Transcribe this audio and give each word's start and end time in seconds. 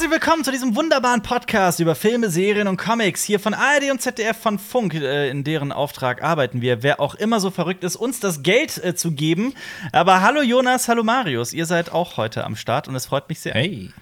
Herzlich 0.00 0.18
willkommen 0.18 0.44
zu 0.44 0.50
diesem 0.50 0.76
wunderbaren 0.76 1.20
Podcast 1.20 1.78
über 1.78 1.94
Filme, 1.94 2.30
Serien 2.30 2.68
und 2.68 2.78
Comics 2.78 3.22
hier 3.22 3.38
von 3.38 3.52
ARD 3.52 3.90
und 3.90 4.00
ZDF 4.00 4.34
von 4.34 4.58
Funk. 4.58 4.94
Äh, 4.94 5.28
in 5.28 5.44
deren 5.44 5.72
Auftrag 5.72 6.22
arbeiten 6.22 6.62
wir. 6.62 6.82
Wer 6.82 7.00
auch 7.00 7.14
immer 7.14 7.38
so 7.38 7.50
verrückt 7.50 7.84
ist, 7.84 7.96
uns 7.96 8.18
das 8.18 8.42
Geld 8.42 8.82
äh, 8.82 8.94
zu 8.94 9.12
geben. 9.12 9.52
Aber 9.92 10.22
hallo 10.22 10.40
Jonas, 10.40 10.88
hallo 10.88 11.04
Marius. 11.04 11.52
Ihr 11.52 11.66
seid 11.66 11.92
auch 11.92 12.16
heute 12.16 12.44
am 12.44 12.56
Start 12.56 12.88
und 12.88 12.94
es 12.94 13.04
freut 13.04 13.28
mich 13.28 13.40
sehr. 13.40 13.52
Hey. 13.52 13.92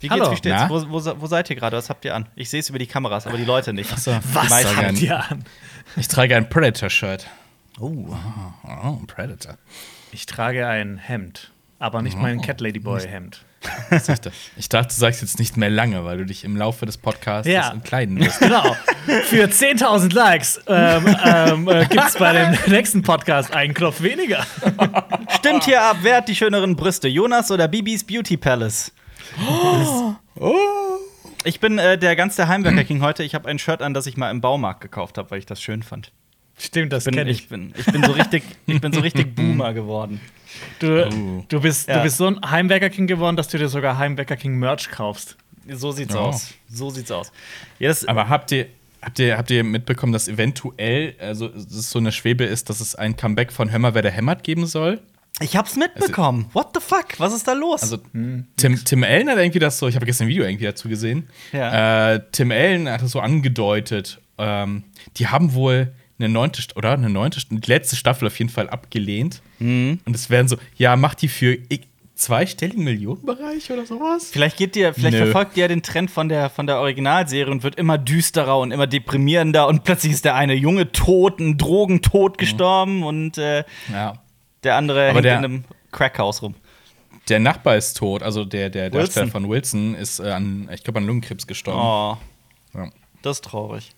Wie 0.00 0.08
geht's? 0.08 0.20
Hallo. 0.20 0.32
Wie 0.32 0.36
steht's? 0.38 0.68
Wo, 0.68 0.90
wo, 0.90 1.20
wo 1.20 1.26
seid 1.28 1.50
ihr 1.50 1.54
gerade? 1.54 1.76
Was 1.76 1.88
habt 1.88 2.04
ihr 2.04 2.12
an? 2.12 2.26
Ich 2.34 2.50
sehe 2.50 2.58
es 2.58 2.68
über 2.68 2.80
die 2.80 2.88
Kameras, 2.88 3.28
aber 3.28 3.36
die 3.36 3.44
Leute 3.44 3.72
nicht. 3.72 3.92
Achso, 3.92 4.10
Was 4.32 4.46
ich 4.46 4.50
trage 4.50 4.76
habt 4.76 4.88
ein, 4.88 4.96
ihr 4.96 5.30
an? 5.30 5.44
Ich 5.94 6.08
trage 6.08 6.34
ein 6.34 6.48
Predator-Shirt. 6.48 7.28
Oh. 7.78 8.08
Oh, 8.64 8.98
ein 9.00 9.06
Predator. 9.06 9.56
Ich 10.10 10.26
trage 10.26 10.66
ein 10.66 10.98
Hemd, 10.98 11.52
aber 11.78 12.02
nicht 12.02 12.18
mein 12.18 12.40
Cat 12.40 12.60
Lady 12.60 12.80
Boy 12.80 13.06
Hemd. 13.06 13.36
Was 13.36 13.55
ich, 13.90 14.20
da- 14.20 14.30
ich 14.56 14.68
dachte, 14.68 14.88
du 14.88 14.94
sagst 15.00 15.22
jetzt 15.22 15.38
nicht 15.38 15.56
mehr 15.56 15.70
lange, 15.70 16.04
weil 16.04 16.18
du 16.18 16.26
dich 16.26 16.44
im 16.44 16.56
Laufe 16.56 16.86
des 16.86 16.96
Podcasts 16.98 17.48
Ja. 17.50 17.70
entkleiden 17.72 18.18
wirst. 18.20 18.40
Genau. 18.40 18.76
Für 19.24 19.44
10.000 19.46 20.12
Likes 20.14 20.60
ähm, 20.66 21.06
ähm, 21.24 21.68
äh, 21.68 21.86
gibt 21.86 22.04
es 22.08 22.14
bei 22.16 22.32
dem 22.32 22.58
nächsten 22.72 23.02
Podcast 23.02 23.52
einen 23.54 23.74
Knopf 23.74 24.00
weniger. 24.02 24.44
Stimmt 25.38 25.64
hier 25.64 25.82
ab, 25.82 25.98
wer 26.02 26.16
hat 26.18 26.28
die 26.28 26.34
schöneren 26.36 26.76
Brüste? 26.76 27.08
Jonas 27.08 27.50
oder 27.50 27.68
Bibis 27.68 28.04
Beauty 28.04 28.36
Palace? 28.36 28.92
Ich 31.44 31.60
bin 31.60 31.78
äh, 31.78 31.96
der 31.98 32.16
ganze 32.16 32.48
Heimwerker 32.48 32.84
King 32.84 33.02
heute. 33.02 33.22
Ich 33.22 33.34
habe 33.34 33.48
ein 33.48 33.58
Shirt 33.58 33.82
an, 33.82 33.94
das 33.94 34.06
ich 34.06 34.16
mal 34.16 34.30
im 34.30 34.40
Baumarkt 34.40 34.80
gekauft 34.80 35.18
habe, 35.18 35.30
weil 35.30 35.38
ich 35.38 35.46
das 35.46 35.60
schön 35.62 35.82
fand. 35.82 36.12
Stimmt, 36.58 36.92
das 36.92 37.04
kenne 37.04 37.30
ich. 37.30 37.40
ich. 37.42 37.48
bin, 37.48 37.72
ich 37.76 37.86
bin 37.86 38.02
so 38.02 38.12
richtig, 38.12 38.42
ich 38.66 38.80
bin 38.80 38.92
so 38.92 39.00
richtig 39.00 39.34
Boomer 39.34 39.74
geworden. 39.74 40.20
Du, 40.78 41.06
Oh. 41.06 41.44
du, 41.48 41.60
bist, 41.60 41.88
Ja. 41.88 41.98
du 41.98 42.02
bist 42.02 42.16
so 42.18 42.26
ein 42.26 42.38
Heimwerker 42.50 42.90
King 42.90 43.06
geworden, 43.06 43.36
dass 43.36 43.48
du 43.48 43.58
dir 43.58 43.68
sogar 43.68 43.98
Heimwerker 43.98 44.36
King 44.36 44.56
Merch 44.58 44.90
kaufst. 44.90 45.36
So 45.68 45.90
sieht's 45.92 46.14
Ja. 46.14 46.20
aus. 46.20 46.54
So 46.68 46.90
sieht's 46.90 47.10
aus. 47.10 47.32
Ja, 47.78 47.92
Aber 48.06 48.28
habt 48.28 48.52
ihr, 48.52 48.66
habt, 49.02 49.18
ihr, 49.18 49.36
habt 49.36 49.50
ihr 49.50 49.64
mitbekommen, 49.64 50.12
dass 50.12 50.28
eventuell, 50.28 51.14
also 51.18 51.48
dass 51.48 51.64
es 51.72 51.90
so 51.90 51.98
eine 51.98 52.12
Schwebe 52.12 52.44
ist, 52.44 52.68
dass 52.70 52.80
es 52.80 52.94
ein 52.94 53.16
Comeback 53.16 53.52
von 53.52 53.70
mal, 53.80 53.94
wer 53.94 54.02
der 54.02 54.12
hämmert 54.12 54.42
geben 54.44 54.66
soll? 54.66 55.00
ich 55.40 55.54
hab's 55.54 55.76
mitbekommen. 55.76 56.46
What 56.54 56.68
the 56.74 56.80
fuck? 56.80 57.08
Was 57.18 57.34
ist 57.34 57.46
da 57.46 57.52
los? 57.52 57.82
Also 57.82 57.98
Tim, 57.98 58.46
Tim 58.84 59.04
Allen 59.04 59.28
hat 59.28 59.36
irgendwie 59.36 59.58
das 59.58 59.78
so, 59.78 59.86
ich 59.86 59.94
habe 59.94 60.06
gestern 60.06 60.26
ein 60.26 60.30
Video 60.30 60.44
irgendwie 60.44 60.64
dazu 60.64 60.88
gesehen. 60.88 61.28
Ja. 61.52 62.14
Äh, 62.14 62.20
Tim 62.32 62.50
Allen 62.50 62.88
hat 62.88 63.02
das 63.02 63.10
so 63.10 63.20
angedeutet. 63.20 64.18
Ähm, 64.38 64.84
die 65.18 65.26
haben 65.28 65.52
wohl 65.52 65.92
eine 66.18 66.28
neunte, 66.28 66.62
oder 66.76 66.92
eine 66.92 67.10
neunte, 67.10 67.40
die 67.50 67.70
letzte 67.70 67.96
Staffel 67.96 68.26
auf 68.28 68.38
jeden 68.38 68.50
Fall 68.50 68.68
abgelehnt. 68.70 69.42
Mhm. 69.58 70.00
Und 70.04 70.16
es 70.16 70.30
werden 70.30 70.48
so, 70.48 70.56
ja, 70.76 70.96
macht 70.96 71.20
die 71.22 71.28
für 71.28 71.58
zweistelligen 72.14 72.82
Millionenbereich 72.84 73.70
oder 73.70 73.84
sowas? 73.84 74.30
Vielleicht 74.32 74.56
geht 74.56 74.74
dir, 74.74 74.94
vielleicht 74.94 75.18
Nö. 75.18 75.24
verfolgt 75.24 75.56
ihr 75.58 75.68
den 75.68 75.82
Trend 75.82 76.10
von 76.10 76.28
der, 76.30 76.48
von 76.48 76.66
der 76.66 76.78
Originalserie 76.78 77.50
und 77.52 77.62
wird 77.62 77.74
immer 77.74 77.98
düsterer 77.98 78.58
und 78.58 78.70
immer 78.70 78.86
deprimierender 78.86 79.68
und 79.68 79.84
plötzlich 79.84 80.12
ist 80.12 80.24
der 80.24 80.34
eine 80.34 80.54
Junge 80.54 80.90
tot, 80.92 81.38
ein 81.40 81.58
Drogentod 81.58 82.38
gestorben 82.38 83.02
und 83.02 83.36
äh, 83.36 83.64
Ja. 83.92 84.14
der 84.64 84.76
andere 84.76 85.10
Aber 85.10 85.14
hängt 85.16 85.24
der- 85.26 85.38
in 85.38 85.44
einem 85.44 85.64
Crackhaus 85.92 86.40
rum. 86.42 86.54
Der 87.28 87.40
Nachbar 87.40 87.76
ist 87.76 87.94
tot, 87.96 88.22
also 88.22 88.44
der, 88.44 88.70
der. 88.70 88.88
Darsteller 88.88 89.26
von 89.28 89.48
Wilson 89.48 89.94
ist 89.96 90.20
äh, 90.20 90.30
an, 90.30 90.70
ich 90.72 90.84
glaube, 90.84 91.00
an 91.00 91.06
Lungenkrebs 91.06 91.46
gestorben. 91.48 91.80
Oh, 91.80 92.16
Ja. 92.78 92.88
das 93.22 93.38
ist 93.38 93.44
traurig. 93.44 93.90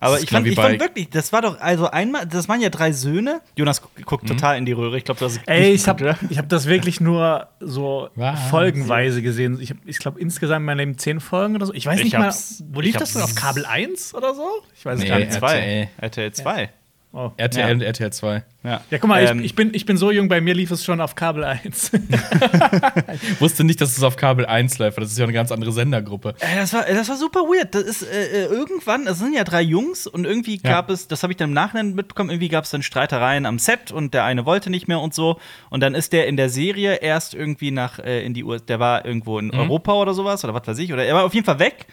Aber 0.00 0.12
Das 0.14 0.20
ist 0.20 0.24
ich 0.24 0.30
fand, 0.30 0.46
ich 0.46 0.54
fand 0.56 0.80
wirklich, 0.80 1.10
das 1.10 1.30
war 1.32 1.42
doch, 1.42 1.60
also 1.60 1.90
einmal, 1.90 2.26
das 2.26 2.48
waren 2.48 2.60
ja 2.62 2.70
drei 2.70 2.90
Söhne. 2.92 3.42
Jonas 3.56 3.82
gu- 3.82 3.88
guckt 4.06 4.26
total 4.26 4.56
in 4.56 4.64
die 4.64 4.72
Röhre. 4.72 4.96
Ich 4.96 5.04
glaube, 5.04 5.20
du 5.20 5.26
hast 5.26 5.40
Ey, 5.46 5.72
ich 5.72 5.86
habe 5.88 6.16
hab 6.36 6.48
das 6.48 6.66
wirklich 6.66 7.00
nur 7.00 7.48
so 7.60 8.08
Was? 8.14 8.40
folgenweise 8.48 9.20
gesehen. 9.22 9.58
Ich, 9.60 9.74
ich 9.84 9.98
glaube, 9.98 10.18
insgesamt 10.18 10.60
in 10.60 10.64
meinem 10.64 10.78
Leben 10.78 10.98
zehn 10.98 11.20
Folgen 11.20 11.54
oder 11.54 11.66
so. 11.66 11.74
Ich 11.74 11.84
weiß 11.86 11.98
Ich 11.98 12.04
nicht 12.04 12.18
mal, 12.18 12.34
wo 12.72 12.80
lief 12.80 12.96
das 12.96 13.12
denn? 13.12 13.22
Auf 13.22 13.34
Kabel 13.34 13.66
1 13.66 14.14
oder 14.14 14.34
so? 14.34 14.46
Ich 14.74 14.84
weiß 14.84 14.96
es 14.98 15.02
Nee, 15.04 15.08
gar 15.10 15.18
nicht. 15.18 15.26
RTL. 15.34 15.38
zwei. 15.38 15.88
RTL 15.98 16.32
2. 16.32 16.70
Oh. 17.12 17.32
RTL 17.36 17.66
Ja. 17.68 17.74
und 17.74 17.82
RTL 17.82 18.12
2. 18.12 18.44
Ja. 18.62 18.80
Ja, 18.90 18.98
guck 18.98 19.08
mal, 19.08 19.24
Ähm, 19.26 19.40
ich, 19.40 19.46
ich, 19.46 19.54
bin, 19.56 19.74
ich 19.74 19.84
bin 19.84 19.96
so 19.96 20.12
jung, 20.12 20.28
bei 20.28 20.40
mir 20.40 20.54
lief 20.54 20.70
es 20.70 20.84
schon 20.84 21.00
auf 21.00 21.16
Kabel 21.16 21.42
1. 21.42 21.90
Wusste 23.40 23.64
nicht, 23.64 23.80
dass 23.80 23.96
es 23.96 24.02
auf 24.02 24.16
Kabel 24.16 24.46
1 24.46 24.78
läuft, 24.78 24.96
weil 24.96 25.02
das 25.04 25.12
ist 25.12 25.18
ja 25.18 25.24
eine 25.24 25.32
ganz 25.32 25.50
andere 25.52 25.72
Sendergruppe. 25.72 26.34
Ey, 26.40 26.56
das, 26.56 26.72
war, 26.72 26.84
das 26.84 27.08
war 27.08 27.16
super 27.16 27.40
weird. 27.40 27.74
Das 27.74 27.82
ist 27.82 28.02
äh, 28.02 28.44
äh, 28.44 28.44
irgendwann, 28.46 29.06
es 29.06 29.18
sind 29.18 29.34
ja 29.34 29.44
drei 29.44 29.62
Jungs 29.62 30.06
und 30.06 30.24
irgendwie 30.24 30.60
Ja. 30.62 30.70
gab 30.70 30.90
es, 30.90 31.08
das 31.08 31.22
habe 31.22 31.32
ich 31.32 31.36
dann 31.36 31.50
im 31.50 31.54
Nachhinein 31.54 31.94
mitbekommen, 31.94 32.30
irgendwie 32.30 32.48
gab 32.48 32.64
es 32.64 32.70
dann 32.70 32.82
Streitereien 32.82 33.46
am 33.46 33.58
Set 33.58 33.90
und 33.92 34.14
der 34.14 34.24
eine 34.24 34.44
wollte 34.46 34.70
nicht 34.70 34.88
mehr 34.88 35.00
und 35.00 35.14
so. 35.14 35.38
Und 35.70 35.80
dann 35.80 35.94
ist 35.94 36.12
der 36.12 36.26
in 36.26 36.36
der 36.36 36.48
Serie 36.48 36.96
erst 36.96 37.34
irgendwie 37.34 37.70
nach 37.70 37.98
äh, 37.98 38.24
in 38.24 38.34
die 38.34 38.44
USA, 38.44 38.64
der 38.66 38.80
war 38.80 39.04
irgendwo 39.04 39.38
in 39.38 39.46
Mhm. 39.50 39.58
Europa 39.58 39.94
oder 39.94 40.14
sowas 40.14 40.44
oder 40.44 40.54
was 40.54 40.66
weiß 40.66 40.78
ich, 40.78 40.92
oder 40.92 41.04
er 41.04 41.14
war 41.14 41.24
auf 41.24 41.34
jeden 41.34 41.44
Fall 41.46 41.58
weg. 41.58 41.86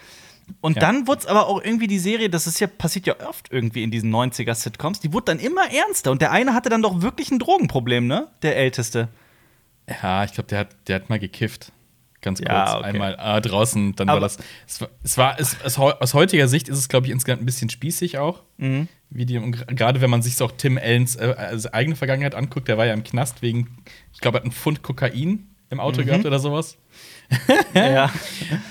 Und 0.60 0.76
Ja. 0.76 0.80
dann 0.80 1.06
wurde 1.06 1.20
es 1.20 1.26
aber 1.26 1.46
auch 1.46 1.62
irgendwie 1.62 1.86
die 1.86 1.98
Serie, 1.98 2.30
das 2.30 2.46
ist 2.46 2.58
ja, 2.60 2.66
passiert 2.66 3.06
ja 3.06 3.14
oft 3.28 3.52
irgendwie 3.52 3.82
in 3.82 3.90
diesen 3.90 4.10
90er-Sitcoms, 4.10 5.00
die 5.00 5.12
wurde 5.12 5.26
dann 5.26 5.38
immer 5.38 5.70
ernster. 5.72 6.10
Und 6.10 6.22
der 6.22 6.32
eine 6.32 6.54
hatte 6.54 6.68
dann 6.68 6.82
doch 6.82 7.02
wirklich 7.02 7.30
ein 7.30 7.38
Drogenproblem, 7.38 8.06
ne? 8.06 8.28
Der 8.42 8.56
Älteste. 8.56 9.08
Ja, 10.02 10.24
ich 10.24 10.32
glaube, 10.32 10.48
der 10.48 10.58
hat, 10.60 10.68
der 10.86 10.96
hat 10.96 11.08
mal 11.10 11.18
gekifft. 11.18 11.72
Ganz 12.20 12.40
kurz. 12.40 12.48
Ja, 12.48 12.78
okay. 12.78 12.86
Einmal 12.88 13.16
äh, 13.20 13.40
draußen, 13.40 13.94
dann 13.94 14.08
Aber- 14.08 14.20
war 14.20 14.28
das. 14.28 14.38
Es 14.66 14.80
war, 14.80 14.88
es 15.04 15.18
war 15.18 15.38
es, 15.40 15.56
es, 15.64 15.78
aus 15.78 16.14
heutiger 16.14 16.48
Sicht 16.48 16.68
ist 16.68 16.78
es, 16.78 16.88
glaube 16.88 17.06
ich, 17.06 17.12
insgesamt 17.12 17.42
ein 17.42 17.46
bisschen 17.46 17.70
spießig 17.70 18.18
auch. 18.18 18.42
Mhm. 18.56 18.88
Wie 19.10 19.24
die, 19.24 19.34
gerade 19.38 20.00
wenn 20.00 20.10
man 20.10 20.20
sich 20.22 20.34
so 20.36 20.46
auch 20.46 20.52
Tim 20.52 20.78
Allens 20.78 21.14
äh, 21.16 21.34
also 21.38 21.70
eigene 21.72 21.94
Vergangenheit 21.94 22.34
anguckt, 22.34 22.66
der 22.68 22.76
war 22.76 22.86
ja 22.86 22.92
im 22.92 23.04
Knast 23.04 23.40
wegen, 23.40 23.78
ich 24.12 24.18
glaube, 24.20 24.36
er 24.38 24.40
hat 24.40 24.44
einen 24.44 24.52
Pfund 24.52 24.82
Kokain 24.82 25.46
im 25.70 25.76
Mhm. 25.76 25.80
Auto 25.80 26.04
gehabt 26.04 26.26
oder 26.26 26.40
sowas. 26.40 26.76
Ja. 27.74 28.10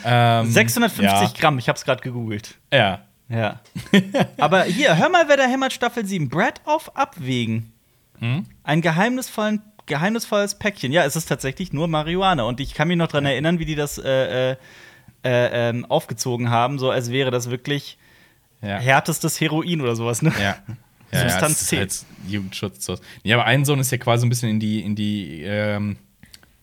Ähm, 0.09 0.49
650 0.49 1.03
ja. 1.03 1.31
Gramm, 1.37 1.59
ich 1.59 1.67
hab's 1.69 1.83
gerade 1.83 2.01
gegoogelt. 2.01 2.55
Ja. 2.73 3.01
Ja. 3.29 3.59
Aber 4.37 4.63
hier, 4.63 4.97
hör 4.97 5.09
mal, 5.09 5.27
wer 5.27 5.35
der 5.37 5.47
hämmert 5.49 5.73
Staffel 5.73 6.05
7. 6.05 6.29
Brad 6.29 6.61
auf 6.65 6.95
Abwägen. 6.95 7.73
Hm? 8.19 8.45
Ein 8.63 8.81
geheimnisvollen, 8.81 9.61
geheimnisvolles 9.85 10.55
Päckchen. 10.55 10.91
Ja, 10.93 11.03
es 11.03 11.15
ist 11.17 11.27
tatsächlich 11.27 11.73
nur 11.73 11.87
Marihuana. 11.87 12.43
Und 12.43 12.59
ich 12.61 12.73
kann 12.73 12.87
mich 12.87 12.97
noch 12.97 13.07
dran 13.09 13.25
erinnern, 13.25 13.59
wie 13.59 13.65
die 13.65 13.75
das 13.75 13.97
äh, 13.97 14.51
äh, 14.51 14.55
äh, 15.25 15.69
ähm, 15.69 15.85
aufgezogen 15.85 16.49
haben, 16.49 16.79
so 16.79 16.89
als 16.89 17.11
wäre 17.11 17.31
das 17.31 17.49
wirklich 17.49 17.97
Ja. 18.61 18.77
härtestes 18.77 19.41
Heroin 19.41 19.81
oder 19.81 19.95
sowas, 19.95 20.21
ne? 20.21 20.31
Ja. 20.41 20.55
Ja, 21.09 21.19
ja, 21.23 21.29
Substanz 21.29 21.61
ist 21.61 21.67
C. 21.69 21.77
halt 21.77 22.05
Jugendschutz. 22.27 22.85
Ja, 23.23 23.37
aber 23.37 23.45
ein 23.45 23.63
Sohn 23.63 23.79
ist 23.79 23.91
ja 23.93 23.97
quasi 23.97 24.25
ein 24.25 24.29
bisschen 24.29 24.49
in 24.49 24.59
die, 24.59 24.81
in 24.81 24.93
die 24.93 25.41
ähm, 25.41 25.95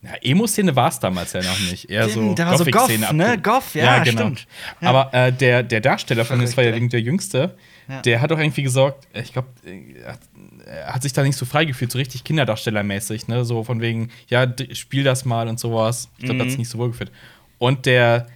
ja, 0.05 0.11
Emo-Szene 0.23 0.77
war 0.77 0.89
es 0.89 0.99
damals 1.01 1.33
ja 1.33 1.43
noch 1.43 1.59
nicht. 1.71 1.89
Eher 1.91 2.09
so 2.09 2.35
da 2.35 2.47
war 2.51 2.59
so 2.59 2.65
Goff, 2.67 2.91
ne? 3.13 3.39
Goff, 3.43 3.75
ja, 3.75 4.03
genau. 4.05 4.21
stimmt. 4.21 4.47
Ja. 4.81 4.89
Aber 4.91 5.15
äh, 5.15 5.33
der, 5.33 5.63
der 5.63 5.81
Darsteller 5.81 6.25
von, 6.25 6.41
das 6.41 6.57
war 6.57 6.65
ja 6.65 6.73
der 6.79 7.01
Jüngste, 7.01 7.57
Ja. 7.89 8.03
der 8.03 8.21
hat 8.21 8.31
auch 8.33 8.39
irgendwie 8.39 8.63
gesagt, 8.63 9.07
ich 9.15 9.33
glaube, 9.33 9.49
er 9.65 10.13
hat- 10.13 10.21
er 10.67 10.95
hat 10.95 11.03
sich 11.03 11.13
da 11.13 11.23
nicht 11.23 11.37
so 11.37 11.45
frei 11.45 11.65
gefühlt, 11.67 11.93
so 11.93 11.99
richtig 11.99 12.25
Kinderdarstellermäßig, 12.25 13.29
ne? 13.29 13.45
So 13.45 13.65
von 13.65 13.81
wegen, 13.83 14.11
ja, 14.29 14.47
spiel 14.73 15.05
das 15.05 15.25
mal 15.27 15.49
und 15.49 15.61
sowas. 15.61 16.09
Ich 16.19 16.25
glaube, 16.25 16.37
Mhm. 16.37 16.41
hat 16.43 16.49
sich 16.51 16.59
nicht 16.59 16.71
so 16.71 16.79
wohl 16.79 16.89
gefühlt. 16.91 17.13
Und 17.59 17.85
der, 17.87 18.27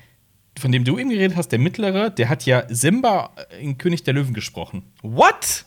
von 0.59 0.73
dem 0.73 0.85
du 0.85 0.99
eben 0.99 1.09
geredet 1.11 1.37
hast, 1.37 1.49
der 1.49 1.59
mittlere, 1.59 2.11
der 2.11 2.29
hat 2.29 2.45
ja 2.45 2.65
Simba 2.69 3.31
in 3.61 3.79
König 3.79 4.03
der 4.05 4.13
Löwen 4.15 4.35
gesprochen. 4.35 4.83
What? 5.03 5.65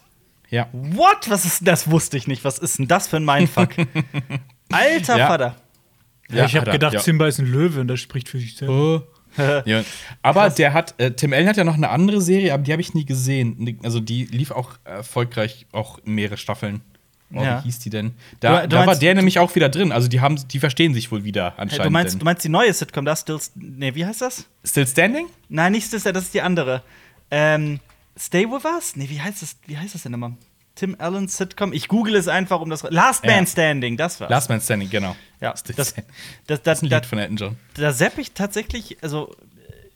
Ja. 0.50 0.68
What? 0.72 1.30
Was 1.30 1.46
ist 1.46 1.68
das? 1.68 1.90
Wusste 1.90 2.18
ich 2.18 2.28
nicht. 2.28 2.44
Was 2.46 2.58
ist 2.60 2.78
denn 2.78 2.88
das 2.88 3.08
für 3.08 3.18
ein 3.18 3.26
Mindfuck? 3.26 3.70
Alter 4.72 5.18
Ja. 5.18 5.28
Vater. 5.28 5.56
Ja, 6.34 6.46
ich 6.46 6.56
habe 6.56 6.68
er, 6.68 6.74
gedacht, 6.74 6.94
ja. 6.94 7.00
Simba 7.00 7.28
ist 7.28 7.40
ein 7.40 7.46
Löwe 7.52 7.82
und 7.82 7.88
das 7.88 8.00
spricht 8.00 8.30
für 8.30 8.40
sich 8.40 8.56
selber. 8.56 9.04
ja. 9.66 9.84
Aber 10.22 10.50
der 10.50 10.74
hat, 10.74 10.94
äh, 11.00 11.12
Tim 11.12 11.32
Allen 11.34 11.48
hat 11.48 11.58
ja 11.58 11.64
noch 11.64 11.76
eine 11.76 11.90
andere 11.90 12.22
Serie, 12.22 12.54
aber 12.54 12.64
die 12.64 12.72
habe 12.72 12.82
ich 12.82 12.94
nie 12.94 13.06
gesehen. 13.06 13.80
Also 13.84 14.00
die 14.00 14.26
lief 14.26 14.52
auch 14.52 14.72
erfolgreich, 14.84 15.66
auch 15.72 16.00
mehrere 16.04 16.38
Staffeln. 16.38 16.82
Oh, 17.34 17.42
Ja. 17.42 17.60
Wie 17.60 17.64
hieß 17.68 17.80
die 17.80 17.90
denn? 17.90 18.12
Da, 18.42 18.64
Du- 18.64 18.68
du 18.68 18.76
da 18.76 18.86
war 18.86 18.96
der 18.96 19.16
nämlich 19.16 19.40
auch 19.40 19.56
wieder 19.56 19.70
drin. 19.70 19.94
Also 19.94 20.10
die 20.10 20.20
haben, 20.20 20.36
die 20.50 20.60
verstehen 20.60 20.94
sich 20.94 21.12
wohl 21.14 21.24
wieder 21.24 21.54
anscheinend. 21.58 21.86
du, 21.86 21.90
meinst, 21.92 22.14
denn. 22.14 22.20
du 22.20 22.26
meinst 22.26 22.44
die 22.44 22.50
neue 22.50 22.74
Sitcom, 22.74 23.06
das 23.06 23.22
Still. 23.22 23.40
Nee, 23.56 23.96
wie 23.96 24.06
heißt 24.06 24.20
das? 24.22 24.48
Still 24.66 24.86
Standing? 24.86 25.28
Nein, 25.48 25.72
nicht 25.72 25.88
Still, 25.88 26.02
das 26.12 26.24
ist 26.26 26.34
die 26.34 26.42
andere. 26.42 26.84
Ähm, 27.30 27.80
Stay 28.20 28.46
with 28.46 28.66
Us? 28.66 28.98
Nee, 28.98 29.08
wie 29.08 29.22
heißt 29.22 29.42
das, 29.42 29.56
wie 29.66 29.78
heißt 29.78 29.96
das 29.96 30.04
denn 30.04 30.14
immer? 30.14 30.36
Tim 30.76 30.96
Allen 31.00 31.28
Sitcom? 31.28 31.74
Ich 31.74 31.88
google 31.88 32.16
es 32.16 32.28
einfach, 32.28 32.62
um 32.62 32.70
das. 32.70 32.84
Last 32.90 33.26
Ja. 33.26 33.36
Man 33.36 33.46
Standing, 33.48 33.98
das 33.98 34.20
war's. 34.20 34.30
Last 34.30 34.50
Man 34.50 34.62
Standing, 34.62 34.90
genau. 34.90 35.16
ja, 35.40 35.52
das, 35.52 35.64
das, 35.64 35.94
Das 36.48 36.62
das, 36.64 36.78
ist 36.80 36.84
ein 36.84 36.90
Lied 36.90 37.06
von 37.06 37.20
Elton 37.20 37.38
John. 37.38 37.58
da 37.76 37.92
sepp 37.92 38.18
ich 38.18 38.32
tatsächlich, 38.32 38.98
also 39.02 39.36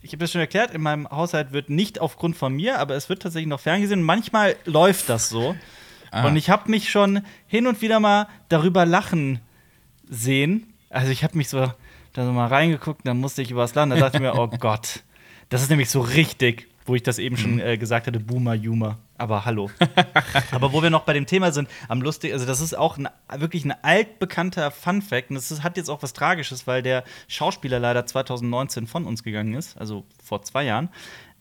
ich 0.02 0.10
habe 0.12 0.18
das 0.18 0.30
schon 0.32 0.40
erklärt, 0.40 0.72
in 0.72 0.82
meinem 0.82 1.08
Haushalt 1.10 1.52
wird 1.52 1.70
nicht 1.70 1.98
aufgrund 2.00 2.36
von 2.36 2.52
mir, 2.54 2.78
aber 2.78 2.94
es 2.94 3.08
wird 3.08 3.22
tatsächlich 3.22 3.48
noch 3.48 3.60
ferngesehen. 3.60 4.02
Manchmal 4.02 4.54
läuft 4.66 5.08
das 5.08 5.28
so. 5.28 5.56
Ah. 6.12 6.26
Und 6.26 6.36
ich 6.36 6.50
habe 6.50 6.70
mich 6.70 6.90
schon 6.90 7.22
hin 7.48 7.66
und 7.66 7.82
wieder 7.82 7.98
mal 7.98 8.28
darüber 8.48 8.86
lachen 8.86 9.40
sehen. 10.08 10.72
Also 10.90 11.10
ich 11.10 11.24
habe 11.24 11.36
mich 11.36 11.48
so 11.48 11.72
da 12.12 12.24
so 12.24 12.32
mal 12.32 12.46
reingeguckt, 12.46 13.00
dann 13.04 13.18
musste 13.18 13.42
ich 13.42 13.50
übers 13.50 13.74
Land. 13.74 13.92
Da 13.92 13.96
dachte 13.96 14.18
ich 14.18 14.22
mir, 14.22 14.34
oh 14.38 14.46
Gott, 14.48 15.02
das 15.48 15.62
ist 15.62 15.70
nämlich 15.70 15.90
so 15.90 16.00
richtig, 16.00 16.68
wo 16.86 16.94
ich 16.94 17.02
das 17.02 17.18
eben 17.18 17.34
Mhm. 17.36 17.40
schon 17.40 17.60
äh, 17.60 17.76
gesagt 17.76 18.06
hatte, 18.06 18.20
Boomer 18.20 18.56
Humor. 18.56 18.98
Aber 19.18 19.44
hallo. 19.44 19.70
Aber 20.52 20.72
wo 20.72 20.82
wir 20.82 20.90
noch 20.90 21.04
bei 21.04 21.12
dem 21.12 21.26
Thema 21.26 21.52
sind, 21.52 21.68
am 21.88 22.02
lustig, 22.02 22.32
also 22.32 22.44
das 22.46 22.60
ist 22.60 22.76
auch 22.76 22.98
ein, 22.98 23.08
wirklich 23.36 23.64
ein 23.64 23.74
altbekannter 23.82 24.70
Fun 24.70 25.00
Fact. 25.02 25.30
Und 25.30 25.36
das 25.36 25.50
ist, 25.50 25.62
hat 25.62 25.76
jetzt 25.76 25.88
auch 25.88 26.02
was 26.02 26.12
Tragisches, 26.12 26.66
weil 26.66 26.82
der 26.82 27.04
Schauspieler 27.28 27.78
leider 27.78 28.04
2019 28.06 28.86
von 28.86 29.04
uns 29.06 29.22
gegangen 29.22 29.54
ist, 29.54 29.76
also 29.78 30.04
vor 30.22 30.42
zwei 30.42 30.64
Jahren. 30.64 30.90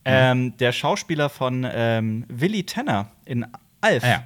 Ähm, 0.05 0.55
der 0.57 0.71
Schauspieler 0.71 1.29
von 1.29 1.67
ähm, 1.69 2.25
Willy 2.29 2.63
Tanner 2.65 3.11
in 3.25 3.45
Alf, 3.81 4.03
Ah, 4.03 4.07
ja. 4.07 4.23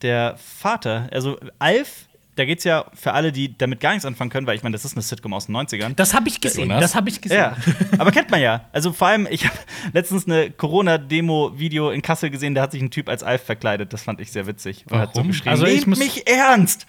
der 0.00 0.36
Vater, 0.38 1.08
also 1.12 1.38
Alf, 1.58 2.08
da 2.34 2.44
geht's 2.46 2.64
ja 2.64 2.86
für 2.94 3.12
alle, 3.12 3.30
die 3.32 3.56
damit 3.58 3.80
gar 3.80 3.90
nichts 3.90 4.04
anfangen 4.06 4.30
können, 4.30 4.46
weil 4.46 4.56
ich 4.56 4.62
meine, 4.62 4.72
das 4.72 4.84
ist 4.84 4.94
eine 4.94 5.02
Sitcom 5.02 5.34
aus 5.34 5.46
den 5.46 5.56
90ern. 5.56 5.94
Das 5.94 6.14
habe 6.14 6.28
ich 6.28 6.40
gesehen. 6.40 6.62
Jonas? 6.68 6.80
Das 6.80 6.94
habe 6.94 7.10
ich 7.10 7.20
gesehen. 7.20 7.36
Ja, 7.38 7.56
aber 7.98 8.10
kennt 8.10 8.30
man 8.30 8.40
ja. 8.40 8.64
Also 8.72 8.92
vor 8.92 9.08
allem, 9.08 9.26
ich 9.30 9.44
habe 9.46 9.56
letztens 9.92 10.26
eine 10.26 10.50
Corona-Demo-Video 10.50 11.90
in 11.90 12.02
Kassel 12.02 12.30
gesehen, 12.30 12.54
da 12.54 12.62
hat 12.62 12.72
sich 12.72 12.82
ein 12.82 12.90
Typ 12.90 13.08
als 13.08 13.22
Alf 13.22 13.42
verkleidet. 13.42 13.92
Das 13.92 14.02
fand 14.02 14.20
ich 14.20 14.32
sehr 14.32 14.46
witzig. 14.46 14.84
Und 14.90 14.98
hat 14.98 15.10
so 15.14 15.16
Warum? 15.20 15.28
geschrieben, 15.28 15.50
Also 15.50 15.66
ich 15.66 15.86
muss- 15.86 15.98
mich 15.98 16.26
ernst! 16.26 16.86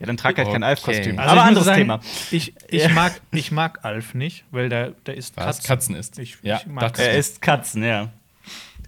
Ja, 0.00 0.06
dann 0.06 0.16
trag 0.16 0.36
halt 0.38 0.46
kein 0.46 0.62
Okay. 0.62 0.64
Alf-Kostüm. 0.70 1.18
Also 1.18 1.32
aber 1.32 1.42
anderes 1.42 1.64
sagen, 1.66 1.80
Thema. 1.80 2.00
Ich, 2.30 2.54
ich, 2.68 2.88
mag, 2.94 3.20
ich 3.32 3.50
mag 3.50 3.84
Alf 3.84 4.14
nicht, 4.14 4.44
weil 4.52 4.68
der, 4.68 4.90
der 5.06 5.16
ist 5.16 5.36
Was? 5.36 5.64
Katzen 5.64 5.96
ist. 5.96 6.20
Ich, 6.20 6.38
Ja, 6.42 6.58
ich 6.60 6.66
mag 6.66 6.82
dachte 6.84 7.02
Er 7.02 7.18
isst 7.18 7.42
Katzen, 7.42 7.82
ja. 7.82 8.08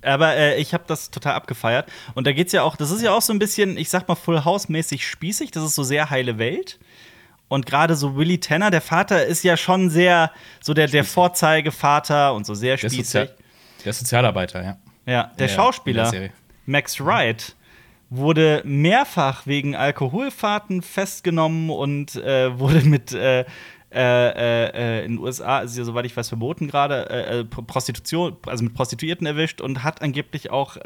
Aber 0.02 0.34
äh, 0.36 0.60
ich 0.60 0.72
habe 0.74 0.84
das 0.86 1.10
total 1.10 1.34
abgefeiert. 1.34 1.90
Und 2.14 2.26
da 2.26 2.32
geht's 2.32 2.52
ja 2.52 2.62
auch, 2.62 2.76
das 2.76 2.90
ist 2.90 3.02
ja 3.02 3.12
auch 3.12 3.22
so 3.22 3.32
ein 3.32 3.38
bisschen, 3.38 3.76
ich 3.76 3.88
sag 3.90 4.08
mal, 4.08 4.14
Full 4.14 4.44
House-mäßig 4.44 5.06
spießig. 5.06 5.50
Das 5.50 5.62
ist 5.64 5.74
so 5.74 5.82
sehr 5.82 6.10
heile 6.10 6.38
Welt. 6.38 6.78
Und 7.48 7.66
gerade 7.66 7.96
so 7.96 8.16
Willy 8.16 8.38
Tanner, 8.38 8.70
der 8.70 8.80
Vater, 8.80 9.26
ist 9.26 9.42
ja 9.42 9.56
schon 9.56 9.90
sehr, 9.90 10.30
so 10.60 10.72
der, 10.72 10.86
der 10.86 11.04
Vorzeigevater 11.04 12.32
und 12.34 12.46
so 12.46 12.54
sehr 12.54 12.76
Der, 12.76 12.88
spießig. 12.88 13.06
Sozial 13.06 13.34
der 13.84 13.92
Sozialarbeiter, 13.92 14.62
ja. 14.62 14.76
Ja, 15.06 15.30
der 15.38 15.48
Ja, 15.48 15.54
Schauspieler 15.54 16.10
der. 16.10 16.30
Max 16.66 17.00
Wright 17.00 17.56
wurde 18.10 18.62
mehrfach 18.64 19.46
wegen 19.46 19.74
Alkoholfahrten 19.74 20.82
festgenommen 20.82 21.70
und 21.70 22.14
äh, 22.16 22.58
wurde 22.58 22.82
mit 22.82 23.12
äh, 23.12 23.44
äh, 23.92 25.00
äh, 25.00 25.04
in 25.04 25.16
den 25.16 25.18
USA, 25.18 25.60
ist 25.60 25.76
ja 25.76 25.84
soweit 25.84 26.06
ich 26.06 26.16
weiß, 26.16 26.28
verboten 26.28 26.68
gerade, 26.68 27.10
äh, 27.10 27.40
äh, 27.40 27.44
Prostitution, 27.44 28.36
also 28.46 28.62
mit 28.62 28.74
Prostituierten 28.74 29.26
erwischt 29.26 29.60
und 29.60 29.82
hat 29.82 30.00
angeblich 30.02 30.50
auch, 30.50 30.76
äh, 30.76 30.80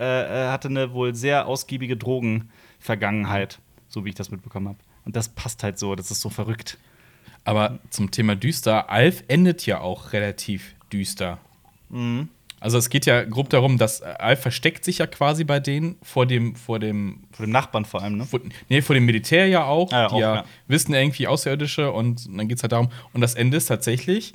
äh, 0.46 0.48
hatte 0.50 0.68
eine 0.68 0.92
wohl 0.92 1.14
sehr 1.14 1.46
ausgiebige 1.46 1.96
Drogenvergangenheit, 1.96 3.60
so 3.88 4.04
wie 4.04 4.10
ich 4.10 4.14
das 4.14 4.30
mitbekommen 4.30 4.68
habe. 4.68 4.78
Und 5.04 5.16
das 5.16 5.28
passt 5.28 5.62
halt 5.62 5.78
so, 5.78 5.94
das 5.94 6.10
ist 6.10 6.20
so 6.20 6.30
verrückt. 6.30 6.78
Aber 7.44 7.78
zum 7.90 8.10
Thema 8.10 8.36
düster, 8.36 8.90
Alf 8.90 9.22
endet 9.28 9.66
ja 9.66 9.80
auch 9.80 10.14
relativ 10.14 10.74
düster. 10.90 11.38
Mhm. 11.90 12.30
Also 12.64 12.78
es 12.78 12.88
geht 12.88 13.04
ja 13.04 13.24
grob 13.24 13.50
darum, 13.50 13.76
dass 13.76 14.00
äh, 14.00 14.04
Alf 14.04 14.40
versteckt 14.40 14.86
sich 14.86 14.96
ja 14.96 15.06
quasi 15.06 15.44
bei 15.44 15.60
denen 15.60 15.96
vor 16.02 16.24
dem, 16.24 16.56
vor 16.56 16.78
dem, 16.78 17.24
Vor 17.30 17.44
dem 17.44 17.52
Nachbarn 17.52 17.84
vor 17.84 18.00
allem, 18.00 18.16
ne? 18.16 18.24
vor, 18.24 18.40
nee, 18.70 18.80
vor 18.80 18.94
dem 18.94 19.04
Militär 19.04 19.46
ja 19.46 19.64
auch. 19.66 19.92
Ah, 19.92 20.04
ja, 20.04 20.08
die 20.08 20.14
auch, 20.14 20.18
ja, 20.18 20.34
ja. 20.36 20.44
wissen 20.66 20.94
irgendwie 20.94 21.26
Außerirdische 21.26 21.92
und 21.92 22.26
dann 22.26 22.48
geht 22.48 22.56
es 22.56 22.62
halt 22.62 22.72
darum. 22.72 22.88
Und 23.12 23.20
das 23.20 23.34
Ende 23.34 23.58
ist 23.58 23.66
tatsächlich, 23.66 24.32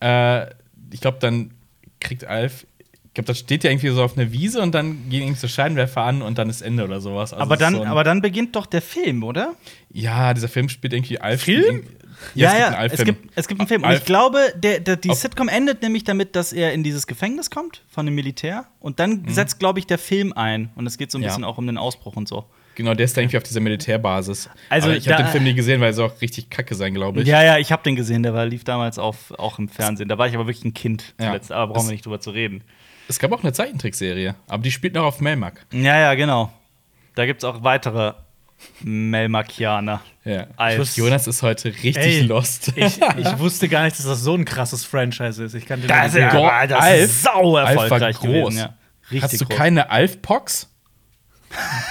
äh, 0.00 0.46
ich 0.90 1.00
glaube, 1.00 1.18
dann 1.20 1.52
kriegt 2.00 2.24
Alf, 2.24 2.66
ich 2.80 3.14
glaube, 3.14 3.28
das 3.28 3.38
steht 3.38 3.62
ja 3.62 3.70
irgendwie 3.70 3.90
so 3.90 4.02
auf 4.02 4.18
einer 4.18 4.32
Wiese 4.32 4.60
und 4.60 4.74
dann 4.74 5.08
gehen 5.08 5.22
irgendwie 5.22 5.38
so 5.38 5.46
Scheinwerfer 5.46 6.00
an 6.02 6.20
und 6.20 6.38
dann 6.38 6.50
ist 6.50 6.62
Ende 6.62 6.82
oder 6.82 7.00
sowas. 7.00 7.32
Also 7.32 7.44
aber, 7.44 7.56
dann, 7.56 7.74
so 7.74 7.84
aber 7.84 8.02
dann 8.02 8.22
beginnt 8.22 8.56
doch 8.56 8.66
der 8.66 8.82
Film, 8.82 9.22
oder? 9.22 9.54
ja, 9.92 10.34
dieser 10.34 10.48
Film 10.48 10.68
spielt 10.68 10.94
irgendwie 10.94 11.20
Alf. 11.20 11.42
Film? 11.42 11.84
Spielt 12.30 12.46
irgendwie- 12.46 12.60
Ja, 12.60 12.84
es 12.84 13.04
gibt 13.04 13.18
einen 13.18 13.28
es 13.34 13.48
gibt, 13.48 13.60
es 13.60 13.60
einen 13.60 13.68
Film. 13.68 13.84
Und 13.84 13.92
ich 13.92 14.04
glaube, 14.04 14.38
der, 14.56 14.80
der, 14.80 14.96
die 14.96 15.10
Auf- 15.10 15.18
Sitcom 15.18 15.48
endet 15.48 15.82
nämlich 15.82 16.04
damit, 16.04 16.36
dass 16.36 16.52
er 16.52 16.72
in 16.72 16.82
dieses 16.82 17.06
Gefängnis 17.06 17.50
kommt 17.50 17.82
von 17.88 18.06
dem 18.06 18.14
Militär. 18.14 18.66
Und 18.80 19.00
dann 19.00 19.24
setzt, 19.28 19.58
glaube 19.58 19.78
ich, 19.78 19.86
der 19.86 19.98
Film 19.98 20.32
ein. 20.32 20.70
Und 20.74 20.86
es 20.86 20.98
geht 20.98 21.10
so 21.10 21.18
ein 21.18 21.20
Mhm. 21.20 21.24
Ja. 21.24 21.28
bisschen 21.30 21.44
auch 21.44 21.58
um 21.58 21.66
den 21.66 21.78
Ausbruch 21.78 22.16
und 22.16 22.28
so. 22.28 22.44
Genau, 22.74 22.94
der 22.94 23.04
ist 23.04 23.14
da 23.16 23.20
irgendwie 23.20 23.36
auf 23.36 23.42
dieser 23.42 23.60
Militärbasis. 23.60 24.48
Also 24.70 24.88
Aber 24.88 24.96
ich 24.96 25.06
habe 25.06 25.22
den 25.22 25.30
Film 25.30 25.44
nie 25.44 25.52
gesehen, 25.54 25.80
weil 25.82 25.88
er 25.90 25.92
soll 25.92 26.08
auch 26.08 26.20
richtig 26.22 26.48
kacke 26.48 26.74
sein, 26.74 26.94
glaube 26.94 27.20
ich. 27.20 27.28
Ja, 27.28 27.42
ja, 27.42 27.58
ich 27.58 27.70
habe 27.70 27.82
den 27.82 27.96
gesehen. 27.96 28.22
Der 28.22 28.32
war, 28.32 28.46
lief 28.46 28.64
damals 28.64 28.98
auf, 28.98 29.30
auch 29.38 29.58
im 29.58 29.68
Fernsehen. 29.68 30.08
Da 30.08 30.16
war 30.16 30.26
ich 30.26 30.34
aber 30.34 30.46
wirklich 30.46 30.64
ein 30.64 30.72
Kind 30.72 31.14
Ja. 31.20 31.26
zuletzt. 31.26 31.52
Aber 31.52 31.66
brauchen 31.74 31.80
Es- 31.82 31.88
wir 31.88 31.92
nicht 31.92 32.06
drüber 32.06 32.20
zu 32.20 32.30
reden. 32.30 32.64
Es 33.08 33.18
gab 33.18 33.30
auch 33.32 33.42
eine 33.42 33.52
Zeichentrickserie, 33.52 34.36
aber 34.48 34.62
die 34.62 34.70
spielt 34.70 34.94
noch 34.94 35.04
auf 35.04 35.20
Melmac. 35.20 35.66
Ja, 35.72 35.98
ja, 35.98 36.14
genau. 36.14 36.50
Da 37.14 37.26
gibt 37.26 37.42
es 37.42 37.44
auch 37.44 37.62
weitere 37.62 38.14
Melmakianer. 38.80 40.00
Ja. 40.24 40.46
Alf. 40.56 40.96
Jonas 40.96 41.26
ist 41.26 41.42
heute 41.42 41.68
richtig 41.68 41.96
Ey, 41.96 42.20
lost. 42.22 42.72
Ich, 42.76 43.00
ich 43.18 43.38
wusste 43.38 43.68
gar 43.68 43.82
nicht, 43.84 43.98
dass 43.98 44.06
das 44.06 44.20
so 44.20 44.34
ein 44.34 44.44
krasses 44.44 44.84
Franchise 44.84 45.42
ist. 45.42 45.54
Ich 45.54 45.66
kannte 45.66 45.88
Das 45.88 46.08
ist, 46.08 46.16
ja, 46.16 46.66
das 46.66 46.80
Alf- 46.80 47.00
ist 47.04 47.22
sau 47.22 47.56
Alf 47.56 47.70
erfolgreich 47.80 48.16
groß. 48.18 48.26
gewesen. 48.28 48.58
Ja. 48.58 48.74
Richtig 49.10 49.22
Hast 49.24 49.40
du 49.40 49.46
groß. 49.46 49.56
keine 49.56 49.90
Alf-Pox? 49.90 50.68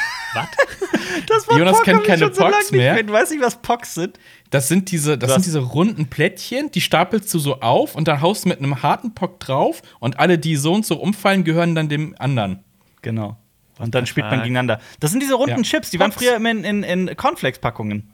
Das 1.28 1.46
Jonas 1.48 1.76
Pock 1.76 1.84
kennt 1.86 2.02
ich 2.02 2.08
keine 2.08 2.34
so 2.34 2.42
Pox 2.42 2.58
nicht 2.58 2.72
mehr. 2.72 3.04
Du 3.04 3.12
weißt 3.12 3.32
nicht, 3.32 3.42
was 3.44 3.62
Pox 3.62 3.96
sind? 3.96 4.18
Das 4.50 4.70
sind 4.70 4.90
diese, 4.92 5.18
das 5.18 5.34
sind 5.34 5.46
diese 5.46 5.60
runden 5.60 6.08
Plättchen, 6.08 6.72
die 6.72 6.80
stapelst 6.80 7.34
du 7.34 7.40
so 7.40 7.60
auf 7.60 7.96
und 7.96 8.08
dann 8.08 8.22
haust 8.22 8.46
du 8.46 8.50
mit 8.50 8.60
einem 8.60 8.82
harten 8.82 9.14
Pock 9.14 9.42
drauf 9.42 9.82
und 10.00 10.20
alle, 10.20 10.38
die 10.38 10.56
so 10.56 10.74
und 10.74 10.86
so 10.86 10.96
umfallen, 10.96 11.44
gehören 11.44 11.76
dann 11.76 11.90
dem 11.90 12.16
anderen. 12.18 12.64
Genau. 13.02 13.38
Und 13.78 13.94
dann 13.94 14.06
spielt 14.06 14.28
man 14.28 14.40
gegeneinander. 14.40 14.80
Das 15.02 15.12
sind 15.12 15.22
diese 15.22 15.34
runden 15.34 15.58
Ja. 15.58 15.62
Chips, 15.64 15.90
die 15.90 16.00
waren 16.00 16.12
Pops. 16.12 16.24
früher 16.24 16.36
immer 16.38 16.52
in, 16.52 16.64
in, 16.64 16.84
in 16.84 17.18
Cornflakes-Packungen. 17.18 18.10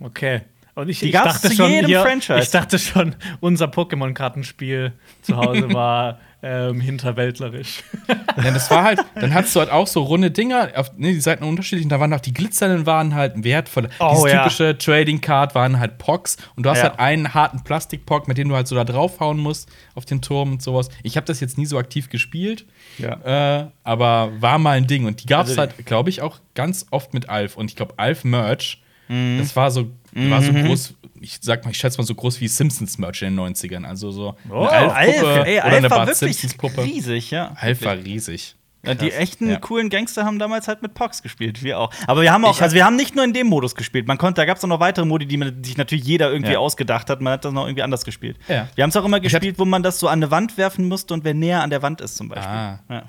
Okay. 0.00 0.42
Und 0.76 0.88
ich, 0.88 1.00
Die 1.00 1.06
ich 1.06 1.12
dachte 1.12 1.48
zu 1.50 1.56
schon, 1.56 1.70
jedem 1.70 1.86
hier, 1.86 2.00
Franchise. 2.00 2.38
ich 2.40 2.50
dachte 2.50 2.78
schon, 2.78 3.14
unser 3.40 3.66
Pokémon-Kartenspiel 3.66 4.92
zu 5.20 5.36
Hause 5.36 5.72
war 5.74 6.20
ähm, 6.42 6.80
hinterwäldlerisch. 6.80 7.82
Ja, 8.08 8.50
das 8.50 8.70
war 8.70 8.84
halt, 8.84 9.00
dann 9.16 9.34
hattest 9.34 9.54
du 9.56 9.60
halt 9.60 9.70
auch 9.70 9.86
so 9.86 10.02
runde 10.04 10.30
Dinger, 10.30 10.70
auf, 10.76 10.90
ne, 10.96 11.08
die 11.12 11.20
Seiten 11.20 11.44
unterschiedlich, 11.44 11.84
und 11.84 11.90
da 11.90 12.00
waren 12.00 12.14
auch 12.14 12.20
die 12.20 12.32
glitzernden 12.32 12.86
waren 12.86 13.14
halt 13.14 13.44
wertvoll. 13.44 13.90
Oh, 13.98 14.10
Dieses 14.14 14.32
ja. 14.32 14.38
typische 14.44 14.78
Trading 14.78 15.20
Card 15.20 15.54
waren 15.54 15.78
halt 15.78 15.98
Pox 15.98 16.38
und 16.56 16.64
du 16.64 16.70
hast 16.70 16.78
Ja. 16.78 16.84
halt 16.84 16.98
einen 17.00 17.34
harten 17.34 17.62
Plastikpock, 17.62 18.26
mit 18.26 18.38
dem 18.38 18.48
du 18.48 18.54
halt 18.54 18.68
so 18.68 18.74
da 18.74 18.84
draufhauen 18.84 19.38
musst 19.38 19.68
auf 19.96 20.06
den 20.06 20.22
Turm 20.22 20.52
und 20.52 20.62
sowas. 20.62 20.88
Ich 21.02 21.16
habe 21.16 21.26
das 21.26 21.40
jetzt 21.40 21.58
nie 21.58 21.66
so 21.66 21.76
aktiv 21.78 22.08
gespielt, 22.08 22.64
Ja. 22.96 23.58
äh, 23.60 23.66
aber 23.84 24.30
war 24.40 24.58
mal 24.58 24.78
ein 24.78 24.86
Ding 24.86 25.04
und 25.04 25.22
die 25.22 25.26
gab 25.26 25.44
es 25.44 25.58
Also- 25.58 25.60
halt, 25.62 25.84
glaube 25.84 26.08
ich, 26.08 26.22
auch 26.22 26.38
ganz 26.54 26.86
oft 26.90 27.12
mit 27.12 27.28
Alf 27.28 27.56
und 27.58 27.70
ich 27.70 27.76
glaube 27.76 27.94
Alf 27.98 28.24
Merch, 28.24 28.80
Mhm. 29.10 29.38
das 29.38 29.54
war 29.56 29.70
so, 29.70 29.90
war 30.12 30.40
so 30.42 30.52
groß, 30.52 30.94
ich 31.20 31.38
sag 31.40 31.64
mal, 31.64 31.70
ich 31.72 31.76
schätze 31.78 31.98
mal 31.98 32.04
so 32.06 32.14
groß 32.14 32.40
wie 32.40 32.48
Simpsons 32.48 32.96
Merch 32.98 33.22
in 33.22 33.36
den 33.36 33.54
90ern, 33.54 33.84
also 33.84 34.10
so 34.10 34.36
Oh, 34.48 34.66
eine 34.66 34.94
Alf, 34.94 35.14
ey, 35.16 35.20
oder 35.20 35.64
Alf 35.64 35.74
eine 35.74 35.88
Bart 35.88 36.08
wirklich 36.08 36.18
Simpsons 36.36 36.54
Puppe. 36.54 36.84
riesig, 36.84 37.30
ja. 37.30 37.52
Alf 37.56 37.84
war 37.84 37.96
riesig. 37.96 38.54
Ja, 38.86 38.94
die 38.94 39.12
echten 39.12 39.50
Ja. 39.50 39.58
coolen 39.58 39.90
Gangster 39.90 40.24
haben 40.24 40.38
damals 40.38 40.66
halt 40.66 40.80
mit 40.80 40.94
Pox 40.94 41.22
gespielt, 41.22 41.62
wir 41.62 41.78
auch. 41.78 41.92
Aber 42.06 42.22
wir 42.22 42.32
haben 42.32 42.46
auch, 42.46 42.54
Ich 42.56 42.62
also 42.62 42.74
wir 42.74 42.86
haben 42.86 42.96
nicht 42.96 43.14
nur 43.14 43.24
in 43.26 43.34
dem 43.34 43.46
Modus 43.46 43.74
gespielt. 43.74 44.06
Man 44.08 44.16
konnte, 44.16 44.40
da 44.40 44.46
gab 44.46 44.56
es 44.56 44.64
auch 44.64 44.68
noch 44.68 44.80
weitere 44.80 45.04
Modi, 45.04 45.26
die 45.26 45.36
man, 45.36 45.62
sich 45.62 45.76
natürlich 45.76 46.06
jeder 46.06 46.30
irgendwie 46.32 46.52
Ja. 46.54 46.60
ausgedacht 46.60 47.10
hat. 47.10 47.20
Man 47.20 47.34
hat 47.34 47.44
das 47.44 47.52
noch 47.52 47.66
irgendwie 47.66 47.82
anders 47.82 48.06
gespielt. 48.06 48.38
Ja. 48.48 48.68
Wir 48.76 48.82
haben 48.84 48.88
es 48.88 48.96
auch 48.96 49.04
immer 49.04 49.20
gespielt, 49.20 49.58
wo 49.58 49.66
man 49.66 49.82
das 49.82 49.98
so 50.00 50.08
an 50.08 50.20
eine 50.20 50.30
Wand 50.30 50.56
werfen 50.56 50.88
musste 50.88 51.12
und 51.12 51.24
wer 51.24 51.34
näher 51.34 51.62
an 51.62 51.68
der 51.68 51.82
Wand 51.82 52.00
ist 52.00 52.16
zum 52.16 52.28
Beispiel. 52.30 52.48
Ah. 52.48 53.02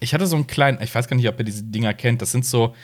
Ich 0.00 0.12
hatte 0.12 0.26
so 0.26 0.36
einen 0.36 0.46
kleinen, 0.48 0.82
ich 0.82 0.94
weiß 0.94 1.08
gar 1.08 1.16
nicht, 1.16 1.26
ob 1.30 1.38
ihr 1.38 1.44
diese 1.46 1.62
Dinger 1.62 1.94
kennt. 1.94 2.20
Das 2.20 2.32
sind 2.32 2.44
so, 2.44 2.74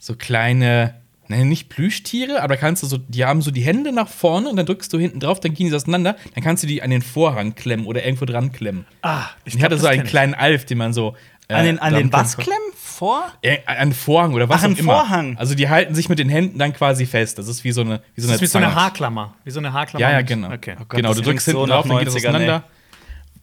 so 0.00 0.16
kleine, 0.16 0.94
ne, 1.28 1.44
nicht 1.44 1.68
Plüschtiere, 1.68 2.42
aber 2.42 2.54
da 2.54 2.60
kannst 2.60 2.82
du 2.82 2.86
so, 2.86 2.98
die 2.98 3.24
haben 3.24 3.42
so 3.42 3.50
die 3.50 3.62
Hände 3.62 3.92
nach 3.92 4.08
vorne 4.08 4.48
und 4.48 4.56
dann 4.56 4.66
drückst 4.66 4.92
du 4.92 4.98
hinten 4.98 5.20
drauf, 5.20 5.40
dann 5.40 5.54
gehen 5.54 5.68
die 5.68 5.74
auseinander, 5.74 6.16
dann 6.34 6.42
kannst 6.44 6.62
du 6.62 6.66
die 6.66 6.82
an 6.82 6.90
den 6.90 7.02
Vorhang 7.02 7.54
klemmen 7.54 7.86
oder 7.86 8.04
irgendwo 8.04 8.24
dran 8.24 8.52
klemmen. 8.52 8.86
Ah, 9.02 9.26
Ich, 9.44 9.52
glaub, 9.54 9.64
hatte 9.64 9.74
das 9.76 9.82
so 9.82 9.88
einen 9.88 10.04
ich. 10.04 10.08
kleinen 10.10 10.34
Alf, 10.34 10.64
den 10.64 10.78
man 10.78 10.92
so. 10.92 11.14
äh, 11.48 11.54
An 11.54 11.64
den, 11.64 11.78
an 11.78 11.92
den 11.94 12.10
klemmen 12.10 12.12
was 12.12 12.36
klemmen? 12.36 12.58
Vor? 12.76 13.30
Äh, 13.42 13.58
an 13.66 13.90
den 13.90 13.94
Vorhang 13.94 14.34
oder 14.34 14.48
was 14.48 14.64
Ach, 14.64 14.70
auch 14.72 14.76
immer. 14.76 14.94
Vorhang. 14.94 15.36
Also 15.38 15.54
die 15.54 15.68
halten 15.68 15.94
sich 15.94 16.08
mit 16.08 16.18
den 16.18 16.28
Händen 16.28 16.58
dann 16.58 16.72
quasi 16.72 17.06
fest. 17.06 17.38
Das 17.38 17.46
ist 17.46 17.62
wie 17.62 17.70
so 17.70 17.82
eine, 17.82 18.00
wie 18.16 18.20
so 18.22 18.26
Das 18.26 18.30
eine 18.30 18.34
ist 18.36 18.40
wie 18.42 18.46
so 18.46 18.58
eine. 18.58 18.74
Haarklammer. 18.74 19.34
Wie 19.44 19.50
so 19.52 19.60
eine 19.60 19.72
Haarklammer. 19.72 20.00
Ja, 20.04 20.10
ja, 20.12 20.22
genau. 20.22 20.50
Okay. 20.52 20.74
Oh 20.76 20.84
Gott, 20.88 20.96
genau, 20.96 21.08
das 21.10 21.18
du 21.18 21.22
drückst 21.22 21.46
so 21.46 21.52
hinten 21.52 21.68
nach 21.68 21.76
drauf, 21.82 21.88
dann 21.88 21.98
geht 21.98 22.08
es 22.08 22.14
90ern, 22.16 22.28
auseinander. 22.30 22.64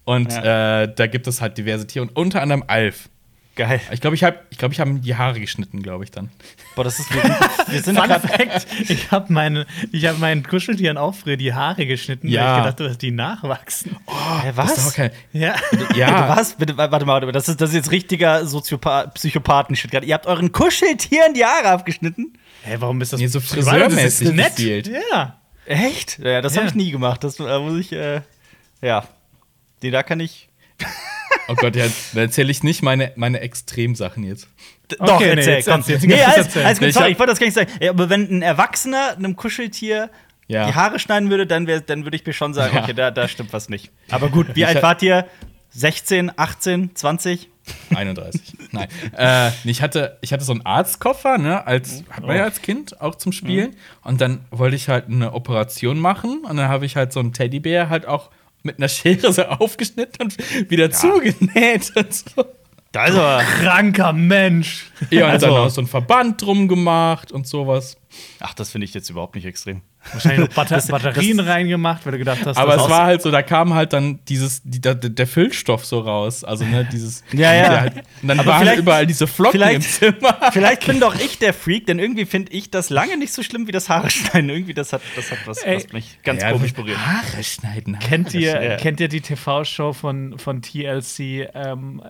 Und 0.03 0.31
Ja. 0.33 0.81
äh, 0.83 0.93
da 0.93 1.07
gibt 1.07 1.25
es 1.27 1.41
halt 1.41 1.57
diverse 1.57 1.87
Tiere 1.87 2.03
und 2.05 2.15
unter 2.15 2.41
anderem 2.41 2.63
Alf. 2.67 3.09
Geil. 3.55 3.79
Ich 3.91 4.01
glaube, 4.01 4.15
ich 4.17 4.23
habe 4.25 4.37
ich 4.49 4.57
glaub, 4.57 4.73
ich 4.73 4.81
hab 4.81 4.87
die 5.01 5.15
Haare 5.15 5.39
geschnitten, 5.39 5.81
glaube 5.81 6.03
ich 6.03 6.11
dann. 6.11 6.29
Boah, 6.75 6.83
das 6.83 6.99
ist. 6.99 7.09
Wir 7.13 7.21
sind, 7.21 7.35
wir 7.67 7.81
sind 7.83 7.97
Fact: 7.97 8.67
Ich 8.89 9.11
habe 9.11 9.31
meine, 9.31 9.65
ich 9.93 10.05
habe 10.07 10.17
meinen 10.17 10.43
Kuscheltieren 10.43 10.97
auch 10.97 11.15
früher 11.15 11.37
die 11.37 11.53
Haare 11.53 11.85
geschnitten, 11.85 12.27
Ja. 12.27 12.41
weil 12.43 12.51
ich 12.51 12.57
gedacht 12.65 12.79
habe, 12.81 12.89
dass 12.89 12.97
die 12.97 13.11
nachwachsen. 13.11 13.95
Hä, 14.41 14.51
Das 14.53 14.71
ist 14.71 14.77
doch 14.79 14.85
was? 14.87 14.93
kein, 14.93 15.11
Ja. 15.31 15.55
ja, 15.95 16.35
Was? 16.35 16.55
Bitte, 16.57 16.75
warte 16.77 17.05
mal. 17.05 17.21
Das 17.31 17.47
ist, 17.47 17.61
das 17.61 17.69
ist 17.69 17.75
jetzt 17.75 17.91
richtiger 17.91 18.45
Soziopath 18.45 19.13
Psychopathen-Shit 19.13 19.89
gerade. 19.89 20.05
Ihr 20.05 20.15
habt 20.15 20.27
euren 20.27 20.51
Kuscheltieren 20.51 21.33
die 21.33 21.45
Haare 21.45 21.69
abgeschnitten? 21.69 22.33
Hä, 22.63 22.75
warum 22.79 22.99
ist 22.99 23.13
das 23.13 23.21
Nee, 23.21 23.27
so? 23.27 23.39
Das 23.39 23.45
ist 23.47 23.53
friseurmäßig 23.53 24.31
nett. 24.33 24.55
gespielt. 24.57 24.91
Ja. 25.13 25.39
Echt? 25.65 26.19
Ja, 26.19 26.41
das 26.41 26.55
Ja. 26.55 26.59
habe 26.61 26.69
ich 26.69 26.75
nie 26.75 26.91
gemacht. 26.91 27.23
Das 27.23 27.39
äh, 27.39 27.59
muss 27.59 27.79
ich, 27.79 27.93
äh, 27.93 28.19
ja. 28.81 29.07
Die 29.81 29.91
da 29.91 30.03
kann 30.03 30.19
ich. 30.19 30.49
Oh 31.47 31.55
Gott, 31.55 31.75
ja, 31.75 31.85
da 32.13 32.21
erzähle 32.21 32.51
ich 32.51 32.63
nicht 32.63 32.81
meine, 32.81 33.11
meine 33.15 33.39
Extremsachen 33.41 34.23
jetzt. 34.23 34.47
D 34.91 34.95
Okay, 34.99 35.05
Doch, 35.05 35.19
nee, 35.19 35.25
erzähl, 35.27 35.53
jetzt 35.55 35.69
komm. 35.69 35.83
jetzt 35.87 36.05
nee, 36.05 36.21
alles, 36.23 36.57
alles 36.57 36.79
gut, 36.79 36.87
Ich 36.89 36.93
sorry, 36.95 37.11
ich 37.11 37.19
wollte 37.19 37.31
das 37.31 37.39
gar 37.39 37.45
nicht 37.47 37.55
sagen. 37.55 37.71
Ja, 37.79 37.89
aber 37.91 38.09
wenn 38.09 38.29
ein 38.29 38.41
Erwachsener 38.41 39.15
einem 39.17 39.35
Kuscheltier 39.35 40.09
Ja. 40.47 40.67
die 40.67 40.73
Haare 40.75 40.99
schneiden 40.99 41.29
würde, 41.29 41.47
dann, 41.47 41.67
wär, 41.67 41.81
dann 41.81 42.03
würde 42.03 42.17
ich 42.17 42.25
mir 42.25 42.33
schon 42.33 42.53
sagen, 42.53 42.75
Ja. 42.75 42.83
okay, 42.83 42.93
da, 42.93 43.11
da 43.11 43.27
stimmt 43.27 43.51
was 43.53 43.69
nicht. 43.69 43.91
Aber 44.11 44.29
gut, 44.29 44.47
wie 44.55 44.61
Ich 44.61 44.67
alt 44.67 44.81
wart 44.83 45.01
ihr? 45.01 45.25
16, 45.71 46.31
18, 46.37 46.95
20? 46.95 47.49
31. 47.95 48.41
Nein. 48.71 48.87
Äh, 49.17 49.49
ich, 49.65 49.81
hatte, 49.81 50.17
ich 50.21 50.31
hatte 50.33 50.43
so 50.43 50.51
einen 50.53 50.65
Arztkoffer, 50.65 51.37
ne, 51.39 51.65
als, 51.65 52.03
hat 52.11 52.25
man 52.25 52.35
ja 52.37 52.43
als 52.43 52.61
Kind 52.61 53.01
auch 53.01 53.15
zum 53.15 53.31
Spielen. 53.31 53.75
Und 54.03 54.21
dann 54.21 54.45
wollte 54.51 54.75
ich 54.75 54.87
halt 54.87 55.07
eine 55.07 55.33
Operation 55.33 55.99
machen. 55.99 56.43
Und 56.47 56.57
dann 56.57 56.69
habe 56.69 56.85
ich 56.85 56.95
halt 56.95 57.11
so 57.11 57.19
einen 57.19 57.33
Teddybär 57.33 57.89
halt 57.89 58.05
auch 58.05 58.29
mit 58.65 58.77
einer 58.79 58.89
Schere 58.89 59.31
so 59.31 59.43
aufgeschnitten 59.43 60.23
und 60.25 60.69
wieder 60.71 60.91
zugenäht 60.91 61.91
und 61.95 62.13
so. 62.13 62.45
Da 62.91 63.05
ist 63.07 63.15
aber. 63.15 63.43
Kranker 63.43 64.13
Mensch. 64.13 64.91
Ja, 65.09 65.25
und 65.25 65.31
Also- 65.31 65.47
dann 65.47 65.55
auch 65.55 65.69
so 65.69 65.81
einen 65.81 65.87
Verband 65.87 66.41
drum 66.41 66.67
gemacht 66.67 67.31
und 67.31 67.45
sowas. 67.47 67.97
Ach, 68.39 68.53
das 68.53 68.71
finde 68.71 68.85
ich 68.85 68.93
jetzt 68.93 69.09
überhaupt 69.09 69.35
nicht 69.35 69.45
extrem. 69.45 69.81
Wahrscheinlich 70.13 70.47
noch 70.49 70.55
Batter 70.55 70.79
Batterien 70.87 71.39
reingemacht, 71.39 72.05
weil 72.05 72.13
du 72.13 72.17
gedacht 72.19 72.45
hast, 72.45 72.57
Aber 72.57 72.73
das 72.75 72.83
es 72.83 72.89
war 72.89 73.05
halt 73.05 73.21
so, 73.21 73.31
da 73.31 73.41
kam 73.41 73.73
halt 73.73 73.91
dann 73.93 74.19
dieses, 74.29 74.61
die, 74.63 74.79
der, 74.79 74.95
der 74.95 75.27
Füllstoff 75.27 75.85
so 75.85 75.99
raus. 75.99 76.43
Also, 76.43 76.63
ne, 76.65 76.87
dieses. 76.91 77.23
Ja, 77.33 77.53
ja. 77.53 77.81
Halt, 77.81 77.95
und 78.21 78.27
dann 78.27 78.39
Aber 78.39 78.51
waren 78.51 78.61
vielleicht- 78.61 78.79
überall 78.79 79.07
diese 79.07 79.27
Flocken 79.27 79.61
im 79.61 79.81
vielleicht- 79.81 79.91
Zimmer. 79.93 80.37
Vielleicht 80.51 80.85
bin 80.85 80.99
doch 80.99 81.15
ich 81.15 81.39
der 81.39 81.53
Freak, 81.53 81.85
denn 81.87 81.99
irgendwie 81.99 82.25
finde 82.25 82.51
ich 82.53 82.69
das 82.71 82.89
lange 82.89 83.17
nicht 83.17 83.33
so 83.33 83.41
schlimm 83.43 83.67
wie 83.67 83.71
das 83.71 83.89
Haare 83.89 84.09
schneiden. 84.09 84.49
Irgendwie, 84.49 84.73
das 84.73 84.93
hat, 84.93 85.01
das 85.15 85.31
hat 85.31 85.39
was, 85.45 85.57
Ey. 85.63 85.75
was 85.77 85.91
mich 85.91 86.19
ganz 86.23 86.41
Ja, 86.41 86.51
komisch 86.51 86.73
berührt. 86.73 86.97
Haare 86.97 87.43
schneiden. 87.43 87.95
Haare 87.97 88.07
Kennt 88.07 88.33
ihr, 88.33 88.61
Ja. 88.63 88.75
kennt 88.77 88.99
ihr 88.99 89.07
die 89.07 89.21
TV-Show 89.21 89.93
von, 89.93 90.37
von 90.39 90.61
TLC? 90.61 91.49
Ähm, 91.53 92.01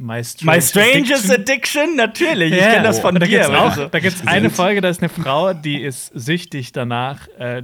My 0.00 0.22
Strangest, 0.22 0.44
My 0.44 0.60
Strangest 0.62 1.30
Addiction? 1.30 1.40
Addiction, 1.40 1.96
natürlich. 1.96 2.52
ich 2.52 2.58
Ja. 2.60 2.70
kenne 2.74 2.84
das 2.84 3.00
von 3.00 3.14
da 3.16 3.26
dir. 3.26 3.40
Gibt's 3.40 3.48
auch, 3.48 3.90
da 3.90 3.98
gibt 3.98 4.16
es 4.16 4.26
eine 4.26 4.48
Folge, 4.48 4.80
da 4.80 4.88
ist 4.88 5.02
eine 5.02 5.08
Frau, 5.08 5.52
die 5.54 5.82
ist 5.82 6.12
süchtig 6.14 6.70
danach, 6.72 7.26
äh, 7.38 7.62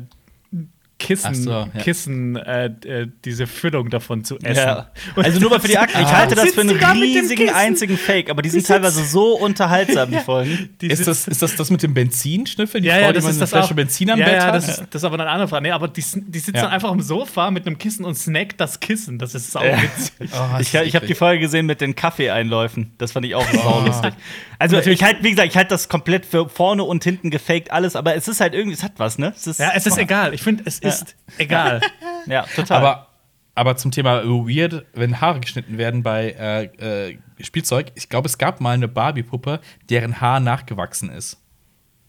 Kissen, 1.07 1.35
so, 1.35 1.51
ja. 1.51 1.67
Kissen 1.83 2.37
äh, 2.37 2.67
äh, 2.85 3.09
diese 3.25 3.47
Füllung 3.47 3.91
davon 3.91 4.25
zu 4.25 4.39
essen. 4.39 4.57
Ja. 4.67 4.91
Also 5.17 5.41
nur 5.41 5.51
mal 5.51 5.61
für 5.61 5.69
die 5.69 5.79
Akten, 5.79 6.01
ich 6.01 6.07
Ah. 6.15 6.19
halte 6.19 6.35
das 6.35 6.51
für 6.55 6.61
einen 6.63 6.79
die 6.79 6.85
riesigen 6.85 7.51
einzigen 7.51 7.97
Fake, 7.97 8.31
aber 8.31 8.43
die 8.43 8.49
sind 8.51 8.61
sitzt- 8.61 8.69
teilweise 8.69 9.05
so 9.05 9.37
unterhaltsam, 9.39 10.11
die 10.11 10.19
Folgen. 10.25 10.71
Die 10.81 10.87
Ist 10.89 11.07
das, 11.07 11.29
ist 11.29 11.43
das 11.43 11.57
das 11.57 11.71
mit 11.71 11.83
dem 11.83 11.95
Benzinschnüffel? 11.95 12.81
Die 12.81 12.89
ja, 12.89 12.95
Frau, 12.95 13.01
ja, 13.03 13.09
die 13.09 13.15
das 13.15 13.25
mal 13.25 13.31
ist 13.31 13.41
das 13.41 13.51
Flasche 13.51 13.73
auch. 13.73 13.77
Benzin 13.77 14.11
am 14.11 14.19
ja, 14.19 14.25
Bett 14.27 14.35
ja, 14.37 14.47
hat? 14.47 14.55
das, 14.55 14.69
ist, 14.69 14.79
das 14.91 15.03
ist 15.03 15.05
aber 15.05 15.19
eine 15.21 15.29
andere 15.31 15.49
Frage. 15.49 15.63
Nee, 15.63 15.71
aber 15.71 15.89
die, 15.89 16.03
die 16.03 16.39
sitzt 16.39 16.57
Ja. 16.57 16.63
dann 16.63 16.71
einfach 16.73 16.91
am 16.91 17.01
Sofa 17.01 17.51
mit 17.51 17.67
einem 17.67 17.79
Kissen 17.79 18.05
und 18.05 18.15
snackt 18.17 18.61
das 18.61 18.81
Kissen. 18.81 19.19
Das 19.19 19.35
ist 19.35 19.53
sau 19.53 19.63
Ja. 19.63 19.81
witzig. 19.83 20.31
Oh, 20.33 20.59
Ich, 20.61 20.75
ich 20.75 20.95
habe 20.97 21.07
die 21.07 21.15
Folge 21.15 21.41
gesehen 21.41 21.67
mit 21.67 21.81
den 21.81 21.95
Kaffeeeinläufen. 21.95 22.93
Das 22.99 23.13
fand 23.13 23.27
ich 23.27 23.35
auch 23.35 23.47
Oh. 23.55 23.57
saulustig. 23.63 24.15
Also 24.59 24.79
ich 24.79 25.03
halt, 25.03 25.23
wie 25.23 25.31
gesagt, 25.31 25.49
ich 25.49 25.57
halte 25.57 25.71
das 25.71 25.89
komplett 25.89 26.25
für 26.27 26.49
vorne 26.49 26.85
und 26.85 27.03
hinten 27.05 27.31
gefaked 27.31 27.71
alles, 27.71 27.97
aber 27.97 28.15
es 28.15 28.29
ist 28.29 28.41
halt 28.41 28.55
irgendwie, 28.55 28.75
es 28.75 28.83
hat 28.83 28.93
was, 28.99 29.19
ne? 29.19 29.33
Es 29.37 29.47
ist, 29.47 29.61
Ja, 29.61 29.73
es 29.75 29.87
ist 29.87 29.99
egal. 29.99 30.33
Ich 30.35 30.43
finde, 30.43 30.63
es 30.67 30.79
ist 30.79 31.17
egal. 31.39 31.81
ja 32.27 32.43
total. 32.55 32.79
Aber, 32.79 33.09
aber 33.55 33.77
zum 33.77 33.91
Thema 33.91 34.25
weird, 34.25 34.87
wenn 34.95 35.21
Haare 35.21 35.41
geschnitten 35.41 35.79
werden 35.79 36.03
bei 36.03 36.31
äh, 36.79 37.09
äh, 37.11 37.19
Spielzeug, 37.41 37.93
ich 37.95 38.09
glaube, 38.09 38.29
es 38.29 38.39
gab 38.39 38.61
mal 38.61 38.73
eine 38.75 38.89
Barbie-Puppe, 38.89 39.61
deren 39.91 40.21
Haar 40.21 40.41
nachgewachsen 40.41 41.11
ist. 41.11 41.39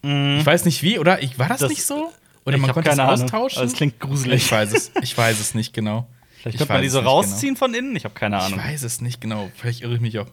Ich 0.03 0.45
weiß 0.45 0.65
nicht 0.65 0.83
wie, 0.83 0.99
oder? 0.99 1.23
Ich, 1.23 1.39
war 1.39 1.47
das, 1.47 1.61
Das- 1.61 1.69
nicht 1.69 1.83
so? 1.83 2.11
Oder 2.45 2.57
ich 2.57 2.61
man 2.61 2.71
konnte 2.73 2.91
es 2.91 2.99
austauschen? 2.99 3.57
Aber 3.57 3.65
es 3.67 3.73
klingt 3.73 3.99
gruselig. 3.99 4.43
Ich 4.45 4.51
weiß 4.51 4.71
es, 4.71 4.91
ich 5.01 5.17
weiß 5.17 5.39
es 5.39 5.55
nicht 5.55 5.73
genau. 5.73 6.07
Vielleicht 6.37 6.55
Ich 6.55 6.59
könnte 6.59 6.73
man 6.73 6.81
die 6.83 6.89
so 6.89 6.99
nicht 6.99 7.07
rausziehen 7.07 7.55
von 7.55 7.73
innen? 7.73 7.95
Ich 7.95 8.03
habe 8.05 8.13
keine 8.13 8.35
Genau. 8.35 8.45
Ahnung. 8.45 8.59
Ich 8.59 8.65
weiß 8.71 8.83
es 8.83 9.01
nicht 9.01 9.19
genau. 9.19 9.49
Vielleicht 9.55 9.81
irre 9.81 9.95
ich 9.95 10.01
mich 10.01 10.19
auch. 10.19 10.27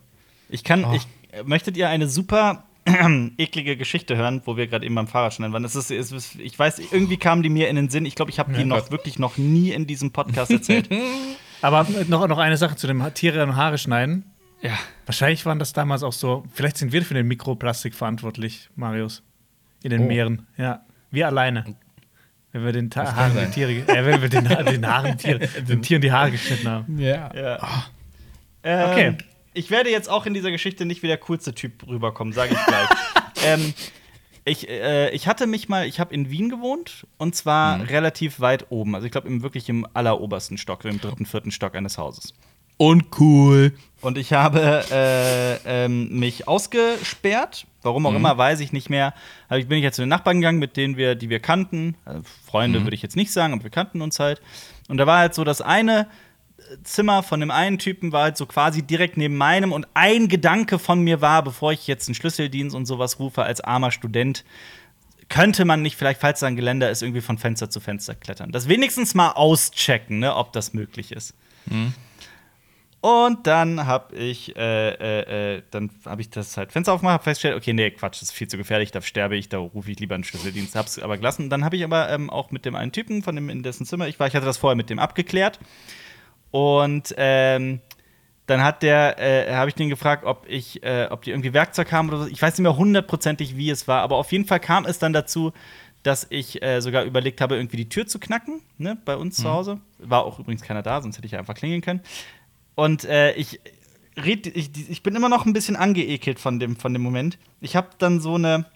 Ich 0.51 0.63
kann, 0.63 0.85
Oh. 0.85 0.93
ich, 0.93 1.05
äh, 1.05 1.07
möchtet 1.45 1.77
ihr 1.77 1.89
eine 1.89 2.09
super 2.09 2.65
eklige 3.39 3.77
Geschichte 3.77 4.17
hören, 4.17 4.43
wo 4.45 4.57
wir 4.57 4.67
gerade 4.67 4.85
eben 4.87 4.95
beim 4.95 5.07
Fahrradschneiden 5.07 5.53
waren? 5.53 5.65
Es 5.65 5.75
ist, 5.77 5.91
es 5.91 6.11
ist, 6.13 6.35
ich 6.37 6.59
weiß, 6.59 6.79
irgendwie 6.91 7.17
kamen 7.17 7.43
die 7.43 7.49
mir 7.49 7.69
in 7.69 7.77
den 7.77 7.89
Sinn. 7.91 8.05
Ich 8.07 8.15
glaube, 8.15 8.31
ich 8.31 8.39
habe 8.39 8.53
die 8.53 8.65
noch 8.65 8.81
Gott. 8.81 8.91
wirklich 8.91 9.19
noch 9.19 9.37
nie 9.39 9.71
in 9.71 9.87
diesem 9.87 10.11
Podcast 10.11 10.51
erzählt. 10.51 10.89
Aber 11.63 11.87
noch, 12.09 12.27
noch 12.27 12.39
eine 12.39 12.57
Sache 12.57 12.75
zu 12.77 12.87
dem 12.89 13.03
Tiere 13.15 13.43
und 13.45 13.55
Haare 13.57 13.79
schneiden. 13.79 14.25
ja. 14.63 14.73
Wahrscheinlich 15.07 15.45
waren 15.47 15.59
das 15.59 15.73
damals 15.73 16.03
auch 16.03 16.13
so. 16.13 16.45
Vielleicht 16.53 16.77
sind 16.77 16.93
wir 16.93 17.03
für 17.05 17.15
den 17.15 17.27
Mikroplastik 17.29 17.95
verantwortlich, 17.95 18.69
Marius. 18.77 19.23
In 19.83 19.91
den 19.91 20.03
Oh. 20.03 20.07
Meeren. 20.07 20.47
Ja. 20.57 20.83
Wir 21.11 21.27
alleine. 21.27 21.65
Wenn 22.53 22.65
wir 22.65 22.73
den 22.73 22.91
Ta 22.91 23.15
Haaren 23.17 23.37
die 23.47 23.51
Tiere, 23.53 23.73
äh, 23.73 24.05
wenn 24.07 24.21
wir 24.23 24.29
den, 24.29 24.45
den 24.67 24.87
Haaren 24.87 25.19
Tiere, 25.19 25.39
den 25.41 25.83
Tieren 25.83 26.03
die 26.03 26.13
Haare 26.13 26.31
geschnitten 26.33 26.69
haben. 26.69 26.99
Ja. 26.99 27.31
ja. 27.35 27.85
Ähm, 28.65 28.91
Okay. 28.91 29.17
Ich 29.55 29.71
werde 29.71 29.91
jetzt 29.91 30.09
auch 30.09 30.27
in 30.27 30.35
dieser 30.35 30.51
Geschichte 30.51 30.85
nicht 30.85 31.03
wie 31.03 31.09
der 31.09 31.19
coolste 31.19 31.55
Typ 31.55 31.87
rüberkommen, 31.87 32.33
sage 32.33 32.55
ich 32.55 32.67
gleich. 32.67 32.89
ähm, 33.45 33.75
ich, 34.45 34.69
äh, 34.69 35.11
ich 35.11 35.29
hatte 35.29 35.47
mich 35.47 35.69
mal, 35.69 35.87
ich 35.87 36.01
habe 36.01 36.15
in 36.15 36.31
Wien 36.31 36.49
gewohnt 36.49 37.07
und 37.19 37.37
zwar 37.37 37.89
relativ 37.89 38.41
weit 38.41 38.67
oben. 38.71 38.95
Also 38.95 39.07
ich 39.07 39.13
glaube 39.13 39.29
im 39.29 39.43
wirklich 39.43 39.69
im 39.69 39.87
allerobersten 39.95 40.59
Stock, 40.59 40.85
im 40.85 41.01
dritten, 41.01 41.27
vierten 41.27 41.51
Stock 41.51 41.75
eines 41.75 41.99
Hauses. 41.99 42.35
Und 42.77 43.21
cool. 43.21 43.75
Und 44.01 44.19
ich 44.19 44.33
habe 44.33 44.85
äh, 44.91 45.85
ähm, 45.85 46.19
mich 46.19 46.49
ausgesperrt. 46.49 47.67
Warum 47.83 48.07
auch 48.07 48.15
immer, 48.15 48.37
weiß 48.39 48.61
ich 48.61 48.73
nicht 48.73 48.91
mehr. 48.91 49.15
Aber 49.49 49.59
ich 49.59 49.69
bin 49.69 49.79
ich 49.79 49.85
jetzt 49.85 49.97
zu 49.97 50.03
den 50.03 50.09
Nachbarn 50.09 50.41
gegangen, 50.41 50.59
mit 50.59 50.77
denen 50.77 50.97
wir, 50.97 51.15
die 51.15 51.29
wir 51.29 51.41
kannten. 51.41 51.97
Also 52.05 52.23
Freunde 52.45 52.83
würde 52.83 52.95
ich 52.95 53.03
jetzt 53.03 53.17
nicht 53.17 53.33
sagen, 53.33 53.53
aber 53.53 53.65
wir 53.65 53.71
kannten 53.71 54.01
uns 54.03 54.19
halt. 54.19 54.41
Und 54.89 54.99
da 54.99 55.07
war 55.07 55.19
halt 55.19 55.35
so, 55.35 55.45
das 55.45 55.61
eine 55.61 56.09
Zimmer 56.85 57.23
von 57.23 57.41
dem 57.41 57.51
einen 57.51 57.79
Typen 57.79 58.13
war 58.13 58.25
halt 58.25 58.37
so 58.37 58.47
quasi 58.47 58.83
direkt 58.83 59.17
neben 59.17 59.37
meinem. 59.37 59.73
Und 59.73 59.87
ein 59.95 60.29
Gedanke 60.29 60.79
von 60.79 61.01
mir 61.01 61.21
war, 61.21 61.43
bevor 61.43 61.73
ich 61.73 61.87
jetzt 61.87 62.09
einen 62.09 62.15
Schlüsseldienst 62.15 62.75
und 62.75 62.87
sowas 62.87 63.19
rufe, 63.19 63.43
als 63.43 63.61
armer 63.61 63.91
Student, 63.91 64.45
könnte 65.29 65.65
man 65.65 65.83
nicht 65.83 65.97
vielleicht, 65.97 66.21
falls 66.21 66.41
da 66.41 66.47
ein 66.47 66.57
Geländer 66.57 66.91
ist, 66.91 67.03
irgendwie 67.03 67.23
von 67.23 67.39
Fenster 67.39 67.71
zu 67.71 67.81
Fenster 67.81 68.15
klettern. 68.15 68.53
Das 68.53 68.69
wenigstens 68.69 69.15
mal 69.15 69.31
auschecken, 69.31 70.19
ne, 70.19 70.37
ob 70.37 70.53
das 70.53 70.75
möglich 70.75 71.13
ist. 71.13 71.35
Und 73.03 73.49
dann 73.49 73.87
habe 73.87 74.15
ich, 74.15 74.55
äh, 74.57 74.91
äh, 74.91 75.57
äh, 75.57 75.63
dann 75.73 75.91
habe 76.05 76.21
ich 76.21 76.31
das 76.31 76.57
halt 76.57 76.71
Fenster 76.71 76.93
aufgemacht, 76.93 77.15
hab 77.15 77.25
festgestellt, 77.25 77.57
okay, 77.57 77.73
nee, 77.73 77.91
Quatsch, 77.91 78.23
das 78.23 78.29
ist 78.29 78.33
viel 78.33 78.47
zu 78.47 78.57
gefährlich, 78.57 78.93
da 78.93 79.03
sterbe 79.03 79.37
ich, 79.37 79.49
da 79.49 79.59
rufe 79.59 79.91
ich 79.91 79.99
lieber 79.99 80.15
einen 80.15 80.23
Schlüsseldienst, 80.23 80.77
hab's 80.77 81.01
aber 81.01 81.17
gelassen. 81.17 81.51
Dann 81.51 81.65
habe 81.65 81.75
ich 81.75 81.83
aber 81.83 82.11
ähm, 82.11 82.31
auch 82.31 82.53
mit 82.53 82.65
dem 82.65 82.77
einen 82.77 82.93
Typen, 82.93 83.25
von 83.25 83.35
dem 83.35 83.49
in 83.49 83.65
dessen 83.65 83.87
Zimmer 83.87 84.07
ich 84.07 84.21
war, 84.21 84.29
ich 84.29 84.37
hatte 84.37 84.47
das 84.47 84.59
vorher 84.59 84.77
mit 84.77 84.89
dem 84.89 85.01
abgeklärt. 85.01 85.59
Und 86.53 87.13
ähm, 87.17 87.81
dann 88.47 88.63
hat 88.63 88.83
der, 88.83 89.19
äh, 89.19 89.53
habe 89.55 89.69
ich 89.69 89.75
den 89.75 89.89
gefragt, 89.89 90.25
ob 90.25 90.47
ich, 90.49 90.83
äh, 90.85 91.09
ob 91.11 91.23
die 91.23 91.31
irgendwie 91.31 91.53
Werkzeug 91.53 91.91
haben 91.91 92.09
oder 92.09 92.19
so. 92.19 92.27
Ich 92.29 92.41
weiß 92.41 92.55
nicht 92.55 92.63
mehr 92.63 92.77
hundertprozentig, 92.77 93.57
wie 93.57 93.71
es 93.71 93.89
war, 93.89 94.03
aber 94.03 94.17
auf 94.17 94.31
jeden 94.31 94.45
Fall 94.45 94.61
kam 94.61 94.85
es 94.85 95.01
dann 95.01 95.13
dazu, 95.13 95.53
dass 96.05 96.27
ich 96.31 96.63
äh, 96.63 96.81
sogar 96.81 97.05
überlegt 97.05 97.41
habe, 97.41 97.57
irgendwie 97.57 97.79
die 97.79 97.89
Tür 97.89 98.07
zu 98.07 98.19
knacken, 98.19 98.61
ne, 98.79 98.99
bei 99.05 99.17
uns 99.17 99.37
zu 99.37 99.49
Hause. 99.49 99.81
War 99.99 100.25
auch 100.25 100.39
übrigens 100.39 100.63
keiner 100.63 100.83
da, 100.83 101.01
sonst 101.01 101.17
hätte 101.17 101.27
ich 101.27 101.33
ja 101.33 101.39
einfach 101.39 101.55
klingeln 101.55 101.81
können. 101.81 102.01
Und 102.75 103.05
äh, 103.05 103.33
ich, 103.35 103.61
red, 104.17 104.47
ich, 104.47 104.71
ich 104.91 105.03
bin 105.03 105.15
immer 105.15 105.29
noch 105.29 105.47
ein 105.47 105.53
bisschen 105.53 105.77
angeekelt 105.77 106.39
von 106.39 106.59
dem, 106.59 106.77
von 106.77 106.93
dem 106.93 107.03
Moment. 107.03 107.39
Ich 107.61 107.77
habe 107.77 107.89
dann 107.99 108.21
so 108.21 108.35
eine 108.35 108.67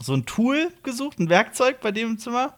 so 0.00 0.14
ein 0.14 0.26
Tool 0.26 0.68
gesucht, 0.82 1.18
ein 1.18 1.28
Werkzeug 1.28 1.80
bei 1.80 1.92
dem 1.92 2.10
im 2.10 2.18
Zimmer 2.18 2.54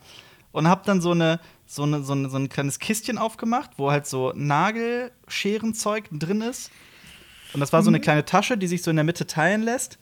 und 0.53 0.69
habe 0.69 0.83
dann 0.85 1.01
so 1.01 1.13
eine 1.13 1.41
so 1.73 1.85
eine, 1.85 2.03
so 2.03 2.15
eine 2.15 2.29
so 2.29 2.37
ein 2.37 2.49
kleines 2.49 2.81
Kistchen 2.81 3.17
aufgemacht, 3.17 3.71
wo 3.77 3.93
halt 3.93 4.05
so 4.05 4.33
Nagelscherenzeug 4.35 6.05
drin 6.11 6.41
ist. 6.41 6.73
Und 7.53 7.61
das 7.61 7.73
war 7.73 7.83
so 7.85 7.91
eine 7.91 8.01
kleine 8.01 8.25
Tasche, 8.25 8.59
die 8.59 8.67
sich 8.67 8.83
so 8.83 8.91
in 8.91 8.97
der 8.97 9.05
Mitte 9.05 9.27
teilen 9.27 9.63
lässt. 9.63 9.99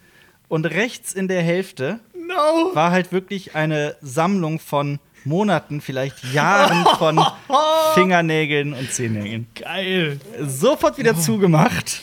Und 0.49 0.65
rechts 0.65 1.13
in 1.13 1.29
der 1.29 1.43
Hälfte 1.43 2.01
No! 2.15 2.71
war 2.75 2.91
halt 2.91 3.13
wirklich 3.13 3.55
eine 3.55 3.97
Sammlung 4.01 4.61
von 4.61 4.99
Monaten, 5.25 5.83
vielleicht 5.83 6.25
Jahren 6.33 6.87
von 6.97 7.21
Fingernägeln 7.95 8.73
und 8.73 8.91
Zehennägeln 8.91 9.47
Geil. 9.55 10.21
sofort 10.41 10.97
wieder 10.97 11.17
zugemacht. 11.19 12.01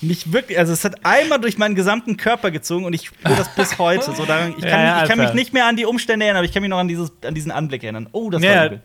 Mich 0.00 0.32
wirklich, 0.32 0.58
also 0.58 0.72
es 0.72 0.84
hat 0.84 1.04
einmal 1.04 1.40
durch 1.40 1.56
meinen 1.56 1.76
gesamten 1.76 2.16
Körper 2.16 2.50
gezogen 2.50 2.84
und 2.84 2.94
ich 2.94 3.06
spüre 3.06 3.36
das 3.36 3.54
bis 3.54 3.78
heute. 3.78 4.12
So 4.12 4.24
daran, 4.26 4.54
ich 4.58 4.62
kann, 4.64 4.70
Ja, 4.70 4.84
ja, 4.84 4.94
mich, 4.94 5.02
ich 5.04 5.08
kann 5.08 5.18
mich 5.20 5.34
nicht 5.34 5.52
mehr 5.52 5.66
an 5.66 5.76
die 5.76 5.84
Umstände 5.86 6.26
erinnern, 6.26 6.38
aber 6.38 6.46
ich 6.46 6.52
kann 6.52 6.62
mich 6.62 6.70
noch 6.70 6.78
an, 6.78 6.88
dieses, 6.88 7.12
an 7.24 7.34
diesen 7.34 7.52
Anblick 7.52 7.84
erinnern. 7.84 8.08
Oh, 8.10 8.28
das 8.28 8.42
war 8.42 8.48
Ja, 8.50 8.66
übel. 8.66 8.82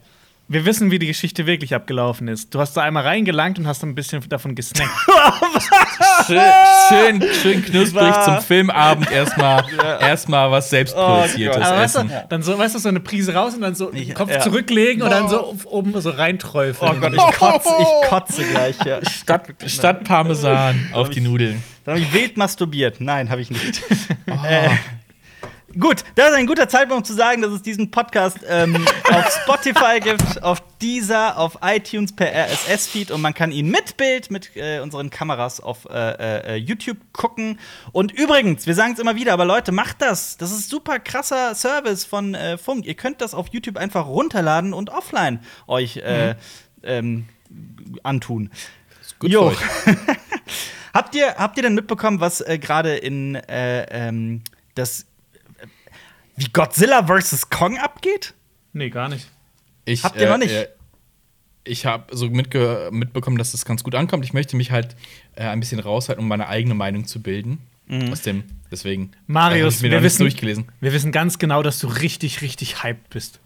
Wir 0.51 0.65
wissen, 0.65 0.89
wie 0.89 0.97
die 0.97 1.05
Geschichte 1.05 1.45
wirklich 1.45 1.75
abgelaufen 1.75 2.27
ist. 2.27 2.53
Du 2.55 2.59
hast 2.59 2.73
da 2.75 2.81
einmal 2.81 3.03
reingelangt 3.03 3.59
und 3.59 3.67
hast 3.67 3.83
ein 3.83 3.93
bisschen 3.93 4.27
davon 4.29 4.55
gesnackt. 4.55 4.89
Schön, 6.27 6.41
schön, 6.89 7.23
schön 7.41 7.65
knusprig 7.65 8.13
zum 8.23 8.39
Filmabend 8.41 9.11
erstmal 9.11 9.63
erstmal 10.01 10.51
was 10.51 10.69
selbstproduziertes 10.69 11.57
Oh 11.57 11.71
weißt 11.71 11.95
essen. 11.95 12.07
du, 12.09 12.25
dann 12.29 12.43
so, 12.43 12.57
weißt 12.57 12.75
du, 12.75 12.79
so 12.79 12.89
eine 12.89 12.99
Prise 12.99 13.33
raus 13.33 13.55
und 13.55 13.61
dann 13.61 13.73
so 13.75 13.89
den 13.89 14.13
Kopf 14.13 14.29
ja. 14.31 14.39
zurücklegen 14.39 15.01
und 15.01 15.09
dann 15.09 15.27
so 15.27 15.55
oben 15.65 15.99
so 15.99 16.11
reinträufeln. 16.11 16.91
Oh 16.91 16.99
Gott, 16.99 17.13
ich 17.13 17.37
kotze, 17.37 17.69
ich 17.79 17.87
kotze 18.09 18.43
gleich. 18.43 18.75
Ja. 18.85 18.99
Statt, 19.09 19.47
statt 19.65 20.03
Parmesan 20.03 20.89
auf 20.93 21.09
die 21.09 21.19
ich- 21.19 21.25
Nudeln. 21.25 21.63
Dann 21.85 21.95
habe 21.95 22.03
ich 22.05 22.13
wild 22.13 22.37
masturbiert. 22.37 23.01
Nein, 23.01 23.29
habe 23.29 23.41
ich 23.41 23.49
nicht. 23.49 23.81
äh, 24.27 24.69
gut, 25.77 26.03
das 26.15 26.29
ist 26.29 26.35
ein 26.35 26.47
guter 26.47 26.69
Zeitpunkt, 26.69 26.97
um 26.97 27.03
zu 27.03 27.13
sagen, 27.13 27.41
dass 27.41 27.51
es 27.51 27.61
diesen 27.61 27.91
Podcast 27.91 28.39
ähm, 28.47 28.85
auf 29.11 29.29
Spotify 29.43 29.99
gibt, 29.99 30.41
auf 30.41 30.61
Deezer, 30.81 31.37
auf 31.37 31.57
iTunes 31.61 32.15
per 32.15 32.33
RSS-Feed 32.33 33.11
und 33.11 33.21
man 33.21 33.33
kann 33.33 33.51
ihn 33.51 33.69
mit 33.69 33.97
Bild, 33.97 34.31
mit 34.31 34.55
äh, 34.55 34.79
unseren 34.79 35.09
Kameras 35.09 35.59
auf 35.59 35.85
äh, 35.89 36.53
äh, 36.53 36.55
YouTube 36.55 36.97
gucken. 37.13 37.59
Und 37.91 38.11
übrigens, 38.11 38.65
wir 38.65 38.75
sagen 38.75 38.93
es 38.93 38.99
immer 38.99 39.15
wieder, 39.15 39.33
aber 39.33 39.45
Leute, 39.45 39.71
macht 39.71 40.01
das. 40.01 40.37
Das 40.37 40.51
ist 40.51 40.69
super 40.69 40.99
krasser 40.99 41.53
Service 41.55 42.05
von 42.05 42.35
äh, 42.35 42.57
Funk. 42.57 42.85
Ihr 42.85 42.95
könnt 42.95 43.21
das 43.21 43.33
auf 43.33 43.47
YouTube 43.51 43.77
einfach 43.77 44.07
runterladen 44.07 44.73
und 44.73 44.89
offline 44.89 45.41
euch 45.67 45.97
äh, 45.97 46.35
ähm, 46.83 47.27
antun. 48.03 48.51
Gut 49.19 49.31
Jo. 49.31 49.49
für 49.49 49.89
euch. 49.91 49.97
Habt 50.93 51.13
ihr, 51.15 51.35
habt 51.35 51.55
ihr 51.57 51.63
denn 51.63 51.75
mitbekommen, 51.75 52.19
was 52.19 52.41
äh, 52.41 52.57
gerade 52.57 52.95
in 52.95 53.35
äh, 53.35 53.83
ähm, 53.91 54.41
das 54.75 55.01
äh, 55.01 55.05
wie 56.39 56.47
Godzilla 56.51 57.05
vs. 57.05 57.49
Kong 57.49 57.77
abgeht? 57.77 58.33
Nee, 58.73 58.89
gar 58.89 59.09
nicht. 59.09 59.27
Ich, 59.85 60.03
Habt 60.03 60.19
ihr 60.19 60.29
noch 60.29 60.37
nicht? 60.37 60.51
Äh, 60.51 60.67
ich 61.63 61.85
habe 61.85 62.15
so 62.15 62.29
mitge 62.29 62.89
mitbekommen, 62.91 63.37
dass 63.37 63.51
das 63.51 63.65
ganz 63.65 63.83
gut 63.83 63.93
ankommt. 63.95 64.25
Ich 64.25 64.33
möchte 64.33 64.55
mich 64.55 64.71
halt 64.71 64.95
äh, 65.35 65.43
ein 65.43 65.59
bisschen 65.59 65.79
raushalten, 65.79 66.23
um 66.23 66.27
meine 66.27 66.47
eigene 66.47 66.73
Meinung 66.73 67.05
zu 67.05 67.21
bilden. 67.21 67.59
Aus 68.11 68.21
dem, 68.21 68.43
deswegen. 68.71 69.05
äh, 69.05 69.15
Marius, 69.27 69.81
wir 69.81 70.03
wissen, 70.03 70.21
durchgelesen. 70.21 70.65
wir 70.79 70.93
wissen 70.93 71.11
ganz 71.11 71.39
genau, 71.39 71.63
dass 71.63 71.79
du 71.79 71.87
richtig, 71.87 72.41
richtig 72.41 72.83
hyped 72.83 73.09
bist. 73.09 73.39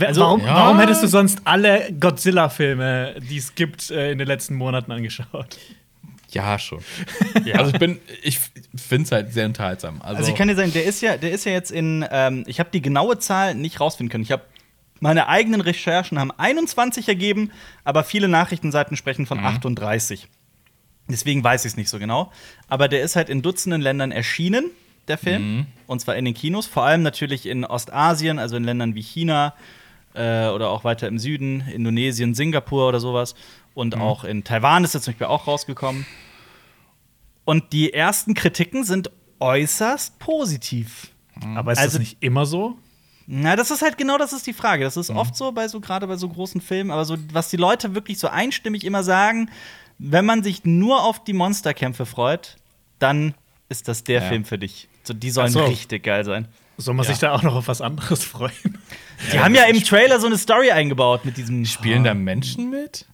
Also, 0.00 0.20
warum, 0.20 0.40
ja. 0.40 0.52
warum 0.52 0.80
hättest 0.80 1.04
du 1.04 1.06
sonst 1.06 1.42
alle 1.44 1.92
Godzilla-Filme, 1.92 3.20
die 3.30 3.36
es 3.36 3.54
gibt, 3.54 3.90
äh, 3.92 4.10
in 4.10 4.18
den 4.18 4.26
letzten 4.26 4.56
Monaten 4.56 4.90
angeschaut? 4.90 5.58
Ja, 6.30 6.58
schon. 6.58 6.80
Also 7.54 7.72
ich 7.72 7.78
bin, 7.78 7.98
ich 8.22 8.40
finde 8.74 9.04
es 9.04 9.12
halt 9.12 9.32
sehr 9.32 9.46
unterhaltsam. 9.46 10.00
Also, 10.02 10.18
Also 10.18 10.30
ich 10.30 10.36
kann 10.36 10.48
dir 10.48 10.56
sagen, 10.56 10.72
der 10.72 10.84
ist 10.84 11.00
ja, 11.00 11.16
der 11.16 11.30
ist 11.30 11.44
ja 11.44 11.52
jetzt 11.52 11.70
in, 11.70 12.04
ähm, 12.10 12.44
ich 12.46 12.58
habe 12.58 12.70
die 12.72 12.82
genaue 12.82 13.18
Zahl 13.18 13.54
nicht 13.54 13.80
rausfinden 13.80 14.10
können. 14.10 14.24
Ich 14.24 14.32
habe 14.32 14.42
meine 14.98 15.28
eigenen 15.28 15.60
Recherchen 15.60 16.18
haben 16.18 16.32
21 16.32 17.08
ergeben, 17.08 17.50
aber 17.84 18.02
viele 18.02 18.28
Nachrichtenseiten 18.28 18.96
sprechen 18.96 19.26
von 19.26 19.38
38. 19.38 20.26
Deswegen 21.08 21.44
weiß 21.44 21.64
ich 21.64 21.72
es 21.72 21.76
nicht 21.76 21.88
so 21.88 21.98
genau. 21.98 22.32
Aber 22.68 22.88
der 22.88 23.02
ist 23.02 23.14
halt 23.14 23.28
in 23.28 23.42
Dutzenden 23.42 23.80
Ländern 23.80 24.10
erschienen, 24.10 24.70
der 25.06 25.18
Film. 25.18 25.66
Und 25.86 26.00
zwar 26.00 26.16
in 26.16 26.24
den 26.24 26.34
Kinos, 26.34 26.66
vor 26.66 26.84
allem 26.84 27.02
natürlich 27.02 27.46
in 27.46 27.64
Ostasien, 27.64 28.38
also 28.38 28.56
in 28.56 28.64
Ländern 28.64 28.94
wie 28.94 29.02
China 29.02 29.54
äh, 30.14 30.46
oder 30.48 30.70
auch 30.70 30.82
weiter 30.82 31.06
im 31.06 31.18
Süden, 31.18 31.60
Indonesien, 31.72 32.34
Singapur 32.34 32.88
oder 32.88 32.98
sowas. 32.98 33.34
Und 33.76 33.94
auch 33.98 34.24
in 34.24 34.42
Taiwan 34.42 34.84
ist 34.84 34.94
er 34.94 35.02
zum 35.02 35.12
Beispiel 35.12 35.26
auch 35.26 35.46
rausgekommen. 35.46 36.06
Und 37.44 37.72
die 37.74 37.92
ersten 37.92 38.32
Kritiken 38.32 38.84
sind 38.84 39.10
äußerst 39.38 40.18
positiv. 40.18 41.08
Aber 41.54 41.72
ist 41.72 41.78
Also- 41.78 41.98
das 41.98 42.00
nicht 42.00 42.16
immer 42.20 42.46
so? 42.46 42.78
Na, 43.26 43.54
das 43.54 43.70
ist 43.70 43.82
halt 43.82 43.98
genau 43.98 44.16
das 44.18 44.32
ist 44.32 44.46
die 44.46 44.52
Frage. 44.54 44.84
Das 44.84 44.96
ist 44.96 45.10
oft 45.10 45.36
so 45.36 45.52
bei 45.52 45.68
so 45.68 45.80
gerade 45.80 46.06
bei 46.06 46.16
so 46.16 46.28
großen 46.28 46.60
Filmen, 46.62 46.90
aber 46.90 47.04
so 47.04 47.16
was 47.32 47.50
die 47.50 47.56
Leute 47.58 47.94
wirklich 47.94 48.18
so 48.18 48.28
einstimmig 48.28 48.82
immer 48.84 49.02
sagen, 49.02 49.50
wenn 49.98 50.24
man 50.24 50.42
sich 50.42 50.64
nur 50.64 51.02
auf 51.02 51.22
die 51.24 51.32
Monsterkämpfe 51.34 52.06
freut, 52.06 52.56
dann 52.98 53.34
ist 53.68 53.88
das 53.88 54.04
der 54.04 54.22
Ja. 54.22 54.28
Film 54.28 54.44
für 54.46 54.58
dich. 54.58 54.88
So, 55.02 55.12
die 55.12 55.30
sollen 55.30 55.50
so. 55.50 55.64
richtig 55.64 56.04
geil 56.04 56.24
sein. 56.24 56.48
Soll 56.78 56.94
man 56.94 57.04
Ja. 57.04 57.10
sich 57.10 57.18
da 57.18 57.32
auch 57.32 57.42
noch 57.42 57.54
auf 57.56 57.68
was 57.68 57.80
anderes 57.80 58.22
freuen? 58.24 58.78
Die 59.32 59.38
haben 59.40 59.54
ja 59.54 59.64
im 59.64 59.82
Trailer 59.82 60.20
so 60.20 60.26
eine 60.26 60.38
Story 60.38 60.70
eingebaut 60.70 61.24
mit 61.24 61.36
diesem 61.36 61.64
spielen 61.64 62.04
da 62.04 62.14
Menschen 62.14 62.70
mit? 62.70 63.06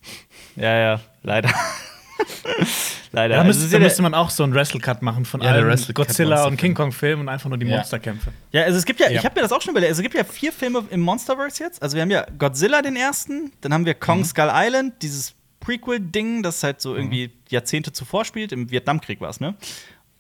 Ja, 0.57 0.77
ja, 0.79 1.01
leider. 1.23 1.51
leider. 3.13 3.35
Da, 3.37 3.41
Also, 3.43 3.47
müsste, 3.49 3.61
es 3.61 3.65
ist 3.67 3.75
da 3.75 3.79
müsste 3.79 4.03
man 4.03 4.15
auch 4.15 4.31
so 4.31 4.43
einen 4.45 4.55
Wrestle-Cut 4.55 5.03
machen 5.03 5.25
von 5.25 5.41
Ja, 5.43 5.51
allen 5.53 5.95
Godzilla 5.95 6.47
und. 6.47 6.57
King 6.57 6.75
Kong-Filmen 6.75 7.23
und 7.23 7.29
einfach 7.29 7.49
nur 7.49 7.59
die 7.59 7.67
Ja. 7.67 7.77
Monsterkämpfe. 7.77 8.33
Ja, 8.53 8.63
also 8.63 8.79
es 8.79 8.85
gibt 8.85 9.01
ja, 9.01 9.11
Ja. 9.11 9.19
ich 9.19 9.25
habe 9.25 9.35
mir 9.35 9.43
das 9.43 9.53
auch 9.53 9.61
schon 9.63 9.73
überlegt, 9.73 9.91
also 9.91 10.01
es 10.01 10.03
gibt 10.03 10.15
ja 10.15 10.25
vier 10.25 10.53
Filme 10.53 10.85
im 10.91 11.01
Monsterverse 11.01 11.63
jetzt. 11.65 11.83
Also 11.83 11.95
wir 11.97 12.03
haben 12.03 12.11
ja 12.11 12.27
Godzilla 12.39 12.83
den 12.83 12.97
ersten, 12.97 13.53
dann 13.61 13.73
haben 13.75 13.87
wir 13.87 13.95
Kong 13.95 14.21
Mhm. 14.21 14.25
Skull 14.25 14.51
Island, 14.53 14.95
dieses 15.03 15.35
Prequel-Ding, 15.61 16.43
das 16.43 16.63
halt 16.63 16.81
so 16.81 16.97
irgendwie 16.97 17.31
Jahrzehnte 17.49 17.93
zuvor 17.93 18.25
spielt, 18.25 18.53
im 18.53 18.71
Vietnamkrieg 18.71 19.21
war 19.21 19.31
es, 19.31 19.41
ne? 19.41 19.55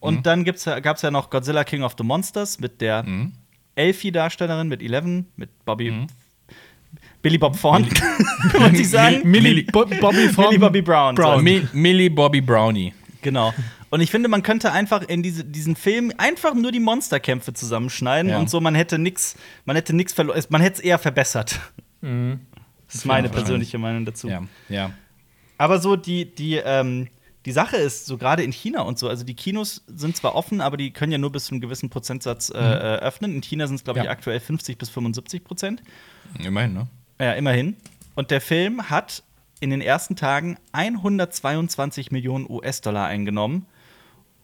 Und 0.00 0.18
Mhm. 0.18 0.22
dann 0.24 0.44
gab 0.44 0.56
es 0.96 1.02
ja 1.02 1.10
noch 1.10 1.30
Godzilla 1.30 1.64
King 1.64 1.82
of 1.82 1.94
the 1.98 2.04
Monsters 2.04 2.58
mit 2.58 2.80
der 2.80 3.02
Mhm. 3.04 3.32
Elfie-Darstellerin, 3.74 4.68
mit 4.68 4.82
Eleven, 4.82 5.28
mit 5.36 5.64
Bobby. 5.64 6.06
Billy 7.22 7.38
Bob 7.38 7.58
Thorne, 7.60 7.86
wollte 8.52 8.76
ich 8.76 8.90
sagen. 8.90 9.20
Millie, 9.24 9.64
Bo 9.64 9.86
Bobby 9.86 10.28
Millie 10.36 10.58
Bobby 10.58 10.82
Brown. 10.82 11.14
Brown. 11.14 11.38
So. 11.38 11.42
Mi 11.42 11.66
Millie 11.72 12.10
Bobby 12.10 12.40
Brownie. 12.40 12.92
Genau. 13.22 13.54
Und 13.90 14.00
ich 14.00 14.10
finde, 14.10 14.28
man 14.28 14.42
könnte 14.42 14.72
einfach 14.72 15.02
in 15.02 15.22
diese, 15.22 15.44
diesen 15.44 15.76
Film 15.76 16.12
einfach 16.18 16.54
nur 16.54 16.72
die 16.72 16.80
Monsterkämpfe 16.80 17.52
zusammenschneiden 17.52 18.30
Ja. 18.30 18.38
und 18.38 18.48
so, 18.50 18.60
man 18.60 18.74
hätte 18.74 18.98
nix, 18.98 19.36
man 19.66 19.76
hätte 19.76 19.94
nix 19.94 20.12
verloren, 20.12 20.42
man 20.48 20.60
hätte 20.62 20.76
es 20.78 20.80
eher 20.80 20.98
verbessert. 20.98 21.60
Das 22.00 22.94
ist 22.96 23.04
meine 23.04 23.28
persönliche 23.28 23.78
Meinung 23.78 24.04
dazu. 24.04 24.28
Ja, 24.28 24.42
ja. 24.68 24.90
Aber 25.58 25.78
so 25.78 25.94
die, 25.96 26.24
die, 26.34 26.56
ähm, 26.56 27.08
die 27.46 27.52
Sache 27.52 27.76
ist, 27.76 28.06
so 28.06 28.18
gerade 28.18 28.42
in 28.42 28.50
China 28.52 28.80
und 28.82 28.98
so, 28.98 29.08
also 29.08 29.24
die 29.24 29.34
Kinos 29.34 29.84
sind 29.86 30.16
zwar 30.16 30.34
offen, 30.34 30.60
aber 30.60 30.76
die 30.76 30.90
können 30.92 31.12
ja 31.12 31.18
nur 31.18 31.30
bis 31.30 31.44
zu 31.44 31.52
einem 31.52 31.60
gewissen 31.60 31.90
Prozentsatz 31.90 32.50
äh, 32.50 32.58
äh, 32.58 32.98
öffnen. 32.98 33.34
In 33.34 33.42
China 33.42 33.66
sind 33.66 33.76
es, 33.76 33.84
glaube 33.84 34.00
ich, 34.00 34.06
Ja. 34.06 34.10
aktuell 34.10 34.40
50 34.40 34.78
bis 34.78 34.88
75 34.90 35.44
Prozent. 35.44 35.82
Immerhin, 36.42 36.72
ne? 36.72 36.86
Ja, 37.22 37.34
immerhin. 37.34 37.76
Und 38.16 38.32
der 38.32 38.40
Film 38.40 38.90
hat 38.90 39.22
in 39.60 39.70
den 39.70 39.80
ersten 39.80 40.16
Tagen 40.16 40.58
122 40.72 42.10
Millionen 42.10 42.50
US-Dollar 42.50 43.06
eingenommen. 43.06 43.66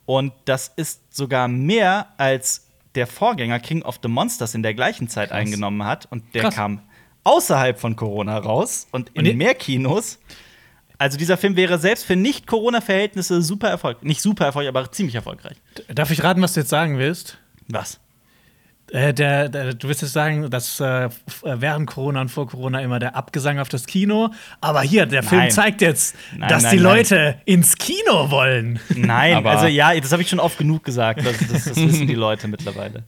Und 0.06 0.32
das 0.44 0.72
ist 0.76 1.14
sogar 1.14 1.48
mehr 1.48 2.06
als 2.18 2.68
der 2.94 3.08
Vorgänger 3.08 3.58
King 3.58 3.82
of 3.82 3.98
the 4.00 4.08
Monsters 4.08 4.54
in 4.54 4.62
der 4.62 4.74
gleichen 4.74 5.08
Zeit 5.08 5.30
Krass. 5.30 5.38
eingenommen 5.38 5.84
hat. 5.84 6.06
Und 6.12 6.22
der 6.36 6.42
Krass. 6.42 6.54
kam 6.54 6.80
außerhalb 7.24 7.80
von 7.80 7.96
Corona 7.96 8.38
raus 8.38 8.86
und 8.92 9.10
in 9.14 9.26
Und 9.26 9.36
mehr 9.36 9.56
Kinos. 9.56 10.20
Also 10.98 11.18
dieser 11.18 11.36
Film 11.36 11.56
wäre 11.56 11.78
selbst 11.78 12.04
für 12.04 12.14
Nicht-Corona-Verhältnisse 12.14 13.42
super 13.42 13.68
erfolgreich. 13.70 14.04
Nicht 14.04 14.22
super 14.22 14.46
erfolgreich, 14.46 14.68
aber 14.68 14.92
ziemlich 14.92 15.16
erfolgreich. 15.16 15.56
Darf 15.88 16.12
ich 16.12 16.22
raten, 16.22 16.42
was 16.42 16.52
du 16.52 16.60
jetzt 16.60 16.70
sagen 16.70 16.96
willst? 16.98 17.38
Was? 17.66 17.98
Äh, 18.90 19.12
der, 19.12 19.48
der, 19.48 19.74
du 19.74 19.88
wirst 19.88 20.02
jetzt 20.02 20.12
sagen, 20.14 20.48
dass 20.50 20.80
äh, 20.80 21.04
äh, 21.04 21.10
während 21.42 21.86
Corona 21.88 22.22
und 22.22 22.30
vor 22.30 22.46
Corona 22.48 22.80
immer 22.80 22.98
der 22.98 23.14
Abgesang 23.16 23.58
auf 23.58 23.68
das 23.68 23.86
Kino. 23.86 24.30
Aber 24.60 24.80
hier, 24.82 25.04
der 25.06 25.22
Film 25.22 25.42
Nein. 25.42 25.50
zeigt 25.50 25.80
jetzt, 25.82 26.16
Nein, 26.36 26.48
dass 26.48 26.62
nein, 26.62 26.76
die 26.76 26.82
nein. 26.82 26.96
Leute 26.96 27.40
ins 27.44 27.76
Kino 27.76 28.30
wollen. 28.30 28.80
Nein, 28.96 29.34
Aber- 29.36 29.50
also 29.50 29.66
ja, 29.66 29.98
das 30.00 30.12
habe 30.12 30.22
ich 30.22 30.28
schon 30.28 30.40
oft 30.40 30.56
genug 30.58 30.84
gesagt. 30.84 31.24
Das, 31.24 31.36
das, 31.38 31.64
das 31.64 31.76
wissen 31.76 32.06
die 32.06 32.14
Leute 32.14 32.48
mittlerweile. 32.48 33.04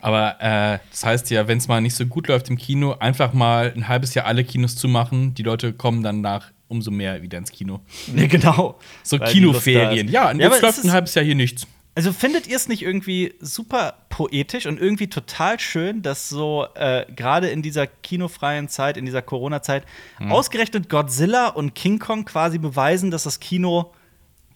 Aber 0.00 0.34
äh, 0.40 0.78
das 0.90 1.04
heißt 1.06 1.30
ja, 1.30 1.46
wenn 1.46 1.58
es 1.58 1.68
mal 1.68 1.80
nicht 1.80 1.94
so 1.94 2.04
gut 2.06 2.26
läuft 2.26 2.50
im 2.50 2.58
Kino, 2.58 2.96
einfach 2.98 3.32
mal 3.32 3.72
ein 3.76 3.86
halbes 3.86 4.14
Jahr 4.14 4.26
alle 4.26 4.42
Kinos 4.42 4.74
zumachen. 4.74 5.32
Die 5.34 5.44
Leute 5.44 5.72
kommen 5.72 6.02
dann 6.02 6.20
nach 6.20 6.50
umso 6.66 6.90
mehr 6.90 7.22
wieder 7.22 7.38
ins 7.38 7.52
Kino. 7.52 7.80
Nee, 8.08 8.26
genau. 8.26 8.80
So 9.04 9.20
Weil 9.20 9.30
Kinoferien. 9.30 10.08
Ja, 10.08 10.30
und 10.30 10.40
Ja, 10.40 10.46
jetzt 10.48 10.56
es 10.56 10.62
läuft 10.62 10.84
ein 10.84 10.90
halbes 10.92 11.14
Jahr 11.14 11.24
hier 11.24 11.36
nichts. 11.36 11.68
Also 11.94 12.12
findet 12.12 12.46
ihr 12.46 12.56
es 12.56 12.68
nicht 12.68 12.80
irgendwie 12.82 13.34
super 13.40 13.98
poetisch 14.08 14.64
und 14.66 14.80
irgendwie 14.80 15.08
total 15.08 15.60
schön, 15.60 16.00
dass 16.00 16.30
so 16.30 16.66
äh, 16.74 17.04
gerade 17.14 17.50
in 17.50 17.60
dieser 17.60 17.86
kinofreien 17.86 18.68
Zeit, 18.68 18.96
in 18.96 19.04
dieser 19.04 19.20
Corona-Zeit, 19.20 19.84
Mhm. 20.18 20.32
ausgerechnet 20.32 20.88
Godzilla 20.88 21.48
und 21.48 21.74
King 21.74 21.98
Kong 21.98 22.24
quasi 22.24 22.56
beweisen, 22.58 23.10
dass 23.10 23.24
das 23.24 23.40
Kino 23.40 23.92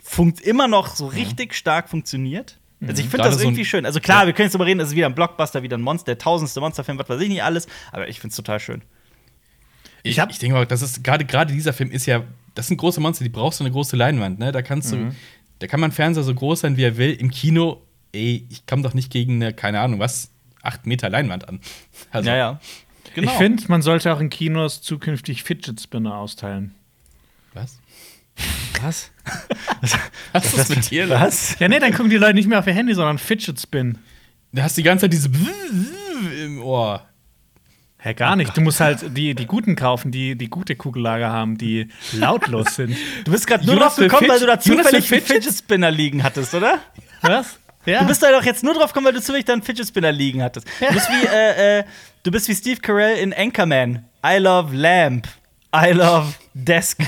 funkt 0.02 0.40
immer 0.40 0.66
noch 0.66 0.94
so 0.96 1.06
richtig 1.08 1.54
stark 1.54 1.90
funktioniert? 1.90 2.58
Also 2.80 2.92
ich 3.02 3.08
finde 3.08 3.08
Mhm. 3.08 3.10
Gerade 3.18 3.28
das 3.30 3.38
so 3.40 3.44
irgendwie 3.46 3.64
schön. 3.66 3.84
Also 3.84 4.00
klar, 4.00 4.22
Ja. 4.22 4.26
wir 4.28 4.32
können 4.32 4.46
jetzt 4.46 4.54
darüber 4.54 4.66
reden, 4.66 4.80
es 4.80 4.88
ist 4.88 4.94
wieder 4.94 5.06
ein 5.06 5.14
Blockbuster, 5.14 5.62
wieder 5.62 5.76
ein 5.76 5.82
Monster, 5.82 6.06
der 6.06 6.18
tausendste 6.18 6.60
Monsterfilm, 6.60 6.98
was 6.98 7.08
weiß 7.08 7.20
ich 7.20 7.28
nicht 7.28 7.42
alles, 7.42 7.66
aber 7.92 8.08
ich 8.08 8.18
finde 8.20 8.30
es 8.30 8.36
total 8.36 8.60
schön. 8.60 8.82
Ich, 10.02 10.18
Ich 10.18 10.38
denke 10.38 10.54
mal, 10.54 10.66
das 10.66 10.82
ist 10.82 11.02
gerade 11.02 11.24
gerade 11.24 11.52
dieser 11.52 11.72
Film 11.72 11.90
ist 11.90 12.06
ja, 12.06 12.22
das 12.54 12.68
sind 12.68 12.76
große 12.76 13.00
Monster, 13.00 13.24
die 13.24 13.30
brauchst 13.30 13.58
du 13.60 13.64
eine 13.64 13.72
große 13.72 13.96
Leinwand, 13.96 14.38
ne? 14.38 14.52
Da 14.52 14.62
kannst 14.62 14.92
du, 14.92 15.12
da 15.58 15.66
kann 15.66 15.80
man 15.80 15.92
Fernseher 15.92 16.22
so 16.24 16.34
groß 16.34 16.60
sein, 16.60 16.76
wie 16.76 16.84
er 16.84 16.96
will. 16.96 17.12
Im 17.12 17.30
Kino, 17.30 17.82
ey, 18.12 18.46
ich 18.50 18.66
komme 18.66 18.82
doch 18.82 18.94
nicht 18.94 19.10
gegen 19.10 19.36
eine, 19.36 19.52
keine 19.52 19.80
Ahnung, 19.80 19.98
was, 19.98 20.30
acht 20.62 20.86
Meter 20.86 21.08
Leinwand 21.08 21.48
an. 21.48 21.60
Also, 22.10 22.28
Ja, 22.28 22.36
ja. 22.36 22.60
Genau. 23.14 23.30
Ich 23.30 23.38
finde, 23.38 23.64
man 23.68 23.80
sollte 23.80 24.12
auch 24.12 24.20
in 24.20 24.28
Kinos 24.28 24.82
zukünftig 24.82 25.42
Fidget 25.42 25.80
Spinner 25.80 26.16
austeilen. 26.16 26.74
Was? 27.54 27.78
Was? 28.82 29.10
Was 30.32 30.52
ist 30.52 30.68
mit 30.68 30.90
dir? 30.90 31.08
Was? 31.08 31.58
Ja, 31.58 31.68
nee, 31.68 31.78
dann 31.78 31.92
gucken 31.92 32.10
die 32.10 32.18
Leute 32.18 32.34
nicht 32.34 32.46
mehr 32.48 32.58
auf 32.58 32.66
ihr 32.66 32.74
Handy, 32.74 32.92
sondern 32.92 33.16
Fidget 33.16 33.58
Spin. 33.58 33.96
Du 34.52 34.62
hast 34.62 34.76
die 34.76 34.82
ganze 34.82 35.04
Zeit 35.04 35.14
diese 35.14 35.30
im 36.44 36.62
Ohr. 36.62 37.06
Hä, 38.06 38.14
gar 38.14 38.36
nicht. 38.36 38.56
Du 38.56 38.60
musst 38.60 38.78
halt 38.78 39.16
die, 39.16 39.34
die 39.34 39.46
guten 39.46 39.74
kaufen, 39.74 40.12
die, 40.12 40.36
die 40.36 40.48
gute 40.48 40.76
Kugellager 40.76 41.28
haben, 41.28 41.58
die 41.58 41.88
lautlos 42.12 42.76
sind. 42.76 42.96
Du 43.24 43.32
bist 43.32 43.48
gerade 43.48 43.66
nur 43.66 43.74
Jonas 43.74 43.96
drauf 43.96 44.04
gekommen, 44.04 44.28
weil 44.28 44.38
du 44.38 44.46
da 44.46 44.60
zufällig 44.60 45.12
einen 45.12 45.22
Fidget 45.22 45.52
Spinner 45.52 45.90
liegen 45.90 46.22
hattest, 46.22 46.54
oder? 46.54 46.78
Was? 47.22 47.58
Ja. 47.84 48.02
Du 48.02 48.06
bist 48.06 48.22
da 48.22 48.30
doch 48.30 48.44
jetzt 48.44 48.62
nur 48.62 48.74
drauf 48.74 48.92
gekommen, 48.92 49.06
weil 49.06 49.12
du 49.14 49.20
zufällig 49.20 49.44
da 49.44 49.54
einen 49.54 49.62
Fidget 49.62 49.88
Spinner 49.88 50.12
liegen 50.12 50.40
hattest. 50.40 50.68
Du 50.78 50.94
bist 50.94 51.08
wie, 51.10 51.26
äh, 51.26 51.80
äh, 51.80 51.84
du 52.22 52.30
bist 52.30 52.46
wie 52.46 52.54
Steve 52.54 52.80
Carell 52.80 53.18
in 53.18 53.34
Anchorman. 53.34 54.04
I 54.24 54.38
love 54.38 54.72
Lamp. 54.72 55.26
I 55.74 55.90
love 55.90 56.32
Desk. 56.54 57.02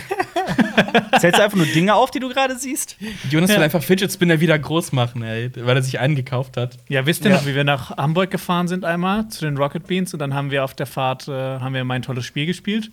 Zählst 1.20 1.38
du 1.38 1.42
einfach 1.44 1.56
nur 1.56 1.66
Dinge 1.66 1.94
auf, 1.94 2.10
die 2.10 2.20
du 2.20 2.28
gerade 2.28 2.58
siehst? 2.58 2.96
Jonas 3.30 3.50
will 3.50 3.62
einfach 3.62 3.82
Fidget 3.82 4.12
Spinner 4.12 4.40
wieder 4.40 4.58
groß 4.58 4.92
machen, 4.92 5.22
ey, 5.22 5.50
weil 5.56 5.76
er 5.76 5.82
sich 5.82 5.98
einen 5.98 6.14
gekauft 6.16 6.56
hat. 6.56 6.76
Ja, 6.88 7.06
wisst 7.06 7.24
ihr 7.24 7.30
Ja. 7.30 7.36
noch, 7.36 7.46
wie 7.46 7.54
wir 7.54 7.64
nach 7.64 7.96
Hamburg 7.96 8.30
gefahren 8.30 8.68
sind 8.68 8.84
einmal 8.84 9.28
zu 9.28 9.44
den 9.44 9.56
Rocket 9.56 9.86
Beans 9.86 10.12
und 10.12 10.18
dann 10.20 10.34
haben 10.34 10.50
wir 10.50 10.64
auf 10.64 10.74
der 10.74 10.86
Fahrt 10.86 11.28
äh, 11.28 11.32
haben 11.32 11.74
wir 11.74 11.84
mein 11.84 12.02
tolles 12.02 12.24
Spiel 12.24 12.46
gespielt. 12.46 12.90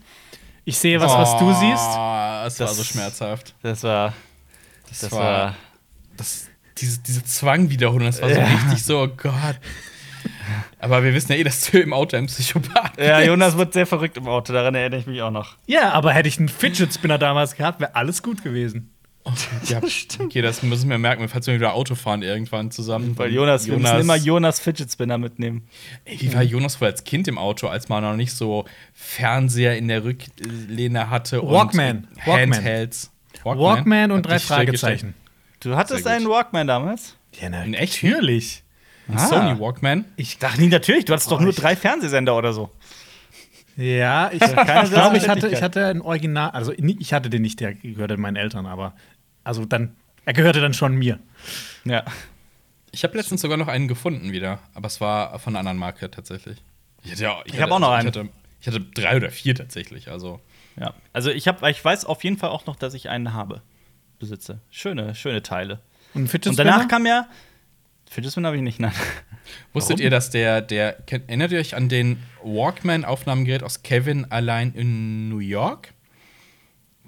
Ich 0.65 0.77
sehe 0.77 0.99
was, 0.99 1.11
was 1.13 1.37
du 1.37 1.51
siehst. 1.53 1.83
Oh, 1.91 2.43
das, 2.43 2.59
war 2.59 2.67
Das- 2.67 2.77
so 2.77 2.83
schmerzhaft. 2.83 3.53
Das 3.61 3.83
war. 3.83 4.13
Das, 4.89 5.11
war. 5.11 5.55
das, 6.17 6.47
diese, 6.77 6.99
diese 6.99 7.23
Zwangwiederholung, 7.23 8.07
das 8.07 8.21
war 8.21 8.29
so 8.29 8.39
Ja. 8.39 8.45
richtig 8.47 8.83
so, 8.83 9.01
oh 9.03 9.07
Gott. 9.07 9.59
Aber 10.79 11.03
wir 11.03 11.13
wissen 11.13 11.31
ja 11.31 11.37
eh, 11.37 11.43
dass 11.43 11.69
du 11.71 11.79
im 11.79 11.93
Auto 11.93 12.17
ein 12.17 12.27
Psychopath 12.27 12.97
Ja, 12.99 13.17
bist. 13.17 13.27
Jonas 13.27 13.57
wird 13.57 13.73
sehr 13.73 13.85
verrückt 13.85 14.17
im 14.17 14.27
Auto, 14.27 14.53
daran 14.53 14.75
erinnere 14.75 14.99
ich 14.99 15.07
mich 15.07 15.21
auch 15.21 15.31
noch. 15.31 15.55
Ja, 15.67 15.91
aber 15.91 16.13
hätte 16.13 16.27
ich 16.29 16.37
einen 16.37 16.49
Fidget 16.49 16.93
Spinner 16.93 17.17
damals 17.17 17.55
gehabt, 17.55 17.79
wäre 17.79 17.95
alles 17.95 18.21
gut 18.23 18.43
gewesen. 18.43 18.91
Ja, 19.65 19.81
okay, 20.19 20.41
das 20.41 20.61
müssen 20.61 20.87
wir 20.89 20.99
merken, 20.99 21.27
falls 21.29 21.47
wir 21.47 21.55
wieder 21.55 21.73
Auto 21.73 21.95
fahren 21.95 22.21
irgendwann 22.21 22.69
zusammen. 22.69 23.17
Weil 23.17 23.33
Jonas, 23.33 23.65
wir 23.65 23.77
müssen 23.77 24.01
immer 24.01 24.15
Jonas 24.15 24.59
Fidget 24.59 24.91
Spinner 24.91 25.17
mitnehmen. 25.17 25.67
Ey, 26.05 26.21
wie 26.21 26.33
war 26.33 26.43
Jonas 26.43 26.79
wohl 26.79 26.87
als 26.89 27.03
Kind 27.03 27.27
im 27.27 27.39
Auto, 27.39 27.67
als 27.67 27.89
man 27.89 28.03
noch 28.03 28.15
nicht 28.15 28.33
so 28.33 28.65
Fernseher 28.93 29.77
in 29.77 29.87
der 29.87 30.03
Rücklehne 30.03 31.09
hatte 31.09 31.41
Walkman. 31.41 32.07
und 32.09 32.27
Walkman. 32.27 32.53
Handhelds? 32.57 33.11
Walkman 33.43 34.11
und 34.11 34.19
Hat 34.19 34.31
drei 34.31 34.39
Fragezeichen. 34.39 35.15
Du 35.59 35.75
hattest 35.75 36.05
einen 36.05 36.29
Walkman 36.29 36.67
damals? 36.67 37.15
Ja, 37.41 37.49
na, 37.49 37.61
Ein 37.61 37.73
echt? 37.73 38.03
natürlich. 38.03 38.63
Ein 39.07 39.17
Ah. 39.17 39.27
Sony 39.27 39.59
Walkman? 39.59 40.05
Ich 40.15 40.37
dachte 40.39 40.59
nie, 40.61 40.67
natürlich, 40.67 41.05
du 41.05 41.13
hattest 41.13 41.31
doch 41.31 41.39
nur 41.39 41.49
ich- 41.51 41.55
drei 41.55 41.75
Fernsehsender 41.75 42.35
oder 42.35 42.53
so. 42.53 42.71
Ja, 43.77 44.29
ich, 44.31 44.41
ich 44.41 44.91
glaube, 44.91 45.17
ich 45.17 45.27
hatte, 45.27 45.47
ich 45.49 45.61
hatte 45.61 45.85
ein 45.87 46.01
Original, 46.01 46.51
also 46.51 46.71
ich 46.75 47.13
hatte 47.13 47.29
den 47.29 47.41
nicht, 47.41 47.59
der 47.59 47.73
gehörte 47.73 48.17
meinen 48.17 48.37
Eltern, 48.37 48.65
aber 48.65 48.95
also 49.43 49.65
dann, 49.65 49.95
er 50.25 50.33
gehörte 50.33 50.61
dann 50.61 50.73
schon 50.73 50.95
mir. 50.95 51.19
Ja. 51.83 52.03
Ich 52.91 53.03
habe 53.03 53.17
letztens 53.17 53.41
sogar 53.41 53.57
noch 53.57 53.67
einen 53.67 53.87
gefunden 53.89 54.31
wieder, 54.31 54.59
aber 54.73 54.87
es 54.87 55.01
war 55.01 55.37
von 55.39 55.51
einer 55.53 55.59
anderen 55.59 55.77
Marke 55.77 56.09
tatsächlich. 56.09 56.63
Ich, 57.03 57.11
hatte 57.11 57.23
ja, 57.23 57.35
Ich 57.45 57.53
hatte- 57.53 57.63
hab 57.63 57.71
auch 57.71 57.79
noch 57.79 57.91
ich 57.91 57.99
einen. 57.99 58.07
Hatte, 58.07 58.29
ich 58.61 58.67
hatte 58.67 58.79
drei 58.79 59.17
oder 59.17 59.29
vier 59.29 59.53
tatsächlich, 59.53 60.09
also. 60.09 60.39
ja. 60.79 60.93
Also 61.11 61.29
ich, 61.29 61.47
hab, 61.47 61.61
ich 61.67 61.83
weiß 61.83 62.05
auf 62.05 62.23
jeden 62.23 62.37
Fall 62.37 62.49
auch 62.49 62.65
noch, 62.65 62.77
dass 62.77 62.93
ich 62.93 63.09
einen 63.09 63.33
habe. 63.33 63.61
Besitze. 64.17 64.59
Schöne, 64.71 65.13
schöne 65.13 65.43
Teile. 65.43 65.79
Und, 66.13 66.33
Und 66.47 66.57
danach 66.57 66.87
kam 66.87 67.05
ja. 67.05 67.27
Fidget 68.15 68.31
Spinner 68.31 68.47
habe 68.47 68.55
ich 68.55 68.63
nicht, 68.63 68.79
nein. 68.79 68.93
Wusstet 69.73 69.99
ihr, 69.99 70.09
dass 70.09 70.29
der, 70.29 70.61
der, 70.61 71.03
erinnert 71.27 71.51
ihr 71.51 71.59
euch 71.59 71.75
an 71.75 71.89
den 71.89 72.23
Walkman-Aufnahmegerät 72.43 73.61
aus 73.61 73.83
Kevin 73.83 74.31
allein 74.31 74.71
in 74.73 75.27
New 75.27 75.39
York? 75.39 75.93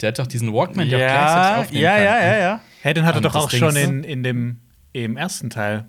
Der 0.01 0.09
hat 0.09 0.19
doch 0.19 0.27
diesen 0.27 0.51
Walkman, 0.53 0.89
der 0.89 0.97
auch 0.97 1.01
ja, 1.01 1.07
gleichzeitig 1.07 1.61
aufnehmen 1.61 1.83
ja, 1.83 1.95
kann. 1.95 2.03
ja, 2.03 2.19
ja, 2.19 2.37
ja. 2.39 2.61
Hey, 2.81 2.93
den 2.93 3.05
hat 3.05 3.15
er 3.15 3.17
Und 3.19 3.23
doch 3.23 3.35
auch 3.35 3.49
schon 3.49 3.77
in, 3.77 4.03
in 4.03 4.21
dem 4.21 4.57
im 4.91 5.15
ersten 5.15 5.49
Teil. 5.49 5.85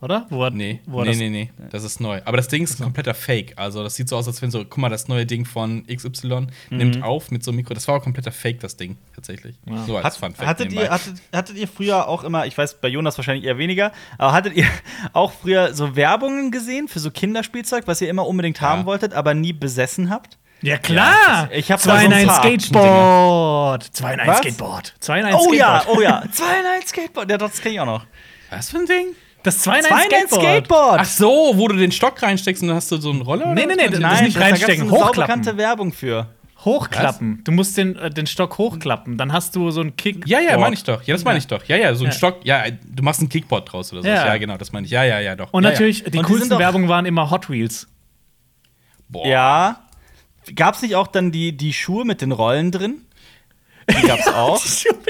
Oder? 0.00 0.26
Wo 0.30 0.44
er, 0.44 0.50
Nee, 0.50 0.80
wo 0.86 1.00
nee, 1.02 1.08
das, 1.08 1.16
nee, 1.16 1.28
nee, 1.28 1.50
das 1.70 1.82
ist 1.82 2.00
neu. 2.00 2.20
Aber 2.24 2.36
das 2.36 2.46
Ding 2.46 2.62
ist 2.62 2.78
ein 2.78 2.84
kompletter 2.84 3.14
Fake. 3.14 3.54
Also, 3.56 3.82
das 3.82 3.96
sieht 3.96 4.08
so 4.08 4.16
aus, 4.16 4.28
als 4.28 4.40
wenn 4.42 4.50
so, 4.52 4.60
guck 4.64 4.78
mal, 4.78 4.88
das 4.88 5.08
neue 5.08 5.26
Ding 5.26 5.44
von 5.44 5.84
XY 5.88 6.46
Mhm. 6.70 6.76
nimmt 6.76 7.02
auf 7.02 7.32
mit 7.32 7.42
so 7.42 7.50
einem 7.50 7.56
Mikro. 7.56 7.74
Das 7.74 7.88
war 7.88 7.96
auch 7.96 8.02
kompletter 8.02 8.30
Fake, 8.30 8.60
das 8.60 8.76
Ding, 8.76 8.96
tatsächlich. 9.14 9.56
Ja. 9.68 9.84
So 9.84 9.96
als 9.96 10.04
Hat, 10.04 10.16
Fun 10.16 10.34
Fact 10.34 10.46
hattet, 10.48 10.68
nebenbei. 10.68 10.84
ihr, 10.84 10.90
hattet, 10.92 11.14
hattet 11.34 11.56
ihr 11.56 11.66
früher 11.66 12.06
auch 12.06 12.22
immer, 12.22 12.46
ich 12.46 12.56
weiß 12.56 12.80
bei 12.80 12.86
Jonas 12.86 13.18
wahrscheinlich 13.18 13.44
eher 13.44 13.58
weniger, 13.58 13.90
aber 14.18 14.32
hattet 14.32 14.54
ihr 14.54 14.66
auch 15.14 15.32
früher 15.32 15.74
so 15.74 15.96
Werbungen 15.96 16.52
gesehen 16.52 16.86
für 16.86 17.00
so 17.00 17.10
Kinderspielzeug, 17.10 17.88
was 17.88 18.00
ihr 18.00 18.08
immer 18.08 18.26
unbedingt 18.26 18.60
haben 18.60 18.84
wolltet, 18.86 19.14
aber 19.14 19.34
nie 19.34 19.52
besessen 19.52 20.10
habt? 20.10 20.38
Ja, 20.62 20.76
klar! 20.78 21.48
ich 21.52 21.70
hab 21.72 21.78
da 21.80 21.84
Zwei 21.84 22.00
so 22.00 22.06
in 22.06 22.12
ein 22.12 22.20
ein 22.20 22.26
paar 22.28 22.36
Skateboard! 22.42 23.82
Zwei 23.94 24.14
in 24.14 24.20
ein 24.20 24.28
Was? 24.28 24.38
Skateboard! 24.38 24.94
Zwei 25.00 25.20
in 25.20 25.26
ein 25.26 25.34
Oh 25.34 25.52
ja, 25.52 25.80
Skateboard! 25.80 25.98
oh 25.98 26.00
ja. 26.02 26.22
Zwei 26.32 26.60
in 26.60 26.66
ein 26.66 26.86
Skateboard. 26.86 27.30
Ja, 27.30 27.38
das 27.38 27.60
kenne 27.60 27.74
ich 27.74 27.80
auch 27.80 27.86
noch. 27.86 28.06
Was 28.50 28.70
für 28.70 28.78
ein 28.78 28.86
Ding? 28.86 29.06
Das 29.42 29.58
Zwei 29.60 29.78
in 29.78 29.84
Zwei 29.84 29.94
ein 29.94 30.06
in 30.08 30.14
ein 30.14 30.26
Skateboard! 30.26 30.42
Skateboard. 30.42 31.00
Ach 31.00 31.04
so, 31.04 31.52
wo 31.54 31.68
du 31.68 31.76
den 31.76 31.92
Stock 31.92 32.20
reinsteckst 32.22 32.62
und 32.62 32.68
dann 32.68 32.76
hast 32.76 32.90
du 32.90 32.96
so 32.98 33.10
einen 33.10 33.22
Roller? 33.22 33.54
Nee, 33.54 33.64
oder 33.66 33.76
nee, 33.76 33.82
was? 33.84 33.86
nee, 33.86 33.90
das- 33.90 34.00
Nein, 34.00 34.24
nicht 34.24 34.36
das, 34.36 34.42
da 34.42 34.48
gab's 34.50 34.62
reinstecken, 34.62 34.82
eine 34.82 34.90
hochklappen. 34.90 35.14
saubekannte 35.14 35.56
Werbung 35.56 35.92
für. 35.92 36.26
Hochklappen. 36.64 37.40
Du 37.44 37.52
musst 37.52 37.76
den, 37.76 37.94
äh, 37.96 38.10
den 38.10 38.26
Stock 38.26 38.58
hochklappen. 38.58 39.16
Dann 39.16 39.32
hast 39.32 39.54
du 39.54 39.70
so 39.70 39.80
einen 39.80 39.94
Kick. 39.94 40.26
Ja, 40.26 40.40
ja, 40.40 40.58
meine 40.58 40.74
ich 40.74 40.82
doch. 40.82 41.02
Ja, 41.04 41.14
das 41.14 41.22
meine 41.24 41.38
ich 41.38 41.46
doch. 41.46 41.62
Ja, 41.66 41.76
ja, 41.76 41.94
so 41.94 42.04
ein 42.04 42.10
Ja. 42.10 42.16
Stock. 42.16 42.40
Ja, 42.44 42.64
du 42.68 43.02
machst 43.04 43.20
einen 43.20 43.28
Kickboard 43.28 43.72
draus 43.72 43.92
oder 43.92 44.02
so. 44.02 44.08
Ja. 44.08 44.26
Ja, 44.26 44.36
genau, 44.38 44.56
das 44.56 44.72
meine 44.72 44.84
ich. 44.84 44.90
Ja, 44.90 45.04
ja, 45.04 45.20
ja, 45.20 45.36
doch. 45.36 45.52
Und 45.52 45.62
ja, 45.62 45.70
natürlich, 45.70 46.00
die 46.02 46.06
Und 46.06 46.12
die 46.14 46.22
coolsten 46.22 46.50
doch- 46.50 46.58
Werbungen 46.58 46.88
waren 46.88 47.06
immer 47.06 47.30
Hot 47.30 47.48
Wheels. 47.48 47.86
Ja. 47.88 48.98
Boah. 49.08 49.26
Ja. 49.26 49.80
Gab's 50.56 50.82
nicht 50.82 50.96
auch 50.96 51.06
dann 51.06 51.30
die, 51.30 51.56
die 51.56 51.72
Schuhe 51.72 52.04
mit 52.04 52.22
den 52.22 52.32
Rollen 52.32 52.72
drin? 52.72 53.02
Die 53.88 54.06
gab's 54.06 54.26
auch. 54.34 54.60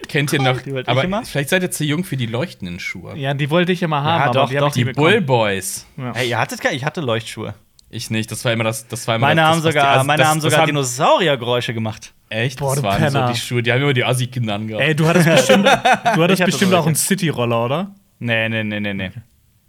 Kennt 0.09 0.33
ihr 0.33 0.43
noch? 0.43 0.61
Die 0.63 0.73
wollte 0.73 0.83
ich 0.83 0.89
Aber 0.89 1.05
immer. 1.05 1.25
vielleicht 1.25 1.51
seid 1.51 1.63
ihr 1.63 1.71
zu 1.71 1.85
jung 1.85 2.03
für 2.05 2.17
die 2.17 2.27
leuchtenden 2.27 2.81
Schuhe. 2.81 3.17
Ja, 3.17 3.35
die 3.35 3.51
wollte 3.51 3.73
ich 3.73 3.83
immer 3.83 4.03
haben, 4.03 4.19
Ja, 4.21 4.25
aber 4.27 4.35
doch, 4.35 4.49
die 4.51 4.57
hab 4.57 4.65
doch, 4.65 4.73
Die 4.73 4.85
bekommen. 4.85 5.07
Bull 5.11 5.21
Boys. 5.21 5.87
Ja. 5.97 6.13
Hey, 6.15 6.29
ihr 6.31 6.39
hattet 6.39 6.61
keine, 6.61 6.75
ich 6.77 6.85
hatte 6.85 7.01
Leuchtschuhe. 7.01 7.55
Ich 7.91 8.11
nicht. 8.11 8.31
Das 8.31 8.45
war 8.45 8.53
immer 8.53 8.65
das. 8.65 8.87
Das 8.89 9.07
war 9.09 9.17
immer 9.17 9.29
Meine 9.29 9.41
das, 9.41 9.51
haben 9.51 9.57
die 9.59 9.63
sogar, 9.69 9.97
Assi- 9.99 10.05
meine 10.07 10.19
das- 10.23 10.29
haben 10.31 10.41
das 10.43 10.53
sogar 10.53 10.67
Dinosauriergeräusche 10.67 11.73
gemacht. 11.75 12.13
Echt? 12.29 12.59
Boah, 12.59 12.75
das 12.75 12.85
waren 12.85 12.99
so 13.11 13.19
Penner. 13.19 13.33
die 13.33 13.39
Schuhe. 13.39 13.63
Die 13.63 13.73
haben 13.73 13.81
immer 13.81 13.95
die 13.95 14.05
Assi-Kinder 14.05 14.55
angehabt. 14.55 14.85
Ey, 14.85 14.95
du 14.95 15.07
hattest 15.07 15.27
bestimmt, 15.31 15.65
du 15.65 15.71
hattest 15.71 16.41
hatte 16.43 16.45
bestimmt 16.51 16.73
so 16.73 16.77
auch 16.77 16.87
einen. 16.87 16.95
City-Roller, 16.97 17.65
oder? 17.65 17.91
Nee, 18.19 18.49
nee, 18.51 18.63
nee, 18.65 18.81
nee, 18.81 18.93
nee. 18.93 19.11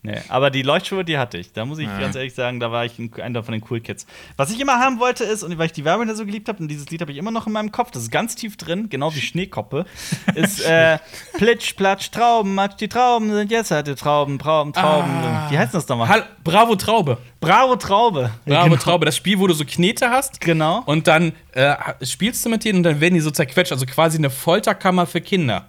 Nee, 0.02 0.18
aber 0.30 0.50
die 0.50 0.62
Leuchtschuhe, 0.62 1.04
die 1.04 1.18
hatte 1.18 1.38
ich. 1.38 1.52
Da 1.52 1.66
muss 1.66 1.78
ich 1.78 1.88
Ah. 1.90 2.00
ganz 2.00 2.16
ehrlich 2.16 2.34
sagen, 2.34 2.62
da 2.62 2.72
war 2.72 2.86
ich 2.86 2.98
ein- 3.00 3.12
einer 3.22 3.44
von 3.44 3.52
den 3.52 3.62
Cool 3.70 3.82
Kids. 3.82 4.06
Was 4.38 4.50
ich 4.50 4.58
immer 4.60 4.80
haben 4.80 5.00
wollte 5.02 5.26
ist, 5.26 5.44
und 5.44 5.58
weil 5.58 5.66
ich 5.66 5.74
die 5.74 5.84
Werbung 5.84 6.08
da 6.08 6.16
so 6.16 6.26
geliebt 6.26 6.48
habe, 6.48 6.60
und 6.60 6.70
dieses 6.70 6.90
Lied 6.90 7.02
habe 7.02 7.12
ich 7.12 7.18
immer 7.18 7.32
noch 7.32 7.48
in 7.48 7.52
meinem 7.54 7.72
Kopf, 7.74 7.92
das 7.92 8.04
ist 8.04 8.12
ganz 8.12 8.36
tief 8.36 8.56
drin, 8.56 8.88
genau 8.90 9.14
wie 9.14 9.20
Schneekoppe, 9.20 9.86
ist 10.36 10.62
äh, 10.66 11.00
Plitsch, 11.38 11.76
Platsch, 11.76 12.12
Trauben, 12.12 12.56
Matsch, 12.56 12.80
die 12.80 12.88
Trauben 12.88 13.30
sind 13.34 13.52
jetzt 13.52 13.72
halt 13.72 13.88
die 13.88 13.96
Trauben, 13.96 14.40
Trauben, 14.40 14.72
Trauben. 14.72 15.10
Ah. 15.12 15.48
Wie 15.52 15.58
heißt 15.58 15.74
das 15.74 15.86
nochmal? 15.90 16.08
Hall- 16.08 16.26
Bravo 16.46 16.76
Traube. 16.78 17.18
Bravo 17.42 17.76
Traube. 17.76 18.32
Bravo 18.46 18.70
genau. 18.70 18.76
Traube. 18.82 19.06
Das 19.06 19.18
Spiel, 19.18 19.38
wo 19.40 19.48
du 19.48 19.54
so 19.54 19.66
Knete 19.66 20.10
hast. 20.10 20.40
Genau. 20.42 20.82
Und 20.86 21.08
dann 21.08 21.34
äh, 21.54 21.76
spielst 22.06 22.46
du 22.46 22.50
mit 22.50 22.64
denen 22.64 22.78
und 22.78 22.84
dann 22.84 23.02
werden 23.02 23.16
die 23.16 23.20
so 23.20 23.32
zerquetscht. 23.32 23.72
Also 23.74 23.86
quasi 23.86 24.18
eine 24.18 24.30
Folterkammer 24.30 25.06
für 25.06 25.22
Kinder. 25.22 25.68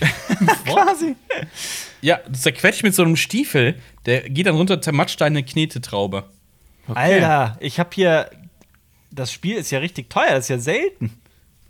Quasi. 0.64 1.16
Ja, 2.00 2.18
du 2.26 2.32
zerquetscht 2.32 2.82
mit 2.82 2.94
so 2.94 3.02
einem 3.02 3.16
Stiefel. 3.16 3.76
Der 4.06 4.28
geht 4.28 4.46
dann 4.46 4.56
runter, 4.56 4.80
zermatscht 4.80 5.20
deine 5.20 5.42
Knetetraube. 5.42 6.24
Alter, 6.88 7.56
ich 7.60 7.78
habe 7.78 7.90
hier. 7.94 8.30
Das 9.12 9.32
Spiel 9.32 9.56
ist 9.56 9.70
ja 9.72 9.80
richtig 9.80 10.08
teuer, 10.08 10.30
das 10.30 10.44
ist 10.44 10.48
ja 10.50 10.58
selten. 10.58 11.20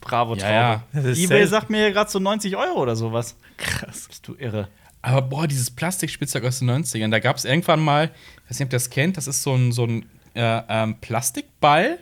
Bravo 0.01 0.35
Ja, 0.35 0.83
Traube. 0.93 1.05
ja. 1.05 1.11
Ist 1.11 1.19
eBay 1.19 1.27
selten. 1.27 1.49
sagt 1.49 1.71
mir 1.71 1.79
hier 1.79 1.93
gerade 1.93 2.11
so 2.11 2.19
90 2.19 2.57
Euro 2.57 2.81
oder 2.81 2.97
sowas. 2.97 3.37
Krass. 3.57 4.07
Bist 4.09 4.27
du 4.29 4.35
irre. 4.39 4.69
Aber 5.03 5.23
boah, 5.23 5.47
dieses 5.47 5.71
Plastikspielzeug 5.71 6.45
aus 6.45 6.59
den 6.59 6.71
90ern, 6.71 7.11
da 7.11 7.19
gab 7.19 7.37
es 7.37 7.47
irgendwann 7.47 7.81
mal, 7.81 8.11
ich 8.45 8.51
weiß 8.51 8.59
nicht, 8.59 8.67
ob 8.67 8.73
ihr 8.73 8.77
das 8.77 8.91
kennt, 8.91 9.17
das 9.17 9.27
ist 9.27 9.43
so 9.43 9.55
ein, 9.55 9.73
so 9.73 9.85
ein 9.87 10.05
äh, 10.35 10.63
ähm, 10.69 10.97
Plastikball. 11.01 11.99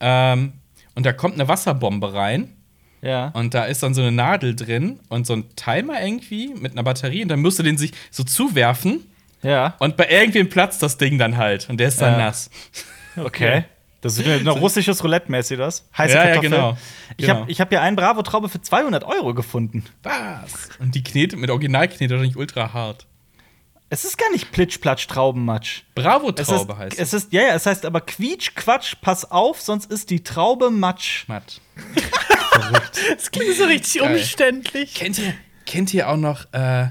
Ähm, 0.00 0.54
und 0.96 1.06
da 1.06 1.12
kommt 1.12 1.34
eine 1.34 1.46
Wasserbombe 1.46 2.12
rein. 2.12 2.56
Ja. 3.02 3.28
Und 3.34 3.54
da 3.54 3.64
ist 3.64 3.82
dann 3.82 3.94
so 3.94 4.00
eine 4.02 4.12
Nadel 4.12 4.56
drin 4.56 4.98
und 5.08 5.26
so 5.26 5.34
ein 5.34 5.44
Timer 5.56 6.02
irgendwie 6.02 6.48
mit 6.54 6.72
einer 6.72 6.82
Batterie. 6.82 7.22
Und 7.22 7.28
dann 7.28 7.40
musst 7.40 7.58
du 7.58 7.62
den 7.62 7.78
sich 7.78 7.92
so 8.10 8.24
zuwerfen. 8.24 9.06
Ja. 9.42 9.74
Und 9.78 9.96
bei 9.96 10.08
irgendwem 10.08 10.48
platzt 10.48 10.82
das 10.82 10.96
Ding 10.98 11.16
dann 11.18 11.36
halt. 11.36 11.68
Und 11.70 11.78
der 11.78 11.88
ist 11.88 12.00
dann 12.00 12.12
Ja. 12.12 12.18
nass. 12.26 12.50
Okay. 13.16 13.64
Das 14.00 14.16
ist 14.16 14.24
ein 14.28 14.46
russisches 14.46 15.02
Roulette-mäßig, 15.02 15.58
das? 15.58 15.88
Heiße 15.96 16.14
Ja, 16.14 16.28
ja, 16.28 16.40
genau. 16.40 16.76
Ich 17.16 17.26
Genau. 17.26 17.40
habe 17.40 17.50
ich 17.50 17.60
hab 17.60 17.68
hier 17.68 17.82
einen 17.82 17.96
Bravo-Traube 17.96 18.48
für 18.48 18.60
200 18.60 19.02
Euro 19.02 19.34
gefunden. 19.34 19.84
Was? 20.04 20.68
Und 20.78 20.94
die 20.94 21.02
Knete 21.02 21.36
mit 21.36 21.50
Originalknete 21.50 22.14
doch 22.14 22.22
nicht 22.22 22.36
ultra 22.36 22.72
hart. 22.72 23.06
Es 23.90 24.04
ist 24.04 24.16
gar 24.16 24.30
nicht 24.30 24.52
Plitsch-Platsch-Traubenmatsch. 24.52 25.66
Es 25.72 25.78
ist, 25.78 25.94
Bravo-Traube 25.96 26.78
heißt 26.78 26.96
es 27.00 27.12
ist, 27.12 27.32
ja, 27.32 27.42
ja, 27.42 27.54
es 27.54 27.66
heißt 27.66 27.86
aber 27.86 28.00
Quietsch, 28.02 28.54
Quatsch, 28.54 28.94
pass 29.00 29.28
auf, 29.32 29.60
sonst 29.60 29.90
ist 29.90 30.10
die 30.10 30.22
Traube 30.22 30.70
Matsch. 30.70 31.24
Matt. 31.26 31.60
Das 33.38 33.44
klingt 33.46 33.56
so 33.58 33.64
richtig 33.64 34.00
Geil. 34.02 34.14
umständlich. 34.16 34.94
Kennt 34.94 35.18
ihr, 35.18 35.34
kennt 35.66 35.94
ihr 35.94 36.08
auch 36.08 36.16
noch, 36.16 36.44
äh, 36.52 36.88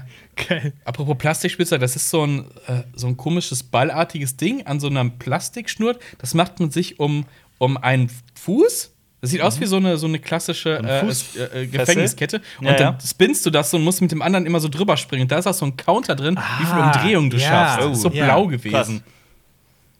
Geil. 0.48 0.72
apropos 0.84 1.16
Plastikspielzeug, 1.18 1.80
das 1.80 1.96
ist 1.96 2.10
so 2.10 2.24
ein, 2.24 2.44
äh, 2.66 2.82
so 2.94 3.06
ein 3.08 3.16
komisches 3.16 3.62
ballartiges 3.62 4.36
Ding 4.36 4.66
an 4.66 4.80
so 4.80 4.86
einem 4.88 5.18
Plastikschnur. 5.18 5.98
Das 6.18 6.34
macht 6.34 6.60
man 6.60 6.70
sich 6.70 7.00
um, 7.00 7.26
um 7.58 7.76
einen 7.76 8.10
Fuß. 8.34 8.92
Das 9.20 9.30
sieht 9.30 9.40
aus 9.40 9.58
wie 9.58 9.66
so 9.66 9.76
eine, 9.78 9.96
so 9.96 10.06
eine 10.06 10.20
klassische 10.20 10.78
äh, 10.78 11.00
äh, 11.40 11.62
äh, 11.62 11.66
Gefängniskette. 11.66 12.40
Und 12.60 12.66
Ja, 12.66 12.72
dann 12.74 12.94
ja. 12.94 12.98
spinnst 13.04 13.44
du 13.44 13.50
das 13.50 13.68
so 13.72 13.76
und 13.76 13.82
musst 13.82 14.00
mit 14.00 14.12
dem 14.12 14.22
anderen 14.22 14.46
immer 14.46 14.60
so 14.60 14.68
drüber 14.68 14.96
springen. 14.96 15.22
Und 15.22 15.32
da 15.32 15.38
ist 15.38 15.48
auch 15.48 15.54
so 15.54 15.66
ein 15.66 15.76
Counter 15.76 16.14
drin, 16.14 16.36
wie 16.36 16.64
viele 16.66 16.82
Ah, 16.84 16.92
Umdrehungen 16.92 17.28
du 17.30 17.36
ja. 17.36 17.48
schaffst. 17.48 17.78
Das 17.84 17.96
ist 17.96 18.02
so 18.02 18.10
Oh, 18.10 18.12
ja. 18.12 18.26
blau 18.26 18.46
gewesen. 18.46 19.02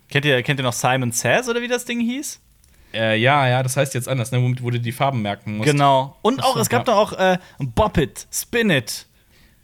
Kennt 0.08 0.24
ihr, 0.24 0.40
kennt 0.44 0.60
ihr 0.60 0.62
noch 0.62 0.72
Simon 0.72 1.10
Says 1.10 1.48
oder 1.48 1.60
wie 1.60 1.66
das 1.66 1.84
Ding 1.84 1.98
hieß? 2.00 2.38
Äh, 2.92 3.18
ja, 3.18 3.46
ja, 3.48 3.62
das 3.62 3.76
heißt 3.76 3.94
jetzt 3.94 4.08
anders, 4.08 4.32
ne, 4.32 4.42
womit 4.42 4.62
wo 4.62 4.70
du 4.70 4.80
die 4.80 4.92
Farben 4.92 5.22
merken 5.22 5.58
musst. 5.58 5.70
Genau. 5.70 6.16
Und 6.22 6.42
auch, 6.42 6.54
so, 6.54 6.60
es 6.60 6.68
gab 6.68 6.86
ja. 6.86 6.94
da 6.94 6.98
auch 6.98 7.12
äh, 7.12 7.38
Bop 7.58 7.98
It, 7.98 8.26
Spin 8.32 8.70
It, 8.70 9.06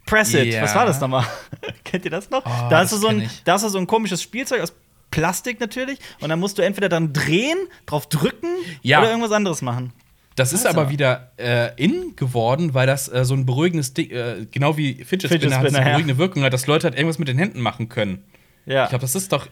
Press 0.05 0.33
It. 0.33 0.53
Ja. 0.53 0.61
Was 0.61 0.75
war 0.75 0.85
das 0.85 0.99
nochmal? 0.99 1.25
Kennt 1.83 2.05
ihr 2.05 2.11
das 2.11 2.29
noch? 2.29 2.45
Oh, 2.45 2.69
da, 2.69 2.79
hast 2.79 2.91
das 2.91 2.91
du 2.91 2.97
so 2.97 3.07
ein, 3.07 3.21
ich. 3.21 3.43
da 3.43 3.53
hast 3.53 3.63
du 3.63 3.69
so 3.69 3.79
ein 3.79 3.87
komisches 3.87 4.21
Spielzeug 4.21 4.61
aus 4.61 4.73
Plastik 5.11 5.59
natürlich. 5.59 5.99
Und 6.19 6.29
dann 6.29 6.39
musst 6.39 6.57
du 6.57 6.61
entweder 6.61 6.89
dann 6.89 7.13
drehen, 7.13 7.57
drauf 7.85 8.07
drücken 8.07 8.49
Ja. 8.81 8.99
oder 8.99 9.09
irgendwas 9.09 9.31
anderes 9.31 9.61
machen. 9.61 9.93
Das 10.35 10.51
ist 10.51 10.65
Weiß 10.65 10.71
aber 10.71 10.89
wieder 10.89 11.31
äh, 11.37 11.69
in 11.81 12.15
geworden, 12.17 12.73
weil 12.73 12.85
das 12.85 13.07
äh, 13.07 13.23
so 13.23 13.33
ein 13.33 13.45
beruhigendes 13.45 13.93
Ding, 13.93 14.11
äh, 14.11 14.45
genau 14.51 14.75
wie 14.75 14.95
Fidget 15.05 15.31
Fidget 15.31 15.43
Spinner 15.43 15.55
hat, 15.55 15.63
Spinner, 15.63 15.79
eine 15.79 15.87
ja. 15.87 15.93
beruhigende 15.93 16.17
Wirkung 16.17 16.43
hat, 16.43 16.51
dass 16.51 16.67
Leute 16.67 16.87
halt 16.87 16.95
irgendwas 16.95 17.19
mit 17.19 17.29
den 17.29 17.37
Händen 17.37 17.61
machen 17.61 17.87
können. 17.87 18.25
Ja. 18.65 18.83
Ich 18.83 18.89
glaube, 18.89 19.01
das 19.01 19.15
ist 19.15 19.31
doch. 19.31 19.51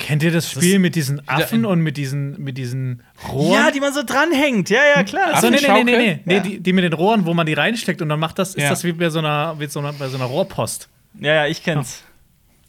Kennt 0.00 0.22
ihr 0.22 0.32
das 0.32 0.50
Spiel 0.50 0.74
ist 0.74 0.78
mit 0.80 0.94
diesen 0.94 1.28
Affen 1.28 1.64
und 1.66 1.80
mit 1.80 1.96
diesen, 1.96 2.42
mit 2.42 2.56
diesen 2.58 3.02
Rohren? 3.28 3.52
ja, 3.52 3.70
die 3.70 3.80
man 3.80 3.92
so 3.92 4.02
dranhängt. 4.02 4.70
Ja, 4.70 4.80
ja, 4.96 5.04
klar. 5.04 5.34
Achso, 5.34 5.50
nee, 5.50 5.58
nee, 5.60 5.84
nee, 5.84 5.96
nee, 5.96 6.20
nee. 6.24 6.34
Ja. 6.34 6.40
die, 6.40 6.58
die 6.60 6.72
mit 6.72 6.84
den 6.84 6.94
Rohren, 6.94 7.26
wo 7.26 7.34
man 7.34 7.46
die 7.46 7.52
reinsteckt 7.52 8.00
und 8.02 8.08
dann 8.08 8.18
macht 8.18 8.38
das, 8.38 8.54
ist 8.54 8.62
Ja. 8.62 8.70
das 8.70 8.82
wie 8.82 8.92
bei 8.92 9.10
so 9.10 9.18
einer, 9.20 9.54
wie 9.60 9.66
so 9.66 9.78
einer, 9.78 9.92
bei 9.92 10.08
so 10.08 10.16
einer 10.16 10.24
Rohrpost. 10.24 10.88
Ja, 11.20 11.34
ja, 11.34 11.46
ich 11.46 11.62
kenn's. 11.62 12.02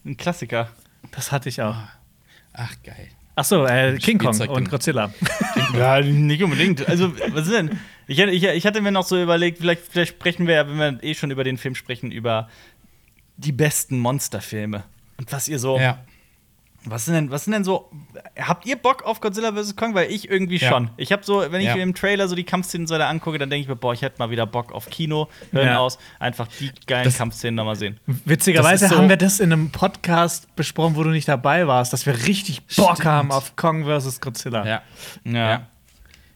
Ein 0.05 0.17
Klassiker. 0.17 0.69
Das 1.11 1.31
hatte 1.31 1.49
ich 1.49 1.61
auch. 1.61 1.75
Ach, 2.53 2.73
geil. 2.83 3.07
Achso, 3.35 3.65
äh, 3.65 3.97
King 3.97 4.17
Kong 4.17 4.33
Spielzeug- 4.33 4.55
und 4.55 4.69
Godzilla. 4.69 5.11
Ja, 5.77 6.01
nicht 6.01 6.43
unbedingt. 6.43 6.85
Also, 6.89 7.13
was 7.29 7.45
ist 7.47 7.53
denn? 7.53 7.79
Ich, 8.07 8.17
hätte- 8.17 8.31
ich, 8.33 8.43
ich 8.43 8.65
hatte 8.65 8.81
mir 8.81 8.91
noch 8.91 9.05
so 9.05 9.21
überlegt, 9.21 9.59
vielleicht, 9.59 9.83
vielleicht 9.89 10.11
sprechen 10.15 10.45
wir 10.47 10.55
ja, 10.55 10.67
wenn 10.67 10.77
wir 10.77 11.03
eh 11.03 11.13
schon 11.15 11.31
über 11.31 11.45
den 11.45 11.57
Film 11.57 11.75
sprechen, 11.75 12.11
über 12.11 12.49
die 13.37 13.53
besten 13.53 13.99
Monsterfilme. 13.99 14.83
Und 15.17 15.31
was 15.31 15.47
ihr 15.47 15.59
so. 15.59 15.79
Ja. 15.79 15.99
Was 16.85 17.05
sind 17.05 17.13
denn, 17.13 17.29
was 17.29 17.43
sind 17.43 17.53
denn 17.53 17.63
so. 17.63 17.91
Habt 18.39 18.65
ihr 18.65 18.75
Bock 18.75 19.03
auf 19.03 19.21
Godzilla 19.21 19.53
vs. 19.53 19.75
Kong? 19.75 19.93
Weil 19.93 20.09
ich 20.11 20.29
irgendwie 20.29 20.57
Ja. 20.57 20.69
schon. 20.69 20.89
Ich 20.97 21.11
habe 21.11 21.23
so, 21.23 21.39
wenn 21.51 21.61
ich 21.61 21.67
Ja. 21.67 21.75
mir 21.75 21.83
im 21.83 21.93
Trailer 21.93 22.27
so 22.27 22.33
die 22.35 22.43
Kampfszenen 22.43 22.87
so 22.87 22.97
da 22.97 23.07
angucke, 23.07 23.37
dann 23.37 23.51
denke 23.51 23.61
ich 23.61 23.67
mir, 23.67 23.75
boah, 23.75 23.93
ich 23.93 24.01
hätte 24.01 24.15
mal 24.17 24.31
wieder 24.31 24.47
Bock 24.47 24.71
auf 24.71 24.89
Kino. 24.89 25.29
Hören 25.51 25.67
Ja. 25.67 25.77
aus. 25.77 25.99
Einfach 26.17 26.47
die 26.59 26.71
geilen 26.87 27.03
Das- 27.05 27.17
Kampfszenen 27.17 27.53
nochmal 27.55 27.75
sehen. 27.75 27.99
Witzigerweise 28.07 28.87
so- 28.87 28.97
haben 28.97 29.09
wir 29.09 29.17
das 29.17 29.39
in 29.39 29.53
einem 29.53 29.69
Podcast 29.71 30.55
besprochen, 30.55 30.95
wo 30.95 31.03
du 31.03 31.11
nicht 31.11 31.27
dabei 31.27 31.67
warst, 31.67 31.93
dass 31.93 32.05
wir 32.07 32.15
richtig 32.25 32.65
Bock 32.75 32.95
Stimmt. 32.95 33.05
haben 33.05 33.31
auf 33.31 33.55
Kong 33.55 33.85
vs. 33.85 34.19
Godzilla. 34.19 34.65
Ja. 34.65 34.81
Ja. 35.23 35.49
Ja. 35.51 35.67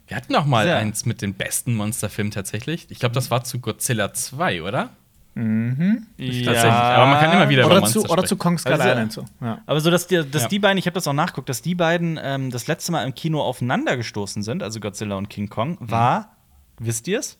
Wir 0.07 0.17
hatten 0.17 0.33
noch 0.33 0.45
mal 0.45 0.67
Ja. 0.67 0.77
eins 0.77 1.05
mit 1.07 1.23
den 1.23 1.33
besten 1.33 1.73
Monsterfilmen 1.73 2.29
tatsächlich. 2.29 2.85
Ich 2.91 2.99
glaube, 2.99 3.15
das 3.15 3.31
war 3.31 3.43
zu 3.43 3.59
Godzilla 3.59 4.13
2, 4.13 4.61
oder? 4.61 4.91
Tatsächlich. 5.35 6.47
Aber 6.47 7.05
man 7.07 7.19
kann 7.19 7.33
immer 7.33 7.49
wieder 7.49 7.65
Oder, 7.65 7.83
zu, 7.83 8.05
oder 8.05 8.23
zu. 8.23 8.37
Kong 8.37 8.57
Skull 8.57 8.73
Also- 8.73 8.87
Island 8.87 9.11
so. 9.11 9.25
Ja. 9.41 9.61
Aber 9.65 9.81
so, 9.81 9.91
dass 9.91 10.07
die, 10.07 10.23
dass 10.29 10.43
Ja. 10.43 10.47
die 10.47 10.59
beiden, 10.59 10.77
ich 10.77 10.85
habe 10.85 10.93
das 10.95 11.07
auch 11.07 11.13
nachguckt, 11.13 11.49
dass 11.49 11.61
die 11.61 11.75
beiden 11.75 12.17
ähm, 12.21 12.51
das 12.51 12.67
letzte 12.67 12.91
Mal 12.93 13.03
im 13.05 13.13
Kino 13.13 13.41
aufeinander 13.41 13.97
gestoßen 13.97 14.43
sind, 14.43 14.63
also 14.63 14.79
Godzilla 14.79 15.15
und 15.17 15.29
King 15.29 15.49
Kong, 15.49 15.77
war, 15.81 16.37
wisst 16.79 17.07
ihr 17.09 17.19
es? 17.19 17.37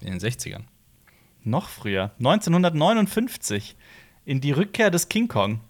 In 0.00 0.10
den 0.10 0.18
60ern. 0.20 0.62
Noch 1.44 1.68
früher, 1.68 2.10
1959, 2.18 3.76
in 4.24 4.40
die 4.40 4.50
Rückkehr 4.52 4.90
des 4.90 5.08
King 5.08 5.28
Kong. 5.28 5.60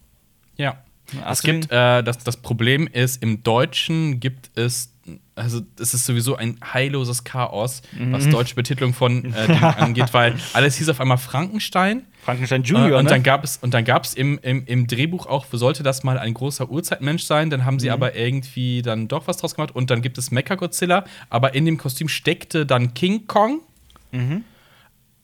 Ja. 0.57 0.79
Es 1.29 1.43
gibt, 1.43 1.71
äh, 1.71 2.03
das, 2.03 2.19
das 2.19 2.39
Problem 2.39 2.87
ist, 2.89 3.23
im 3.23 3.43
Deutschen 3.43 4.19
gibt 4.19 4.51
es, 4.59 4.93
also 5.35 5.61
es 5.81 5.95
ist 5.95 6.05
sowieso 6.07 6.37
ein 6.37 6.59
heilloses 6.73 7.25
Chaos, 7.25 7.83
Mhm. 7.97 8.13
was 8.13 8.29
deutsche 8.29 8.55
Betitelung 8.55 8.93
von 8.95 9.25
äh, 9.33 9.47
Dingen 9.47 9.63
angeht, 9.65 10.13
weil 10.13 10.35
alles 10.53 10.77
hieß 10.77 10.89
auf 10.89 11.01
einmal 11.01 11.19
Frankenstein. 11.19 12.03
Frankenstein 12.25 12.63
Äh, 12.63 12.67
Junior, 12.67 12.99
und 12.99 13.05
ne? 13.05 13.11
dann 13.11 13.23
gab 13.23 13.45
es 13.45 13.57
und 13.59 13.73
dann 13.75 13.85
gab 13.85 14.05
es 14.05 14.15
im, 14.15 14.39
im, 14.43 14.65
im 14.67 14.87
Drehbuch 14.87 15.27
auch, 15.27 15.47
sollte 15.53 15.83
das 15.83 16.03
mal 16.03 16.19
ein 16.19 16.35
großer 16.35 16.69
Urzeitmensch 16.71 17.23
sein, 17.25 17.51
dann 17.51 17.61
Mhm. 17.61 17.65
haben 17.67 17.79
sie 17.81 17.91
aber 17.91 18.17
irgendwie 18.17 18.83
dann 18.83 19.07
doch 19.09 19.27
was 19.29 19.37
draus 19.37 19.55
gemacht 19.55 19.75
und 19.75 19.91
dann 19.91 20.03
gibt 20.03 20.19
es 20.19 20.31
Mecha-Godzilla, 20.31 21.05
aber 21.31 21.55
in 21.55 21.65
dem 21.67 21.79
Kostüm 21.79 22.09
steckte 22.09 22.67
dann 22.67 22.95
King 22.95 23.27
Kong. 23.27 23.61
Mhm. 24.13 24.43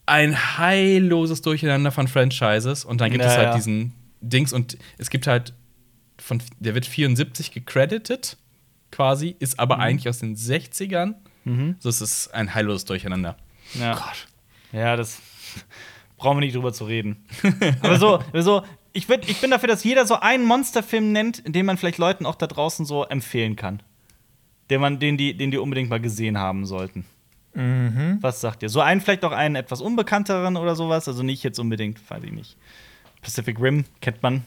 Ein 0.07 0.37
heilloses 0.59 1.43
Durcheinander 1.43 1.91
von 1.93 2.09
Franchises 2.09 2.85
und 2.85 3.01
dann 3.01 3.11
gibt 3.11 3.25
Ja, 3.25 3.31
es 3.31 3.37
halt 3.37 3.55
diesen 3.55 3.93
Dings 4.21 4.53
und 4.53 4.77
es 4.99 5.11
gibt 5.11 5.27
halt 5.27 5.55
von 6.19 6.41
der 6.61 6.75
wird 6.75 6.87
74 6.87 7.51
gecredited 7.53 8.37
quasi, 8.93 9.35
ist 9.41 9.59
aber 9.59 9.77
Mhm. 9.77 9.83
eigentlich 9.83 10.09
aus 10.09 10.19
den 10.21 10.37
60ern. 10.37 11.15
So 11.81 11.89
es 11.89 12.01
ist 12.01 12.29
ein 12.33 12.55
heilloses 12.55 12.85
Durcheinander. 12.85 13.37
ja. 13.75 14.01
ja, 14.73 14.95
das 14.97 15.21
brauchen 16.17 16.37
wir 16.37 16.43
nicht 16.47 16.55
drüber 16.55 16.73
zu 16.73 16.85
reden. 16.85 17.25
Aber 17.83 17.99
so, 17.99 18.23
so 18.35 18.63
ich, 18.93 19.09
würd, 19.09 19.29
ich 19.29 19.41
bin 19.41 19.51
dafür, 19.51 19.69
dass 19.69 19.83
jeder 19.83 20.07
so 20.07 20.21
einen 20.21 20.45
Monsterfilm 20.45 21.11
nennt, 21.11 21.43
den 21.53 21.67
man 21.67 21.79
vielleicht 21.79 21.99
Leuten 21.99 22.27
auch 22.27 22.37
da 22.37 22.47
draußen 22.47 22.87
so 22.87 23.05
empfehlen 23.05 23.57
kann. 23.57 23.83
Den, 24.71 24.81
man, 24.81 25.01
den, 25.01 25.17
die, 25.17 25.37
den 25.37 25.51
die 25.51 25.59
unbedingt 25.59 25.91
mal 25.91 26.01
gesehen 26.01 26.39
haben 26.39 26.65
sollten. 26.65 27.05
Mhm. 27.55 28.19
Was 28.21 28.41
sagt 28.41 28.63
ihr? 28.63 28.69
So 28.69 28.81
einen, 28.81 29.01
vielleicht 29.01 29.25
auch 29.25 29.33
einen 29.33 29.57
etwas 29.57 29.81
unbekannteren 29.81 30.57
oder 30.57 30.77
sowas. 30.77 31.09
Also 31.09 31.23
nicht 31.25 31.43
jetzt 31.43 31.59
unbedingt, 31.59 31.99
weiß 32.09 32.23
ich 32.23 32.33
nicht. 32.33 32.57
Pacific 33.21 33.59
Rim 33.61 33.85
kennt 34.01 34.23
man. 34.23 34.45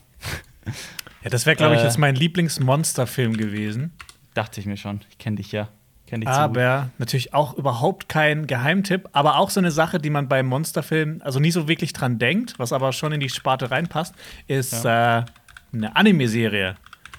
Ja, 1.23 1.29
das 1.29 1.45
wäre, 1.45 1.55
glaube 1.57 1.75
ich, 1.75 1.81
Äh. 1.81 1.85
jetzt 1.85 1.97
mein 1.99 2.15
Lieblingsmonsterfilm 2.15 3.35
gewesen. 3.37 3.91
Dachte 4.35 4.59
ich 4.59 4.67
mir 4.67 4.77
schon. 4.77 5.01
Ich 5.09 5.17
kenne 5.17 5.37
dich 5.37 5.51
ja. 5.51 5.69
Kenn 6.05 6.21
dich. 6.21 6.29
Aber 6.29 6.91
natürlich 6.99 7.33
auch 7.33 7.55
überhaupt 7.55 8.07
kein 8.09 8.45
Geheimtipp, 8.45 9.09
aber 9.11 9.37
auch 9.37 9.49
so 9.49 9.59
eine 9.59 9.71
Sache, 9.71 9.97
die 9.97 10.11
man 10.11 10.27
beim 10.27 10.45
Monsterfilm 10.45 11.21
also 11.23 11.39
nie 11.39 11.49
so 11.49 11.67
wirklich 11.67 11.93
dran 11.93 12.19
denkt, 12.19 12.59
was 12.59 12.73
aber 12.73 12.93
schon 12.93 13.11
in 13.11 13.19
die 13.19 13.29
Sparte 13.29 13.71
reinpasst, 13.71 14.13
ist 14.45 14.85
äh, 14.85 14.87
eine 14.87 15.95
Anime-Serie. 15.95 16.75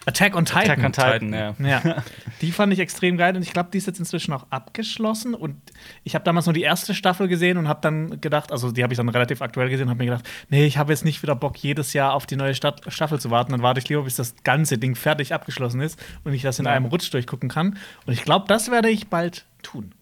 Attack 0.08 0.36
on 0.36 0.44
Titan. 0.44 0.62
Attack 0.62 0.84
on 0.84 0.92
Titan, 0.92 1.32
ja. 1.32 1.54
Ja, 1.58 2.02
die 2.40 2.52
fand 2.52 2.72
ich 2.72 2.78
extrem 2.78 3.16
geil 3.16 3.34
und 3.36 3.42
ich 3.42 3.52
glaube, 3.52 3.70
die 3.72 3.78
ist 3.78 3.86
jetzt 3.88 3.98
inzwischen 3.98 4.32
auch 4.32 4.46
abgeschlossen 4.50 5.34
und 5.34 5.56
ich 6.04 6.14
habe 6.14 6.24
damals 6.24 6.46
nur 6.46 6.52
die 6.52 6.62
erste 6.62 6.94
Staffel 6.94 7.26
gesehen 7.26 7.58
und 7.58 7.66
habe 7.66 7.80
dann 7.82 8.20
gedacht, 8.20 8.52
also 8.52 8.70
die 8.70 8.84
habe 8.84 8.92
ich 8.92 8.96
dann 8.98 9.08
relativ 9.08 9.42
aktuell 9.42 9.68
gesehen 9.68 9.86
und 9.86 9.90
habe 9.90 9.98
mir 10.04 10.10
gedacht, 10.10 10.24
nee, 10.48 10.64
ich 10.64 10.78
habe 10.78 10.92
jetzt 10.92 11.04
nicht 11.04 11.22
wieder 11.24 11.34
Bock, 11.34 11.56
jedes 11.58 11.92
Jahr 11.92 12.14
auf 12.14 12.24
die 12.24 12.36
neue 12.36 12.54
Stat 12.54 12.82
Staffel 12.86 13.18
zu 13.20 13.30
warten, 13.32 13.50
dann 13.50 13.62
warte 13.62 13.80
ich 13.80 13.88
lieber, 13.88 14.04
bis 14.04 14.14
das 14.14 14.36
ganze 14.44 14.78
Ding 14.78 14.94
fertig 14.94 15.34
abgeschlossen 15.34 15.80
ist 15.80 16.00
und 16.22 16.32
ich 16.34 16.42
das 16.42 16.58
in 16.60 16.66
Ja. 16.66 16.72
einem 16.72 16.86
Rutsch 16.86 17.12
durchgucken 17.12 17.48
kann 17.48 17.76
und 18.06 18.12
ich 18.12 18.22
glaube, 18.22 18.44
das 18.46 18.70
werde 18.70 18.88
ich 18.90 19.08
bald 19.08 19.44
tun. 19.62 19.92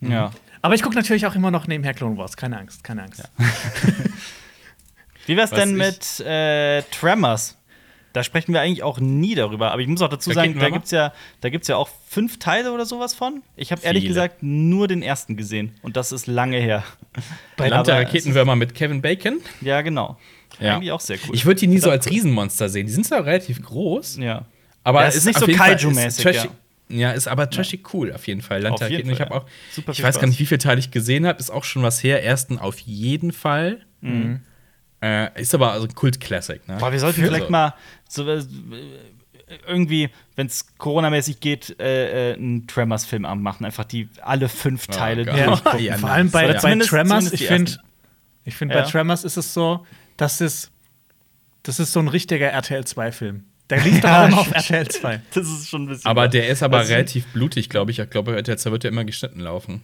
Ja. 0.00 0.30
Aber 0.62 0.74
ich 0.74 0.82
gucke 0.82 0.96
natürlich 0.96 1.26
auch 1.26 1.34
immer 1.34 1.50
noch 1.50 1.66
nebenher 1.66 1.92
Clone 1.92 2.16
Wars, 2.16 2.36
keine 2.38 2.58
Angst, 2.58 2.82
keine 2.82 3.02
Angst. 3.02 3.22
Wie 5.26 5.36
wär's 5.36 5.52
Was 5.52 5.58
denn 5.58 5.76
mit 5.76 6.20
äh, 6.20 6.82
Tremors? 6.90 7.56
Da 8.16 8.22
sprechen 8.22 8.54
wir 8.54 8.62
eigentlich 8.62 8.82
auch 8.82 8.98
nie 8.98 9.34
darüber. 9.34 9.72
Aber 9.72 9.82
ich 9.82 9.88
muss 9.88 10.00
auch 10.00 10.08
dazu 10.08 10.32
sagen, 10.32 10.58
da 10.58 10.70
gibt's 10.70 10.90
ja, 10.90 11.12
da 11.42 11.50
gibt's 11.50 11.68
ja 11.68 11.76
auch 11.76 11.90
fünf 12.08 12.38
Teile 12.38 12.72
oder 12.72 12.86
sowas 12.86 13.12
von. 13.14 13.42
Ich 13.56 13.72
habe 13.72 13.82
ehrlich 13.84 14.06
gesagt 14.06 14.42
nur 14.42 14.88
den 14.88 15.02
ersten 15.02 15.36
gesehen. 15.36 15.74
Und 15.82 15.98
das 15.98 16.12
ist 16.12 16.26
lange 16.26 16.58
her. 16.58 16.82
Bei 17.58 17.68
Land 17.68 17.88
der 17.88 17.96
Raketenwürmer 17.96 18.56
mit 18.56 18.74
Kevin 18.74 19.02
Bacon. 19.02 19.40
Ja, 19.60 19.82
genau. 19.82 20.16
Ja. 20.58 20.76
Eigentlich 20.76 20.92
auch 20.92 21.00
sehr 21.00 21.18
cool. 21.28 21.34
Ich 21.34 21.44
würde 21.44 21.60
die 21.60 21.66
nie 21.66 21.76
so 21.78 21.90
als. 21.90 22.08
Riesenmonster 22.08 22.70
sehen. 22.70 22.86
Die 22.86 22.92
sind 22.94 23.04
zwar 23.04 23.26
relativ 23.26 23.60
groß, 23.60 24.16
ja. 24.16 24.46
aber 24.82 25.02
Ja, 25.02 25.08
es 25.08 25.16
ist 25.16 25.26
nicht 25.26 25.38
so 25.38 25.44
Kaiju-mäßig, 25.44 26.06
ist 26.06 26.20
trashig- 26.20 26.50
Ja, 26.88 27.10
ist 27.12 27.28
aber 27.28 27.50
trashig 27.50 27.92
cool 27.92 28.14
auf 28.14 28.26
jeden 28.26 28.40
Fall. 28.40 28.62
Land 28.62 28.80
Auf 28.80 28.88
jeden. 28.88 29.10
Ich 29.10 29.20
habe 29.20 29.34
ja. 29.34 29.40
auch, 29.42 29.46
Super 29.70 29.92
ich 29.92 30.02
weiß 30.02 30.18
gar 30.18 30.26
nicht, 30.26 30.40
wie 30.40 30.46
viele 30.46 30.56
Teile 30.58 30.78
ich 30.80 30.90
gesehen 30.90 31.26
habe. 31.26 31.38
Ist 31.38 31.50
auch 31.50 31.64
schon 31.64 31.82
was 31.82 32.02
her. 32.02 32.24
Ersten 32.24 32.58
auf 32.58 32.78
jeden 32.78 33.32
Fall. 33.32 33.84
Äh, 35.02 35.40
ist 35.40 35.54
aber 35.54 35.72
also 35.72 35.86
ein 35.86 35.94
Kult-Classic. 35.94 36.66
Ne? 36.68 36.76
Boah, 36.78 36.90
wir 36.92 36.98
sollten 37.00 37.20
Also- 37.20 37.32
vielleicht 37.32 37.50
mal 37.50 37.74
so 38.08 38.28
äh, 38.28 38.42
irgendwie, 39.66 40.08
wenn 40.34 40.46
es 40.48 40.66
Coronamäßig 40.78 41.38
geht, 41.40 41.78
äh, 41.80 42.32
äh, 42.32 42.34
einen 42.34 42.66
Tremors-Filmabend 42.66 43.42
machen. 43.42 43.64
Einfach 43.64 43.84
die 43.84 44.08
alle 44.22 44.48
fünf 44.48 44.86
Oh 44.88 44.92
Teile. 44.92 45.24
Ja, 45.24 45.46
durchgucken. 45.46 45.80
Ja, 45.80 45.98
vor 45.98 46.10
allem 46.10 46.30
bei, 46.30 46.48
Oder 46.50 46.60
bei 46.60 46.74
Tremors, 46.78 47.32
ich 47.32 47.46
finde, 47.46 47.72
ich 48.44 48.56
finde, 48.56 48.74
Ja. 48.74 48.82
bei 48.82 48.90
Tremors 48.90 49.24
ist 49.24 49.36
es 49.36 49.52
so, 49.54 49.86
dass 50.16 50.40
es, 50.40 50.70
das 51.62 51.78
ist 51.78 51.92
so 51.92 52.00
ein 52.00 52.08
richtiger 52.08 52.46
RTL 52.48 52.82
2-Film. 52.82 53.44
Der 53.70 53.80
lief 53.84 54.00
doch 54.00 54.10
auch 54.10 54.26
immer 54.28 54.38
auf 54.38 54.52
RTL 54.52 54.88
2. 54.88 55.20
Das 55.34 55.46
ist 55.48 55.68
schon 55.68 55.82
ein 55.84 55.88
bisschen. 55.88 56.06
Aber 56.06 56.28
der 56.28 56.48
ist 56.48 56.62
aber 56.62 56.78
Also- 56.78 56.92
relativ 56.94 57.26
blutig, 57.32 57.68
glaube 57.68 57.90
ich. 57.90 57.98
Ich 57.98 58.10
glaube, 58.10 58.42
der 58.42 58.56
wird 58.72 58.84
ja 58.84 58.90
immer 58.90 59.04
geschnitten 59.04 59.40
laufen. 59.40 59.82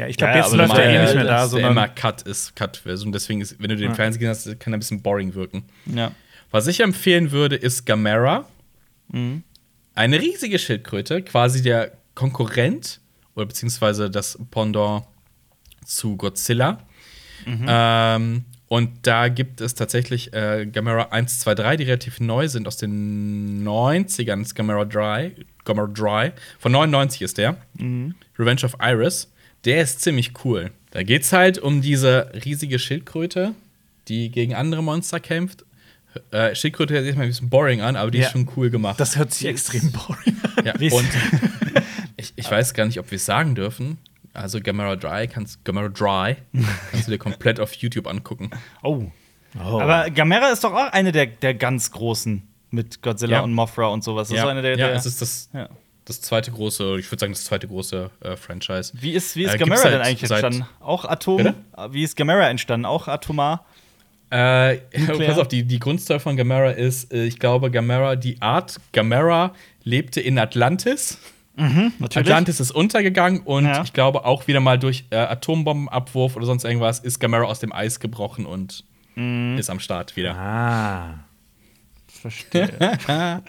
Ja, 0.00 0.06
ich 0.06 0.16
glaube, 0.16 0.32
Ja, 0.32 0.38
jetzt 0.44 0.54
läuft 0.54 0.78
er 0.78 0.84
eh 0.90 1.02
nicht 1.02 1.14
mehr 1.14 1.24
da, 1.24 1.30
dass 1.42 1.50
sondern 1.50 1.72
immer 1.72 1.88
Cut 1.88 2.22
ist, 2.22 2.56
Cut-Version. 2.56 3.12
Deswegen 3.12 3.40
ist, 3.42 3.56
wenn 3.60 3.68
du 3.68 3.76
den 3.76 3.90
Ja. 3.90 3.94
Fernsehen 3.94 4.20
gesehen 4.20 4.52
hast, 4.54 4.60
kann 4.60 4.72
er 4.72 4.78
ein 4.78 4.80
bisschen 4.80 5.02
boring 5.02 5.34
wirken. 5.34 5.64
ja. 5.86 6.12
Was 6.52 6.66
ich 6.66 6.80
empfehlen 6.80 7.30
würde, 7.30 7.54
ist 7.54 7.84
Gamera. 7.86 8.44
Mhm. 9.12 9.44
Eine 9.94 10.20
riesige 10.20 10.58
Schildkröte, 10.58 11.22
quasi 11.22 11.62
der 11.62 11.92
Konkurrent 12.16 13.00
oder 13.36 13.46
beziehungsweise 13.46 14.10
das 14.10 14.36
Pendant 14.50 15.04
zu 15.84 16.16
Godzilla. 16.16 16.78
Mhm. 17.46 17.66
Ähm, 17.68 18.44
und 18.66 19.06
da 19.06 19.28
gibt 19.28 19.60
es 19.60 19.74
tatsächlich 19.74 20.32
äh, 20.32 20.66
Gamera 20.66 21.08
1, 21.10 21.38
2, 21.40 21.54
3, 21.54 21.76
die 21.76 21.84
relativ 21.84 22.18
neu 22.20 22.48
sind, 22.48 22.66
aus 22.66 22.76
den 22.78 23.62
90ern. 23.64 24.38
Das 24.38 24.48
ist 24.48 24.54
Gamera 24.56 24.84
Dry. 24.84 25.34
Gamera 25.64 25.86
Dry. 25.86 26.32
Von 26.58 26.72
99 26.72 27.22
ist 27.22 27.38
der. 27.38 27.58
Mhm. 27.78 28.14
Revenge 28.38 28.64
of 28.64 28.74
Iris. 28.80 29.30
Der 29.64 29.82
ist 29.82 30.00
ziemlich 30.00 30.32
cool. 30.44 30.70
Da 30.90 31.02
geht 31.02 31.22
es 31.22 31.32
halt 31.32 31.58
um 31.58 31.82
diese 31.82 32.30
riesige 32.44 32.78
Schildkröte, 32.78 33.54
die 34.08 34.30
gegen 34.30 34.54
andere 34.54 34.82
Monster 34.82 35.20
kämpft. 35.20 35.64
Äh, 36.32 36.54
Schildkröte 36.54 36.94
hört 36.94 37.02
sich 37.02 37.08
erstmal 37.10 37.26
ein 37.26 37.30
bisschen 37.30 37.50
boring 37.50 37.80
an, 37.82 37.94
aber 37.96 38.10
die 38.10 38.18
Ja. 38.18 38.26
ist 38.26 38.32
schon 38.32 38.48
cool 38.56 38.70
gemacht. 38.70 38.98
das 38.98 39.16
hört 39.16 39.32
sich 39.32 39.46
extrem 39.46 39.92
boring 39.92 40.36
an. 40.56 40.64
ja. 40.64 40.72
Ist- 40.72 40.92
Und 40.94 41.08
ich, 42.16 42.32
ich 42.36 42.50
weiß 42.50 42.74
gar 42.74 42.86
nicht, 42.86 42.98
ob 42.98 43.10
wir 43.10 43.16
es 43.16 43.24
sagen 43.26 43.54
dürfen. 43.54 43.98
Also 44.32 44.60
Gamera 44.60 44.96
Dry 44.96 45.26
kannst 45.28 45.64
Gamera 45.64 45.88
Dry 45.88 46.36
kannst 46.92 47.06
du 47.08 47.12
dir 47.12 47.18
komplett 47.18 47.58
auf 47.60 47.72
YouTube 47.74 48.06
angucken. 48.06 48.50
Oh. 48.82 49.04
Aber 49.58 50.08
Gamera 50.10 50.50
ist 50.50 50.62
doch 50.64 50.72
auch 50.72 50.92
eine 50.92 51.10
der, 51.12 51.26
der 51.26 51.54
ganz 51.54 51.90
großen 51.90 52.42
mit 52.70 53.02
Godzilla 53.02 53.38
Ja. 53.38 53.40
und 53.40 53.52
Mothra 53.52 53.86
und 53.88 54.04
sowas. 54.04 54.28
Das 54.28 54.36
ist 54.36 54.42
so 54.42 54.48
eine 54.48 54.62
der, 54.62 54.70
ja, 54.78 54.86
der 54.88 54.94
es 54.96 55.06
ist 55.06 55.20
das, 55.20 55.48
ja. 55.52 55.68
Das 56.10 56.20
zweite 56.20 56.50
große, 56.50 56.98
ich 56.98 57.10
würde 57.10 57.20
sagen, 57.20 57.32
das 57.32 57.44
zweite 57.44 57.66
große 57.68 58.10
äh, 58.20 58.36
Franchise. 58.36 58.92
Wie 58.94 59.12
ist, 59.12 59.36
wie 59.36 59.44
ist 59.44 59.54
Äh, 59.54 59.58
Gamera 59.58 59.76
seit- 59.78 59.92
denn 59.94 60.00
eigentlich 60.02 60.28
seit- 60.28 60.42
entstanden? 60.44 60.68
Auch 60.80 61.04
Atom? 61.04 61.36
Bitte? 61.38 61.54
Wie 61.90 62.02
ist 62.02 62.16
Gamera 62.16 62.48
entstanden? 62.50 62.84
Auch 62.86 63.08
atomar? 63.08 63.64
Äh, 64.30 64.76
pass 65.26 65.38
auf, 65.38 65.48
die, 65.48 65.64
die 65.64 65.78
Grundstory 65.78 66.20
von 66.20 66.36
Gamera 66.36 66.70
ist, 66.70 67.12
äh, 67.12 67.24
ich 67.24 67.38
glaube, 67.38 67.70
Gamera, 67.70 68.14
die 68.16 68.40
Art 68.42 68.78
Gamera 68.92 69.54
lebte 69.82 70.20
in 70.20 70.38
Atlantis. 70.38 71.18
Natürlich. 71.56 72.16
Atlantis 72.16 72.58
ist 72.60 72.70
untergegangen 72.70 73.40
und 73.40 73.66
Ja. 73.66 73.82
ich 73.82 73.92
glaube 73.92 74.24
auch 74.24 74.46
wieder 74.46 74.60
mal 74.60 74.78
durch 74.78 75.04
äh, 75.10 75.16
Atombombenabwurf 75.16 76.36
oder 76.36 76.46
sonst 76.46 76.64
irgendwas 76.64 77.00
ist 77.00 77.18
Gamera 77.18 77.42
aus 77.44 77.58
dem 77.60 77.72
Eis 77.72 78.00
gebrochen 78.00 78.46
und 78.46 78.84
Mhm. 79.16 79.58
ist 79.58 79.68
am 79.68 79.80
Start 79.80 80.16
wieder. 80.16 80.34
Ah. 80.36 81.18
Verstehe. 82.06 82.70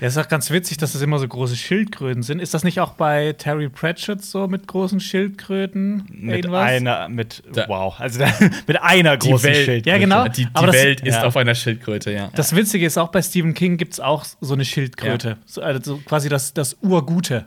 Ja, 0.00 0.08
ist 0.08 0.18
auch 0.18 0.28
ganz 0.28 0.50
witzig, 0.50 0.76
dass 0.78 0.92
das 0.92 1.02
immer 1.02 1.18
so 1.18 1.26
große 1.26 1.56
Schildkröten 1.56 2.22
sind. 2.22 2.40
Ist 2.40 2.52
das 2.54 2.64
nicht 2.64 2.80
auch 2.80 2.92
bei 2.94 3.32
Terry 3.32 3.68
Pratchett 3.68 4.22
so 4.24 4.46
mit 4.48 4.66
großen 4.66 5.00
Schildkröten? 5.00 6.06
mit 6.10 6.36
irgendwas? 6.36 6.62
einer, 6.68 7.08
mit, 7.08 7.42
Da- 7.52 7.66
wow, 7.68 7.98
also 7.98 8.18
da, 8.20 8.32
mit 8.66 8.82
einer 8.82 9.16
Die 9.16 9.28
großen 9.30 9.44
Welt- 9.48 9.56
Schildkröte. 9.64 9.88
Ja, 9.90 9.98
genau. 9.98 10.28
Die, 10.28 10.44
die 10.44 10.48
Aber 10.52 10.66
das- 10.68 10.76
Welt 10.76 11.00
ist 11.00 11.14
ja. 11.14 11.24
auf 11.24 11.36
einer 11.36 11.54
Schildkröte, 11.54 12.12
ja. 12.12 12.30
Das 12.34 12.54
Witzige 12.54 12.84
ist, 12.86 12.98
auch 12.98 13.08
bei 13.08 13.22
Stephen 13.22 13.54
King 13.54 13.76
gibt 13.76 13.94
es 13.94 14.00
auch 14.00 14.24
so 14.40 14.54
eine 14.54 14.64
Schildkröte. 14.64 15.38
So, 15.46 15.62
also 15.62 15.98
quasi 15.98 16.28
das, 16.28 16.52
das 16.54 16.76
Urgute. 16.82 17.46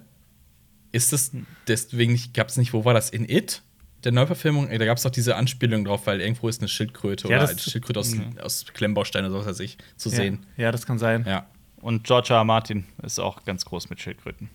Ist 0.92 1.14
es 1.14 1.32
deswegen 1.68 2.14
nicht, 2.14 2.34
gab 2.34 2.48
es 2.50 2.58
nicht, 2.58 2.74
wo 2.74 2.84
war 2.86 2.94
das? 2.94 3.10
In 3.12 3.30
It? 3.30 3.62
Der 4.04 4.12
Neuverfilmung? 4.14 4.70
Da 4.70 4.86
gab 4.86 4.98
es 4.98 5.04
doch 5.04 5.12
diese 5.12 5.36
Anspielung 5.36 5.84
drauf, 5.86 6.08
weil 6.08 6.22
irgendwo 6.22 6.48
ist 6.48 6.62
eine 6.62 6.68
Schildkröte 6.70 7.28
Ja, 7.28 7.36
oder 7.38 7.42
das- 7.42 7.52
eine 7.52 7.60
Schildkröte 7.60 8.00
aus, 8.00 8.16
aus 8.42 8.66
Klemmbausteinen 8.74 9.30
oder 9.30 9.42
so 9.42 9.46
was 9.50 9.56
weiß 9.58 9.60
ich, 9.66 9.78
zu 9.98 10.10
sehen. 10.10 10.46
Ja, 10.58 10.64
ja, 10.66 10.72
das 10.72 10.86
kann 10.88 10.98
sein. 10.98 11.26
Ja. 11.28 11.46
Und 11.82 12.04
George 12.04 12.30
R. 12.32 12.38
R. 12.38 12.44
Martin 12.44 12.86
ist 13.04 13.20
auch 13.20 13.44
ganz 13.46 13.66
groß 13.66 13.90
mit 13.90 14.02
Schildkröten. 14.02 14.50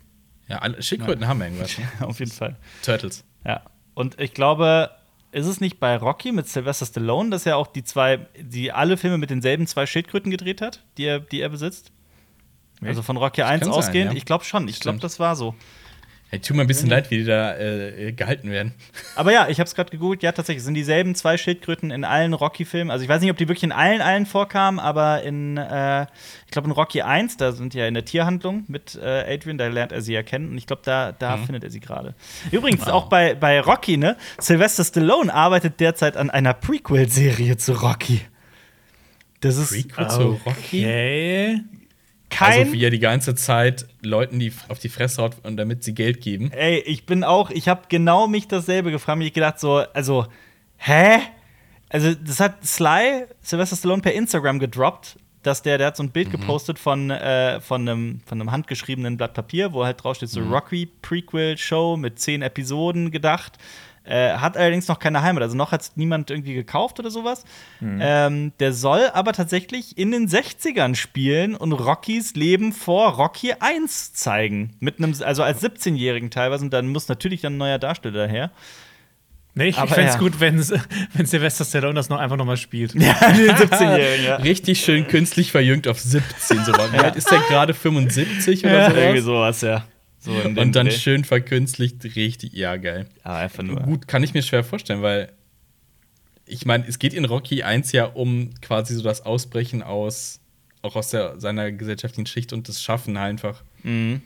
Ja, 0.48 0.58
alle 0.58 0.82
Schildkröten 0.82 1.26
haben 1.26 1.40
irgendwas. 1.40 1.76
Auf 2.00 2.18
jeden 2.18 2.32
Fall. 2.32 2.56
Turtles. 2.82 3.24
Ja. 3.46 3.62
Und 3.94 4.20
ich 4.20 4.34
glaube, 4.34 4.90
ist 5.32 5.46
es 5.46 5.60
nicht 5.60 5.80
bei 5.80 5.96
Rocky 5.96 6.32
mit 6.32 6.48
Sylvester 6.48 6.86
Stallone, 6.86 7.30
dass 7.30 7.46
er 7.46 7.56
auch 7.56 7.66
die 7.66 7.82
zwei, 7.82 8.26
die 8.38 8.72
alle 8.72 8.96
Filme 8.96 9.18
mit 9.18 9.30
denselben 9.30 9.66
zwei 9.66 9.86
Schildkröten 9.86 10.30
gedreht 10.30 10.60
hat, 10.60 10.84
die 10.98 11.04
er, 11.04 11.20
die 11.20 11.40
er 11.40 11.48
besitzt? 11.48 11.92
Also 12.82 13.02
von 13.02 13.16
Rocky 13.16 13.42
1 13.42 13.62
kann 13.62 13.72
sein, 13.72 13.78
ausgehend? 13.78 14.12
ja. 14.12 14.16
Ich 14.16 14.26
glaube 14.26 14.44
schon. 14.44 14.68
Ich 14.68 14.80
glaube, 14.80 14.98
das 14.98 15.18
war 15.18 15.36
so. 15.36 15.54
Hey, 16.34 16.40
tut 16.40 16.56
mir 16.56 16.62
ein 16.62 16.66
bisschen 16.66 16.90
leid, 16.90 17.12
wie 17.12 17.18
die 17.18 17.24
da 17.24 17.56
äh, 17.56 18.10
gehalten 18.10 18.50
werden. 18.50 18.72
Aber 19.14 19.30
ja, 19.30 19.46
ich 19.48 19.60
habe 19.60 19.68
es 19.68 19.76
gerade 19.76 19.92
gegoogelt. 19.92 20.24
Ja, 20.24 20.32
tatsächlich 20.32 20.64
sind 20.64 20.74
dieselben 20.74 21.14
zwei 21.14 21.36
Schildkröten 21.36 21.92
in 21.92 22.02
allen 22.02 22.34
Rocky-Filmen. 22.34 22.90
Also 22.90 23.04
ich 23.04 23.08
weiß 23.08 23.20
nicht, 23.20 23.30
ob 23.30 23.36
die 23.36 23.46
wirklich 23.46 23.62
in 23.62 23.70
allen, 23.70 24.00
allen 24.00 24.26
vorkamen, 24.26 24.80
aber 24.80 25.22
in, 25.22 25.56
äh, 25.58 26.02
ich 26.46 26.50
glaube 26.50 26.66
in 26.66 26.72
Rocky 26.72 27.02
1, 27.02 27.36
da 27.36 27.52
sind 27.52 27.72
die 27.72 27.78
ja 27.78 27.86
in 27.86 27.94
der 27.94 28.04
Tierhandlung 28.04 28.64
mit 28.66 28.98
äh, 29.00 29.32
Adrian, 29.32 29.58
da 29.58 29.68
lernt 29.68 29.92
er 29.92 30.02
sie 30.02 30.12
ja 30.12 30.24
kennen. 30.24 30.50
Und 30.50 30.58
ich 30.58 30.66
glaube, 30.66 30.82
da, 30.84 31.12
da 31.12 31.36
findet 31.36 31.62
er 31.62 31.70
sie 31.70 31.78
gerade. 31.78 32.16
Übrigens, 32.50 32.88
auch 32.88 33.08
bei, 33.08 33.36
bei 33.36 33.60
Rocky, 33.60 33.96
ne? 33.96 34.16
Sylvester 34.40 34.82
Stallone 34.82 35.32
arbeitet 35.32 35.78
derzeit 35.78 36.16
an 36.16 36.30
einer 36.30 36.52
Prequel-Serie 36.52 37.58
zu 37.58 37.74
Rocky. 37.74 38.22
Das 39.38 39.56
ist 39.56 39.70
Prequel 39.70 40.08
zu 40.08 40.40
Rocky? 40.44 41.62
Okay. 42.34 42.44
kein. 42.44 42.60
Also 42.60 42.72
wie 42.72 42.84
er 42.84 42.90
die 42.90 42.98
ganze 42.98 43.34
Zeit 43.34 43.86
Leuten 44.02 44.38
die 44.38 44.52
auf 44.68 44.78
die 44.78 44.88
Fresse 44.88 45.22
haut 45.22 45.36
und 45.42 45.56
damit 45.56 45.84
sie 45.84 45.94
Geld 45.94 46.20
geben. 46.20 46.50
Ey, 46.52 46.80
ich 46.80 47.06
bin 47.06 47.24
auch, 47.24 47.50
ich 47.50 47.68
habe 47.68 47.82
genau 47.88 48.26
mich 48.26 48.48
dasselbe 48.48 48.90
gefragt. 48.90 49.22
Ich 49.22 49.32
gedacht 49.32 49.60
so, 49.60 49.76
also, 49.92 50.26
hä? 50.76 51.18
Also, 51.88 52.14
das 52.14 52.40
hat 52.40 52.64
Sly, 52.66 53.26
Sylvester 53.40 53.76
Stallone, 53.76 54.02
per 54.02 54.12
Instagram 54.12 54.58
gedroppt, 54.58 55.16
dass 55.42 55.62
der, 55.62 55.78
der 55.78 55.88
hat 55.88 55.96
so 55.96 56.02
ein 56.02 56.10
Bild 56.10 56.30
gepostet 56.30 56.78
von, 56.78 57.10
äh, 57.10 57.60
von, 57.60 57.88
einem, 57.88 58.20
von 58.26 58.40
einem 58.40 58.50
handgeschriebenen 58.50 59.16
Blatt 59.16 59.34
Papier, 59.34 59.72
wo 59.72 59.84
halt 59.84 60.02
drauf 60.02 60.16
steht, 60.16 60.30
so 60.30 60.40
Rocky 60.40 60.86
Prequel 60.86 61.56
Show 61.56 61.96
mit 61.96 62.18
zehn 62.18 62.42
Episoden 62.42 63.10
gedacht. 63.10 63.58
Äh, 64.06 64.34
hat 64.34 64.56
allerdings 64.58 64.86
noch 64.88 64.98
keine 64.98 65.22
Heimat, 65.22 65.42
also 65.42 65.56
noch 65.56 65.72
hat 65.72 65.80
es 65.80 65.92
niemand 65.96 66.30
irgendwie 66.30 66.52
gekauft 66.52 66.98
oder 67.00 67.10
sowas. 67.10 67.44
Ähm, 67.80 68.52
der 68.60 68.74
soll 68.74 69.08
aber 69.14 69.32
tatsächlich 69.32 69.96
in 69.96 70.10
den 70.10 70.28
60ern 70.28 70.94
spielen 70.94 71.54
und 71.54 71.72
Rockys 71.72 72.34
Leben 72.34 72.72
vor 72.74 73.12
Rocky 73.14 73.54
1 73.58 74.12
zeigen. 74.12 74.76
Mit 74.80 74.98
einem, 74.98 75.14
also 75.24 75.42
als 75.42 75.62
17-Jährigen 75.62 76.30
teilweise, 76.30 76.64
und 76.64 76.70
dann 76.72 76.88
muss 76.88 77.08
natürlich 77.08 77.40
dann 77.40 77.54
ein 77.54 77.58
neuer 77.58 77.78
Darsteller 77.78 78.26
daher. 78.26 78.50
Nee, 79.54 79.68
ich 79.68 79.78
Aber 79.78 79.94
fände 79.94 80.08
es 80.08 80.14
ja. 80.16 80.20
gut, 80.20 80.40
wenn 80.40 80.58
wenn 81.14 81.26
Sylvester 81.26 81.64
Stallone 81.64 81.94
das 81.94 82.08
noch 82.08 82.18
einfach 82.18 82.36
noch 82.36 82.44
mal 82.44 82.56
spielt. 82.56 82.94
Ja, 82.94 83.12
den 83.32 83.50
17-Jährigen, 83.52 84.24
ja. 84.26 84.36
Richtig 84.36 84.80
schön 84.80 85.06
künstlich 85.06 85.52
verjüngt 85.52 85.88
auf 85.88 85.98
17. 86.00 86.64
So. 86.64 86.72
Wie 86.72 86.98
alt 86.98 87.16
ist 87.16 87.30
der 87.30 87.38
gerade 87.38 87.72
75 87.72 88.64
oder 88.64 88.74
Ja. 88.74 88.90
sowas? 88.90 88.98
Irgendwie 88.98 89.20
sowas, 89.20 89.60
ja. 89.62 89.84
So 90.24 90.30
Und 90.32 90.54
dann 90.74 90.86
Dreh. 90.86 90.90
schön 90.92 91.22
verkünstlicht, 91.24 92.02
richtig, 92.16 92.54
ja, 92.54 92.76
geil. 92.76 93.06
Ja, 93.24 93.36
einfach 93.36 93.62
nur. 93.62 93.80
Gut, 93.80 94.08
kann 94.08 94.22
ich 94.22 94.32
mir 94.32 94.42
schwer 94.42 94.64
vorstellen, 94.64 95.02
weil 95.02 95.30
ich 96.46 96.64
meine, 96.64 96.86
es 96.86 96.98
geht 96.98 97.12
in 97.12 97.24
Rocky 97.26 97.62
1 97.62 97.92
ja 97.92 98.04
um 98.06 98.50
quasi 98.62 98.94
so 98.94 99.02
das 99.02 99.20
Ausbrechen 99.26 99.82
aus, 99.82 100.40
auch 100.82 100.96
aus 100.96 101.10
der, 101.10 101.38
seiner 101.40 101.72
gesellschaftlichen 101.72 102.26
Schicht 102.26 102.52
und 102.54 102.68
das 102.68 102.82
Schaffen 102.82 103.16
einfach. 103.18 103.62
Mhm. 103.82 104.22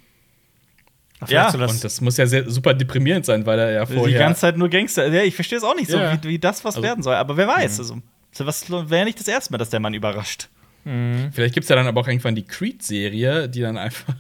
Ach, 1.21 1.29
Ja, 1.29 1.51
so 1.51 1.59
das- 1.59 1.73
Und 1.73 1.83
das 1.85 2.01
muss 2.01 2.17
ja 2.17 2.27
sehr, 2.27 2.49
super 2.49 2.75
deprimierend 2.75 3.27
sein, 3.27 3.45
weil 3.45 3.59
er 3.59 3.73
ja 3.73 3.85
Die 3.85 3.95
vorher. 3.95 4.19
ganze 4.21 4.43
Zeit 4.43 4.57
nur 4.57 4.69
Gangster. 4.69 5.09
Ja, 5.13 5.23
ich 5.25 5.35
verstehe 5.35 5.59
es 5.59 5.65
auch 5.65 5.75
nicht 5.75 5.91
so, 5.91 5.97
Ja. 5.99 6.17
wie, 6.23 6.29
wie 6.29 6.39
das 6.39 6.65
was 6.65 6.77
Also- 6.77 6.87
werden 6.87 7.03
soll. 7.03 7.17
Aber 7.17 7.37
wer 7.37 7.49
weiß. 7.49 7.81
Also, 7.81 8.01
was 8.39 8.71
wäre 8.71 8.99
ja 8.99 9.05
nicht 9.05 9.19
das 9.19 9.27
erste 9.27 9.53
Mal, 9.53 9.59
dass 9.59 9.71
der 9.71 9.81
Mann 9.81 9.95
überrascht. 9.95 10.49
Vielleicht 10.85 11.55
gibt 11.55 11.65
es 11.65 11.69
ja 11.69 11.77
dann 11.77 11.87
aber 11.89 12.01
auch 12.01 12.07
irgendwann 12.09 12.35
die 12.37 12.45
Creed-Serie, 12.45 13.49
die 13.49 13.61
dann 13.61 13.77
einfach 13.77 14.15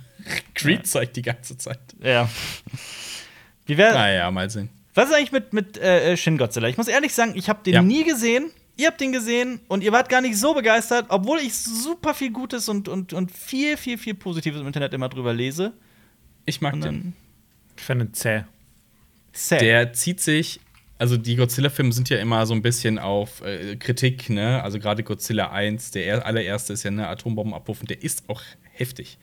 Creed 0.55 0.87
zeigt 0.87 1.17
die 1.17 1.23
ganze 1.23 1.57
Zeit. 1.57 1.81
Ja. 2.03 2.29
Wie 3.67 3.77
wäre. 3.77 3.95
Naja, 3.95 4.31
mal 4.31 4.49
sehen. 4.51 4.69
Was 4.95 5.09
ist 5.11 5.15
eigentlich 5.15 5.33
mit, 5.33 5.53
mit 5.53 5.79
äh, 5.79 6.17
Shin 6.17 6.39
Godzilla? 6.39 6.69
Ich 6.69 6.77
muss 6.77 6.89
ehrlich 6.89 7.15
sagen, 7.15 7.33
ich 7.37 7.49
habe 7.49 7.63
den 7.65 7.75
Ja. 7.75 7.83
nie 7.83 8.05
gesehen. 8.05 8.51
Ihr 8.77 8.87
habt 8.89 9.01
den 9.01 9.13
gesehen 9.13 9.61
und 9.69 9.83
ihr 9.83 9.91
wart 9.93 10.09
gar 10.09 10.21
nicht 10.21 10.37
so 10.37 10.55
begeistert, 10.55 11.07
obwohl 11.09 11.39
ich 11.39 11.55
super 11.57 12.15
viel 12.15 12.31
Gutes 12.31 12.69
und, 12.69 12.89
und, 12.89 13.13
und 13.13 13.33
viel, 13.33 13.77
viel, 13.77 13.99
viel 13.99 14.15
Positives 14.15 14.61
im 14.61 14.67
Internet 14.69 14.95
immer 14.95 15.09
drüber 15.09 15.35
lese. 15.35 15.73
Ich 16.47 16.61
mag 16.61 16.81
den. 16.81 17.13
Ich 17.77 17.83
finde 17.83 18.05
ihn 18.07 18.15
zäh. 18.15 18.45
Sad. 19.33 19.61
Der 19.61 19.93
zieht 19.93 20.21
sich, 20.21 20.61
also 20.97 21.17
die 21.17 21.37
Godzilla-Filme 21.37 21.93
sind 21.93 22.09
ja 22.09 22.19
immer 22.19 22.47
so 22.47 22.55
ein 22.55 22.63
bisschen 22.63 22.99
auf 22.99 23.41
äh, 23.43 23.77
Kritik, 23.77 24.31
ne? 24.31 24.63
Also 24.63 24.79
gerade 24.79 25.03
Godzilla 25.03 25.51
1, 25.51 25.91
der 25.93 26.07
er- 26.07 26.27
allererste 26.27 26.73
ist 26.73 26.83
ja 26.85 26.91
eine 26.91 27.09
Atombombenabwurf 27.09 27.81
und 27.81 27.91
der 27.91 28.03
ist 28.03 28.29
auch 28.29 28.43
heftig. 28.79 29.19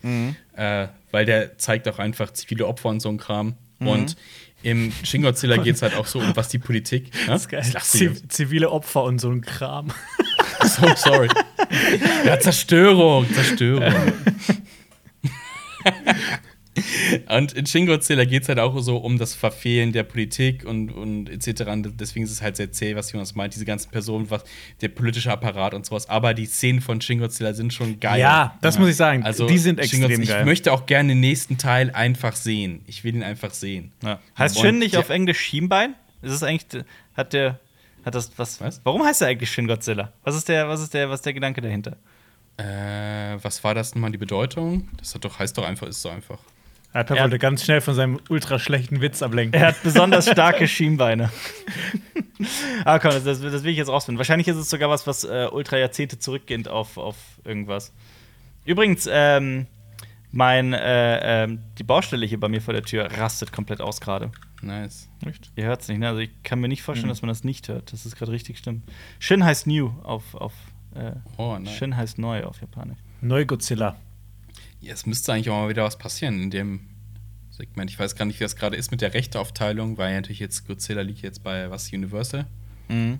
Äh, 0.55 0.87
weil 1.11 1.25
der 1.25 1.57
zeigt 1.57 1.87
auch 1.87 1.99
einfach 1.99 2.31
zivile 2.33 2.67
Opfer 2.67 2.89
und 2.89 2.99
so 2.99 3.09
ein 3.09 3.17
Kram. 3.17 3.55
Und 3.79 4.15
im 4.63 4.91
Shin 5.03 5.21
Godzilla 5.21 5.57
geht 5.57 5.75
es 5.75 5.81
halt 5.81 5.95
auch 5.95 6.07
so 6.07 6.19
um, 6.19 6.35
was 6.35 6.47
die 6.49 6.57
Politik. 6.59 7.13
Ne? 7.13 7.19
Das 7.27 7.41
ist 7.41 7.49
geil. 7.49 7.63
Sie 7.63 7.73
Ziv 7.79 8.27
zivile 8.29 8.71
Opfer 8.71 9.03
und 9.03 9.19
so 9.19 9.29
ein 9.29 9.41
Kram. 9.41 9.91
So, 10.63 10.87
sorry. 10.95 11.27
Ja, 12.25 12.39
Zerstörung, 12.39 13.31
Zerstörung. 13.33 13.91
Und 17.29 17.53
in 17.53 17.65
Shin 17.65 17.85
Godzilla 17.85 18.25
geht 18.25 18.43
es 18.43 18.49
halt 18.49 18.59
auch 18.59 18.77
so 18.79 18.97
um 18.97 19.17
das 19.17 19.33
Verfehlen 19.33 19.93
der 19.93 20.03
Politik 20.03 20.65
und, 20.65 20.91
und 20.91 21.29
etc. 21.29 21.61
Und 21.69 21.99
deswegen 21.99 22.25
ist 22.25 22.31
es 22.31 22.41
halt 22.41 22.57
sehr 22.57 22.71
zäh, 22.71 22.95
was 22.95 23.11
Jonas 23.11 23.35
meint, 23.35 23.53
diese 23.55 23.65
ganzen 23.65 23.91
Personen, 23.91 24.29
was, 24.29 24.43
der 24.81 24.89
politische 24.89 25.31
Apparat 25.31 25.73
und 25.73 25.85
sowas. 25.85 26.09
Aber 26.09 26.33
die 26.33 26.45
Szenen 26.45 26.81
von 26.81 26.99
Shin 26.99 27.19
Godzilla 27.19 27.53
sind 27.53 27.73
schon 27.73 27.99
geil. 27.99 28.19
Ja, 28.19 28.57
das 28.61 28.77
muss 28.77 28.89
ich 28.89 28.95
sagen. 28.95 29.23
Also, 29.23 29.47
Die 29.47 29.57
sind 29.57 29.79
extrem 29.79 30.01
geil. 30.25 30.39
Ich 30.39 30.45
möchte 30.45 30.73
auch 30.73 30.85
gerne 30.85 31.09
den 31.09 31.21
nächsten 31.21 31.57
Teil 31.57 31.91
einfach 31.91 32.35
sehen. 32.35 32.81
Ich 32.87 33.03
will 33.03 33.15
ihn 33.15 33.23
einfach 33.23 33.53
sehen. 33.53 33.93
Ja. 34.03 34.19
Heißt 34.37 34.59
Shin 34.59 34.79
nicht 34.79 34.97
auf 34.97 35.09
Englisch 35.09 35.39
Schienbein? 35.39 35.95
Ist 36.21 36.33
es 36.33 36.43
eigentlich, 36.43 36.83
hat 37.15 37.33
der, 37.33 37.59
hat 38.03 38.15
das 38.15 38.31
was? 38.37 38.59
Was? 38.59 38.81
Warum 38.83 39.03
heißt 39.03 39.21
er 39.21 39.29
eigentlich 39.29 39.51
Shin 39.51 39.67
Godzilla? 39.67 40.11
Was 40.23 40.35
ist 40.35 40.49
der, 40.49 40.67
was 40.67 40.81
ist 40.81 40.93
der, 40.93 41.09
was 41.09 41.19
ist 41.19 41.25
der 41.25 41.33
Gedanke 41.33 41.61
dahinter? 41.61 41.97
Äh, 42.57 43.37
was 43.41 43.63
war 43.63 43.73
das 43.75 43.95
nochmal, 43.95 44.11
die 44.11 44.17
Bedeutung? 44.17 44.89
Das 44.97 45.13
hat 45.13 45.25
doch, 45.25 45.39
heißt 45.39 45.57
doch 45.57 45.65
einfach, 45.65 45.87
ist 45.87 46.01
so 46.01 46.09
einfach. 46.09 46.39
Alper 46.95 47.19
wollte 47.19 47.39
ganz 47.39 47.65
schnell 47.65 47.81
von 47.81 47.93
seinem 47.93 48.19
ultra 48.29 48.57
schlechten 48.57 49.01
Witz 49.01 49.21
ablenken. 49.21 49.59
Er 49.59 49.67
hat 49.67 49.83
besonders 49.83 50.29
starke 50.29 50.65
Schienbeine. 50.69 51.29
Aber 52.85 52.99
komm, 52.99 53.11
das, 53.11 53.41
das 53.41 53.63
will 53.63 53.71
ich 53.71 53.77
jetzt 53.77 53.89
rausfinden. 53.89 54.17
Wahrscheinlich 54.17 54.47
ist 54.47 54.55
es 54.55 54.69
sogar 54.69 54.89
was, 54.89 55.05
was 55.05 55.25
äh, 55.25 55.49
ultra 55.51 55.77
Jahrzehnte 55.77 56.19
zurückgehend 56.19 56.69
auf, 56.69 56.97
auf 56.97 57.17
irgendwas. 57.43 57.93
Übrigens, 58.63 59.09
ähm, 59.11 59.67
mein, 60.31 60.71
äh, 60.73 61.43
ähm, 61.43 61.59
die 61.77 61.83
Baustelle 61.83 62.25
hier 62.25 62.39
bei 62.39 62.47
mir 62.47 62.61
vor 62.61 62.73
der 62.73 62.83
Tür 62.83 63.09
rastet 63.11 63.51
komplett 63.51 63.81
aus 63.81 63.99
gerade. 63.99 64.31
Nice. 64.61 65.09
Echt? 65.25 65.51
Ihr 65.57 65.65
hört 65.65 65.81
es 65.81 65.89
nicht, 65.89 65.99
ne? 65.99 66.07
Also 66.07 66.21
ich 66.21 66.31
kann 66.43 66.59
mir 66.59 66.69
nicht 66.69 66.81
vorstellen, 66.81 67.09
dass 67.09 67.21
man 67.21 67.29
das 67.29 67.43
nicht 67.43 67.67
hört. 67.67 67.91
Das 67.91 68.05
ist 68.05 68.15
gerade 68.15 68.31
richtig 68.31 68.57
schlimm. 68.59 68.83
Shin 69.19 69.43
heißt 69.43 69.67
new 69.67 69.91
auf, 70.03 70.33
auf 70.33 70.53
äh, 70.95 71.11
Oh, 71.37 71.57
nice. 71.59 71.73
Shin 71.73 71.95
heißt 71.95 72.19
neu 72.19 72.45
auf 72.45 72.61
Japanisch. 72.61 72.99
Neu-Godzilla. 73.19 73.97
Ja, 74.85 74.93
es 74.93 75.07
müsste 75.07 75.33
eigentlich 75.33 75.49
auch 75.49 75.63
mal 75.63 75.69
wieder 75.69 75.83
was 75.83 75.97
passieren 75.97 76.39
in 76.43 76.51
dem 76.51 76.81
Segment. 77.49 77.89
Ich 77.89 77.97
weiß 77.97 78.15
gar 78.15 78.25
nicht, 78.25 78.39
wie 78.39 78.43
das 78.43 78.55
gerade 78.55 78.75
ist 78.75 78.91
mit 78.91 79.01
der 79.01 79.15
Rechteaufteilung, 79.15 79.97
weil 79.97 80.11
ja 80.11 80.17
natürlich 80.17 80.39
jetzt 80.39 80.67
Godzilla 80.67 81.01
liegt 81.01 81.23
jetzt 81.23 81.43
bei 81.43 81.71
was 81.71 81.91
Universal. 81.91 82.45
Mhm. 82.87 83.17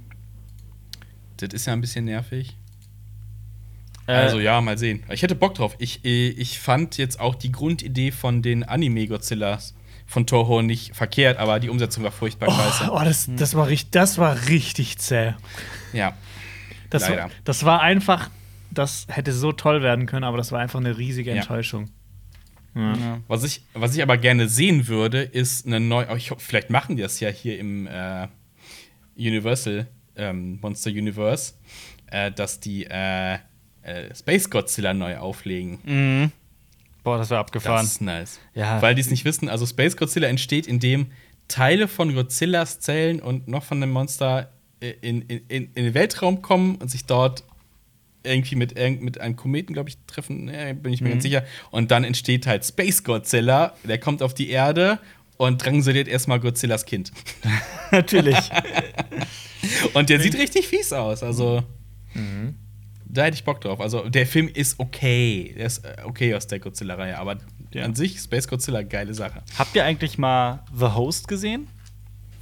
Das 1.37 1.49
ist 1.53 1.65
ja 1.65 1.73
ein 1.73 1.81
bisschen 1.81 2.05
nervig. 2.05 2.55
Äh, 4.05 4.11
Also 4.13 4.39
ja, 4.39 4.61
mal 4.61 4.77
sehen. 4.77 5.01
Ich 5.09 5.23
hätte 5.23 5.33
Bock 5.33 5.55
drauf. 5.55 5.75
Ich, 5.79 6.05
äh, 6.05 6.29
ich 6.29 6.59
fand 6.59 6.99
jetzt 6.99 7.19
auch 7.19 7.33
die 7.33 7.51
Grundidee 7.51 8.11
von 8.11 8.43
den 8.43 8.63
Anime-Godzillas 8.63 9.73
von 10.05 10.27
Toho 10.27 10.61
nicht 10.61 10.95
verkehrt, 10.95 11.39
aber 11.39 11.59
die 11.59 11.69
Umsetzung 11.69 12.03
war 12.03 12.11
furchtbar 12.11 12.51
scheiße. 12.51 12.91
Oh, 12.91 13.01
das, 13.03 13.27
das, 13.35 13.55
war 13.55 13.67
richtig, 13.69 13.89
das 13.89 14.19
war 14.19 14.49
richtig 14.49 14.99
zäh. 14.99 15.33
Ja. 15.93 16.15
Das, 16.91 17.01
war, 17.03 17.09
Leider. 17.09 17.31
das 17.43 17.65
war 17.65 17.81
einfach, 17.81 18.29
das 18.71 19.05
hätte 19.09 19.31
so 19.31 19.51
toll 19.51 19.81
werden 19.81 20.05
können, 20.05 20.23
aber 20.23 20.37
das 20.37 20.51
war 20.51 20.59
einfach 20.59 20.79
eine 20.79 20.97
riesige. 20.97 21.31
Enttäuschung. 21.31 21.89
Ja. 22.75 22.93
ja. 22.93 23.21
Was 23.27 23.43
ich, 23.43 23.63
was 23.73 23.95
ich 23.95 24.03
aber 24.03 24.17
gerne 24.17 24.49
sehen 24.49 24.87
würde, 24.87 25.21
ist 25.21 25.65
eine 25.65 25.79
neue. 25.79 26.07
oh, 26.11 26.15
Ich, 26.15 26.31
vielleicht 26.37 26.69
machen 26.69 26.95
die 26.97 27.01
das 27.01 27.19
ja 27.19 27.29
hier 27.29 27.57
im 27.57 27.87
äh, 27.87 28.27
Universal 29.17 29.87
ähm, 30.17 30.59
Monster 30.61 30.89
Universe, 30.89 31.53
äh, 32.07 32.31
dass 32.31 32.59
die 32.59 32.85
äh, 32.85 33.35
äh, 33.81 34.13
Space 34.15 34.49
Godzilla 34.49 34.93
neu 34.93 35.17
auflegen. 35.17 35.79
Mhm. 35.83 36.31
Boah, 37.03 37.17
das 37.17 37.29
wäre 37.29 37.39
Das 37.39 37.47
abgefahren. 37.47 37.85
ist 37.85 38.01
nice. 38.01 38.39
Ja. 38.55 38.81
Weil 38.81 38.95
die 38.95 39.01
es 39.01 39.09
nicht 39.11 39.25
wissen, 39.25 39.47
also 39.47 39.65
Space 39.65 39.95
Godzilla 39.95 40.27
entsteht, 40.27 40.67
indem 40.67 41.11
Teile 41.47 41.87
von 41.87 42.13
Godzillas 42.15 42.79
Zellen 42.79 43.19
und 43.19 43.47
noch 43.47 43.63
von 43.63 43.79
dem 43.79 43.91
Monster 43.91 44.51
äh, 44.81 44.93
in, 45.01 45.21
in, 45.23 45.41
in, 45.47 45.63
in 45.75 45.83
den 45.85 45.93
Weltraum 45.93 46.41
kommen 46.41 46.75
und 46.77 46.89
sich 46.89 47.05
dort 47.05 47.43
irgendwie 48.25 48.55
mit, 48.55 48.75
mit 49.01 49.21
einem 49.21 49.35
Kometen, 49.35 49.73
glaube 49.73 49.89
ich, 49.89 49.97
treffen, 50.07 50.49
äh, 50.49 50.75
bin 50.79 50.91
ich 50.93 51.01
mir 51.01 51.09
ganz 51.11 51.23
sicher. 51.23 51.43
Und 51.71 51.91
dann 51.91 52.03
entsteht 52.03 52.47
halt 52.47 52.65
Space 52.65 53.03
Godzilla, 53.03 53.73
der 53.83 53.99
kommt 53.99 54.21
auf 54.21 54.33
die 54.33 54.49
Erde 54.49 54.99
und 55.37 55.63
drangsaliert 55.63 56.07
erstmal 56.07 56.39
Godzillas 56.39 56.85
Kind. 56.85 57.11
Natürlich. 57.91 58.37
Und 59.93 60.09
der 60.09 60.19
sieht 60.19 60.35
richtig 60.37 60.67
fies 60.67 60.93
aus. 60.93 61.23
Also, 61.23 61.63
da 63.07 63.23
hätte 63.23 63.35
ich 63.35 63.43
Bock 63.43 63.61
drauf. 63.61 63.79
Also, 63.81 64.07
der 64.09 64.25
Film 64.27 64.47
ist 64.53 64.79
okay. 64.79 65.53
Der 65.57 65.65
ist 65.67 65.85
äh, 65.85 65.95
okay 66.03 66.33
aus 66.35 66.47
der 66.47 66.59
Godzilla-Reihe. 66.59 67.17
Aber 67.17 67.37
Ja. 67.73 67.83
an 67.85 67.95
sich, 67.95 68.19
Space 68.19 68.47
Godzilla, 68.47 68.83
geile 68.83 69.13
Sache. 69.13 69.41
Habt 69.57 69.75
ihr 69.75 69.83
eigentlich 69.83 70.17
mal 70.17 70.63
The 70.77 70.85
Host 70.87 71.27
gesehen? 71.27 71.67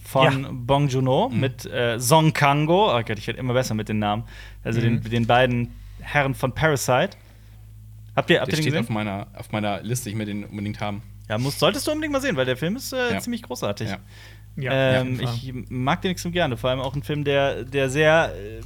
Von 0.04 0.44
Ja. 0.44 0.50
Bong 0.52 0.90
Joon-ho 0.90 1.30
Mhm. 1.30 1.40
mit 1.40 1.66
äh, 1.66 2.00
Song 2.00 2.34
Kang-go. 2.34 2.90
Oh 2.92 3.02
Gott, 3.04 3.18
ich 3.18 3.26
werde 3.28 3.40
immer 3.40 3.54
besser 3.54 3.74
mit 3.74 3.88
den 3.90 4.00
Namen. 4.00 4.24
Also 4.64 4.80
Mhm. 4.80 5.01
den, 5.01 5.11
den 5.11 5.28
beiden 5.28 5.72
Herren 6.01 6.34
von 6.36 6.53
Parasite. 6.53 7.11
Habt 8.16 8.30
ihr, 8.30 8.39
habt 8.41 8.51
Der 8.51 8.59
ihr 8.59 8.64
den 8.64 8.64
steht 8.64 8.74
auf 8.76 8.80
gesehen? 8.82 8.93
meiner, 8.93 9.28
auf 9.36 9.51
meiner 9.51 9.82
Liste. 9.82 10.09
Ich 10.09 10.18
will 10.18 10.26
den 10.26 10.43
unbedingt 10.45 10.80
haben. 10.80 11.01
Ja, 11.30 11.38
musst, 11.38 11.59
solltest 11.59 11.88
du 11.88 11.91
unbedingt 11.91 12.14
mal 12.14 12.22
sehen, 12.22 12.36
weil 12.36 12.45
der 12.45 12.57
Film 12.57 12.76
ist 12.76 12.93
äh, 12.93 13.14
Ja. 13.14 13.20
ziemlich 13.20 13.41
großartig. 13.43 13.89
Ja. 13.89 13.97
Ja, 14.55 15.01
ähm, 15.01 15.20
auf 15.24 15.34
ich 15.43 15.51
mag 15.70 16.01
den 16.03 16.11
extrem 16.11 16.32
gerne. 16.32 16.57
Vor 16.57 16.70
allem 16.70 16.80
auch 16.80 16.95
ein 16.95 17.01
Film, 17.01 17.24
der, 17.24 17.64
der 17.64 17.89
sehr 17.89 18.34
äh, 18.36 18.61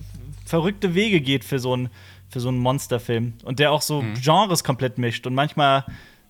verrückte 0.45 0.93
Wege 0.95 1.21
geht 1.21 1.45
für 1.45 1.59
so 1.59 1.73
einen 1.73 1.89
für 2.29 2.41
so 2.41 2.49
einen 2.49 2.57
Monsterfilm. 2.59 3.35
Und 3.45 3.59
der 3.59 3.71
auch 3.71 3.81
so 3.81 4.01
Mhm. 4.01 4.15
Genres 4.15 4.65
komplett 4.65 4.97
mischt 4.97 5.25
und 5.25 5.33
manchmal 5.33 5.85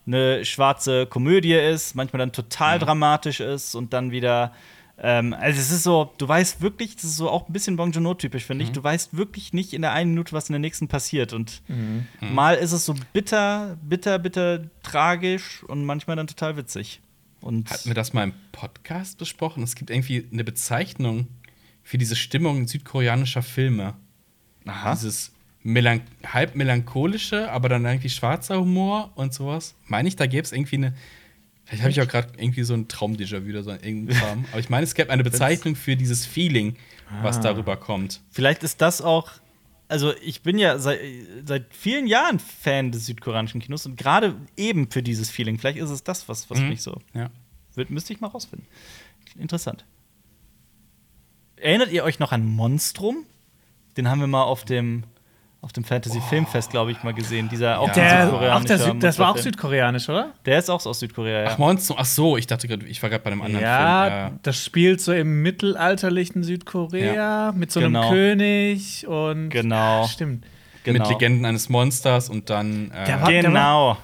eine 0.05 0.45
schwarze 0.45 1.07
Komödie 1.07 1.53
ist, 1.55 1.95
manchmal 1.95 2.19
dann 2.19 2.31
total 2.31 2.77
Mhm. 2.77 2.81
dramatisch 2.83 3.39
ist 3.39 3.73
und 3.73 3.93
dann 3.93 4.11
wieder. 4.11 4.53
Ähm, 4.99 5.33
also 5.33 5.59
es 5.59 5.71
ist 5.71 5.83
so, 5.83 6.11
du 6.17 6.27
weißt 6.27 6.61
wirklich, 6.61 6.95
das 6.95 7.03
ist 7.05 7.17
so 7.17 7.29
auch 7.29 7.47
ein 7.47 7.53
bisschen 7.53 7.75
Bong 7.75 7.91
Joon-ho-typisch, 7.91 8.45
finde 8.45 8.63
Mhm. 8.65 8.69
ich. 8.69 8.73
Du 8.75 8.83
weißt 8.83 9.15
wirklich 9.15 9.53
nicht 9.53 9.73
in 9.73 9.81
der 9.83 9.91
einen 9.93 10.11
Minute, 10.11 10.33
was 10.33 10.49
in 10.49 10.53
der 10.53 10.59
nächsten 10.59 10.87
passiert. 10.87 11.33
Und 11.33 11.61
Mhm. 11.67 12.07
mal 12.19 12.55
ist 12.55 12.71
es 12.71 12.85
so 12.85 12.95
bitter, 13.13 13.77
bitter, 13.83 14.17
bitter 14.19 14.63
tragisch 14.83 15.63
und 15.63 15.85
manchmal 15.85 16.15
dann 16.15 16.27
total 16.27 16.57
witzig. 16.57 16.99
Und 17.41 17.69
Hatten 17.69 17.89
wir 17.89 17.93
das 17.93 18.13
mal 18.13 18.23
im 18.23 18.33
Podcast 18.51 19.19
besprochen? 19.19 19.61
Es 19.61 19.75
gibt 19.75 19.91
irgendwie 19.91 20.25
eine 20.33 20.43
Bezeichnung 20.43 21.27
für 21.83 21.97
diese 21.99 22.15
Stimmung 22.15 22.67
südkoreanischer 22.67 23.43
Filme. 23.43 23.93
Aha. 24.65 24.93
Dieses 24.95 25.31
melan 25.63 26.01
halb 26.25 26.55
melancholische, 26.55 27.51
aber 27.51 27.69
dann 27.69 27.85
irgendwie 27.85 28.09
schwarzer 28.09 28.59
Humor 28.59 29.11
und 29.15 29.33
sowas. 29.33 29.75
Meine 29.85 30.07
ich, 30.07 30.15
da 30.15 30.25
gäbe 30.25 30.41
es 30.43 30.51
irgendwie 30.51 30.77
eine. 30.77 30.93
Vielleicht 31.67 31.83
habe 31.83 31.91
ich 31.91 32.01
auch 32.01 32.07
gerade 32.07 32.29
irgendwie 32.37 32.63
so 32.63 32.73
ein 32.73 32.87
Traum-Déjà-vu 32.87 33.49
oder 33.49 33.61
so 33.63 33.71
in 33.71 33.83
irgendeinem 33.83 34.17
Kram. 34.19 34.45
Aber 34.51 34.59
ich 34.59 34.69
meine, 34.69 34.83
es 34.85 34.95
gäbe 34.95 35.11
eine 35.11 35.23
Bezeichnung 35.23 35.75
für 35.75 35.95
dieses 35.97 36.25
Feeling, 36.25 36.77
was 37.21 37.37
Ah. 37.37 37.41
darüber 37.41 37.75
kommt. 37.77 38.21
Vielleicht 38.31 38.63
ist 38.63 38.81
das 38.81 39.01
auch. 39.01 39.31
Also, 39.89 40.13
ich 40.21 40.41
bin 40.41 40.57
ja 40.57 40.79
seit, 40.79 40.99
seit 41.45 41.73
vielen 41.73 42.07
Jahren 42.07 42.39
Fan 42.39 42.91
des 42.91 43.05
südkoreanischen 43.05 43.61
Kinos 43.61 43.85
und 43.85 43.97
gerade 43.97 44.35
eben 44.57 44.89
für 44.91 45.03
dieses 45.03 45.29
Feeling. 45.29 45.57
Vielleicht 45.59 45.77
ist 45.77 45.89
es 45.89 46.03
das, 46.03 46.27
was, 46.29 46.49
was 46.49 46.59
Mhm. 46.59 46.69
mich 46.69 46.81
so. 46.81 46.99
Ja. 47.13 47.29
Wird, 47.75 47.89
müsste 47.89 48.11
ich 48.13 48.19
mal 48.21 48.27
rausfinden. 48.27 48.67
Interessant. 49.37 49.85
Erinnert 51.57 51.91
ihr 51.91 52.03
euch 52.03 52.19
noch 52.19 52.31
an 52.31 52.45
Monstrum? 52.45 53.25
Den 53.97 54.09
haben 54.09 54.19
wir 54.19 54.27
mal 54.27 54.43
auf 54.43 54.63
dem, 54.65 55.03
auf 55.61 55.73
dem 55.73 55.83
Fantasy-Filmfest, 55.83 56.69
glaube 56.71 56.91
ich, 56.91 57.01
mal 57.03 57.13
gesehen. 57.13 57.49
Dieser 57.49 57.79
auch 57.79 57.87
Ja. 57.89 57.93
Der, 57.93 58.21
südkoreanische 58.27 58.53
auch 58.55 58.63
der 58.65 58.77
Süd, 58.79 59.03
das 59.03 59.19
war 59.19 59.31
auch 59.31 59.37
südkoreanisch, 59.37 60.07
oder? 60.07 60.31
Der 60.45 60.59
ist 60.59 60.69
auch 60.69 60.85
aus 60.85 60.99
Südkorea, 60.99 61.43
ja. 61.43 61.49
Ach, 61.53 61.57
Monster. 61.57 61.95
Ach 61.97 62.05
so, 62.05 62.37
ich 62.37 62.47
dachte 62.47 62.67
gerade, 62.67 62.85
ich 62.85 63.01
war 63.01 63.09
gerade 63.09 63.23
bei 63.23 63.31
einem 63.31 63.41
anderen 63.41 63.63
Ja, 63.65 64.05
Film. 64.25 64.35
Äh, 64.35 64.39
das 64.43 64.63
spielt 64.63 65.01
so 65.01 65.11
im 65.13 65.41
mittelalterlichen 65.41 66.43
Südkorea 66.43 67.53
mit 67.55 67.71
so 67.71 67.79
einem 67.79 67.93
Genau. 67.93 68.09
König 68.09 69.07
und 69.07 69.49
Genau. 69.49 70.01
Ja, 70.03 70.07
stimmt. 70.07 70.45
genau. 70.83 70.99
Mit 70.99 71.09
Legenden 71.09 71.45
eines 71.45 71.69
Monsters 71.69 72.29
und 72.29 72.49
dann. 72.49 72.91
Äh, 72.91 73.05
Der 73.05 73.21
war- 73.21 73.31
Genau. 73.31 73.97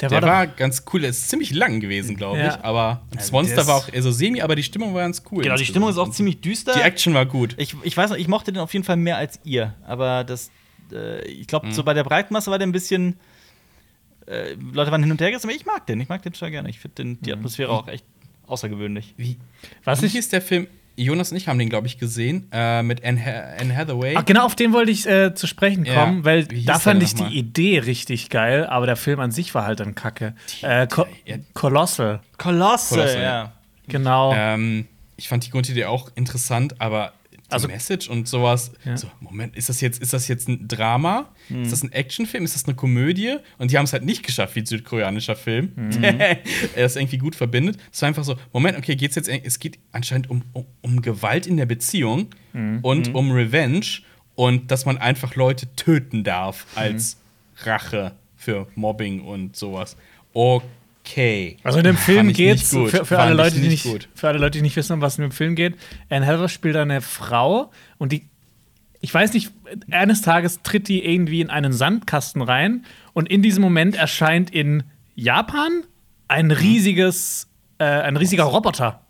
Der, 0.00 0.08
Der 0.10 0.22
war, 0.22 0.28
war 0.30 0.46
ganz 0.46 0.84
cool. 0.92 1.02
Er 1.02 1.10
ist 1.10 1.28
ziemlich 1.28 1.50
lang 1.52 1.80
gewesen, 1.80 2.16
glaube 2.16 2.38
ich. 2.38 2.44
Ja. 2.44 2.58
Aber 2.62 3.00
das 3.10 3.22
Also 3.24 3.32
Monster 3.32 3.66
war 3.66 3.76
auch 3.76 3.92
eher 3.92 4.00
so 4.02 4.12
semi, 4.12 4.40
aber 4.40 4.54
die 4.54 4.62
Stimmung 4.62 4.94
war 4.94 5.02
ganz 5.02 5.22
cool. 5.32 5.42
Genau, 5.42 5.56
die 5.56 5.64
Stimmung 5.64 5.90
ist 5.90 5.98
auch 5.98 6.10
ziemlich 6.10 6.40
düster. 6.40 6.72
Die 6.72 6.80
Action 6.82 7.14
war 7.14 7.26
gut. 7.26 7.54
Ich, 7.58 7.74
ich 7.82 7.96
weiß 7.96 8.10
noch, 8.10 8.16
ich 8.16 8.28
mochte 8.28 8.52
den 8.52 8.60
auf 8.62 8.72
jeden 8.72 8.84
Fall 8.84 8.96
mehr 8.96 9.16
als 9.16 9.40
ihr. 9.42 9.74
Aber 9.84 10.22
das, 10.22 10.52
äh, 10.92 11.24
ich 11.26 11.46
glaube, 11.46 11.66
Mhm. 11.68 11.72
so 11.72 11.82
bei 11.84 11.94
der 11.94 12.04
Breitmasse 12.04 12.50
war 12.50 12.58
der 12.58 12.66
ein 12.66 12.72
bisschen. 12.72 13.18
Äh, 14.26 14.54
Leute 14.72 14.90
waren 14.90 15.02
hin 15.02 15.10
und 15.10 15.20
her 15.20 15.30
gerissen, 15.30 15.46
aber 15.48 15.56
ich 15.56 15.64
mag 15.66 15.86
den. 15.86 16.00
Ich 16.00 16.08
mag 16.08 16.22
den 16.22 16.32
total 16.32 16.50
gerne. 16.50 16.68
Ich 16.68 16.78
finde 16.80 17.04
Mhm. 17.04 17.18
die 17.22 17.32
Atmosphäre 17.32 17.70
auch 17.70 17.88
echt 17.88 18.04
außergewöhnlich. 18.46 19.14
Wie, 19.16 19.36
Was 19.84 20.02
ich- 20.02 20.12
hieß 20.12 20.28
der 20.28 20.42
Film? 20.42 20.66
Jonas 20.96 21.30
und 21.30 21.36
ich 21.36 21.46
haben 21.46 21.60
den, 21.60 21.68
glaube 21.68 21.86
ich, 21.86 21.98
gesehen. 21.98 22.48
Äh, 22.50 22.82
mit 22.82 23.04
Anne, 23.04 23.24
Ha- 23.24 23.56
Anne 23.60 23.76
Hathaway. 23.76 24.14
Ach, 24.16 24.24
genau 24.24 24.44
auf 24.44 24.56
den 24.56 24.72
wollte 24.72 24.90
ich 24.90 25.06
äh, 25.06 25.32
zu 25.32 25.46
sprechen 25.46 25.84
Ja. 25.84 25.94
kommen, 25.94 26.24
weil 26.24 26.50
Wie 26.50 26.56
hieß 26.56 26.66
da 26.66 26.78
fand 26.80 27.02
ich 27.04 27.14
die 27.14 27.38
Idee 27.38 27.78
richtig 27.78 28.30
geil, 28.30 28.66
aber 28.66 28.86
der 28.86 28.96
Film 28.96 29.20
an 29.20 29.30
sich 29.30 29.54
war 29.54 29.64
halt 29.64 29.78
dann 29.78 29.94
kacke. 29.94 30.34
Äh, 30.60 30.88
Co 30.88 31.06
ja. 31.24 31.36
Kolosse, 31.54 32.20
ja. 32.96 33.06
ja. 33.22 33.52
genau. 33.86 34.34
Ähm, 34.34 34.88
ich 35.16 35.28
fand 35.28 35.46
die 35.46 35.50
Grundidee 35.50 35.84
auch 35.84 36.10
interessant, 36.16 36.80
aber 36.80 37.12
die 37.48 37.52
Also- 37.54 37.68
Message 37.68 38.08
und 38.08 38.28
sowas. 38.28 38.72
Ja. 38.84 38.96
So, 38.96 39.10
Moment, 39.20 39.56
ist 39.56 39.68
das 39.68 39.80
jetzt, 39.80 40.00
ist 40.02 40.12
das 40.12 40.28
jetzt 40.28 40.48
ein 40.48 40.68
Drama? 40.68 41.28
Hm. 41.48 41.62
Ist 41.62 41.72
das 41.72 41.82
ein 41.82 41.92
Actionfilm? 41.92 42.44
Ist 42.44 42.54
das 42.54 42.64
eine 42.66 42.74
Komödie? 42.74 43.36
Und 43.58 43.70
die 43.70 43.78
haben 43.78 43.84
es 43.84 43.92
halt 43.92 44.04
nicht 44.04 44.22
geschafft 44.22 44.54
wie 44.56 44.60
ein 44.60 44.66
südkoreanischer 44.66 45.34
Film, 45.36 45.72
Hm. 45.74 45.90
der 46.02 46.38
es 46.74 46.96
irgendwie 46.96 47.18
gut 47.18 47.34
verbindet. 47.34 47.78
Es 47.92 48.02
war 48.02 48.08
einfach 48.08 48.24
so, 48.24 48.36
Moment, 48.52 48.76
okay, 48.78 48.96
geht's 48.96 49.14
jetzt, 49.16 49.28
es 49.28 49.58
geht 49.58 49.78
anscheinend 49.92 50.28
um, 50.30 50.42
um, 50.52 50.66
um 50.82 51.02
Gewalt 51.02 51.46
in 51.46 51.56
der 51.56 51.66
Beziehung 51.66 52.28
Hm. 52.52 52.80
und 52.82 53.14
um 53.14 53.30
Revenge 53.32 53.86
und 54.34 54.70
dass 54.70 54.84
man 54.86 54.98
einfach 54.98 55.34
Leute 55.34 55.74
töten 55.74 56.24
darf 56.24 56.66
als 56.74 57.12
Hm. 57.14 57.18
Rache 57.70 58.12
für 58.36 58.68
Mobbing 58.76 59.20
und 59.22 59.56
sowas. 59.56 59.96
Okay. 60.32 60.64
Also 61.62 61.78
in 61.78 61.84
dem 61.84 61.96
Film 61.96 62.32
geht's 62.32 62.70
für, 62.70 63.04
für 63.04 63.18
alle 63.18 63.34
Leute, 63.34 63.60
die 63.60 63.68
nicht 63.68 64.08
für 64.14 64.28
alle 64.28 64.38
Leute, 64.38 64.58
die 64.58 64.62
nicht 64.62 64.76
wissen, 64.76 64.94
um 64.94 65.00
was 65.00 65.18
in 65.18 65.22
dem 65.22 65.32
Film 65.32 65.54
geht. 65.54 65.76
Anne 66.10 66.26
Hathaway 66.26 66.48
spielt 66.48 66.76
eine 66.76 67.00
Frau 67.00 67.70
und 67.98 68.12
die, 68.12 68.28
ich 69.00 69.12
weiß 69.12 69.32
nicht, 69.32 69.52
eines 69.90 70.22
Tages 70.22 70.62
tritt 70.62 70.88
die 70.88 71.04
irgendwie 71.04 71.40
in 71.40 71.50
einen 71.50 71.72
Sandkasten 71.72 72.42
rein 72.42 72.84
und 73.12 73.28
in 73.28 73.42
diesem 73.42 73.62
Moment 73.62 73.96
erscheint 73.96 74.50
in 74.50 74.84
Japan 75.14 75.84
ein 76.28 76.50
riesiges, 76.50 77.48
äh, 77.78 77.84
ein 77.84 78.16
riesiger 78.16 78.44
Roboter. 78.44 79.00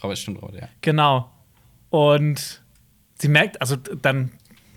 Aber 0.00 0.16
stimmt, 0.16 0.42
Robert, 0.42 0.60
ja. 0.60 0.68
Genau. 0.80 1.30
Und 1.90 2.62
sie 3.18 3.28
merkt, 3.28 3.60
also 3.60 3.76
dann, 3.76 4.32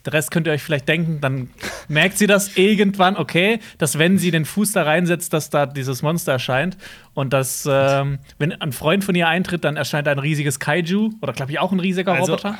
der 0.09 0.17
Rest 0.17 0.31
könnt 0.31 0.47
ihr 0.47 0.53
euch 0.53 0.63
vielleicht 0.63 0.87
denken, 0.87 1.21
dann 1.21 1.49
merkt 1.87 2.17
sie 2.17 2.27
das 2.27 2.57
irgendwann, 2.57 3.15
okay, 3.15 3.59
dass 3.77 3.99
wenn 3.99 4.17
sie 4.17 4.31
den 4.31 4.45
Fuß 4.45 4.71
da 4.71 4.83
reinsetzt, 4.83 5.33
dass 5.33 5.49
da 5.49 5.65
dieses 5.65 6.01
Monster 6.01 6.31
erscheint. 6.33 6.77
Und 7.13 7.33
dass, 7.33 7.67
ähm, 7.69 8.19
wenn 8.37 8.53
ein 8.61 8.71
Freund 8.71 9.03
von 9.03 9.13
ihr 9.15 9.27
eintritt, 9.27 9.63
dann 9.63 9.77
erscheint 9.77 10.07
ein 10.07 10.19
riesiges 10.19 10.59
Kaiju 10.59 11.11
oder, 11.21 11.33
glaube 11.33 11.51
ich, 11.51 11.59
auch 11.59 11.71
ein 11.71 11.79
riesiger 11.79 12.13
Also- 12.13 12.33
Roboter. 12.33 12.57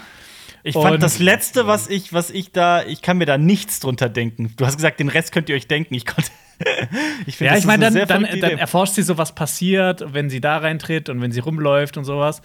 Ich 0.62 0.74
fand 0.74 0.96
Und- 0.96 1.04
das 1.04 1.20
letzte, 1.20 1.68
was 1.68 1.88
ich, 1.90 2.12
was 2.14 2.30
ich 2.30 2.52
da, 2.52 2.84
ich 2.84 3.02
kann 3.02 3.18
mir 3.18 3.26
da 3.26 3.38
nichts 3.38 3.80
drunter 3.80 4.10
denken. 4.10 4.54
Du 4.58 4.66
hast 4.66 4.76
gesagt, 4.76 5.00
den 5.00 5.08
Rest 5.08 5.32
könnt 5.32 5.48
ihr 5.48 5.56
euch 5.56 5.68
denken. 5.68 5.94
Ich 5.94 6.06
konnte. 6.06 6.30
ich 7.26 7.38
finde, 7.38 7.54
Ja, 7.54 7.58
ich 7.58 7.66
meine, 7.66 7.88
eine 7.88 8.06
dann, 8.06 8.24
dann, 8.26 8.40
dann 8.42 8.58
erforscht 8.58 8.96
sie 8.96 9.04
so, 9.04 9.18
was 9.18 9.34
passiert, 9.34 10.14
wenn 10.14 10.30
sie 10.30 10.42
da 10.42 10.58
reintritt 10.58 11.08
und 11.08 11.22
wenn 11.22 11.32
sie 11.32 11.40
rumläuft 11.40 11.96
und 11.96 12.04
sowas. 12.04 12.42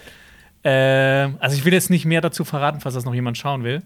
Äh, 0.62 0.70
also 0.70 1.56
ich 1.56 1.64
will 1.64 1.72
jetzt 1.72 1.90
nicht 1.90 2.04
mehr 2.04 2.20
dazu 2.20 2.44
verraten, 2.44 2.80
falls 2.80 2.94
das 2.94 3.04
noch 3.04 3.14
jemand 3.14 3.36
schauen 3.36 3.64
will. 3.64 3.82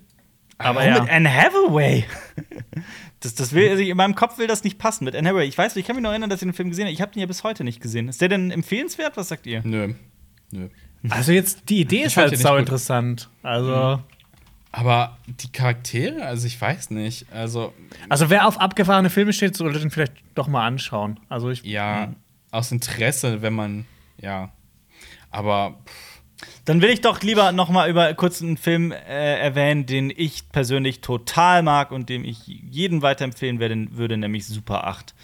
Aber 0.58 0.84
ja. 0.84 1.00
mit 1.00 1.10
Anne 1.10 1.32
Hathaway? 1.32 2.04
Das, 3.20 3.34
das 3.34 3.52
will, 3.52 3.68
also 3.68 3.82
in 3.82 3.96
meinem 3.96 4.14
Kopf 4.14 4.38
will 4.38 4.46
das 4.46 4.62
nicht 4.62 4.78
passen 4.78 5.04
mit 5.04 5.16
Anne 5.16 5.28
Hathaway. 5.28 5.46
Ich 5.46 5.58
weiß, 5.58 5.74
ich 5.76 5.86
kann 5.86 5.96
mich 5.96 6.02
noch 6.02 6.10
erinnern, 6.10 6.30
dass 6.30 6.40
ich 6.42 6.46
den 6.46 6.52
Film 6.52 6.68
gesehen 6.68 6.84
habe. 6.86 6.92
Ich 6.92 7.00
habe 7.00 7.12
den 7.12 7.20
ja 7.20 7.26
bis 7.26 7.42
heute 7.42 7.64
nicht 7.64 7.80
gesehen. 7.80 8.08
Ist 8.08 8.20
der 8.20 8.28
denn 8.28 8.50
empfehlenswert? 8.50 9.16
Was 9.16 9.28
sagt 9.28 9.46
ihr? 9.46 9.62
Nö. 9.64 9.94
Nö. 10.50 10.68
Also 11.10 11.32
jetzt, 11.32 11.68
die 11.68 11.80
Idee 11.80 12.02
ist 12.02 12.16
halt 12.16 12.32
nicht 12.32 12.40
sau 12.42 12.52
gut. 12.52 12.60
interessant. 12.60 13.28
Also, 13.42 14.02
Aber 14.72 15.16
die 15.26 15.50
Charaktere, 15.50 16.24
also 16.24 16.46
ich 16.46 16.60
weiß 16.60 16.90
nicht. 16.90 17.26
Also, 17.32 17.72
also 18.08 18.30
wer 18.30 18.46
auf 18.46 18.60
abgefahrene 18.60 19.10
Filme 19.10 19.32
steht, 19.32 19.56
sollte 19.56 19.78
den 19.78 19.90
vielleicht 19.90 20.14
doch 20.34 20.48
mal 20.48 20.66
anschauen. 20.66 21.20
Also 21.28 21.50
ich, 21.50 21.62
ja, 21.62 22.12
aus 22.50 22.72
Interesse, 22.72 23.42
wenn 23.42 23.52
man, 23.52 23.84
ja. 24.20 24.50
Aber 25.30 25.78
pff, 25.86 26.07
Dann 26.64 26.82
will 26.82 26.90
ich 26.90 27.00
doch 27.00 27.22
lieber 27.22 27.52
noch 27.52 27.68
mal 27.68 27.90
über 27.90 28.12
kurz 28.14 28.42
einen 28.42 28.56
Film 28.56 28.92
äh, 28.92 29.38
erwähnen, 29.38 29.86
den 29.86 30.12
ich 30.14 30.50
persönlich 30.50 31.00
total 31.00 31.62
mag 31.62 31.90
und 31.90 32.08
dem 32.08 32.24
ich 32.24 32.46
jeden 32.46 33.02
weiterempfehlen 33.02 33.58
werde, 33.58 33.86
würde, 33.90 34.16
nämlich 34.16 34.46
Super 34.46 34.86
8 34.86 35.14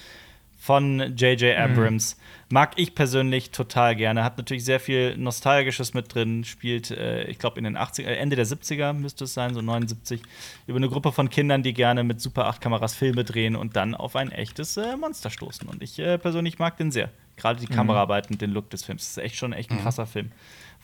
von 0.64 1.14
J.J. 1.14 1.58
Abrams. 1.58 2.16
Mag 2.48 2.72
ich 2.76 2.94
persönlich 2.94 3.50
total 3.50 3.94
gerne. 3.94 4.24
Hat 4.24 4.38
natürlich 4.38 4.64
sehr 4.64 4.80
viel 4.80 5.14
Nostalgisches 5.18 5.92
mit 5.92 6.14
drin. 6.14 6.42
Spielt, 6.44 6.90
äh, 6.90 7.24
ich 7.24 7.38
glaube, 7.38 7.58
in 7.58 7.64
den 7.64 7.76
80er, 7.76 8.04
äh, 8.04 8.16
Ende 8.16 8.34
der 8.34 8.46
70er 8.46 8.94
müsste 8.94 9.24
es 9.24 9.34
sein, 9.34 9.52
so 9.52 9.60
79. 9.60 10.22
Über 10.66 10.78
eine 10.78 10.88
Gruppe 10.88 11.12
von 11.12 11.28
Kindern, 11.28 11.62
die 11.62 11.74
gerne 11.74 12.02
mit 12.02 12.22
Super 12.22 12.48
8-Kameras 12.48 12.94
Filme 12.94 13.24
drehen 13.24 13.56
und 13.56 13.76
dann 13.76 13.94
auf 13.94 14.16
ein 14.16 14.32
echtes 14.32 14.78
äh, 14.78 14.96
Monster 14.96 15.28
stoßen. 15.28 15.68
Und 15.68 15.82
ich 15.82 15.98
äh, 15.98 16.16
persönlich 16.16 16.58
mag 16.58 16.78
den 16.78 16.90
sehr. 16.90 17.10
Gerade 17.36 17.60
die 17.60 17.66
Kameraarbeit 17.66 18.30
und 18.30 18.40
den 18.40 18.50
Look 18.50 18.70
des 18.70 18.84
Films. 18.84 19.02
Das 19.02 19.10
ist 19.10 19.22
echt 19.22 19.36
schon 19.36 19.52
echt 19.52 19.70
ein 19.70 19.82
krasser 19.82 20.06
Film. 20.06 20.32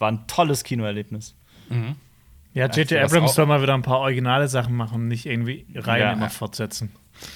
War 0.00 0.10
ein 0.10 0.26
tolles 0.26 0.64
Kinoerlebnis. 0.64 1.36
Ja, 2.52 2.66
J.J. 2.66 3.02
was 3.02 3.12
Abrams 3.12 3.34
soll 3.34 3.46
mal 3.46 3.62
wieder 3.62 3.74
ein 3.74 3.82
paar 3.82 4.00
originale 4.00 4.48
Sachen 4.48 4.74
machen, 4.74 5.06
nicht 5.06 5.26
irgendwie 5.26 5.66
Reihen 5.74 6.00
Ja. 6.02 6.12
immer 6.14 6.30
fortsetzen. 6.30 6.90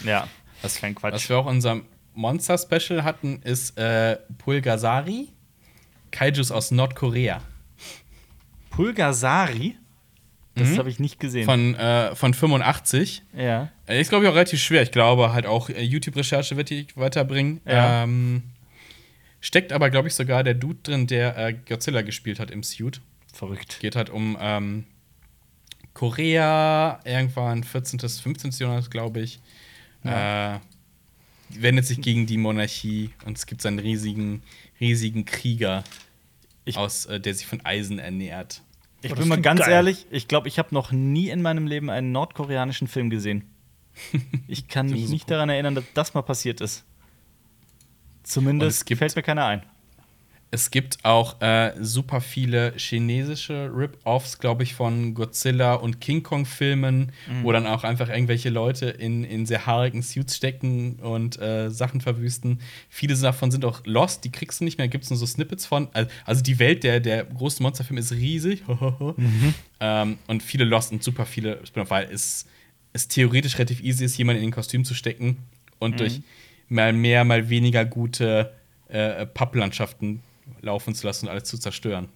Ja, 0.04 0.26
das 0.60 0.74
ist 0.74 0.80
kein 0.80 0.96
Was 0.96 1.00
Quatsch. 1.02 1.28
wir 1.28 1.38
auch 1.38 1.46
in 1.46 1.52
unserem 1.56 1.84
Monster-Special 2.14 3.04
hatten, 3.04 3.40
ist 3.42 3.78
äh, 3.78 4.18
Pulgasari. 4.38 5.28
Kaijus 6.10 6.50
aus 6.50 6.70
Nordkorea. 6.72 7.40
Pulgasari? 8.70 9.76
Das 10.56 10.78
habe 10.78 10.88
ich 10.88 11.00
nicht 11.00 11.18
gesehen. 11.18 11.44
Von, 11.46 11.74
äh, 11.74 12.14
von 12.14 12.32
85. 12.32 13.22
ja. 13.36 13.68
Äh, 13.88 14.00
Ist, 14.00 14.10
glaube 14.10 14.24
ich, 14.24 14.30
auch 14.30 14.34
relativ 14.34 14.60
schwer. 14.62 14.82
Ich 14.82 14.92
glaube 14.92 15.32
halt 15.32 15.46
auch 15.46 15.68
äh, 15.68 15.82
YouTube-Recherche 15.82 16.56
wird 16.56 16.70
die 16.70 16.86
weiterbringen. 16.94 17.60
Ja. 17.66 18.04
Ähm, 18.04 18.44
steckt 19.44 19.72
aber, 19.72 19.90
glaube 19.90 20.08
ich, 20.08 20.14
sogar 20.14 20.42
der 20.42 20.54
Dude 20.54 20.78
drin, 20.82 21.06
der 21.06 21.36
äh, 21.36 21.52
Godzilla 21.52 22.02
gespielt 22.02 22.40
hat 22.40 22.50
im 22.50 22.62
Suit. 22.62 23.00
Verrückt. 23.32 23.78
Geht 23.80 23.94
halt 23.96 24.10
um 24.10 24.36
ähm, 24.40 24.84
Korea, 25.92 27.00
irgendwann 27.04 27.62
14. 27.64 27.98
bis 27.98 28.20
15. 28.20 28.50
Jahrhundert, 28.58 28.90
glaube 28.90 29.20
ich. 29.20 29.40
Äh, 30.02 30.58
wendet 31.50 31.86
sich 31.86 32.00
gegen 32.00 32.26
die 32.26 32.36
Monarchie 32.36 33.10
und 33.24 33.38
es 33.38 33.46
gibt 33.46 33.62
so 33.62 33.68
einen 33.68 33.78
riesigen, 33.78 34.42
riesigen 34.80 35.24
Krieger, 35.24 35.84
Ich- 36.64 36.76
aus, 36.76 37.06
äh, 37.06 37.20
der 37.20 37.34
sich 37.34 37.46
von 37.46 37.64
Eisen 37.64 37.98
ernährt. 37.98 38.62
Ich 39.02 39.12
Oh, 39.12 39.16
bin 39.16 39.28
mal 39.28 39.40
ganz 39.40 39.60
geil. 39.60 39.70
ehrlich, 39.70 40.06
ich 40.10 40.28
glaube, 40.28 40.48
ich 40.48 40.58
habe 40.58 40.74
noch 40.74 40.90
nie 40.90 41.28
in 41.28 41.42
meinem 41.42 41.66
Leben 41.66 41.90
einen 41.90 42.10
nordkoreanischen 42.12 42.88
Film 42.88 43.10
gesehen. 43.10 43.44
Ich 44.48 44.66
kann 44.68 44.86
mich 44.88 45.08
nicht 45.08 45.30
daran 45.30 45.48
erinnern, 45.48 45.74
dass 45.76 45.84
das 45.94 46.14
mal 46.14 46.22
passiert 46.22 46.60
ist. 46.60 46.84
Zumindest 48.24 48.86
gibt- 48.86 48.98
fällt 48.98 49.14
mir 49.16 49.22
keiner 49.22 49.46
ein. 49.46 49.62
Es 50.50 50.70
gibt 50.70 51.04
auch 51.04 51.40
äh, 51.42 51.72
super 51.80 52.20
viele 52.20 52.74
chinesische 52.76 53.72
Rip-Offs, 53.74 54.38
glaube 54.38 54.62
ich, 54.62 54.74
von 54.74 55.12
Godzilla 55.14 55.74
und 55.74 56.00
King 56.00 56.22
Kong-Filmen, 56.22 57.10
wo 57.42 57.50
dann 57.50 57.66
auch 57.66 57.82
einfach 57.82 58.08
irgendwelche 58.08 58.50
Leute 58.50 58.86
in, 58.86 59.24
in 59.24 59.46
sehr 59.46 59.66
haarigen 59.66 60.00
Suits 60.02 60.36
stecken 60.36 61.00
und 61.00 61.40
äh, 61.42 61.70
Sachen 61.72 62.00
verwüsten. 62.00 62.60
Viele 62.88 63.16
davon 63.16 63.50
sind 63.50 63.64
auch 63.64 63.80
lost, 63.84 64.22
die 64.22 64.30
kriegst 64.30 64.60
du 64.60 64.64
nicht 64.64 64.78
mehr, 64.78 64.86
gibt 64.86 65.02
es 65.02 65.10
nur 65.10 65.16
so 65.16 65.26
Snippets 65.26 65.66
von. 65.66 65.88
Al- 65.92 66.06
Also 66.24 66.40
die 66.40 66.60
Welt 66.60 66.84
der, 66.84 67.00
der 67.00 67.24
großen 67.24 67.60
Monsterfilme 67.60 67.98
ist 67.98 68.12
riesig. 68.12 68.62
ähm, 69.80 70.18
und 70.28 70.42
viele 70.42 70.64
lost 70.64 70.92
und 70.92 71.02
super 71.02 71.26
viele 71.26 71.66
Spin-off, 71.66 71.90
weil 71.90 72.08
es, 72.12 72.46
es 72.92 73.08
theoretisch 73.08 73.56
relativ 73.58 73.82
easy 73.82 74.04
ist, 74.04 74.16
jemanden 74.18 74.42
in 74.42 74.50
ein 74.50 74.52
Kostüm 74.52 74.84
zu 74.84 74.94
stecken 74.94 75.38
und 75.80 75.98
durch 75.98 76.20
mal 76.68 76.92
mehr, 76.92 77.24
mal 77.24 77.48
weniger 77.48 77.84
gute 77.84 78.52
äh, 78.88 79.26
Papplandschaften 79.26 80.20
laufen 80.60 80.94
zu 80.94 81.06
lassen 81.06 81.26
und 81.26 81.32
alles 81.32 81.44
zu 81.44 81.58
zerstören. 81.58 82.08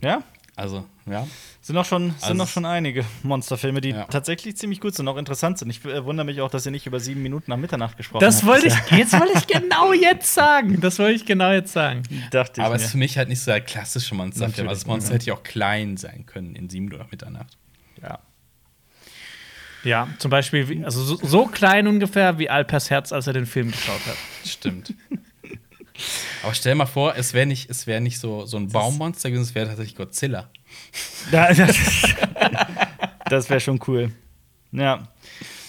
Ja? 0.00 0.22
Also, 0.56 0.84
ja. 1.06 1.26
Sind 1.60 1.74
noch 1.74 1.84
schon, 1.84 2.10
sind 2.10 2.22
Also 2.22 2.34
noch 2.34 2.46
schon 2.48 2.64
einige 2.64 3.04
Monsterfilme, 3.24 3.80
die 3.80 3.88
Ja. 3.90 4.04
tatsächlich 4.04 4.56
ziemlich 4.56 4.80
gut 4.80 4.94
sind, 4.94 5.08
auch 5.08 5.16
interessant 5.16 5.58
sind. 5.58 5.68
Ich 5.70 5.84
äh, 5.84 6.04
wundere 6.04 6.24
mich 6.24 6.40
auch, 6.42 6.50
dass 6.50 6.64
ihr 6.64 6.70
nicht 6.70 6.86
über 6.86 7.00
sieben 7.00 7.22
Minuten 7.24 7.50
nach 7.50 7.56
Mitternacht 7.56 7.96
gesprochen 7.96 8.20
Das 8.20 8.36
habt. 8.42 8.46
wollte 8.46 8.68
ich, 8.68 8.74
jetzt 8.96 9.12
wollte 9.18 9.32
ich 9.36 9.46
genau 9.48 9.92
jetzt 9.92 10.32
sagen. 10.32 10.80
Das 10.80 10.98
wollte 11.00 11.14
ich 11.14 11.26
genau 11.26 11.50
jetzt 11.50 11.72
sagen. 11.72 12.04
dachte 12.30 12.60
ich 12.60 12.64
Aber 12.64 12.76
es 12.76 12.84
ist 12.84 12.90
für 12.92 12.98
mich 12.98 13.18
halt 13.18 13.28
nicht 13.30 13.40
so 13.40 13.50
der 13.50 13.62
klassische 13.62 14.14
Monsterfilm. 14.14 14.50
Natürlich, 14.50 14.68
Also 14.70 14.80
das 14.82 14.86
Monster 14.86 15.14
hätte 15.14 15.26
ja 15.26 15.34
auch 15.34 15.42
klein 15.42 15.96
sein 15.96 16.24
können 16.26 16.54
in 16.54 16.68
sieben 16.70 16.92
Uhr 16.92 16.98
nach 17.00 17.10
Mitternacht. 17.10 17.56
Ja. 18.00 18.20
Ja, 19.84 20.08
zum 20.18 20.30
Beispiel, 20.30 20.68
wie, 20.68 20.84
also 20.84 21.02
so, 21.02 21.16
so 21.22 21.46
klein 21.46 21.86
ungefähr 21.86 22.38
wie 22.38 22.48
Alpers 22.50 22.90
Herz, 22.90 23.12
als 23.12 23.26
er 23.26 23.32
den 23.34 23.46
Film 23.46 23.70
geschaut 23.70 24.00
hat. 24.06 24.16
Stimmt. 24.44 24.94
Aber 26.42 26.54
stell 26.54 26.74
mal 26.74 26.86
vor, 26.86 27.14
es 27.16 27.34
wäre 27.34 27.46
nicht, 27.46 27.70
es 27.70 27.86
wär 27.86 28.00
nicht 28.00 28.18
so, 28.18 28.46
so 28.46 28.56
ein 28.56 28.68
Baummonster 28.68 29.30
gewesen, 29.30 29.44
es 29.44 29.54
wäre 29.54 29.68
tatsächlich 29.68 29.96
Godzilla. 29.96 30.50
Das 33.28 33.48
wäre 33.48 33.60
schon 33.60 33.80
cool. 33.88 34.10
Ja. 34.72 35.08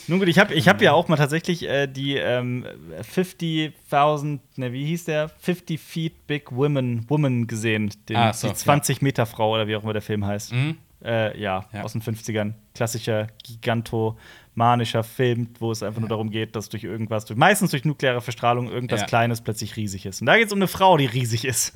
Nun 0.07 0.19
gut, 0.19 0.27
ich 0.27 0.37
habe 0.37 0.53
ich 0.53 0.67
hab 0.67 0.81
ja 0.81 0.91
auch 0.91 1.07
mal 1.07 1.15
tatsächlich 1.15 1.63
äh, 1.67 1.87
die 1.87 2.15
ähm, 2.15 2.65
50.000, 3.13 4.39
ne, 4.57 4.71
wie 4.73 4.85
hieß 4.85 5.05
der? 5.05 5.29
50 5.29 5.79
Feet 5.79 6.27
Big 6.27 6.51
Woman, 6.51 7.05
Woman 7.09 7.47
gesehen. 7.47 7.91
Den, 8.09 8.17
Ah, 8.17 8.33
so, 8.33 8.49
die 8.49 8.53
20 8.53 9.01
Meter 9.01 9.25
Frau 9.25 9.53
oder 9.53 9.67
wie 9.67 9.75
auch 9.75 9.83
immer 9.83 9.93
der 9.93 10.01
Film 10.01 10.25
heißt. 10.25 10.53
Mhm. 10.53 10.77
Äh, 11.05 11.39
ja, 11.39 11.65
Ja. 11.71 11.83
aus 11.83 11.91
den 11.93 12.01
50ern. 12.01 12.53
Klassischer, 12.73 13.27
gigantomanischer 13.43 15.03
Film, 15.03 15.49
wo 15.59 15.71
es 15.71 15.83
einfach 15.83 15.99
nur 15.99 16.09
darum 16.09 16.31
geht, 16.31 16.55
dass 16.55 16.69
durch 16.69 16.83
irgendwas, 16.83 17.25
durch, 17.25 17.37
meistens 17.37 17.71
durch 17.71 17.85
nukleare 17.85 18.21
Verstrahlung, 18.21 18.69
irgendwas 18.69 19.01
Ja. 19.01 19.07
Kleines 19.07 19.41
plötzlich 19.41 19.75
riesig 19.75 20.05
ist. 20.05 20.21
Und 20.21 20.25
da 20.27 20.35
geht 20.37 20.47
es 20.47 20.51
um 20.53 20.57
eine 20.59 20.67
Frau, 20.67 20.97
die 20.97 21.05
riesig 21.05 21.45
ist. 21.45 21.73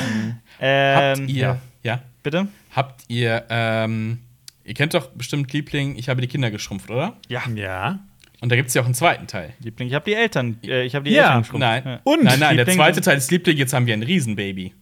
ähm, 0.60 1.20
Habt 1.20 1.30
ihr, 1.30 1.36
Ja. 1.36 1.58
ja. 1.82 2.02
Bitte? 2.22 2.48
Habt 2.74 3.02
ihr, 3.08 3.44
ähm, 3.50 4.18
ihr 4.64 4.74
kennt 4.74 4.94
doch 4.94 5.08
bestimmt 5.10 5.52
Liebling, 5.52 5.96
ich 5.96 6.08
habe 6.08 6.20
die 6.20 6.28
Kinder 6.28 6.50
geschrumpft, 6.50 6.90
oder? 6.90 7.16
Ja. 7.28 7.42
Ja. 7.54 7.98
Und 8.40 8.50
da 8.50 8.56
gibt 8.56 8.68
es 8.68 8.74
ja 8.74 8.82
auch 8.82 8.86
einen 8.86 8.94
zweiten 8.94 9.26
Teil. 9.28 9.52
Liebling, 9.60 9.88
ich 9.88 9.94
habe 9.94 10.04
die 10.04 10.14
Eltern, 10.14 10.58
äh, 10.64 10.82
ich 10.84 10.94
habe 10.96 11.04
die 11.04 11.12
Ja. 11.14 11.22
Eltern 11.26 11.42
geschrumpft. 11.42 11.60
Nein, 11.66 11.82
Ja. 11.84 12.00
Und 12.04 12.24
nein, 12.24 12.38
nein, 12.40 12.56
der 12.56 12.64
Liebling- 12.66 12.76
zweite 12.76 13.00
Teil 13.00 13.16
ist 13.18 13.30
Liebling, 13.30 13.56
jetzt 13.56 13.72
haben 13.72 13.86
wir 13.86 13.94
ein 13.94 14.02
Riesenbaby. 14.02 14.72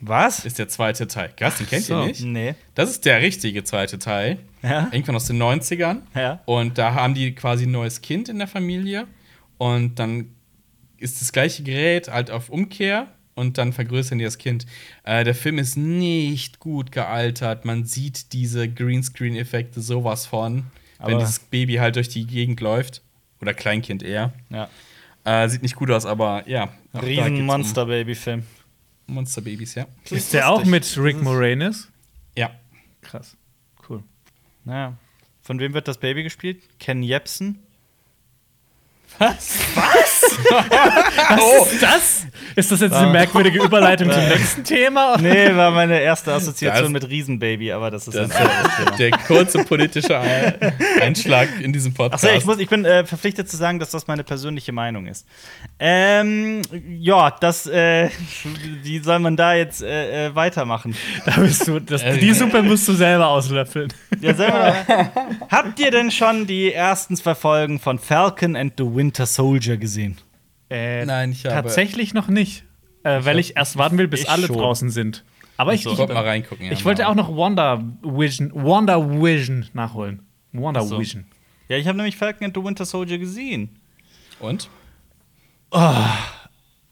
Was? 0.00 0.44
Ist 0.44 0.58
der 0.58 0.68
zweite 0.68 1.06
Teil. 1.06 1.32
Gas, 1.36 1.58
den 1.58 1.66
kennt 1.68 1.84
So. 1.84 2.00
ihr 2.00 2.06
nicht? 2.08 2.20
Nee. 2.22 2.54
Das 2.74 2.90
ist 2.90 3.04
der 3.04 3.22
richtige 3.22 3.64
zweite 3.64 3.98
Teil. 3.98 4.38
Ja. 4.62 4.88
Irgendwann 4.92 5.16
aus 5.16 5.26
den 5.26 5.40
90ern. 5.42 6.02
Ja. 6.14 6.40
Und 6.44 6.76
da 6.78 6.94
haben 6.94 7.14
die 7.14 7.34
quasi 7.34 7.64
ein 7.64 7.70
neues 7.70 8.02
Kind 8.02 8.28
in 8.28 8.38
der 8.38 8.48
Familie. 8.48 9.06
Und 9.58 9.98
dann 9.98 10.32
ist 10.98 11.20
das 11.20 11.32
gleiche 11.32 11.62
Gerät 11.62 12.08
halt 12.08 12.30
auf 12.30 12.50
Umkehr. 12.50 13.08
Und 13.34 13.58
dann 13.58 13.72
vergrößern 13.74 14.18
die 14.18 14.24
das 14.24 14.38
Kind. 14.38 14.64
Äh, 15.04 15.22
der 15.24 15.34
Film 15.34 15.58
ist 15.58 15.76
nicht 15.76 16.58
gut 16.58 16.90
gealtert. 16.90 17.64
Man 17.66 17.84
sieht 17.84 18.32
diese 18.32 18.66
Greenscreen-Effekte 18.68 19.80
sowas 19.82 20.24
von, 20.26 20.64
wenn 20.98 21.14
Aber- 21.14 21.20
das 21.20 21.38
Baby 21.38 21.74
halt 21.74 21.96
durch 21.96 22.08
die 22.08 22.26
Gegend 22.26 22.60
läuft. 22.60 23.02
Oder 23.42 23.52
Kleinkind 23.52 24.02
eher. 24.02 24.32
Ja. 24.50 24.68
Äh, 25.24 25.48
sieht 25.50 25.62
nicht 25.62 25.76
gut 25.76 25.90
aus, 25.90 26.06
aber 26.06 26.48
ja. 26.48 26.64
auch 26.64 26.68
da 26.94 27.00
geht's 27.00 27.20
Riesen 27.24 27.36
um 27.40 27.46
Monster-Baby-Film. 27.46 28.44
Monsterbabys, 29.06 29.74
ja. 29.74 29.86
Ist 30.10 30.32
der 30.32 30.50
auch 30.50 30.64
mit 30.64 30.96
Rick 30.98 31.22
Moranis? 31.22 31.88
Ja. 32.36 32.50
Krass. 33.02 33.36
Cool. 33.88 34.02
Naja. 34.64 34.96
Von 35.42 35.60
wem 35.60 35.74
wird 35.74 35.86
das 35.86 35.98
Baby 35.98 36.24
gespielt? 36.24 36.62
Ken 36.80 37.02
Jebsen? 37.02 37.62
Was? 39.18 39.58
Was 39.74 40.05
ist 41.72 41.82
das? 41.82 42.26
Ist 42.54 42.72
das 42.72 42.80
jetzt 42.80 42.94
eine 42.94 43.10
merkwürdige 43.12 43.62
Überleitung 43.62 44.10
zum 44.10 44.28
nächsten 44.28 44.64
Thema? 44.64 45.16
Nee, 45.20 45.54
war 45.54 45.70
meine 45.72 46.00
erste 46.00 46.32
Assoziation 46.32 46.84
Das- 46.94 47.02
mit 47.02 47.10
Riesenbaby, 47.10 47.70
aber 47.72 47.90
das 47.90 48.08
ist 48.08 48.14
Das 48.16 48.30
ein 48.30 48.46
anderes 48.46 48.96
der 48.98 49.10
kurze 49.10 49.64
politische 49.64 50.18
Ein- 50.18 50.54
Einschlag 51.02 51.48
in 51.60 51.72
diesem 51.74 51.92
Podcast. 51.92 52.24
Achso, 52.24 52.34
ich, 52.36 52.44
muss, 52.46 52.58
ich 52.58 52.68
bin 52.68 52.84
äh, 52.86 53.04
verpflichtet 53.04 53.50
zu 53.50 53.56
sagen, 53.58 53.78
dass 53.78 53.90
das 53.90 54.06
meine 54.06 54.24
persönliche 54.24 54.72
Meinung 54.72 55.06
ist. 55.06 55.26
Ähm, 55.78 56.62
ja, 56.98 57.30
das, 57.30 57.66
äh, 57.66 58.08
wie 58.82 58.98
soll 59.00 59.18
man 59.18 59.36
da 59.36 59.54
jetzt 59.54 59.82
äh, 59.82 60.28
äh, 60.28 60.34
weitermachen? 60.34 60.96
Da 61.26 61.32
bist 61.40 61.68
du, 61.68 61.78
das, 61.78 62.02
Äh, 62.02 62.16
die 62.18 62.32
Suppe 62.32 62.62
musst 62.62 62.88
du 62.88 62.94
selber 62.94 63.28
auslöffeln. 63.28 63.92
Ja, 64.20 64.32
selber, 64.34 64.74
habt 65.50 65.78
ihr 65.78 65.90
denn 65.90 66.10
schon 66.10 66.46
die 66.46 66.72
ersten 66.72 67.16
zwei 67.16 67.34
Folgen 67.34 67.78
von 67.80 67.98
Falcon 67.98 68.56
and 68.56 68.72
the 68.78 68.84
Winter 68.84 69.26
Soldier 69.26 69.76
gesehen? 69.76 70.15
Äh, 70.70 71.04
Nein, 71.06 71.32
ich 71.32 71.44
habe- 71.44 71.54
Tatsächlich 71.54 72.14
noch 72.14 72.28
nicht. 72.28 72.64
Äh, 73.02 73.24
weil 73.24 73.38
ich 73.38 73.56
erst 73.56 73.76
warten 73.76 73.98
will, 73.98 74.08
bis 74.08 74.26
alle 74.26 74.48
schon. 74.48 74.56
draußen 74.58 74.90
sind. 74.90 75.24
Aber 75.56 75.72
ich, 75.74 75.86
Ich 75.86 75.92
ich, 75.92 75.98
wollte 75.98 76.12
mal 76.12 76.24
reingucken. 76.24 76.66
ja, 76.66 76.72
ich 76.72 76.84
wollte 76.84 77.02
mal. 77.02 77.08
auch 77.10 77.14
noch 77.14 77.28
Wonder 77.34 77.82
Vision, 78.02 78.50
Wonder 78.52 79.08
Vision 79.22 79.66
nachholen. 79.74 80.22
Wonder 80.52 80.82
so. 80.82 80.98
Vision. 80.98 81.24
Ja, 81.68 81.76
ich 81.76 81.86
habe 81.86 81.96
nämlich 81.96 82.16
Falcon 82.16 82.46
and 82.46 82.56
the 82.56 82.62
Winter 82.64 82.84
Soldier 82.84 83.18
gesehen. 83.18 83.70
Und? 84.40 84.68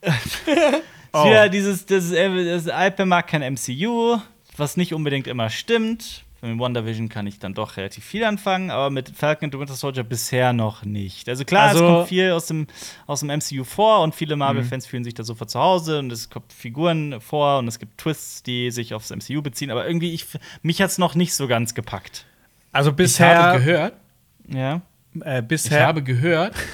Ist 0.01 0.47
wieder 0.47 1.49
dieses, 1.49 1.87
das, 1.87 2.11
äh, 2.11 2.45
das 2.45 2.69
Alpe 2.69 3.07
mag 3.07 3.27
kein 3.29 3.43
MCU, 3.55 4.19
was 4.57 4.77
nicht 4.77 4.93
unbedingt 4.95 5.27
immer 5.27 5.51
stimmt. 5.51 6.25
Mit 6.45 6.59
WandaVision 6.59 7.09
kann 7.09 7.27
ich 7.27 7.39
dann 7.39 7.55
doch 7.55 7.77
relativ 7.77 8.05
viel 8.05 8.23
anfangen, 8.25 8.71
aber 8.71 8.91
mit 8.91 9.09
Falcon 9.11 9.47
and 9.47 9.55
the 9.55 9.59
Winter 9.59 9.75
Soldier 9.75 10.03
bisher 10.05 10.53
noch 10.53 10.85
nicht. 10.85 11.29
Also 11.29 11.45
klar, 11.45 11.69
Also- 11.69 11.85
es 11.85 11.91
kommt 11.91 12.09
viel 12.09 12.31
aus 12.33 12.47
dem, 12.47 12.67
aus 13.07 13.21
dem 13.21 13.31
MCU 13.31 13.65
vor 13.65 14.03
und 14.03 14.15
viele 14.15 14.37
Marvel-Fans 14.37 14.87
fühlen 14.87 15.05
sich 15.05 15.15
da 15.15 15.23
sofort 15.25 15.51
zu 15.51 15.59
Hause 15.59 15.99
und 16.01 16.13
es 16.13 16.29
kommt 16.31 16.53
Figuren 16.53 17.21
vor 17.21 17.59
und 17.59 17.69
es 17.69 17.79
gibt 17.79 17.97
Twists, 17.99 18.43
die 18.43 18.71
sich 18.71 18.93
aufs 18.95 19.11
MCU 19.11 19.41
beziehen, 19.43 19.71
aber 19.71 19.87
irgendwie, 19.87 20.13
ich, 20.13 20.27
mich 20.63 20.83
hat 20.83 20.91
es 20.91 20.99
noch 20.99 21.15
nicht 21.15 21.35
so 21.35 21.49
ganz 21.49 21.75
gepackt. 21.75 22.27
Also 22.73 22.91
Ich 22.91 22.97
bisher. 22.97 23.39
habe 23.43 23.59
gehört, 23.59 23.95
Ja. 24.49 24.83
äh, 25.25 25.41
ich 25.41 25.47
bisher 25.49 25.87
habe 25.87 26.03
gehört, 26.03 26.55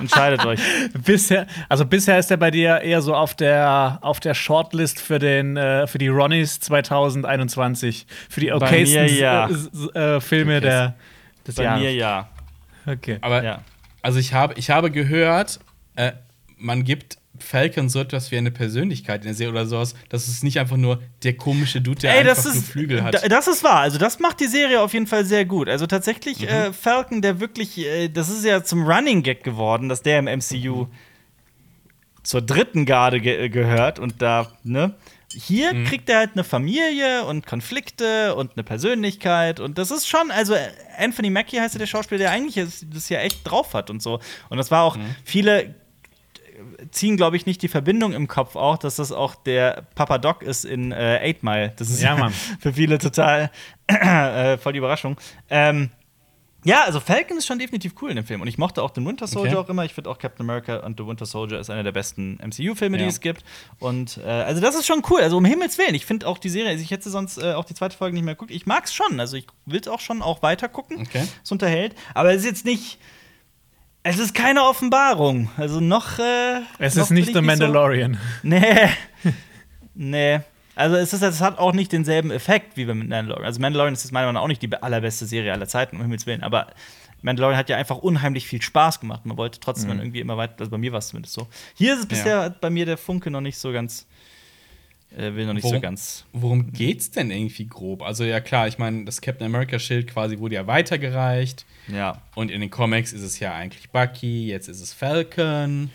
Entscheidet 0.00 0.44
euch. 0.44 0.60
Bisher, 1.04 1.46
also 1.68 1.84
bisher 1.84 2.18
ist 2.18 2.30
er 2.30 2.36
bei 2.36 2.50
dir 2.50 2.80
eher 2.80 3.02
so 3.02 3.14
auf 3.14 3.34
der, 3.34 3.98
auf 4.02 4.20
der 4.20 4.34
Shortlist 4.34 5.00
für, 5.00 5.18
den, 5.18 5.56
äh, 5.56 5.86
für 5.86 5.98
die 5.98 6.08
Ronnies 6.08 6.60
2021. 6.60 8.06
Für 8.28 8.40
die 8.40 8.52
okaysten 8.52 9.16
ja. 9.16 9.48
äh, 9.94 10.16
äh, 10.16 10.20
Filme 10.20 10.60
der, 10.60 10.94
des 11.46 11.56
Bei 11.56 11.64
Jahres. 11.64 11.82
mir 11.82 11.94
ja. 11.94 12.28
Okay. 12.86 13.18
Aber 13.20 13.42
ja. 13.42 13.60
also 14.02 14.18
ich 14.18 14.34
habe, 14.34 14.54
ich 14.56 14.70
habe 14.70 14.90
gehört, 14.90 15.60
äh, 15.96 16.12
man 16.56 16.84
gibt 16.84 17.18
Falcon 17.42 17.88
so 17.88 18.00
etwas 18.00 18.30
wie 18.30 18.38
eine 18.38 18.50
Persönlichkeit 18.50 19.20
in 19.22 19.26
der 19.26 19.34
Serie 19.34 19.52
oder 19.52 19.66
sowas. 19.66 19.94
Das 20.08 20.28
ist 20.28 20.42
nicht 20.44 20.58
einfach 20.58 20.76
nur 20.76 21.02
der 21.22 21.36
komische 21.36 21.80
Dude, 21.80 22.00
der 22.00 22.12
Ey, 22.12 22.20
einfach 22.20 22.36
das 22.36 22.44
nur 22.46 22.54
ist, 22.54 22.68
Flügel 22.68 23.02
hat. 23.02 23.14
da- 23.14 23.28
das 23.28 23.48
ist 23.48 23.62
wahr. 23.64 23.80
Also, 23.80 23.98
das 23.98 24.18
macht 24.18 24.40
die 24.40 24.46
Serie 24.46 24.80
auf 24.80 24.92
jeden 24.94 25.06
Fall 25.06 25.24
sehr 25.24 25.44
gut. 25.44 25.68
Also, 25.68 25.86
tatsächlich, 25.86 26.40
Mhm. 26.40 26.48
äh, 26.48 26.72
Falcon, 26.72 27.20
der 27.22 27.40
wirklich, 27.40 27.78
äh, 27.78 28.08
das 28.08 28.28
ist 28.28 28.44
ja 28.44 28.62
zum 28.64 28.84
Running 28.86 29.22
Gag 29.22 29.44
geworden, 29.44 29.88
dass 29.88 30.02
der 30.02 30.18
im 30.18 30.26
MCU 30.28 30.86
zur 32.22 32.40
dritten 32.40 32.86
Garde 32.86 33.20
ge 33.20 33.48
gehört 33.48 33.98
und 33.98 34.22
da, 34.22 34.52
ne? 34.62 34.94
Hier 35.34 35.72
Mhm. 35.72 35.84
kriegt 35.86 36.10
er 36.10 36.18
halt 36.18 36.30
eine 36.34 36.44
Familie 36.44 37.24
und 37.24 37.46
Konflikte 37.46 38.34
und 38.34 38.52
eine 38.54 38.64
Persönlichkeit 38.64 39.60
und 39.60 39.78
das 39.78 39.90
ist 39.90 40.06
schon, 40.06 40.30
also 40.30 40.52
äh, 40.52 40.68
Anthony 40.98 41.30
Mackie 41.30 41.58
heißt 41.58 41.74
ja 41.74 41.78
der 41.78 41.86
Schauspieler, 41.86 42.18
der 42.18 42.30
eigentlich 42.32 42.62
das 42.62 42.84
das 42.92 43.08
ja 43.08 43.18
echt 43.20 43.40
drauf 43.50 43.72
hat 43.72 43.88
und 43.88 44.02
so. 44.02 44.20
Und 44.50 44.58
das 44.58 44.70
war 44.70 44.82
auch, 44.82 44.96
Mhm. 44.98 45.14
viele 45.24 45.74
ziehen, 46.90 47.16
glaube 47.16 47.36
ich, 47.36 47.46
nicht 47.46 47.62
die 47.62 47.68
Verbindung 47.68 48.12
im 48.12 48.28
Kopf 48.28 48.56
auch, 48.56 48.78
dass 48.78 48.96
das 48.96 49.12
auch 49.12 49.34
der 49.34 49.86
Papa 49.94 50.18
Doc 50.18 50.42
ist 50.42 50.64
in 50.64 50.92
äh, 50.92 51.18
Eight 51.22 51.42
Mile. 51.42 51.72
Das 51.76 51.90
ist 51.90 52.02
Ja, 52.02 52.16
Mann. 52.18 52.32
für 52.60 52.72
viele 52.72 52.98
total 52.98 53.50
äh, 53.86 54.56
voll 54.58 54.72
die 54.72 54.78
Überraschung. 54.78 55.16
Ähm, 55.50 55.90
ja, 56.64 56.84
also 56.84 57.00
Falcon 57.00 57.36
ist 57.38 57.46
schon 57.46 57.58
definitiv 57.58 57.94
cool 58.00 58.10
in 58.10 58.16
dem 58.16 58.24
Film. 58.24 58.40
Und 58.40 58.46
ich 58.46 58.56
mochte 58.56 58.84
auch 58.84 58.90
den 58.90 59.04
Winter 59.04 59.26
Soldier 59.26 59.58
Okay. 59.58 59.66
auch 59.66 59.68
immer. 59.68 59.84
Ich 59.84 59.94
finde 59.94 60.08
auch 60.10 60.16
Captain 60.18 60.46
America 60.48 60.76
und 60.76 60.96
The 60.96 61.04
Winter 61.04 61.26
Soldier 61.26 61.58
ist 61.58 61.70
einer 61.70 61.82
der 61.82 61.90
besten 61.90 62.38
MCU-Filme, 62.40 62.98
die 62.98 63.02
Ja. 63.02 63.08
es 63.08 63.20
gibt. 63.20 63.42
Und 63.80 64.18
äh, 64.24 64.28
also 64.28 64.60
das 64.60 64.76
ist 64.76 64.86
schon 64.86 65.02
cool. 65.10 65.22
Also 65.22 65.38
um 65.38 65.44
Himmels 65.44 65.76
Willen. 65.78 65.96
Ich 65.96 66.06
finde 66.06 66.28
auch 66.28 66.38
die 66.38 66.48
Serie, 66.50 66.70
also 66.70 66.82
ich 66.84 66.92
hätte 66.92 67.10
sonst 67.10 67.38
äh, 67.38 67.54
auch 67.54 67.64
die 67.64 67.74
zweite 67.74 67.96
Folge 67.96 68.14
nicht 68.14 68.22
mehr 68.24 68.34
geguckt. 68.34 68.52
Ich 68.52 68.64
mag 68.64 68.84
es 68.84 68.94
schon. 68.94 69.18
Also 69.18 69.36
ich 69.36 69.46
will 69.66 69.80
es 69.80 69.88
auch 69.88 69.98
schon 69.98 70.22
auch 70.22 70.40
weiter 70.42 70.68
gucken. 70.68 71.00
Okay. 71.00 71.26
Es 71.42 71.50
unterhält. 71.50 71.96
Aber 72.14 72.30
es 72.30 72.38
ist 72.42 72.44
jetzt 72.46 72.64
nicht. 72.64 72.98
Es 74.04 74.18
ist 74.18 74.34
keine 74.34 74.64
Offenbarung. 74.64 75.50
Also 75.56 75.80
noch. 75.80 76.18
Äh, 76.18 76.60
Es 76.78 76.96
noch 76.96 77.04
ist 77.04 77.10
nicht 77.10 77.28
ich 77.28 77.34
The 77.34 77.40
so- 77.40 77.42
Mandalorian. 77.42 78.18
Nee. 78.42 78.88
nee. 79.94 80.40
Also 80.74 80.96
es, 80.96 81.12
ist, 81.12 81.22
es 81.22 81.40
hat 81.40 81.58
auch 81.58 81.72
nicht 81.72 81.92
denselben 81.92 82.30
Effekt 82.30 82.76
wie 82.76 82.84
bei 82.86 82.94
Mandalorian. 82.94 83.44
Also 83.44 83.60
Mandalorian 83.60 83.92
ist 83.94 84.04
jetzt 84.04 84.12
meiner 84.12 84.26
Meinung 84.26 84.34
nach 84.40 84.42
auch 84.44 84.48
nicht 84.48 84.62
die 84.62 84.72
allerbeste 84.74 85.26
Serie 85.26 85.52
aller 85.52 85.68
Zeiten, 85.68 85.96
um 85.96 86.02
Himmels 86.02 86.26
Willen. 86.26 86.42
Aber 86.42 86.68
Mandalorian 87.20 87.58
hat 87.58 87.68
ja 87.68 87.76
einfach 87.76 87.98
unheimlich 87.98 88.46
viel 88.46 88.62
Spaß 88.62 88.98
gemacht. 89.00 89.24
Man 89.26 89.36
wollte 89.36 89.60
trotzdem 89.60 89.90
dann 89.90 89.98
irgendwie 90.00 90.20
immer 90.20 90.36
weiter, 90.36 90.54
also 90.58 90.70
bei 90.70 90.78
mir 90.78 90.90
war 90.92 90.98
es 90.98 91.08
zumindest 91.08 91.34
so. 91.34 91.46
Hier 91.74 91.92
ist 91.94 92.00
es 92.00 92.06
bisher 92.06 92.50
bei 92.50 92.70
mir 92.70 92.86
der 92.86 92.96
Funke 92.96 93.30
noch 93.30 93.42
nicht 93.42 93.58
so 93.58 93.70
ganz, 93.70 94.06
äh, 95.16 95.34
will 95.34 95.46
noch 95.46 95.52
nicht 95.54 95.62
so 95.64 95.70
Worum- 95.70 95.82
ganz. 95.82 96.24
Worum 96.32 96.72
geht's 96.72 97.10
denn 97.10 97.30
irgendwie 97.30 97.66
grob? 97.66 98.02
Also 98.02 98.24
ja 98.24 98.40
klar, 98.40 98.68
ich 98.68 98.78
meine, 98.78 99.04
das 99.04 99.20
Captain 99.20 99.46
America 99.46 99.78
Schild 99.78 100.08
quasi 100.08 100.38
wurde 100.38 100.54
ja 100.56 100.66
weitergereicht 100.66 101.64
Ja. 101.88 102.22
und 102.34 102.50
in 102.50 102.60
den 102.60 102.70
Comics 102.70 103.12
ist 103.12 103.22
es 103.22 103.38
ja 103.40 103.54
eigentlich 103.54 103.90
Bucky, 103.90 104.46
jetzt 104.48 104.68
ist 104.68 104.80
es 104.80 104.92
Falcon. 104.92 105.90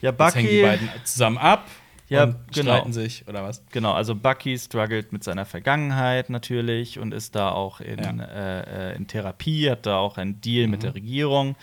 Ja, 0.00 0.10
Jetzt 0.18 0.34
hängen 0.34 0.48
die 0.48 0.60
Bucky. 0.60 0.62
beiden 0.62 0.88
zusammen 1.04 1.38
ab 1.38 1.66
Ja, 2.10 2.24
und 2.24 2.36
genau. 2.52 2.72
streiten 2.72 2.92
sich 2.92 3.26
oder 3.26 3.42
was? 3.42 3.62
Genau, 3.72 3.92
also 3.92 4.14
Bucky 4.14 4.58
struggelt 4.58 5.12
mit 5.12 5.24
seiner 5.24 5.46
Vergangenheit 5.46 6.28
natürlich 6.28 6.98
und 6.98 7.14
ist 7.14 7.34
da 7.34 7.50
auch 7.52 7.80
in, 7.80 7.98
Ja. 7.98 8.24
äh, 8.24 8.90
äh, 8.92 8.96
in 8.96 9.06
Therapie, 9.06 9.70
hat 9.70 9.86
da 9.86 9.96
auch 9.98 10.18
einen 10.18 10.40
Deal 10.42 10.66
mit 10.68 10.82
der 10.82 10.94
Regierung. 10.94 11.56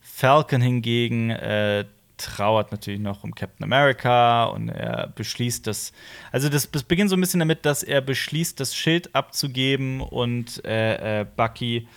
Falcon 0.00 0.60
hingegen 0.60 1.30
äh, 1.30 1.84
trauert 2.24 2.72
natürlich 2.72 3.00
noch 3.00 3.24
um 3.24 3.34
Captain 3.34 3.64
America 3.64 4.44
und 4.44 4.68
er 4.68 5.08
beschließt 5.14 5.66
das. 5.66 5.92
Also, 6.30 6.48
das, 6.48 6.70
das 6.70 6.82
beginnt 6.82 7.10
so 7.10 7.16
ein 7.16 7.20
bisschen 7.20 7.40
damit, 7.40 7.64
dass 7.66 7.82
er 7.82 8.00
beschließt, 8.00 8.58
das 8.58 8.74
Schild 8.74 9.14
abzugeben 9.14 10.00
und 10.00 10.64
äh, 10.64 11.20
äh, 11.20 11.26
Bucky 11.36 11.88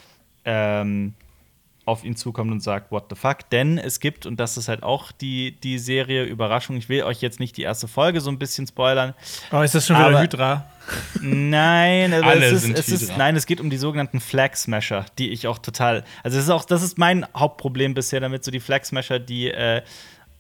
ähm, 0.46 1.14
auf 1.86 2.04
ihn 2.04 2.16
zukommt 2.16 2.52
und 2.52 2.62
sagt, 2.62 2.92
what 2.92 3.06
the 3.10 3.16
fuck? 3.16 3.50
Denn 3.52 3.78
es 3.78 4.00
gibt, 4.00 4.26
und 4.26 4.40
das 4.40 4.58
ist 4.58 4.68
halt 4.68 4.82
auch 4.84 5.12
die, 5.12 5.52
die 5.62 5.78
Serie 5.78 6.24
Überraschung, 6.24 6.78
ich 6.78 6.90
will 6.90 7.04
euch 7.04 7.22
jetzt 7.22 7.40
nicht 7.40 7.58
die 7.58 7.62
erste 7.62 7.88
Folge 7.88 8.22
so 8.22 8.32
ein 8.32 8.40
bisschen 8.40 8.66
spoilern. 8.66 9.14
Oh, 9.52 9.62
ist 9.62 9.76
das 9.76 9.86
schon 9.86 9.98
wieder 9.98 10.20
Hydra? 10.20 10.66
Nein, 11.22 12.14
aber 12.14 12.28
Alle 12.28 12.46
es 12.48 12.54
ist, 12.54 12.62
sind 12.64 12.78
es 12.78 12.90
ist, 12.90 13.04
Hydra. 13.04 13.18
nein, 13.18 13.36
es 13.36 13.46
geht 13.46 13.62
um 13.62 13.70
die 13.70 13.78
sogenannten 13.78 14.20
Flag 14.20 14.56
Smasher, 14.56 15.06
die 15.20 15.30
ich 15.30 15.48
auch 15.48 15.60
total. 15.60 16.04
Also, 16.24 16.38
das 16.38 16.46
ist 16.46 16.52
auch, 16.52 16.66
das 16.66 16.82
ist 16.82 16.98
mein 16.98 17.26
Hauptproblem 17.36 17.94
bisher 17.94 18.20
damit, 18.20 18.44
so 18.44 18.52
die 18.52 18.60
Flag 18.60 18.84
Smasher, 18.84 19.20
die 19.20 19.52
äh, 19.52 19.84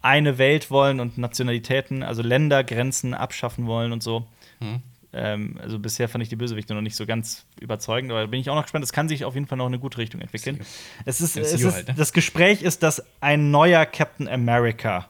eine 0.05 0.37
Welt 0.37 0.69
wollen 0.69 0.99
und 0.99 1.17
Nationalitäten, 1.17 2.03
also 2.03 2.21
Ländergrenzen 2.21 3.15
abschaffen 3.15 3.65
wollen 3.65 3.91
und 3.91 4.03
so. 4.03 4.27
Hm. 4.59 4.81
Ähm, 5.13 5.57
also 5.59 5.79
bisher 5.79 6.07
fand 6.07 6.21
ich 6.21 6.29
die 6.29 6.35
Bösewichte 6.35 6.75
noch 6.75 6.81
nicht 6.81 6.95
so 6.95 7.07
ganz 7.07 7.45
überzeugend, 7.59 8.11
aber 8.11 8.21
da 8.21 8.27
bin 8.27 8.39
ich 8.39 8.49
auch 8.51 8.55
noch 8.55 8.61
gespannt. 8.61 8.85
Es 8.85 8.93
kann 8.93 9.09
sich 9.09 9.25
auf 9.25 9.33
jeden 9.33 9.47
Fall 9.47 9.57
noch 9.57 9.65
in 9.65 9.73
eine 9.73 9.79
gute 9.79 9.97
Richtung 9.97 10.21
entwickeln. 10.21 10.59
Es 11.05 11.21
ist, 11.21 11.35
es 11.35 11.53
ist 11.53 11.73
halt, 11.73 11.87
ne? 11.87 11.95
das 11.97 12.13
Gespräch 12.13 12.61
ist, 12.61 12.83
dass 12.83 13.03
ein 13.19 13.49
neuer 13.49 13.83
Captain 13.87 14.27
America 14.27 15.09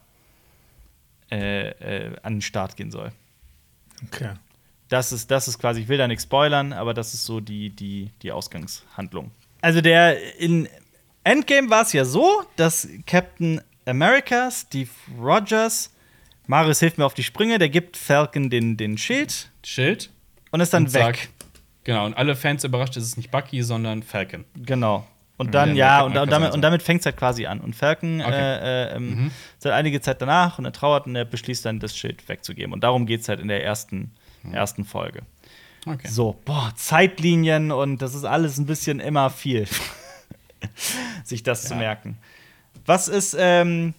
äh, 1.29 1.71
äh, 1.71 2.15
an 2.23 2.35
den 2.35 2.41
Start 2.41 2.77
gehen 2.77 2.89
soll. 2.89 3.11
Okay. 4.07 4.35
Das 4.87 5.11
ist, 5.11 5.29
das 5.29 5.49
ist 5.49 5.59
quasi, 5.59 5.81
ich 5.81 5.89
will 5.89 5.97
da 5.97 6.07
nichts 6.07 6.23
spoilern, 6.23 6.71
aber 6.71 6.93
das 6.93 7.13
ist 7.13 7.25
so 7.25 7.41
die, 7.41 7.69
die, 7.69 8.11
die 8.21 8.31
Ausgangshandlung. 8.31 9.31
Also 9.59 9.81
der 9.81 10.39
in 10.39 10.69
Endgame 11.25 11.69
war 11.69 11.81
es 11.81 11.91
ja 11.91 12.05
so, 12.05 12.43
dass 12.55 12.87
Captain 13.05 13.59
America, 13.85 14.49
Steve 14.51 14.89
Rogers, 15.19 15.91
Marius 16.47 16.79
hilft 16.79 16.97
mir 16.97 17.05
auf 17.05 17.13
die 17.13 17.23
Sprünge, 17.23 17.57
der 17.59 17.69
gibt 17.69 17.97
Falcon 17.97 18.49
den, 18.49 18.77
den 18.77 18.97
Schild 18.97 19.49
Schild 19.63 20.09
und 20.51 20.59
ist 20.61 20.73
dann 20.73 20.85
und 20.85 20.93
weg. 20.93 21.01
sagt- 21.01 21.29
Genau, 21.83 22.05
und 22.07 22.15
alle 22.17 22.35
Fans 22.35 22.63
überrascht, 22.63 22.97
ist 22.97 23.03
es 23.03 23.15
nicht 23.17 23.29
Bucky, 23.29 23.61
sondern 23.61 24.01
Falcon. 24.01 24.43
Genau. 24.55 25.05
Und 25.37 25.53
dann, 25.53 25.75
ja, 25.75 26.01
und, 26.01 26.17
und 26.17 26.31
damit, 26.31 26.53
und 26.53 26.61
damit 26.61 26.81
fängt 26.81 27.01
es 27.01 27.05
halt 27.05 27.17
quasi 27.17 27.45
an. 27.45 27.59
Und 27.59 27.75
Falcon 27.75 28.21
Okay. 28.21 28.31
äh, 28.31 28.85
äh, 28.93 28.95
ähm, 28.95 29.31
seit 29.59 29.73
einige 29.73 30.01
Zeit 30.01 30.19
danach 30.21 30.57
und 30.57 30.65
er 30.65 30.71
trauert 30.71 31.05
und 31.05 31.15
er 31.15 31.25
beschließt 31.25 31.63
dann, 31.65 31.79
das 31.79 31.95
Schild 31.95 32.27
wegzugeben. 32.27 32.73
Und 32.73 32.83
darum 32.83 33.05
geht 33.05 33.21
es 33.21 33.29
halt 33.29 33.39
in 33.39 33.49
der 33.49 33.63
ersten, 33.63 34.11
ersten 34.51 34.83
Folge. 34.85 35.21
Okay. 35.85 36.07
So, 36.07 36.39
boah, 36.45 36.71
Zeitlinien 36.75 37.71
und 37.71 38.01
das 38.01 38.15
ist 38.15 38.23
alles 38.23 38.57
ein 38.57 38.65
bisschen 38.65 38.99
immer 38.99 39.29
viel, 39.29 39.67
sich 41.23 41.43
das 41.43 41.63
zu 41.65 41.73
Ja. 41.73 41.79
merken. 41.79 42.17
Was 42.85 43.07
ist, 43.07 43.35
ähm, 43.39 43.93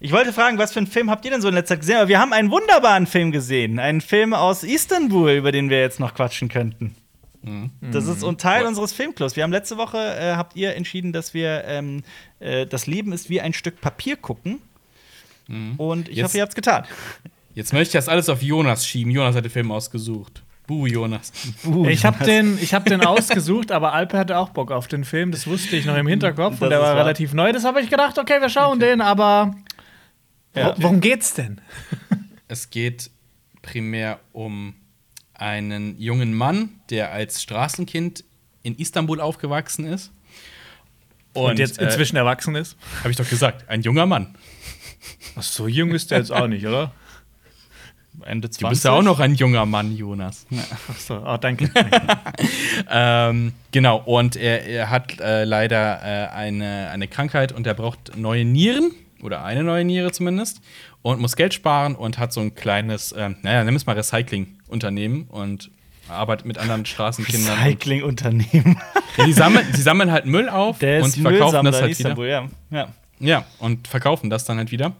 ich 0.00 0.12
wollte 0.12 0.32
fragen, 0.32 0.58
was 0.58 0.72
für 0.72 0.78
einen 0.80 0.86
Film 0.86 1.10
habt 1.10 1.24
ihr 1.24 1.30
denn 1.30 1.40
so 1.40 1.48
in 1.48 1.54
letzter 1.54 1.74
Zeit 1.74 1.80
gesehen? 1.80 1.96
Aber 1.96 2.08
wir 2.08 2.18
haben 2.18 2.32
einen 2.32 2.50
wunderbaren 2.50 3.06
Film 3.06 3.30
gesehen. 3.32 3.78
Einen 3.78 4.00
Film 4.00 4.34
aus 4.34 4.62
Istanbul, 4.64 5.30
über 5.32 5.52
den 5.52 5.70
wir 5.70 5.80
jetzt 5.80 6.00
noch 6.00 6.14
quatschen 6.14 6.48
könnten. 6.48 6.94
Mhm. 7.42 7.70
Das 7.92 8.06
ist 8.06 8.22
ein 8.24 8.38
Teil 8.38 8.66
unseres 8.66 8.92
Filmclubs. 8.92 9.36
Wir 9.36 9.42
haben 9.42 9.52
letzte 9.52 9.76
Woche, 9.76 9.98
äh, 9.98 10.34
habt 10.36 10.54
ihr 10.56 10.74
entschieden, 10.76 11.12
dass 11.12 11.34
wir 11.34 11.64
ähm, 11.66 12.02
äh, 12.40 12.66
Das 12.66 12.86
Leben 12.86 13.12
ist 13.12 13.30
wie 13.30 13.40
ein 13.40 13.52
Stück 13.52 13.80
Papier 13.80 14.16
gucken. 14.16 14.60
Und 15.76 16.08
ich 16.08 16.16
Jetzt- 16.16 16.24
hoffe, 16.28 16.36
ihr 16.38 16.42
habt's 16.42 16.54
getan. 16.54 16.84
Jetzt 17.54 17.72
möchte 17.72 17.88
ich 17.90 18.04
das 18.04 18.08
alles 18.08 18.28
auf 18.30 18.42
Jonas 18.42 18.86
schieben. 18.86 19.10
Jonas 19.12 19.34
hat 19.36 19.44
den 19.44 19.50
Film 19.50 19.70
ausgesucht. 19.70 20.42
Buh, 20.66 20.86
Jonas. 20.86 21.32
Ich 21.88 22.04
habe 22.04 22.24
den, 22.24 22.56
ich 22.60 22.72
hab 22.72 22.84
den 22.84 23.04
ausgesucht, 23.04 23.72
aber 23.72 23.92
Alpe 23.92 24.16
hatte 24.18 24.38
auch 24.38 24.50
Bock 24.50 24.70
auf 24.70 24.86
den 24.88 25.04
Film. 25.04 25.32
Das 25.32 25.46
wusste 25.46 25.76
ich 25.76 25.84
noch 25.86 25.96
im 25.96 26.06
Hinterkopf 26.06 26.54
Das 26.54 26.62
und 26.62 26.70
der 26.70 26.80
war 26.80 26.94
wahr. 26.94 26.96
relativ 27.04 27.32
neu. 27.34 27.52
Das 27.52 27.64
habe 27.64 27.80
ich 27.80 27.90
gedacht, 27.90 28.18
okay, 28.18 28.40
wir 28.40 28.48
schauen 28.48 28.78
den, 28.80 29.00
aber 29.00 29.54
Ja. 30.54 30.74
wo- 30.78 30.82
worum 30.84 31.00
geht's 31.00 31.34
denn? 31.34 31.60
Es 32.48 32.68
geht 32.68 33.10
primär 33.62 34.20
um 34.32 34.74
einen 35.32 35.98
jungen 35.98 36.34
Mann, 36.34 36.68
der 36.90 37.10
als 37.12 37.40
Straßenkind 37.42 38.24
in 38.62 38.74
Istanbul 38.76 39.20
aufgewachsen 39.22 39.86
ist. 39.86 40.12
Und, 41.32 41.58
jetzt 41.58 41.78
äh, 41.80 41.84
inzwischen 41.84 42.16
erwachsen 42.16 42.54
ist. 42.56 42.76
habe 43.00 43.10
ich 43.10 43.16
doch 43.16 43.28
gesagt, 43.28 43.68
ein 43.70 43.80
junger 43.80 44.04
Mann. 44.04 44.34
Ach, 45.34 45.42
so 45.42 45.66
jung 45.66 45.92
ist 45.92 46.10
der 46.10 46.18
jetzt 46.18 46.30
auch 46.30 46.46
nicht, 46.46 46.66
oder? 46.66 46.92
Ende 48.24 48.50
20. 48.50 48.60
Du 48.60 48.68
bist 48.68 48.84
ja 48.84 48.92
auch 48.92 49.02
noch 49.02 49.20
ein 49.20 49.34
junger 49.34 49.66
Mann, 49.66 49.96
Jonas. 49.96 50.46
Ach 50.90 50.98
so, 50.98 51.22
oh, 51.24 51.36
danke. 51.40 51.70
Ähm, 52.90 53.52
genau, 53.70 53.98
und 54.04 54.36
er, 54.36 54.66
er 54.66 54.90
hat 54.90 55.20
äh, 55.20 55.44
leider 55.44 56.00
äh, 56.02 56.28
eine, 56.28 56.90
eine 56.90 57.08
Krankheit 57.08 57.52
und 57.52 57.66
er 57.66 57.74
braucht 57.74 58.16
neue 58.16 58.44
Nieren 58.44 58.92
oder 59.22 59.44
eine 59.44 59.64
neue 59.64 59.84
Niere 59.84 60.12
zumindest 60.12 60.60
und 61.02 61.20
muss 61.20 61.36
Geld 61.36 61.54
sparen 61.54 61.94
und 61.94 62.18
hat 62.18 62.32
so 62.32 62.40
ein 62.40 62.54
kleines, 62.54 63.14
ähm, 63.16 63.36
naja, 63.42 63.64
nimm 63.64 63.76
es 63.76 63.86
mal 63.86 63.96
Recycling-Unternehmen 63.96 65.24
und 65.24 65.70
arbeitet 66.08 66.46
mit 66.46 66.58
anderen 66.58 66.86
Straßenkindern. 66.86 67.58
Recycling-Unternehmen. 67.58 68.80
ja, 69.16 69.24
die, 69.24 69.32
sammeln, 69.32 69.66
die 69.76 69.80
sammeln 69.80 70.10
halt 70.10 70.26
Müll 70.26 70.48
auf 70.48 70.78
Der 70.78 71.02
und 71.02 71.14
verkaufen 71.14 71.64
das 71.64 71.80
halt 71.80 71.98
wieder. 71.98 72.48
Ja. 72.70 72.88
Ja, 73.18 73.44
und 73.58 73.86
verkaufen 73.86 74.30
das 74.30 74.44
dann 74.44 74.58
halt 74.58 74.72
wieder. 74.72 74.94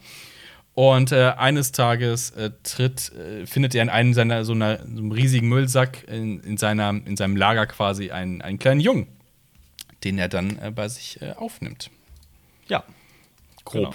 Und 0.74 1.12
äh, 1.12 1.32
eines 1.36 1.72
Tages 1.72 2.30
äh, 2.30 2.50
tritt, 2.62 3.12
äh, 3.12 3.46
findet 3.46 3.74
er 3.74 3.82
in 3.82 3.90
einem 3.90 4.14
seiner 4.14 4.44
so, 4.44 4.52
einer, 4.52 4.78
so 4.78 4.84
einem 4.84 5.12
riesigen 5.12 5.48
Müllsack 5.48 6.08
in, 6.08 6.40
in, 6.40 6.56
seiner, 6.56 6.90
in 6.90 7.16
seinem 7.16 7.36
Lager 7.36 7.66
quasi 7.66 8.10
einen, 8.10 8.40
einen 8.40 8.58
kleinen 8.58 8.80
Jungen, 8.80 9.06
den 10.02 10.18
er 10.18 10.28
dann 10.28 10.58
äh, 10.58 10.70
bei 10.70 10.88
sich 10.88 11.20
äh, 11.20 11.32
aufnimmt. 11.32 11.90
Ja. 12.68 12.84
Grob. 13.64 13.94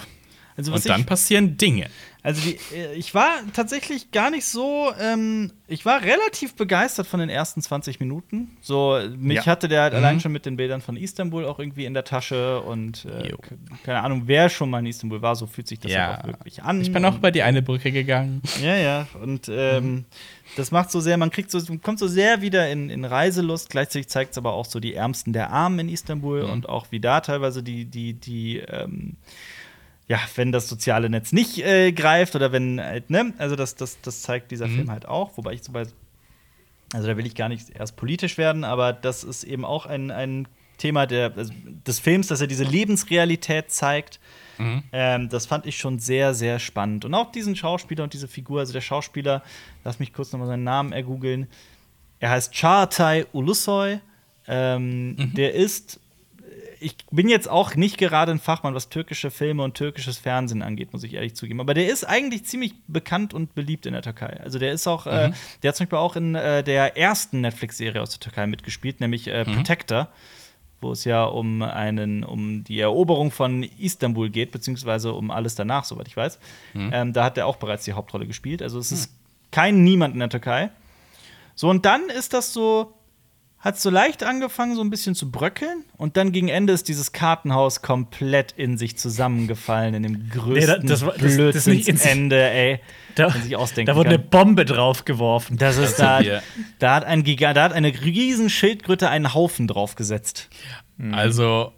Also, 0.58 0.72
Und 0.72 0.86
dann 0.88 1.00
ich, 1.02 1.06
passieren 1.06 1.56
Dinge. 1.56 1.86
also 2.24 2.40
die, 2.42 2.58
äh, 2.76 2.92
ich 2.94 3.14
war 3.14 3.30
tatsächlich 3.54 4.10
gar 4.10 4.28
nicht 4.30 4.44
so, 4.44 4.90
ähm, 5.00 5.52
ich 5.68 5.84
war 5.86 6.02
relativ 6.02 6.56
begeistert 6.56 7.06
von 7.06 7.20
den 7.20 7.28
ersten 7.28 7.62
20 7.62 8.00
Minuten. 8.00 8.56
So, 8.60 8.98
mich 9.16 9.36
Ja. 9.36 9.46
hatte 9.46 9.68
der 9.68 9.82
halt 9.82 9.92
Mhm. 9.92 9.98
allein 9.98 10.18
schon 10.20 10.32
mit 10.32 10.44
den 10.46 10.56
Bildern 10.56 10.80
von 10.80 10.96
Istanbul 10.96 11.44
auch 11.44 11.60
irgendwie 11.60 11.84
in 11.84 11.94
der 11.94 12.02
Tasche 12.02 12.60
und 12.62 13.04
äh, 13.04 13.30
keine 13.84 14.02
Ahnung, 14.02 14.22
wer 14.26 14.48
schon 14.48 14.68
mal 14.68 14.80
in 14.80 14.86
Istanbul 14.86 15.22
war, 15.22 15.36
so 15.36 15.46
fühlt 15.46 15.68
sich 15.68 15.78
das 15.78 15.92
ja 15.92 16.18
auch 16.20 16.26
wirklich 16.26 16.60
an. 16.64 16.80
Ich 16.80 16.92
bin 16.92 17.04
auch 17.04 17.16
über 17.16 17.30
die 17.30 17.42
eine 17.42 17.62
Brücke 17.62 17.92
gegangen. 17.92 18.42
Ja, 18.60 18.74
ja. 18.74 19.06
Und 19.22 19.48
ähm, 19.48 20.06
das 20.56 20.72
macht 20.72 20.90
so 20.90 20.98
sehr, 20.98 21.16
man 21.18 21.30
kriegt 21.30 21.52
so, 21.52 21.60
man 21.68 21.80
kommt 21.82 22.00
so 22.00 22.08
sehr 22.08 22.42
wieder 22.42 22.68
in, 22.68 22.90
in 22.90 23.04
Reiselust. 23.04 23.70
Gleichzeitig 23.70 24.08
zeigt 24.08 24.32
es 24.32 24.38
aber 24.38 24.54
auch 24.54 24.66
so 24.66 24.80
die 24.80 24.94
Ärmsten 24.94 25.32
der 25.32 25.50
Armen 25.50 25.78
in 25.78 25.88
Istanbul 25.88 26.42
Mhm. 26.46 26.50
und 26.50 26.68
auch 26.68 26.88
wie 26.90 26.98
da 26.98 27.20
teilweise 27.20 27.62
die, 27.62 27.84
die, 27.84 28.14
die, 28.14 28.58
ähm, 28.58 29.14
ja, 30.08 30.18
wenn 30.36 30.52
das 30.52 30.68
soziale 30.68 31.08
Netz 31.10 31.32
nicht 31.32 31.58
äh, 31.58 31.92
greift 31.92 32.34
oder 32.34 32.50
wenn, 32.50 32.80
halt, 32.80 33.10
ne, 33.10 33.34
also 33.38 33.56
das, 33.56 33.74
das, 33.74 34.00
das 34.00 34.22
zeigt 34.22 34.50
dieser 34.50 34.66
Mhm. 34.66 34.74
Film 34.74 34.90
halt 34.90 35.06
auch, 35.06 35.36
wobei 35.36 35.52
ich 35.52 35.62
so 35.62 35.72
bei, 35.72 35.84
also 36.94 37.06
da 37.06 37.16
will 37.16 37.26
ich 37.26 37.34
gar 37.34 37.48
nicht 37.50 37.68
erst 37.70 37.96
politisch 37.96 38.38
werden, 38.38 38.64
aber 38.64 38.92
das 38.92 39.22
ist 39.24 39.44
eben 39.44 39.64
auch 39.64 39.84
ein, 39.86 40.10
ein 40.10 40.48
Thema 40.78 41.06
der, 41.06 41.32
also 41.36 41.52
des 41.86 41.98
Films, 41.98 42.28
dass 42.28 42.40
er 42.40 42.46
diese 42.46 42.64
Lebensrealität 42.64 43.70
zeigt. 43.70 44.20
Mhm. 44.58 44.82
Ähm, 44.92 45.28
das 45.28 45.44
fand 45.46 45.66
ich 45.66 45.76
schon 45.76 45.98
sehr, 45.98 46.34
sehr 46.34 46.58
spannend. 46.58 47.04
Und 47.04 47.14
auch 47.14 47.30
diesen 47.32 47.54
Schauspieler 47.56 48.04
und 48.04 48.12
diese 48.14 48.28
Figur, 48.28 48.60
also 48.60 48.72
der 48.72 48.80
Schauspieler, 48.80 49.42
lass 49.84 49.98
mich 49.98 50.12
kurz 50.12 50.32
nochmal 50.32 50.48
seinen 50.48 50.64
Namen 50.64 50.92
ergoogeln. 50.92 51.48
Er 52.20 52.30
heißt 52.30 52.54
Çağatay 52.54 53.26
Ulusoy. 53.32 54.00
Ähm, 54.46 55.14
Mhm. 55.16 55.34
Der 55.34 55.54
ist, 55.54 56.00
ich 56.80 56.96
bin 57.10 57.28
jetzt 57.28 57.48
auch 57.48 57.74
nicht 57.74 57.98
gerade 57.98 58.32
ein 58.32 58.38
Fachmann, 58.38 58.74
was 58.74 58.88
türkische 58.88 59.30
Filme 59.30 59.62
und 59.62 59.74
türkisches 59.74 60.18
Fernsehen 60.18 60.62
angeht, 60.62 60.92
muss 60.92 61.02
ich 61.02 61.14
ehrlich 61.14 61.34
zugeben. 61.34 61.60
Aber 61.60 61.74
der 61.74 61.88
ist 61.88 62.04
eigentlich 62.04 62.44
ziemlich 62.44 62.74
bekannt 62.86 63.34
und 63.34 63.54
beliebt 63.54 63.86
in 63.86 63.92
der 63.92 64.02
Türkei. 64.02 64.40
Also 64.42 64.58
der 64.58 64.72
ist 64.72 64.86
auch, 64.86 65.06
äh, 65.06 65.32
der 65.62 65.68
hat 65.68 65.76
zum 65.76 65.84
Beispiel 65.84 65.98
auch 65.98 66.16
in 66.16 66.34
äh, 66.34 66.62
der 66.62 66.96
ersten 66.96 67.40
Netflix-Serie 67.40 68.00
aus 68.00 68.10
der 68.10 68.20
Türkei 68.20 68.46
mitgespielt, 68.46 69.00
nämlich 69.00 69.28
äh, 69.28 69.44
Protector 69.44 70.08
wo 70.80 70.92
es 70.92 71.04
ja 71.04 71.24
um 71.24 71.62
einen, 71.62 72.22
um 72.22 72.62
die 72.64 72.78
Eroberung 72.78 73.30
von 73.30 73.64
Istanbul 73.64 74.30
geht, 74.30 74.52
beziehungsweise 74.52 75.12
um 75.12 75.30
alles 75.30 75.54
danach, 75.54 75.84
soweit 75.84 76.06
ich 76.06 76.16
weiß. 76.16 76.38
Ähm, 76.92 77.12
da 77.12 77.24
hat 77.24 77.36
er 77.36 77.46
auch 77.46 77.56
bereits 77.56 77.84
die 77.84 77.94
Hauptrolle 77.94 78.26
gespielt. 78.26 78.62
Also 78.62 78.78
es 78.78 78.92
ist 78.92 79.12
kein 79.50 79.82
Niemand 79.82 80.14
in 80.14 80.20
der 80.20 80.28
Türkei. 80.28 80.70
So, 81.54 81.68
und 81.68 81.84
dann 81.84 82.08
ist 82.08 82.32
das 82.32 82.52
so, 82.52 82.94
hat 83.60 83.78
so 83.80 83.90
leicht 83.90 84.22
angefangen, 84.22 84.76
so 84.76 84.82
ein 84.82 84.90
bisschen 84.90 85.14
zu 85.16 85.30
bröckeln. 85.32 85.84
Und 85.96 86.16
dann 86.16 86.30
gegen 86.30 86.48
Ende 86.48 86.72
ist 86.72 86.86
dieses 86.88 87.10
Kartenhaus 87.12 87.82
komplett 87.82 88.52
in 88.52 88.78
sich 88.78 88.96
zusammengefallen, 88.96 89.94
in 89.94 90.02
dem 90.04 90.30
größten 90.30 90.86
das 90.86 91.04
war- 91.04 91.12
das- 91.14 91.36
das 91.36 91.54
ist 91.56 91.66
nicht 91.66 91.88
in 91.88 91.96
sich- 91.96 92.04
Blödsinsende, 92.04 92.50
ey. 92.50 92.80
Da, 93.16 93.30
man 93.30 93.42
sich 93.42 93.56
ausdenken 93.56 93.86
da 93.88 93.96
wurde 93.96 94.10
eine 94.10 94.18
kann. 94.20 94.30
Bombe 94.30 94.64
draufgeworfen. 94.64 95.56
Das 95.58 95.76
ist 95.76 95.98
da, 95.98 96.20
da 96.78 96.94
hat 96.94 97.04
ein 97.04 97.24
Giga, 97.24 97.52
da 97.52 97.64
hat 97.64 97.72
eine 97.72 97.88
riesen 97.88 98.48
Schildkröte 98.48 99.08
einen 99.08 99.34
Haufen 99.34 99.66
draufgesetzt. 99.66 100.48
Mhm. 100.96 101.14
Also, 101.14 101.72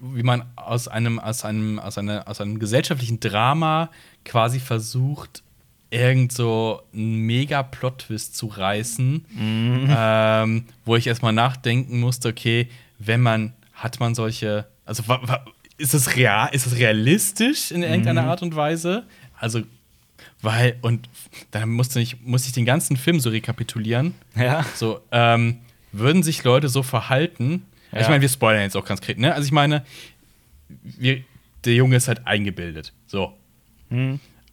wie 0.00 0.22
man 0.22 0.44
aus 0.56 0.88
einem, 0.88 1.18
aus 1.18 1.42
einem, 1.44 1.78
aus 1.78 1.96
einer, 1.96 2.28
aus 2.28 2.40
einem 2.42 2.58
gesellschaftlichen 2.58 3.18
Drama 3.18 3.90
quasi 4.26 4.60
versucht, 4.60 5.42
irgend 5.90 6.32
so 6.32 6.82
einen 6.92 7.18
mega 7.20 7.62
Plot-Twist 7.62 8.36
zu 8.36 8.46
reißen, 8.46 9.24
Mhm. 9.34 9.86
ähm, 9.96 10.64
wo 10.84 10.96
ich 10.96 11.06
erstmal 11.06 11.32
nachdenken 11.32 12.00
musste, 12.00 12.28
okay, 12.28 12.68
wenn 12.98 13.20
man, 13.22 13.52
hat 13.72 13.98
man 14.00 14.14
solche, 14.14 14.66
also 14.84 15.02
ist 15.78 15.94
es 15.94 16.16
real, 16.16 16.48
ist 16.52 16.66
es 16.66 16.76
realistisch 16.76 17.70
in 17.70 17.82
irgendeiner 17.82 18.22
Mhm. 18.22 18.28
Art 18.28 18.42
und 18.42 18.54
Weise? 18.56 19.04
Also, 19.38 19.62
weil, 20.42 20.76
und 20.82 21.08
dann 21.52 21.70
musste 21.70 22.00
ich, 22.00 22.20
musste 22.20 22.48
ich 22.48 22.54
den 22.54 22.64
ganzen 22.66 22.96
Film 22.96 23.18
so 23.20 23.30
rekapitulieren. 23.30 24.14
Ja. 24.36 24.64
So, 24.74 25.00
ähm, 25.10 25.58
würden 25.92 26.22
sich 26.22 26.44
Leute 26.44 26.68
so 26.68 26.82
verhalten? 26.82 27.64
Ja. 27.92 28.00
Ich 28.00 28.08
meine, 28.08 28.20
wir 28.20 28.28
spoilern 28.28 28.62
jetzt 28.62 28.76
auch 28.76 28.84
ganz 28.84 29.00
kritisch, 29.00 29.22
ne? 29.22 29.32
Also 29.32 29.46
ich 29.46 29.52
meine, 29.52 29.84
wir, 30.82 31.22
der 31.64 31.74
Junge 31.74 31.96
ist 31.96 32.08
halt 32.08 32.26
eingebildet. 32.26 32.92
So. 33.06 33.32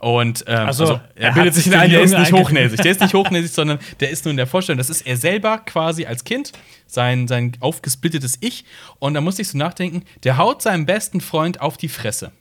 Und 0.06 0.44
ähm, 0.46 0.68
Also, 0.68 0.84
also, 0.84 1.02
er, 1.16 1.30
er 1.30 1.34
bildet 1.34 1.56
sich 1.56 1.76
ein, 1.76 1.90
der 1.90 2.04
ist 2.04 2.16
nicht 2.16 2.32
hochnäsig. 2.32 2.80
Der 2.80 2.92
ist 2.92 3.02
nicht 3.02 3.14
hochnäsig, 3.16 3.52
sondern 3.52 3.80
der 4.00 4.12
ist 4.12 4.24
nur 4.24 4.30
in 4.30 4.38
der 4.38 4.46
Vorstellung. 4.46 4.78
Das 4.78 4.92
ist 4.92 5.02
er 5.02 5.18
selber 5.18 5.58
quasi 5.58 6.06
als 6.06 6.24
Kind, 6.24 6.52
sein, 6.86 7.28
sein 7.28 7.54
aufgesplittetes 7.60 8.38
Ich. 8.42 8.66
Und 9.00 9.16
da 9.16 9.22
musste 9.22 9.42
ich 9.42 9.48
so 9.48 9.58
nachdenken, 9.58 10.04
der 10.24 10.38
haut 10.38 10.62
seinem 10.62 10.86
besten 10.86 11.22
Freund 11.22 11.60
auf 11.60 11.78
die 11.78 11.90
Fresse. 11.90 12.32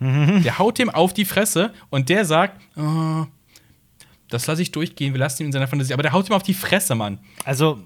Der 0.00 0.58
haut 0.58 0.78
dem 0.78 0.90
auf 0.90 1.14
die 1.14 1.24
Fresse 1.24 1.72
und 1.88 2.10
der 2.10 2.26
sagt, 2.26 2.60
oh, 2.76 3.24
das 4.28 4.46
lasse 4.46 4.60
ich 4.60 4.70
durchgehen, 4.70 5.14
wir 5.14 5.18
lassen 5.20 5.44
ihn 5.44 5.46
in 5.46 5.52
seiner 5.52 5.66
Fantasie. 5.66 5.94
Aber 5.94 6.02
der 6.02 6.12
haut 6.12 6.28
ihm 6.28 6.34
auf 6.34 6.42
die 6.42 6.52
Fresse, 6.52 6.94
Mann. 6.94 7.20
Also 7.46 7.78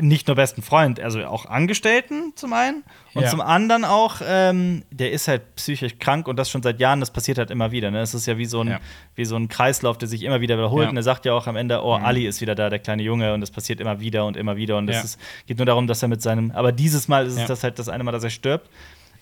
nicht 0.00 0.26
nur 0.28 0.36
besten 0.36 0.62
Freund, 0.62 1.00
also 1.00 1.24
auch 1.24 1.46
Angestellten 1.46 2.32
zum 2.36 2.52
einen 2.52 2.84
und 3.14 3.22
Ja. 3.24 3.28
zum 3.30 3.40
anderen 3.40 3.84
auch, 3.84 4.20
ähm, 4.24 4.84
der 4.90 5.10
ist 5.12 5.26
halt 5.28 5.56
psychisch 5.56 5.98
krank 5.98 6.28
und 6.28 6.36
das 6.36 6.48
schon 6.50 6.62
seit 6.62 6.78
Jahren, 6.80 7.00
das 7.00 7.10
passiert 7.10 7.38
halt 7.38 7.50
immer 7.50 7.72
wieder. 7.72 7.90
Ne? 7.90 7.98
Das 7.98 8.14
ist 8.14 8.26
ja 8.26 8.38
wie 8.38 8.44
so, 8.46 8.60
ein, 8.60 8.68
Ja. 8.68 8.80
wie 9.14 9.24
so 9.24 9.36
ein 9.36 9.48
Kreislauf, 9.48 9.98
der 9.98 10.08
sich 10.08 10.22
immer 10.22 10.40
wieder 10.40 10.56
wiederholt. 10.56 10.84
Ja. 10.84 10.90
Und 10.90 10.96
er 10.96 11.02
sagt 11.02 11.24
ja 11.24 11.32
auch 11.32 11.46
am 11.46 11.56
Ende, 11.56 11.82
oh, 11.82 11.94
Ali 11.94 12.26
ist 12.26 12.40
wieder 12.40 12.54
da, 12.54 12.70
der 12.70 12.78
kleine 12.78 13.02
Junge, 13.02 13.34
und 13.34 13.40
das 13.40 13.50
passiert 13.50 13.80
immer 13.80 14.00
wieder 14.00 14.26
und 14.26 14.36
immer 14.36 14.56
wieder. 14.56 14.76
Und 14.76 14.88
es 14.88 15.18
geht 15.46 15.58
nur 15.58 15.66
darum, 15.66 15.86
dass 15.86 16.02
er 16.02 16.08
mit 16.08 16.22
seinem, 16.22 16.50
aber 16.52 16.70
dieses 16.72 17.08
Mal 17.08 17.26
ist 17.26 17.36
es 17.36 17.46
das 17.46 17.62
halt 17.64 17.78
das 17.78 17.88
eine 17.88 18.04
Mal, 18.04 18.12
dass 18.12 18.24
er 18.24 18.30
stirbt. 18.30 18.70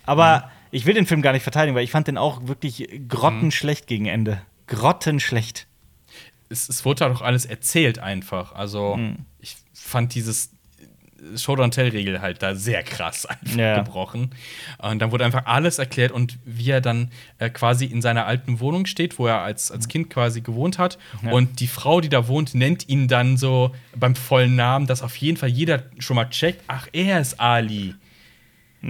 Aber 0.06 0.50
ich 0.70 0.84
will 0.84 0.92
den 0.94 1.06
Film 1.06 1.22
gar 1.22 1.32
nicht 1.32 1.42
verteidigen, 1.44 1.74
weil 1.74 1.84
ich 1.84 1.90
fand 1.90 2.08
den 2.08 2.18
auch 2.18 2.46
wirklich 2.46 2.88
grottenschlecht 3.08 3.86
gegen 3.86 4.06
Ende. 4.06 4.42
Grottenschlecht. 4.66 5.66
es, 6.50 6.68
es 6.68 6.84
wurde 6.84 7.04
halt 7.06 7.16
auch 7.16 7.22
alles 7.22 7.46
erzählt 7.46 7.98
einfach. 7.98 8.52
Also 8.54 8.96
Mhm. 8.96 9.16
Fand 9.84 10.14
dieses 10.14 10.50
Show-Don't-Tell-Regel 11.36 12.20
halt 12.20 12.42
da 12.42 12.54
sehr 12.54 12.82
krass 12.82 13.24
einfach 13.26 13.56
Ja. 13.56 13.78
gebrochen. 13.82 14.30
Und 14.78 14.98
dann 15.00 15.10
wurde 15.10 15.24
einfach 15.24 15.46
alles 15.46 15.78
erklärt 15.78 16.12
und 16.12 16.38
wie 16.44 16.70
er 16.70 16.80
dann 16.82 17.10
äh, 17.38 17.48
quasi 17.48 17.86
in 17.86 18.02
seiner 18.02 18.26
alten 18.26 18.60
Wohnung 18.60 18.84
steht, 18.84 19.18
wo 19.18 19.26
er 19.26 19.38
als, 19.40 19.70
als 19.70 19.88
Kind 19.88 20.10
quasi 20.10 20.42
gewohnt 20.42 20.78
hat. 20.78 20.98
Ja. 21.22 21.30
Und 21.32 21.60
die 21.60 21.66
Frau, 21.66 22.00
die 22.02 22.10
da 22.10 22.28
wohnt, 22.28 22.54
nennt 22.54 22.88
ihn 22.88 23.08
dann 23.08 23.36
so 23.38 23.74
beim 23.96 24.14
vollen 24.16 24.54
Namen, 24.54 24.86
dass 24.86 25.00
auf 25.02 25.16
jeden 25.16 25.38
Fall 25.38 25.48
jeder 25.48 25.84
schon 25.98 26.16
mal 26.16 26.28
checkt, 26.28 26.62
ach, 26.68 26.88
er 26.92 27.20
ist 27.20 27.40
Ali. 27.40 27.94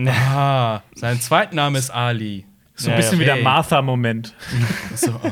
Ah, 0.06 0.80
sein 0.96 1.20
zweiter 1.20 1.54
Name 1.54 1.78
ist 1.78 1.90
Ali. 1.90 2.44
So 2.74 2.88
ein 2.88 2.92
Ja, 2.92 2.96
bisschen 2.96 3.20
ja, 3.20 3.20
wie 3.20 3.24
der. 3.26 3.36
Martha-Moment. 3.44 4.34
So, 4.96 5.12
oh, 5.22 5.30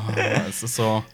es 0.48 0.62
ist 0.62 0.76
so. 0.76 1.04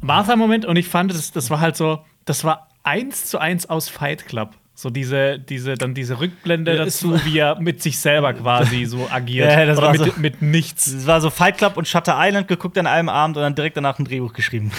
Martha-Moment 0.00 0.64
und 0.64 0.76
ich 0.76 0.86
fand, 0.86 1.10
das, 1.12 1.32
das 1.32 1.50
war 1.50 1.58
halt 1.60 1.76
so, 1.76 2.04
das 2.24 2.44
war 2.44 2.67
eins 2.88 3.26
zu 3.26 3.38
eins 3.38 3.68
aus 3.68 3.88
Fight 3.88 4.26
Club. 4.26 4.50
So 4.74 4.90
diese, 4.90 5.38
diese, 5.40 5.74
dann 5.74 5.92
diese 5.94 6.20
Rückblende 6.20 6.76
Ja, 6.76 6.84
dazu, 6.84 7.18
wie 7.24 7.38
er 7.38 7.58
mit 7.60 7.82
sich 7.82 7.98
selber 7.98 8.32
quasi 8.32 8.84
so 8.84 9.08
agiert. 9.10 9.50
Ja, 9.50 9.66
das 9.66 9.78
Oder 9.78 9.86
war 9.88 9.92
mit, 9.92 10.00
so- 10.14 10.20
mit 10.20 10.42
nichts. 10.42 10.86
Es 10.86 11.06
war 11.06 11.20
so 11.20 11.30
Fight 11.30 11.58
Club 11.58 11.76
und 11.76 11.88
Shutter 11.88 12.14
Island 12.16 12.46
geguckt 12.46 12.78
an 12.78 12.86
einem 12.86 13.08
Abend 13.08 13.36
und 13.36 13.42
dann 13.42 13.54
direkt 13.56 13.76
danach 13.76 13.98
ein 13.98 14.04
Drehbuch 14.04 14.32
geschrieben. 14.32 14.70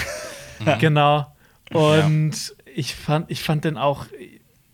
Genau. 0.80 1.28
Und 1.72 2.56
ich, 2.74 2.96
fand, 2.96 3.30
ich 3.30 3.44
fand 3.44 3.64
den 3.64 3.78
auch, 3.78 4.08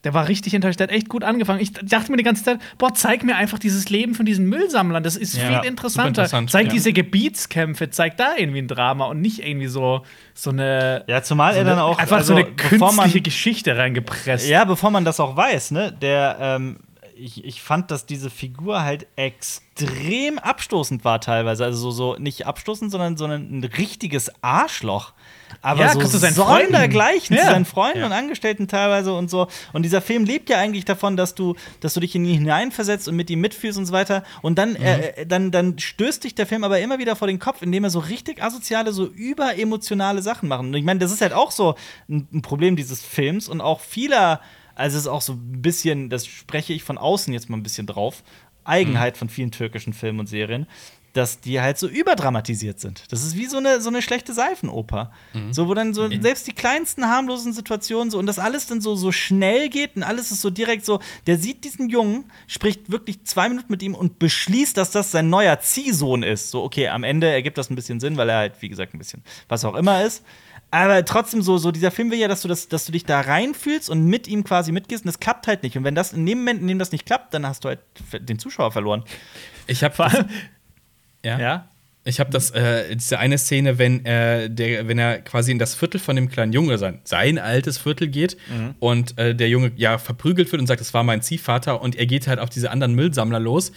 der 0.05 0.13
war 0.13 0.27
richtig 0.29 0.53
enttäuscht. 0.53 0.79
Der 0.79 0.87
hat 0.87 0.93
echt 0.95 1.09
gut 1.09 1.23
angefangen. 1.23 1.59
Ich 1.59 1.73
dachte 1.73 2.11
mir 2.11 2.17
die 2.17 2.23
ganze 2.23 2.43
Zeit, 2.43 2.59
boah, 2.77 2.93
zeig 2.93 3.23
mir 3.23 3.35
einfach 3.35 3.59
dieses 3.59 3.89
Leben 3.89 4.15
von 4.15 4.25
diesen 4.25 4.45
Müllsammlern. 4.47 5.03
Das 5.03 5.17
ist 5.17 5.35
Ja, 5.35 5.59
viel 5.61 5.67
interessanter. 5.69 6.07
interessant, 6.21 6.51
zeig 6.51 6.67
ja. 6.67 6.71
diese 6.71 6.93
Gebietskämpfe, 6.93 7.89
zeig 7.89 8.15
da 8.15 8.35
irgendwie 8.37 8.59
ein 8.59 8.67
Drama 8.67 9.05
und 9.07 9.19
nicht 9.19 9.45
irgendwie 9.45 9.67
so, 9.67 10.03
so 10.33 10.51
eine. 10.51 11.03
Ja, 11.07 11.21
zumal 11.23 11.53
so 11.53 11.59
er 11.59 11.65
dann 11.65 11.79
auch 11.79 11.97
einfach 11.97 12.17
also, 12.17 12.33
so 12.33 12.39
eine 12.39 12.45
man- 12.45 12.55
künstliche 12.55 13.21
Geschichte 13.21 13.75
reingepresst. 13.75 14.47
Ja, 14.47 14.63
bevor 14.63 14.91
man 14.91 15.03
das 15.05 15.19
auch 15.19 15.35
weiß, 15.35 15.71
ne? 15.71 15.91
Der, 16.01 16.37
ähm, 16.39 16.77
ich, 17.17 17.43
ich 17.45 17.61
fand, 17.61 17.91
dass 17.91 18.05
diese 18.05 18.29
Figur 18.29 18.83
halt 18.83 19.07
extrem 19.15 20.37
abstoßend 20.39 21.03
war 21.05 21.21
teilweise. 21.21 21.63
Also 21.63 21.89
so, 21.89 21.91
so 22.13 22.19
nicht 22.19 22.45
abstoßend, 22.45 22.91
sondern, 22.91 23.17
sondern 23.17 23.59
ein 23.59 23.63
richtiges 23.63 24.31
Arschloch. 24.41 25.13
Aber 25.61 25.81
Ja, 25.81 25.93
so 25.93 25.99
zu 26.01 26.17
seinen 26.17 26.33
Freunden. 26.35 26.73
zu 26.75 27.33
Ja. 27.35 27.45
seinen 27.51 27.65
Freunden 27.65 27.99
Ja. 27.99 28.05
und 28.07 28.11
Angestellten 28.11 28.67
teilweise 28.67 29.13
und 29.13 29.29
so. 29.29 29.47
Und 29.73 29.83
dieser 29.83 30.01
Film 30.01 30.25
lebt 30.25 30.49
ja 30.49 30.57
eigentlich 30.57 30.85
davon, 30.85 31.15
dass 31.17 31.35
du, 31.35 31.55
dass 31.79 31.93
du 31.93 31.99
dich 32.01 32.15
in 32.15 32.25
ihn 32.25 32.39
hineinversetzt 32.39 33.07
und 33.07 33.15
mit 33.15 33.29
ihm 33.29 33.39
mitfühlst 33.41 33.77
und 33.77 33.85
so 33.85 33.93
weiter. 33.93 34.23
Und 34.41 34.57
dann, 34.57 34.75
äh, 34.75 35.25
dann, 35.25 35.51
dann 35.51 35.79
stößt 35.79 36.23
dich 36.23 36.35
der 36.35 36.45
Film 36.47 36.63
aber 36.63 36.79
immer 36.79 36.99
wieder 36.99 37.15
vor 37.15 37.27
den 37.27 37.39
Kopf, 37.39 37.61
indem 37.61 37.85
er 37.85 37.89
so 37.89 37.99
richtig 37.99 38.43
asoziale, 38.43 38.91
so 38.91 39.05
überemotionale 39.05 40.21
Sachen 40.21 40.49
macht. 40.49 40.61
Und 40.61 40.73
ich 40.73 40.83
meine, 40.83 40.99
das 40.99 41.11
ist 41.11 41.21
halt 41.21 41.33
auch 41.33 41.51
so 41.51 41.75
ein, 42.09 42.27
ein 42.33 42.41
Problem 42.41 42.75
dieses 42.75 43.01
Films 43.03 43.47
und 43.47 43.61
auch 43.61 43.79
vieler, 43.79 44.41
also 44.75 44.97
es 44.97 45.03
ist 45.03 45.07
auch 45.07 45.21
so 45.21 45.33
ein 45.33 45.61
bisschen, 45.61 46.09
das 46.09 46.25
spreche 46.25 46.73
ich 46.73 46.83
von 46.83 46.97
außen 46.97 47.33
jetzt 47.33 47.49
mal 47.49 47.57
ein 47.57 47.63
bisschen 47.63 47.87
drauf, 47.87 48.23
Eigenheit 48.63 49.17
von 49.17 49.29
vielen 49.29 49.51
türkischen 49.51 49.93
Filmen 49.93 50.19
und 50.19 50.27
Serien, 50.27 50.67
dass 51.13 51.39
die 51.39 51.61
halt 51.61 51.77
so 51.77 51.87
überdramatisiert 51.87 52.79
sind. 52.79 53.03
Das 53.09 53.23
ist 53.23 53.37
wie 53.37 53.45
so 53.45 53.57
eine, 53.57 53.79
so 53.79 53.87
eine 53.87 54.01
schlechte 54.01 54.33
Seifenoper. 54.33 55.11
So, 55.51 55.69
wo 55.69 55.73
dann 55.73 55.93
so 55.93 56.09
selbst 56.09 56.45
die 56.45 56.51
kleinsten 56.51 57.07
harmlosen 57.07 57.53
Situationen 57.53 58.11
so 58.11 58.19
und 58.19 58.25
das 58.25 58.37
alles 58.37 58.67
dann 58.67 58.81
so, 58.81 58.95
so 58.95 59.13
schnell 59.13 59.69
geht 59.69 59.95
und 59.95 60.03
alles 60.03 60.31
ist 60.31 60.41
so 60.41 60.49
direkt 60.49 60.83
so. 60.85 60.99
Der 61.25 61.37
sieht 61.37 61.63
diesen 61.63 61.87
Jungen, 61.87 62.25
spricht 62.47 62.91
wirklich 62.91 63.23
zwei 63.23 63.47
Minuten 63.47 63.71
mit 63.71 63.81
ihm 63.81 63.95
und 63.95 64.19
beschließt, 64.19 64.75
dass 64.75 64.91
das 64.91 65.11
sein 65.11 65.29
neuer 65.29 65.57
Ziehsohn 65.61 66.21
ist. 66.21 66.51
So, 66.51 66.63
okay, 66.63 66.89
am 66.89 67.03
Ende 67.05 67.29
ergibt 67.29 67.57
das 67.57 67.69
ein 67.69 67.75
bisschen 67.75 68.01
Sinn, 68.01 68.17
weil 68.17 68.27
er 68.27 68.37
halt, 68.37 68.61
wie 68.61 68.67
gesagt, 68.67 68.93
ein 68.93 68.97
bisschen 68.97 69.23
was 69.47 69.63
auch 69.63 69.75
immer 69.75 70.03
ist. 70.03 70.21
Aber 70.75 71.05
trotzdem 71.05 71.41
so, 71.41 71.57
so 71.57 71.71
dieser 71.71 71.89
Film 71.89 72.11
will 72.11 72.19
ja, 72.19 72.27
dass 72.27 72.41
du, 72.41 72.49
das, 72.49 72.67
dass 72.67 72.85
du 72.85 72.91
dich 72.91 73.05
da 73.05 73.21
reinfühlst 73.21 73.89
und 73.89 74.05
mit 74.05 74.27
ihm 74.27 74.43
quasi 74.43 74.73
mitgehst 74.73 75.05
und 75.05 75.07
das 75.07 75.21
klappt 75.21 75.47
halt 75.47 75.63
nicht. 75.63 75.77
Und 75.77 75.85
wenn 75.85 75.95
das 75.95 76.11
in 76.11 76.25
dem 76.25 76.39
Moment, 76.39 76.59
in 76.59 76.67
dem 76.67 76.79
das 76.79 76.91
nicht 76.91 77.05
klappt, 77.05 77.33
dann 77.33 77.47
hast 77.47 77.63
du 77.63 77.69
halt 77.69 77.79
den 78.19 78.39
Zuschauer 78.39 78.73
verloren. 78.73 79.05
Ich 79.67 79.85
habe 79.85 79.95
Vor 79.95 80.07
allem, 80.07 80.25
ja. 81.23 81.39
ja. 81.39 81.69
Ich 82.03 82.19
habe 82.19 82.29
das, 82.29 82.51
äh, 82.51 82.93
diese 82.93 83.19
eine 83.19 83.37
Szene, 83.37 83.77
wenn, 83.77 84.05
äh, 84.05 84.49
der, 84.49 84.89
wenn 84.89 84.99
er 84.99 85.21
quasi 85.21 85.53
in 85.53 85.59
das 85.59 85.75
Viertel 85.75 85.97
von 85.97 86.17
dem 86.17 86.29
kleinen 86.29 86.51
Junge, 86.51 86.77
sein, 86.77 86.99
sein 87.05 87.39
altes 87.39 87.77
Viertel 87.77 88.09
geht 88.09 88.35
und 88.79 89.17
äh, 89.17 89.33
der 89.33 89.47
Junge 89.47 89.71
ja 89.77 89.97
verprügelt 89.97 90.51
wird 90.51 90.59
und 90.59 90.67
sagt, 90.67 90.81
das 90.81 90.93
war 90.93 91.03
mein 91.03 91.21
Ziehvater 91.21 91.81
und 91.81 91.95
er 91.95 92.05
geht 92.05 92.27
halt 92.27 92.39
auf 92.39 92.49
diese 92.49 92.69
anderen 92.69 92.95
Müllsammler 92.95 93.39
los. 93.39 93.71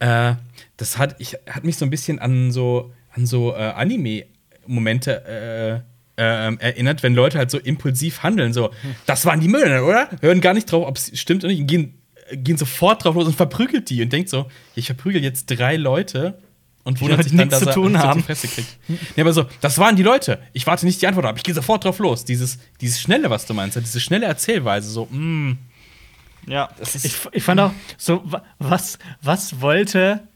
Äh, 0.00 0.36
das 0.78 0.96
hat, 0.96 1.16
ich, 1.18 1.36
hat 1.46 1.64
mich 1.64 1.76
so 1.76 1.84
ein 1.84 1.90
bisschen 1.90 2.18
an 2.18 2.52
so, 2.52 2.94
an 3.12 3.26
so 3.26 3.54
äh, 3.54 3.58
Anime-Momente 3.58 5.84
äh, 6.18 6.54
erinnert, 6.56 7.02
wenn 7.02 7.14
Leute 7.14 7.38
halt 7.38 7.50
so 7.50 7.58
impulsiv 7.58 8.22
handeln, 8.22 8.52
so, 8.52 8.70
das 9.06 9.24
waren 9.24 9.40
die 9.40 9.48
Müllner, 9.48 9.84
oder? 9.84 10.08
Hören 10.20 10.40
gar 10.40 10.52
nicht 10.54 10.70
drauf, 10.70 10.86
ob 10.86 10.96
es 10.96 11.18
stimmt 11.18 11.44
oder 11.44 11.52
nicht, 11.52 11.60
und 11.62 11.66
gehen, 11.68 11.94
gehen 12.32 12.58
sofort 12.58 13.04
drauf 13.04 13.14
los 13.14 13.26
und 13.26 13.36
verprügelt 13.36 13.88
die 13.88 14.02
und 14.02 14.12
denkt 14.12 14.28
so, 14.28 14.46
ich 14.74 14.86
verprügel 14.86 15.22
jetzt 15.22 15.46
drei 15.46 15.76
Leute 15.76 16.38
und 16.84 17.00
wundert 17.00 17.22
sich 17.22 17.32
dann, 17.32 17.48
nichts 17.48 17.60
dass 17.60 17.60
zu 17.62 17.68
er 17.68 17.74
tun 17.74 17.96
auf 17.96 18.02
haben. 18.02 18.20
die 18.20 18.24
Fresse 18.26 18.48
kriegt. 18.48 18.78
Nee, 18.88 19.20
aber 19.22 19.32
so, 19.32 19.46
das 19.60 19.78
waren 19.78 19.96
die 19.96 20.02
Leute. 20.02 20.38
Ich 20.54 20.66
warte 20.66 20.86
nicht 20.86 21.00
die 21.02 21.06
Antwort 21.06 21.26
ab. 21.26 21.34
Ich 21.36 21.42
gehe 21.44 21.54
sofort 21.54 21.84
drauf 21.84 21.98
los. 21.98 22.24
Dieses, 22.24 22.58
dieses 22.80 23.00
Schnelle, 23.00 23.28
was 23.30 23.46
du 23.46 23.54
meinst, 23.54 23.76
diese 23.78 24.00
schnelle 24.00 24.26
Erzählweise, 24.26 24.88
so, 24.90 25.04
mm, 25.06 25.58
Ja. 26.46 26.70
das 26.78 26.94
ist. 26.94 27.04
Ich, 27.04 27.14
ich 27.32 27.42
fand 27.42 27.60
auch 27.60 27.72
so, 27.98 28.22
wa- 28.24 28.42
was, 28.58 28.98
was 29.22 29.60
wollte. 29.60 30.27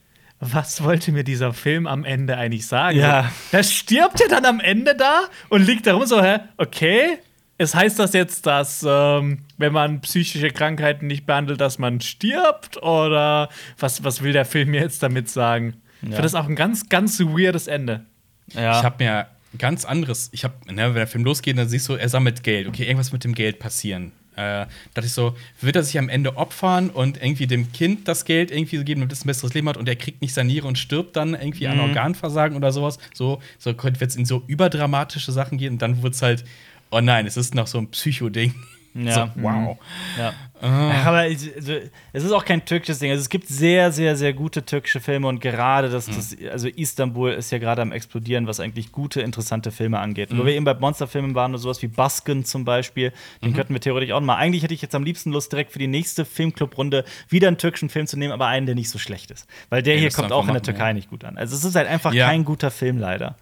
Was 0.44 0.82
wollte 0.82 1.12
mir 1.12 1.22
dieser 1.22 1.52
Film 1.52 1.86
am 1.86 2.04
Ende 2.04 2.36
eigentlich 2.36 2.66
sagen? 2.66 2.98
Ja. 2.98 3.30
Da 3.52 3.62
stirbt 3.62 4.20
er 4.20 4.28
dann 4.28 4.44
am 4.44 4.58
Ende 4.58 4.96
da 4.96 5.26
und 5.50 5.64
liegt 5.64 5.86
da 5.86 5.94
rum 5.94 6.04
so, 6.04 6.20
hä, 6.20 6.38
okay. 6.56 7.18
Es 7.58 7.76
heißt 7.76 8.00
das 8.00 8.12
jetzt, 8.12 8.44
dass, 8.46 8.84
ähm, 8.84 9.44
wenn 9.56 9.72
man 9.72 10.00
psychische 10.00 10.48
Krankheiten 10.50 11.06
nicht 11.06 11.26
behandelt, 11.26 11.60
dass 11.60 11.78
man 11.78 12.00
stirbt? 12.00 12.82
Oder 12.82 13.50
was, 13.78 14.02
was 14.02 14.20
will 14.22 14.32
der 14.32 14.44
Film 14.44 14.70
mir 14.72 14.80
jetzt 14.80 15.00
damit 15.00 15.30
sagen? 15.30 15.74
Ich 16.00 16.08
Ja. 16.08 16.16
finde 16.16 16.22
das 16.22 16.34
auch 16.34 16.48
ein 16.48 16.56
ganz, 16.56 16.88
ganz 16.88 17.20
weirdes 17.20 17.68
Ende. 17.68 18.04
ja. 18.48 18.78
Ich 18.80 18.84
habe 18.84 19.04
mir 19.04 19.26
ganz 19.58 19.84
anderes. 19.84 20.28
Ich 20.32 20.42
habe, 20.42 20.54
ne, 20.66 20.86
wenn 20.88 20.94
der 20.94 21.06
Film 21.06 21.22
losgeht, 21.22 21.56
dann 21.56 21.68
siehst 21.68 21.88
du, 21.88 21.94
er 21.94 22.08
sammelt 22.08 22.42
Geld. 22.42 22.66
Okay, 22.66 22.82
irgendwas 22.84 23.12
mit 23.12 23.22
dem 23.22 23.36
Geld 23.36 23.60
passieren. 23.60 24.10
Äh, 24.34 24.66
dachte 24.94 25.06
ich 25.06 25.12
so, 25.12 25.36
wird 25.60 25.76
er 25.76 25.82
sich 25.82 25.98
am 25.98 26.08
Ende 26.08 26.36
opfern 26.36 26.88
und 26.88 27.22
irgendwie 27.22 27.46
dem 27.46 27.70
Kind 27.72 28.08
das 28.08 28.24
Geld 28.24 28.50
irgendwie 28.50 28.78
so 28.78 28.84
geben, 28.84 29.00
damit 29.00 29.12
es 29.12 29.24
ein 29.24 29.26
besseres 29.26 29.52
Leben 29.52 29.68
hat 29.68 29.76
und 29.76 29.88
er 29.88 29.96
kriegt 29.96 30.22
nicht 30.22 30.32
Saniere 30.32 30.66
und 30.66 30.78
stirbt 30.78 31.16
dann 31.16 31.34
irgendwie 31.34 31.68
an 31.68 31.78
Organversagen 31.80 32.56
oder 32.56 32.72
sowas. 32.72 32.98
So, 33.12 33.42
so 33.58 33.74
könnte 33.74 34.00
jetzt 34.00 34.16
in 34.16 34.24
so 34.24 34.42
überdramatische 34.46 35.32
Sachen 35.32 35.58
gehen 35.58 35.74
und 35.74 35.82
dann 35.82 36.02
wird 36.02 36.14
es 36.14 36.22
halt, 36.22 36.44
oh 36.90 37.00
nein, 37.00 37.26
es 37.26 37.36
ist 37.36 37.54
noch 37.54 37.66
so 37.66 37.78
ein 37.78 37.88
Psycho-Ding. 37.88 38.54
Ja. 38.94 39.12
So, 39.12 39.42
wow. 39.42 39.78
Ja. 40.18 40.32
Ja, 40.62 41.02
aber 41.06 41.26
es 41.26 41.48
also, 41.56 41.72
es 42.12 42.22
ist 42.24 42.30
auch 42.30 42.44
kein 42.44 42.64
türkisches 42.64 43.00
Ding. 43.00 43.10
Also 43.10 43.20
es 43.20 43.28
gibt 43.28 43.48
sehr, 43.48 43.90
sehr, 43.90 44.16
sehr 44.16 44.32
gute 44.32 44.64
türkische 44.64 45.00
Filme 45.00 45.26
und 45.26 45.40
gerade 45.40 45.90
das, 45.90 46.06
das 46.06 46.36
also 46.52 46.68
Istanbul 46.68 47.32
ist 47.32 47.50
ja 47.50 47.58
gerade 47.58 47.82
am 47.82 47.90
explodieren, 47.90 48.46
was 48.46 48.60
eigentlich 48.60 48.92
gute, 48.92 49.22
interessante 49.22 49.72
Filme 49.72 49.98
angeht. 49.98 50.30
Und 50.30 50.38
wo 50.38 50.46
wir 50.46 50.54
eben 50.54 50.64
bei 50.64 50.74
Monsterfilmen 50.74 51.34
waren, 51.34 51.56
sowas 51.58 51.82
wie 51.82 51.88
Basken 51.88 52.44
zum 52.44 52.64
Beispiel, 52.64 53.12
den 53.42 53.54
könnten 53.54 53.74
wir 53.74 53.80
theoretisch 53.80 54.12
auch 54.12 54.20
mal. 54.20 54.36
Eigentlich 54.36 54.62
hätte 54.62 54.74
ich 54.74 54.82
jetzt 54.82 54.94
am 54.94 55.02
liebsten 55.02 55.32
Lust, 55.32 55.50
direkt 55.50 55.72
für 55.72 55.80
die 55.80 55.88
nächste 55.88 56.24
Filmclubrunde 56.24 57.04
wieder 57.28 57.48
einen 57.48 57.58
türkischen 57.58 57.88
Film 57.88 58.06
zu 58.06 58.16
nehmen, 58.16 58.32
aber 58.32 58.46
einen, 58.46 58.66
der 58.66 58.76
nicht 58.76 58.90
so 58.90 58.98
schlecht 59.00 59.32
ist. 59.32 59.48
Weil 59.68 59.82
der 59.82 59.94
Ja, 59.94 60.00
hier 60.02 60.10
kommt 60.12 60.30
auch 60.30 60.46
in 60.46 60.52
der 60.52 60.62
Türkei 60.62 60.88
ja. 60.88 60.92
nicht 60.92 61.10
gut 61.10 61.24
an. 61.24 61.36
Also 61.38 61.56
es 61.56 61.64
ist 61.64 61.74
halt 61.74 61.88
einfach 61.88 62.12
Ja. 62.12 62.28
kein 62.28 62.44
guter 62.44 62.70
Film, 62.70 62.98
leider. 62.98 63.36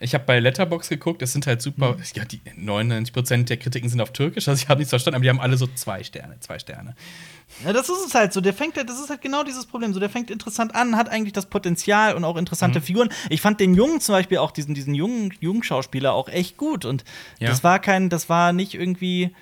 Ich 0.00 0.14
habe 0.14 0.24
bei 0.24 0.38
Letterbox 0.40 0.88
geguckt, 0.88 1.22
es 1.22 1.32
sind 1.32 1.46
halt 1.46 1.62
super, 1.62 1.96
ja, 2.14 2.24
die 2.24 2.40
99% 2.40 3.44
der 3.44 3.56
Kritiken 3.56 3.88
sind 3.88 4.00
auf 4.00 4.12
Türkisch, 4.12 4.46
also 4.48 4.60
ich 4.62 4.68
habe 4.68 4.78
nichts 4.78 4.90
verstanden, 4.90 5.16
aber 5.16 5.22
die 5.22 5.30
haben 5.30 5.40
alle 5.40 5.56
so 5.56 5.66
zwei 5.68 6.02
Sterne, 6.04 6.38
zwei 6.40 6.58
Sterne. 6.58 6.94
Ja, 7.64 7.72
das 7.72 7.88
ist 7.88 8.04
es 8.08 8.14
halt 8.14 8.32
so. 8.32 8.40
Der 8.40 8.52
fängt, 8.52 8.76
das 8.76 9.00
ist 9.00 9.08
halt 9.08 9.22
genau 9.22 9.44
dieses 9.44 9.66
Problem. 9.66 9.94
So, 9.94 10.00
der 10.00 10.10
fängt 10.10 10.30
interessant 10.30 10.74
an, 10.74 10.96
hat 10.96 11.08
eigentlich 11.08 11.32
das 11.32 11.46
Potenzial 11.46 12.14
und 12.14 12.24
auch 12.24 12.36
interessante 12.36 12.80
Figuren. 12.80 13.08
Ich 13.30 13.40
fand 13.40 13.60
den 13.60 13.74
Jungen 13.74 14.00
zum 14.00 14.14
Beispiel 14.14 14.38
auch 14.38 14.50
diesen, 14.50 14.74
diesen 14.74 14.94
jungen, 14.94 15.32
jungen 15.40 15.62
Schauspieler 15.62 16.12
auch 16.12 16.28
echt 16.28 16.56
gut. 16.56 16.84
Und 16.84 17.04
Ja. 17.38 17.48
das 17.48 17.62
war 17.64 17.78
kein, 17.78 18.08
das 18.10 18.28
war 18.28 18.52
nicht 18.52 18.74
irgendwie. 18.74 19.32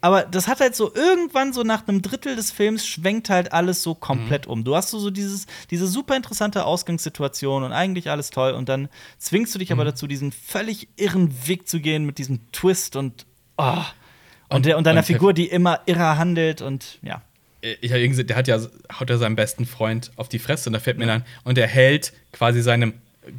Aber 0.00 0.22
das 0.22 0.46
hat 0.46 0.60
halt 0.60 0.76
so 0.76 0.94
irgendwann 0.94 1.52
so 1.52 1.64
nach 1.64 1.88
einem 1.88 2.02
Drittel 2.02 2.36
des 2.36 2.52
Films 2.52 2.86
schwenkt 2.86 3.30
halt 3.30 3.52
alles 3.52 3.82
so 3.82 3.94
komplett 3.94 4.46
um. 4.46 4.62
Du 4.62 4.76
hast 4.76 4.90
so, 4.90 4.98
so 5.00 5.10
dieses, 5.10 5.46
diese 5.70 5.88
super 5.88 6.14
interessante 6.14 6.64
Ausgangssituation 6.64 7.64
und 7.64 7.72
eigentlich 7.72 8.08
alles 8.08 8.30
toll 8.30 8.52
und 8.52 8.68
dann 8.68 8.88
zwingst 9.18 9.54
du 9.54 9.58
dich 9.58 9.72
aber 9.72 9.84
dazu, 9.84 10.06
diesen 10.06 10.30
völlig 10.30 10.88
irren 10.96 11.34
Weg 11.48 11.68
zu 11.68 11.80
gehen 11.80 12.04
mit 12.04 12.18
diesem 12.18 12.50
Twist 12.52 12.94
und 12.94 13.26
oh. 13.56 13.82
und, 14.48 14.66
der, 14.66 14.78
und 14.78 14.86
deiner 14.86 15.00
und- 15.00 15.06
Figur, 15.06 15.32
die 15.32 15.46
immer 15.46 15.80
irrer 15.86 16.16
handelt 16.16 16.62
und 16.62 16.98
ja. 17.02 17.20
ich 17.60 17.90
habe 17.90 18.08
gesehen, 18.08 18.28
der 18.28 18.36
hat 18.36 18.46
ja 18.46 18.60
haut 19.00 19.10
er 19.10 19.18
seinem 19.18 19.34
besten 19.34 19.66
Freund 19.66 20.12
auf 20.14 20.28
die 20.28 20.38
Fresse 20.38 20.68
und 20.68 20.74
da 20.74 20.80
fällt 20.80 20.98
mir 20.98 21.06
dann 21.06 21.24
und 21.42 21.58
er 21.58 21.66
hält 21.66 22.12
quasi 22.32 22.62
seinem 22.62 22.94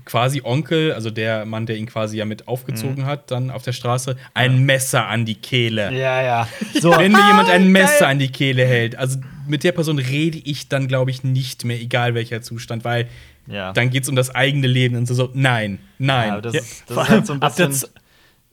quasi 0.06 0.42
Onkel, 0.44 0.94
also 0.94 1.10
der 1.10 1.46
Mann, 1.46 1.66
der 1.66 1.78
ihn 1.78 1.86
quasi 1.86 2.18
ja 2.18 2.26
mit 2.26 2.48
aufgezogen 2.48 3.06
hat, 3.06 3.32
dann 3.32 3.52
auf 3.52 3.64
der 3.64 3.74
Straße, 3.74 4.16
ein 4.34 4.66
Messer 4.66 5.08
an 5.08 5.26
die 5.26 5.36
Kehle. 5.36 5.92
Ja, 5.94 6.22
ja. 6.22 6.48
So, 6.82 6.92
Wenn 6.92 7.12
mir 7.12 7.28
jemand 7.28 7.50
ein 7.50 7.72
Messer 7.72 8.00
Geil. 8.02 8.10
an 8.12 8.20
die 8.20 8.30
Kehle 8.32 8.66
hält, 8.66 8.96
also 8.96 9.20
mit 9.48 9.64
der 9.64 9.72
Person 9.72 10.00
rede 10.00 10.38
ich 10.38 10.70
dann, 10.70 10.88
glaube 10.88 11.12
ich, 11.12 11.24
nicht 11.24 11.66
mehr, 11.66 11.80
egal 11.80 12.14
welcher 12.14 12.42
Zustand, 12.42 12.84
weil 12.84 13.08
Ja. 13.48 13.74
dann 13.74 13.90
geht 13.90 14.04
es 14.04 14.10
um 14.10 14.16
das 14.16 14.34
eigene 14.34 14.68
Leben 14.68 14.96
und 14.96 15.06
so, 15.08 15.14
so 15.14 15.30
nein, 15.34 15.80
nein. 15.98 16.30
Ja, 16.30 16.42
das, 16.42 16.54
Ja, 16.54 16.60
ist, 16.62 16.84
das 16.88 16.94
vor 16.96 17.04
ist 17.04 17.10
halt 17.10 17.26
so 17.28 17.34
ein 17.34 17.42
allem 17.42 17.52
ab, 17.52 17.56
der, 17.58 17.68
bisschen. 17.68 17.90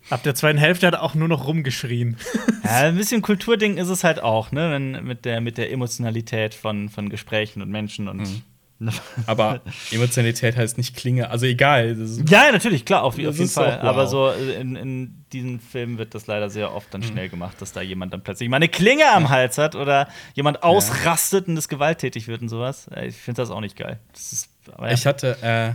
Ab 0.09 0.23
der 0.23 0.35
zweiten 0.37 0.59
Hälfte 0.59 0.87
hat 0.87 0.95
er 0.95 1.03
auch 1.03 1.15
nur 1.15 1.29
noch 1.29 1.47
rumgeschrien. 1.47 2.17
Ja, 2.65 2.89
ein 2.89 2.97
bisschen 2.97 3.23
Kulturding 3.23 3.77
ist 3.77 3.89
es 3.91 4.03
halt 4.03 4.21
auch, 4.21 4.51
ne? 4.51 4.73
Wenn, 4.73 5.05
mit, 5.05 5.25
der, 5.25 5.41
mit 5.41 5.57
der 5.57 5.71
Emotionalität 5.71 6.53
von, 6.53 6.89
von 6.89 7.09
Gesprächen 7.11 7.63
und 7.63 7.71
Menschen 7.71 8.09
und. 8.09 8.43
Aber 9.27 9.61
Emotionalität 9.91 10.57
heißt 10.57 10.77
nicht 10.77 10.95
Klinge, 10.97 11.31
also 11.31 11.47
egal. 11.47 11.95
Das 11.97 12.19
Ja, 12.29 12.53
natürlich, 12.53 12.85
klar, 12.85 13.03
auf, 13.03 13.15
auf 13.15 13.23
Das 13.25 13.39
jeden 13.39 13.51
Fall. 13.51 13.79
auch 13.79 13.83
wow. 13.83 13.89
Aber 13.89 14.07
so 14.07 14.31
in, 14.31 14.77
in 14.77 15.25
diesen 15.33 15.61
Filmen 15.61 15.99
wird 15.99 16.15
das 16.15 16.27
leider 16.27 16.51
sehr 16.51 16.75
oft 16.75 16.93
dann 16.93 17.03
schnell 17.03 17.29
gemacht, 17.29 17.61
dass 17.61 17.73
da 17.73 17.81
jemand 17.81 18.13
dann 18.13 18.23
plötzlich 18.23 18.49
mal 18.49 18.57
eine 18.57 18.69
Klinge 18.69 19.11
am 19.13 19.29
Hals 19.31 19.59
hat 19.59 19.75
oder 19.75 20.09
jemand 20.35 20.63
ausrastet 20.63 21.49
und 21.49 21.57
es 21.57 21.69
gewalttätig 21.69 22.29
wird 22.29 22.43
und 22.43 22.49
sowas. 22.49 22.87
Ich 23.07 23.17
finde 23.17 23.43
das 23.43 23.51
auch 23.51 23.61
nicht 23.61 23.77
geil. 23.77 23.99
Das 24.13 24.33
ist, 24.33 24.51
ja. 24.79 24.91
Ich 24.93 25.07
hatte, 25.07 25.37
äh, 25.43 25.73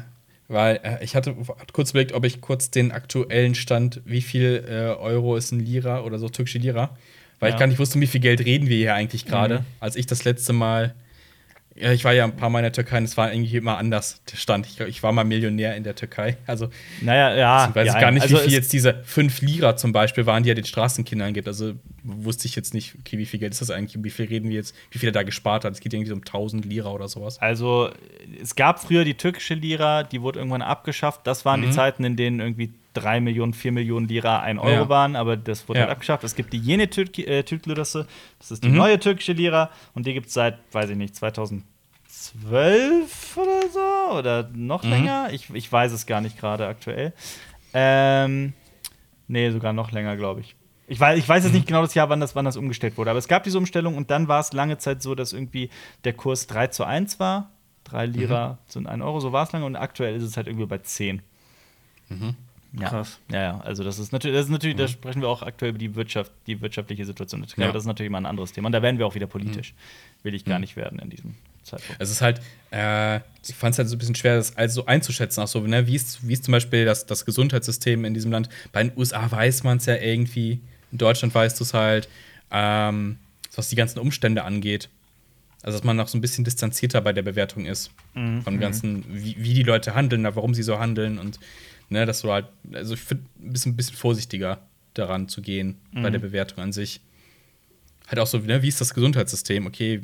weil 0.47 0.79
äh, 0.83 1.03
ich 1.03 1.15
hatte 1.15 1.35
kurz 1.73 1.91
überlegt, 1.91 2.13
ob 2.13 2.23
ich 2.25 2.39
kurz 2.41 2.69
den 2.71 2.91
aktuellen 2.91 3.55
Stand, 3.55 4.01
wie 4.05 4.21
viel 4.21 4.65
äh, 4.69 4.99
Euro 5.01 5.35
ist 5.37 5.51
ein 5.51 5.59
Lira 5.59 6.01
oder 6.01 6.19
so 6.19 6.29
türkische 6.29 6.59
Lira, 6.59 6.95
weil 7.39 7.49
Ja. 7.49 7.55
ich 7.55 7.59
gar 7.59 7.67
nicht 7.67 7.79
wusste, 7.79 7.95
um 7.95 8.01
wie 8.01 8.07
viel 8.07 8.21
Geld 8.21 8.41
reden 8.45 8.67
wir 8.67 8.77
hier 8.77 8.93
eigentlich 8.93 9.25
gerade. 9.25 9.59
Mhm. 9.59 9.65
Als 9.79 9.95
ich 9.95 10.05
das 10.05 10.23
letzte 10.23 10.53
Mal, 10.53 10.93
ja, 11.81 11.91
ich 11.91 12.03
war 12.03 12.13
ja 12.13 12.23
ein 12.25 12.35
paar 12.35 12.49
Mal 12.49 12.59
in 12.59 12.63
der 12.63 12.73
Türkei 12.73 12.97
und 12.99 13.05
es 13.05 13.17
war 13.17 13.33
irgendwie 13.33 13.55
immer 13.57 13.77
anders 13.77 14.21
der 14.31 14.37
Stand. 14.37 14.67
Ich, 14.67 14.79
ich 14.79 15.01
war 15.03 15.11
mal 15.11 15.23
Millionär 15.23 15.75
in 15.75 15.83
der 15.83 15.95
Türkei, 15.95 16.37
also 16.45 16.69
naja, 17.01 17.35
ja. 17.35 17.69
ich 17.69 17.75
weiß 17.75 17.87
ja, 17.87 17.99
gar 17.99 18.11
nicht, 18.11 18.21
also 18.23 18.37
wie 18.37 18.41
viel 18.41 18.53
jetzt 18.53 18.71
diese 18.71 19.01
5 19.03 19.41
Lira 19.41 19.75
zum 19.75 19.91
Beispiel 19.91 20.25
waren, 20.25 20.43
die 20.43 20.51
er 20.51 20.55
den 20.55 20.65
Straßenkindern 20.65 21.33
gibt. 21.33 21.47
Also 21.47 21.73
wusste 22.03 22.47
ich 22.47 22.55
jetzt 22.55 22.73
nicht, 22.73 22.95
okay, 22.99 23.17
wie 23.17 23.25
viel 23.25 23.39
Geld 23.39 23.53
ist 23.53 23.61
das 23.61 23.71
eigentlich, 23.71 24.03
wie 24.03 24.09
viel 24.09 24.25
reden 24.27 24.49
wir 24.49 24.55
jetzt, 24.57 24.75
wie 24.91 24.99
viel 24.99 25.09
er 25.09 25.13
da 25.13 25.23
gespart 25.23 25.65
hat. 25.65 25.73
Es 25.73 25.79
geht 25.79 25.93
irgendwie 25.93 26.11
um 26.11 26.19
1000 26.19 26.65
Lira 26.65 26.91
oder 26.91 27.07
sowas. 27.07 27.39
Also, 27.39 27.89
es 28.41 28.55
gab 28.55 28.79
früher 28.81 29.03
die 29.03 29.15
türkische 29.15 29.55
Lira, 29.55 30.03
die 30.03 30.21
wurde 30.21 30.39
irgendwann 30.39 30.61
abgeschafft. 30.61 31.21
Das 31.25 31.45
waren 31.45 31.61
die 31.61 31.69
Zeiten, 31.71 32.03
in 32.03 32.15
denen 32.15 32.39
irgendwie 32.39 32.73
3 32.93 33.21
Millionen, 33.21 33.53
4 33.53 33.71
Millionen 33.71 34.07
Lira 34.07 34.41
ein 34.41 34.59
Euro 34.59 34.83
Ja. 34.83 34.89
waren, 34.89 35.15
aber 35.15 35.37
das 35.37 35.67
wurde 35.67 35.79
Ja. 35.79 35.85
halt 35.85 35.93
abgeschafft. 35.93 36.23
Es 36.23 36.35
gibt 36.35 36.53
die 36.53 36.57
jene 36.59 36.89
Türk 36.89 37.17
äh, 37.19 37.43
Türk 37.43 37.63
das 37.63 37.95
ist 38.51 38.63
die 38.63 38.69
neue 38.69 38.99
türkische 38.99 39.33
Lira 39.33 39.69
und 39.93 40.05
die 40.05 40.13
gibt 40.13 40.27
es 40.27 40.33
seit, 40.33 40.57
weiß 40.71 40.89
ich 40.89 40.97
nicht, 40.97 41.15
2012 42.21 43.37
oder 43.37 43.69
so 43.69 44.17
oder 44.19 44.49
noch 44.53 44.83
länger. 44.83 45.29
Ich, 45.31 45.49
ich 45.53 45.71
weiß 45.71 45.91
es 45.91 46.05
gar 46.05 46.21
nicht 46.21 46.37
gerade 46.37 46.67
aktuell. 46.67 47.13
Ähm, 47.73 48.53
nee, 49.27 49.49
sogar 49.49 49.73
noch 49.73 49.91
länger, 49.91 50.15
glaube 50.17 50.41
ich. 50.41 50.55
Ich 50.87 50.99
weiß, 50.99 51.17
ich 51.17 51.27
weiß 51.27 51.45
jetzt 51.45 51.53
nicht 51.53 51.67
genau 51.67 51.81
das 51.81 51.93
Jahr, 51.93 52.09
wann 52.09 52.19
das, 52.19 52.35
wann 52.35 52.45
das 52.45 52.57
umgestellt 52.57 52.97
wurde, 52.97 53.11
aber 53.11 53.19
es 53.19 53.29
gab 53.29 53.43
diese 53.43 53.57
Umstellung 53.57 53.95
und 53.95 54.11
dann 54.11 54.27
war 54.27 54.41
es 54.41 54.51
lange 54.51 54.77
Zeit 54.77 55.01
so, 55.01 55.15
dass 55.15 55.31
irgendwie 55.31 55.69
der 56.03 56.13
Kurs 56.13 56.47
3 56.47 56.67
zu 56.67 56.83
1 56.83 57.19
war. 57.19 57.49
3 57.85 58.05
Lira 58.07 58.57
sind 58.67 58.87
1 58.87 59.01
Euro, 59.01 59.19
so 59.21 59.31
war 59.31 59.43
es 59.45 59.51
lange 59.53 59.65
und 59.65 59.75
aktuell 59.75 60.15
ist 60.15 60.23
es 60.23 60.35
halt 60.37 60.47
irgendwie 60.47 60.65
bei 60.65 60.79
10. 60.79 61.21
Ja. 62.73 62.89
Krass. 62.89 63.19
Ja, 63.31 63.41
ja, 63.41 63.59
also 63.61 63.83
das 63.85 63.99
ist 63.99 64.11
natürlich, 64.11 64.35
das 64.35 64.45
ist 64.45 64.51
natürlich, 64.51 64.75
da 64.75 64.87
sprechen 64.87 65.21
wir 65.21 65.29
auch 65.29 65.41
aktuell 65.43 65.69
über 65.69 65.79
die 65.79 65.95
Wirtschaft, 65.95 66.31
die 66.47 66.59
wirtschaftliche 66.61 67.05
Situation 67.05 67.45
Ja. 67.55 67.65
aber 67.65 67.73
das 67.73 67.83
ist 67.83 67.87
natürlich 67.87 68.11
mal 68.11 68.19
ein 68.19 68.25
anderes 68.25 68.51
Thema. 68.51 68.67
Und 68.67 68.73
da 68.73 68.81
werden 68.81 68.97
wir 68.97 69.07
auch 69.07 69.15
wieder 69.15 69.27
politisch. 69.27 69.73
Will 70.23 70.35
ich 70.35 70.43
gar 70.45 70.59
nicht 70.59 70.75
werden 70.75 70.99
in 70.99 71.09
diesem 71.09 71.35
Zeitpunkt. 71.63 72.01
Es 72.01 72.09
ist 72.09 72.21
halt, 72.21 72.41
äh, 72.71 73.17
ich 73.47 73.55
fand 73.55 73.73
es 73.73 73.79
halt 73.79 73.89
so 73.89 73.95
ein 73.95 73.99
bisschen 73.99 74.15
schwer, 74.15 74.35
das 74.35 74.55
also 74.55 74.81
so 74.81 74.85
einzuschätzen. 74.87 75.41
Auch 75.41 75.47
so, 75.47 75.59
ne, 75.61 75.87
wie 75.87 75.95
ist, 75.95 76.27
wie 76.27 76.33
ist 76.33 76.43
zum 76.43 76.51
Beispiel 76.51 76.85
das, 76.85 77.05
das 77.05 77.25
Gesundheitssystem 77.25 78.05
in 78.05 78.13
diesem 78.13 78.31
Land? 78.31 78.49
Bei 78.71 78.83
den 78.83 78.97
USA 78.97 79.29
weiß 79.29 79.63
man 79.63 79.77
es 79.77 79.85
ja 79.85 79.95
irgendwie, 79.95 80.61
in 80.91 80.97
Deutschland 80.97 81.33
weißt 81.33 81.59
du 81.59 81.63
es 81.63 81.73
halt, 81.73 82.09
ähm, 82.51 83.17
was 83.55 83.69
die 83.69 83.75
ganzen 83.75 83.99
Umstände 83.99 84.43
angeht. 84.43 84.89
Also, 85.63 85.77
dass 85.77 85.83
man 85.83 85.95
noch 85.95 86.07
so 86.07 86.17
ein 86.17 86.21
bisschen 86.21 86.43
distanzierter 86.43 87.01
bei 87.01 87.13
der 87.13 87.21
Bewertung 87.21 87.65
ist. 87.65 87.91
Von 88.43 88.53
dem 88.55 88.59
ganzen, 88.59 89.05
wie, 89.09 89.35
wie 89.37 89.53
die 89.53 89.63
Leute 89.63 89.93
handeln, 89.93 90.23
warum 90.23 90.53
sie 90.55 90.63
so 90.63 90.79
handeln 90.79 91.19
und, 91.19 91.39
ne, 91.89 92.05
dass 92.05 92.21
du 92.21 92.31
halt, 92.31 92.47
also 92.73 92.95
ich 92.95 92.99
finde, 92.99 93.25
ein 93.39 93.53
bisschen, 93.53 93.73
ein 93.73 93.75
bisschen 93.75 93.95
vorsichtiger 93.95 94.59
daran 94.93 95.27
zu 95.27 95.41
gehen 95.41 95.77
bei 95.93 96.09
der 96.09 96.19
Bewertung 96.19 96.63
an 96.63 96.73
sich. 96.73 97.01
Halt 98.07 98.19
auch 98.19 98.27
so, 98.27 98.39
ne, 98.39 98.61
wie 98.63 98.67
ist 98.67 98.81
das 98.81 98.93
Gesundheitssystem? 98.93 99.67
Okay, 99.67 100.01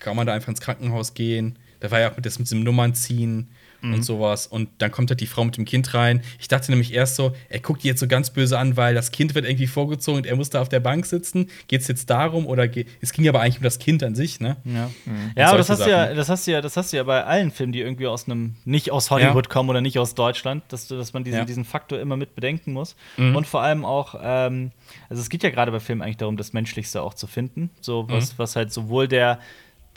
kann 0.00 0.16
man 0.16 0.26
da 0.26 0.32
einfach 0.34 0.48
ins 0.48 0.60
Krankenhaus 0.60 1.14
gehen. 1.14 1.58
Da 1.80 1.90
war 1.90 2.00
ja 2.00 2.10
auch 2.10 2.16
mit, 2.16 2.26
das 2.26 2.38
mit 2.38 2.48
diesem 2.48 2.62
Nummernziehen 2.62 3.48
und 3.82 4.02
sowas. 4.02 4.46
Und 4.46 4.68
dann 4.76 4.90
kommt 4.90 5.08
halt 5.08 5.22
die 5.22 5.26
Frau 5.26 5.42
mit 5.42 5.56
dem 5.56 5.64
Kind 5.64 5.94
rein. 5.94 6.20
Ich 6.38 6.48
dachte 6.48 6.70
nämlich 6.70 6.92
erst 6.92 7.16
so, 7.16 7.34
er 7.48 7.60
guckt 7.60 7.82
die 7.82 7.88
jetzt 7.88 8.00
so 8.00 8.06
ganz 8.06 8.28
böse 8.28 8.58
an, 8.58 8.76
weil 8.76 8.94
das 8.94 9.10
Kind 9.10 9.34
wird 9.34 9.46
irgendwie 9.46 9.66
vorgezogen 9.66 10.18
und 10.18 10.26
er 10.26 10.36
muss 10.36 10.50
da 10.50 10.60
auf 10.60 10.68
der 10.68 10.80
Bank 10.80 11.06
sitzen. 11.06 11.48
Geht 11.66 11.80
es 11.80 11.88
jetzt 11.88 12.10
darum 12.10 12.46
oder 12.46 12.68
es 13.00 13.12
ging 13.14 13.26
aber 13.26 13.40
eigentlich 13.40 13.56
um 13.56 13.62
das 13.62 13.78
Kind 13.78 14.02
an 14.02 14.14
sich, 14.14 14.38
ne? 14.38 14.58
Ja, 14.66 14.90
ja 15.34 15.48
aber 15.48 15.56
das 15.56 15.70
hast, 15.70 15.80
du 15.86 15.88
ja, 15.90 16.12
das 16.12 16.28
hast 16.28 16.46
du 16.46 16.50
ja, 16.50 16.60
das 16.60 16.76
hast 16.76 16.92
du 16.92 16.98
ja 16.98 17.04
bei 17.04 17.24
allen 17.24 17.50
Filmen, 17.50 17.72
die 17.72 17.80
irgendwie 17.80 18.06
aus 18.06 18.26
einem, 18.26 18.54
nicht 18.66 18.90
aus 18.90 19.10
Hollywood 19.10 19.46
Ja. 19.46 19.50
kommen 19.50 19.70
oder 19.70 19.80
nicht 19.80 19.98
aus 19.98 20.14
Deutschland, 20.14 20.62
dass, 20.68 20.86
dass 20.86 21.14
man 21.14 21.24
diesen, 21.24 21.38
Ja. 21.38 21.44
diesen 21.46 21.64
Faktor 21.64 22.00
immer 22.00 22.18
mit 22.18 22.34
bedenken 22.34 22.74
muss. 22.74 22.96
Mhm. 23.16 23.34
Und 23.34 23.46
vor 23.46 23.62
allem 23.62 23.86
auch, 23.86 24.14
ähm, 24.22 24.72
also 25.08 25.22
es 25.22 25.30
geht 25.30 25.42
ja 25.42 25.48
gerade 25.48 25.72
bei 25.72 25.80
Filmen 25.80 26.02
eigentlich 26.02 26.18
darum, 26.18 26.36
das 26.36 26.52
Menschlichste 26.52 27.00
auch 27.00 27.14
zu 27.14 27.26
finden. 27.26 27.70
So, 27.80 28.06
was, 28.10 28.34
Mhm. 28.34 28.38
was 28.38 28.56
halt 28.56 28.74
sowohl 28.74 29.08
der, 29.08 29.38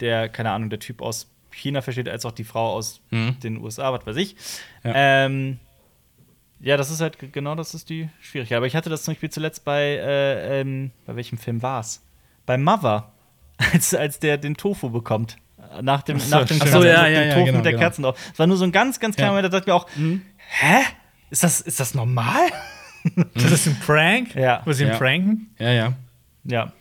der, 0.00 0.28
keine 0.28 0.50
Ahnung, 0.50 0.70
der 0.70 0.78
Typ 0.80 1.00
aus 1.02 1.30
China 1.50 1.82
versteht, 1.82 2.08
als 2.08 2.24
auch 2.24 2.32
die 2.32 2.44
Frau 2.44 2.72
aus 2.72 3.00
Mhm. 3.10 3.38
den 3.40 3.56
USA, 3.62 3.92
was 3.92 4.06
weiß 4.06 4.16
ich. 4.16 4.34
Ja. 4.82 4.92
Ähm, 4.94 5.58
ja, 6.60 6.76
das 6.76 6.90
ist 6.90 7.00
halt 7.00 7.18
genau 7.32 7.54
das 7.54 7.74
ist 7.74 7.90
die 7.90 8.08
Schwierigkeit. 8.20 8.56
Aber 8.56 8.66
ich 8.66 8.74
hatte 8.74 8.90
das 8.90 9.02
zum 9.04 9.14
Beispiel 9.14 9.30
zuletzt 9.30 9.64
bei, 9.64 9.82
äh, 9.82 10.60
ähm, 10.60 10.90
bei 11.06 11.14
welchem 11.16 11.38
Film 11.38 11.62
war's? 11.62 12.02
Bei 12.46 12.56
Mother, 12.58 13.12
als, 13.72 13.94
als 13.94 14.18
der 14.18 14.36
den 14.38 14.56
Tofu 14.56 14.90
bekommt. 14.90 15.36
Nach 15.82 16.02
dem, 16.02 16.18
so, 16.20 16.30
nach 16.36 16.46
dem, 16.46 16.56
stimmt. 16.56 16.62
Kerzen- 16.62 16.76
Ach 16.76 16.82
so, 16.82 16.86
ja, 16.86 17.06
ja, 17.06 17.22
ja, 17.22 17.32
Tofu 17.34 17.44
genau, 17.46 17.56
mit 17.58 17.64
der 17.64 17.72
genau. 17.72 17.82
Kerzen 17.82 18.02
drauf. 18.02 18.18
Es 18.32 18.38
war 18.38 18.46
nur 18.46 18.56
so 18.56 18.64
ein 18.64 18.72
ganz, 18.72 18.98
ganz 19.00 19.16
kleiner 19.16 19.32
Ja. 19.32 19.36
Moment, 19.36 19.52
da 19.52 19.58
dachte 19.58 19.70
ich 19.70 19.74
mir 19.74 19.74
auch, 19.74 19.88
hä? 20.60 20.82
Ist 21.30 21.42
das, 21.42 21.60
ist 21.60 21.80
das 21.80 21.94
normal? 21.94 22.48
Das 23.34 23.44
ist 23.52 23.66
ein 23.66 23.78
Prank? 23.80 24.34
Ja. 24.34 24.62
Muss 24.64 24.78
ich 24.80 24.86
ihn 24.86 24.92
Ja. 24.92 24.96
pranken? 24.98 25.54
Ja, 25.58 25.70
ja. 25.72 25.92
Ja. 26.44 26.72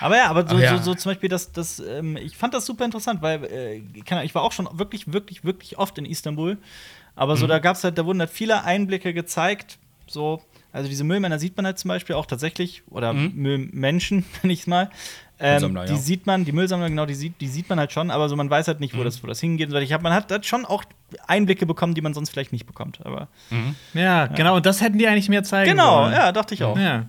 Aber 0.00 0.16
ja, 0.16 0.28
aber 0.28 0.46
so, 0.46 0.58
ja. 0.58 0.76
so, 0.76 0.82
so 0.82 0.94
zum 0.94 1.10
Beispiel, 1.10 1.28
das, 1.28 1.52
das, 1.52 1.80
ähm, 1.80 2.16
ich 2.16 2.36
fand 2.36 2.54
das 2.54 2.66
super 2.66 2.84
interessant, 2.84 3.22
weil 3.22 3.44
äh, 3.44 3.82
ich 4.24 4.34
war 4.34 4.42
auch 4.42 4.52
schon 4.52 4.68
wirklich, 4.72 5.12
wirklich, 5.12 5.44
wirklich 5.44 5.78
oft 5.78 5.98
in 5.98 6.04
Istanbul. 6.04 6.58
Aber 7.14 7.34
Mhm. 7.34 7.38
so, 7.38 7.46
da 7.46 7.58
gab's 7.58 7.82
halt, 7.84 7.96
da 7.98 8.04
wurden 8.06 8.20
halt 8.20 8.30
viele 8.30 8.64
Einblicke 8.64 9.12
gezeigt. 9.14 9.78
So, 10.06 10.40
also 10.72 10.88
diese 10.88 11.02
Müllmänner 11.04 11.38
sieht 11.38 11.56
man 11.56 11.66
halt 11.66 11.78
zum 11.78 11.88
Beispiel 11.88 12.14
auch 12.14 12.26
tatsächlich, 12.26 12.82
oder 12.90 13.12
Müllmenschen, 13.12 14.24
nenn 14.42 14.50
ich's 14.50 14.66
mal. 14.66 14.90
Ähm, 15.38 15.74
die 15.86 15.92
ja. 15.92 15.96
sieht 15.96 16.26
man, 16.26 16.46
die 16.46 16.52
Müllsammler, 16.52 16.88
genau, 16.88 17.04
die 17.04 17.14
sieht, 17.14 17.40
die 17.42 17.48
sieht 17.48 17.68
man 17.68 17.78
halt 17.78 17.92
schon, 17.92 18.10
aber 18.10 18.28
so 18.30 18.36
man 18.36 18.48
weiß 18.48 18.68
halt 18.68 18.80
nicht, 18.80 18.96
wo, 18.96 19.04
das, 19.04 19.22
wo 19.22 19.26
das 19.26 19.38
hingeht. 19.38 19.70
Ich 19.70 19.92
hab, 19.92 20.00
man 20.00 20.14
hat, 20.14 20.32
hat 20.32 20.46
schon 20.46 20.64
auch 20.64 20.82
Einblicke 21.26 21.66
bekommen, 21.66 21.92
die 21.94 22.00
man 22.00 22.14
sonst 22.14 22.30
vielleicht 22.30 22.52
nicht 22.52 22.64
bekommt. 22.66 23.00
Aber 23.04 23.28
Ja, 23.92 24.28
genau. 24.28 24.56
Und 24.56 24.64
das 24.64 24.80
hätten 24.80 24.96
die 24.96 25.06
eigentlich 25.06 25.28
mehr 25.28 25.44
zeigen 25.44 25.70
genau, 25.70 26.04
sollen. 26.04 26.12
ja, 26.14 26.32
dachte 26.32 26.54
ich 26.54 26.64
auch. 26.64 26.78
Ja. 26.78 27.06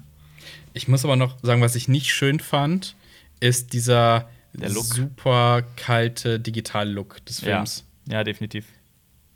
Ich 0.77 0.87
muss 0.87 1.03
aber 1.03 1.15
noch 1.15 1.37
sagen, 1.41 1.61
was 1.61 1.75
ich 1.75 1.87
nicht 1.87 2.11
schön 2.13 2.39
fand, 2.39 2.95
ist 3.39 3.73
dieser 3.73 4.29
Der 4.53 4.69
Look. 4.69 4.85
super 4.85 5.63
kalte 5.75 6.39
Digital-Look 6.39 7.25
des 7.25 7.41
Ja, 7.41 7.47
Films. 7.57 7.83
ja, 8.07 8.23
definitiv. 8.23 8.65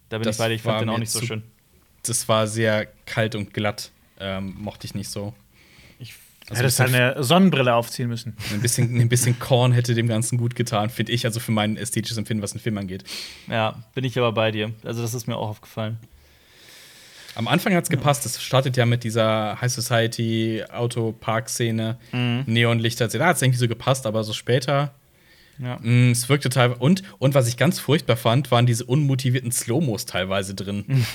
Da 0.10 0.18
bin 0.18 0.26
Das 0.26 0.36
ich 0.36 0.39
bei 0.39 0.48
dir, 0.50 0.56
ich 0.56 0.62
fand 0.62 0.74
war 0.76 0.80
den 0.82 0.89
auch 0.89 0.98
nicht 0.98 1.12
so 1.12 1.20
zu- 1.20 1.26
schön. 1.26 1.44
Das 2.04 2.28
war 2.28 2.48
sehr 2.48 2.88
kalt 3.06 3.36
und 3.36 3.54
glatt. 3.54 3.92
Ähm, 4.20 4.56
mochte 4.60 4.86
ich 4.86 4.94
nicht 4.96 5.10
so. 5.10 5.34
Ich, 6.00 6.14
Also 6.50 6.62
Hättest 6.64 6.82
eine 6.82 7.24
Sonnenbrille 7.24 7.74
aufziehen 7.76 8.08
müssen. 8.10 8.36
Ein 8.52 8.62
bisschen, 8.62 9.00
ein 9.00 9.10
bisschen 9.10 9.38
Korn 9.39 9.72
hätte 9.72 9.94
dem 9.94 10.08
Ganzen 10.08 10.38
gut 10.38 10.56
getan, 10.56 10.89
finde 10.89 11.12
ich, 11.12 11.26
also 11.26 11.39
für 11.39 11.52
mein 11.52 11.78
ästhetisches 11.78 12.18
Empfinden, 12.18 12.42
was 12.44 12.52
den 12.52 12.60
Film 12.62 12.78
angeht. 12.78 13.04
ja, 13.48 13.84
bin 13.94 14.04
ich 14.04 14.18
aber 14.18 14.32
bei 14.32 14.52
dir. 14.52 14.74
Also, 14.84 15.02
das 15.02 15.14
ist 15.14 15.28
mir 15.28 15.38
auch 15.38 15.50
aufgefallen. 15.50 15.98
Am 17.36 17.48
Anfang 17.48 17.74
hat 17.76 17.84
es 17.84 17.90
gepasst. 17.90 18.26
Es 18.26 18.42
startet 18.42 18.76
ja 18.78 18.86
mit 18.86 19.04
dieser 19.04 19.60
High 19.62 19.72
Society 19.72 20.64
Autopark-Szene, 20.72 21.98
Mhm. 22.12 22.44
Neonlichter. 22.46 23.08
Da 23.08 23.26
hat 23.28 23.36
es 23.38 23.42
irgendwie 23.42 23.60
so 23.60 23.68
gepasst, 23.68 24.06
aber 24.06 24.24
so 24.24 24.34
später. 24.34 24.94
Ja. 25.60 25.78
mh, 25.82 26.12
es 26.12 26.28
wirkte 26.28 26.50
teilweise. 26.50 26.80
Und, 26.80 27.04
und 27.20 27.36
was 27.36 27.48
ich 27.48 27.56
ganz 27.56 27.78
furchtbar 27.80 28.16
fand, 28.18 28.50
waren 28.50 28.66
diese 28.66 28.84
unmotivierten 28.86 29.52
Slow-Mos 29.52 30.08
teilweise 30.08 30.56
drin. 30.56 31.06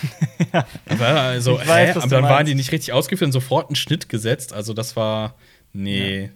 aber 0.88 1.06
also, 1.20 1.58
Ich 1.60 1.66
weiß, 1.66 1.96
hä? 1.96 1.98
aber 1.98 2.06
dann 2.08 2.24
waren 2.24 2.46
die 2.46 2.54
nicht 2.54 2.70
richtig 2.70 2.92
ausgeführt 2.92 3.26
und 3.26 3.32
sofort 3.32 3.68
einen 3.68 3.76
Schnitt 3.76 4.08
gesetzt. 4.08 4.52
Also, 4.52 4.72
das 4.72 4.94
war. 4.94 5.34
Nee. 5.72 6.30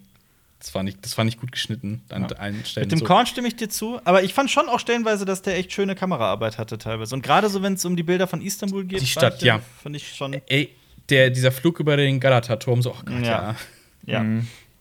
Das, 0.60 0.74
war 0.74 0.82
nicht, 0.82 0.98
das 1.04 1.16
war 1.18 1.24
nicht 1.24 1.40
gut 1.40 1.52
geschnitten 1.52 2.02
an 2.10 2.24
allen 2.34 2.64
Stellen. 2.66 2.84
Mit 2.86 2.92
dem 2.92 2.98
so. 3.00 3.04
Korn 3.06 3.26
stimme 3.26 3.48
ich 3.48 3.56
dir 3.56 3.68
zu, 3.70 3.98
aber 4.04 4.22
ich 4.22 4.34
fand 4.34 4.50
schon 4.50 4.68
auch 4.68 4.78
stellenweise, 4.78 5.24
dass 5.24 5.40
der 5.42 5.56
echt 5.56 5.72
schöne 5.72 5.94
Kameraarbeit 5.94 6.58
hatte 6.58 6.76
teilweise. 6.78 7.14
Und 7.14 7.22
gerade 7.22 7.48
so, 7.48 7.62
wenn 7.62 7.72
es 7.74 7.84
um 7.86 7.96
die 7.96 8.02
Bilder 8.02 8.26
von 8.26 8.42
Istanbul 8.42 8.84
geht, 8.84 9.00
Die 9.00 9.06
Stadt, 9.06 9.34
ich 9.34 9.40
den- 9.40 9.46
ja. 9.48 9.60
Fand 9.82 9.96
ich 9.96 10.14
schon. 10.14 10.34
Ey, 10.48 10.70
der, 11.08 11.30
dieser 11.30 11.50
Flug 11.50 11.80
über 11.80 11.96
den 11.96 12.20
Galata-Turm, 12.20 12.82
so, 12.82 12.90
oh 12.92 13.02
Gott, 13.04 13.22
Ja. 13.24 13.56
ja. 14.06 14.22
Ja, 14.22 14.24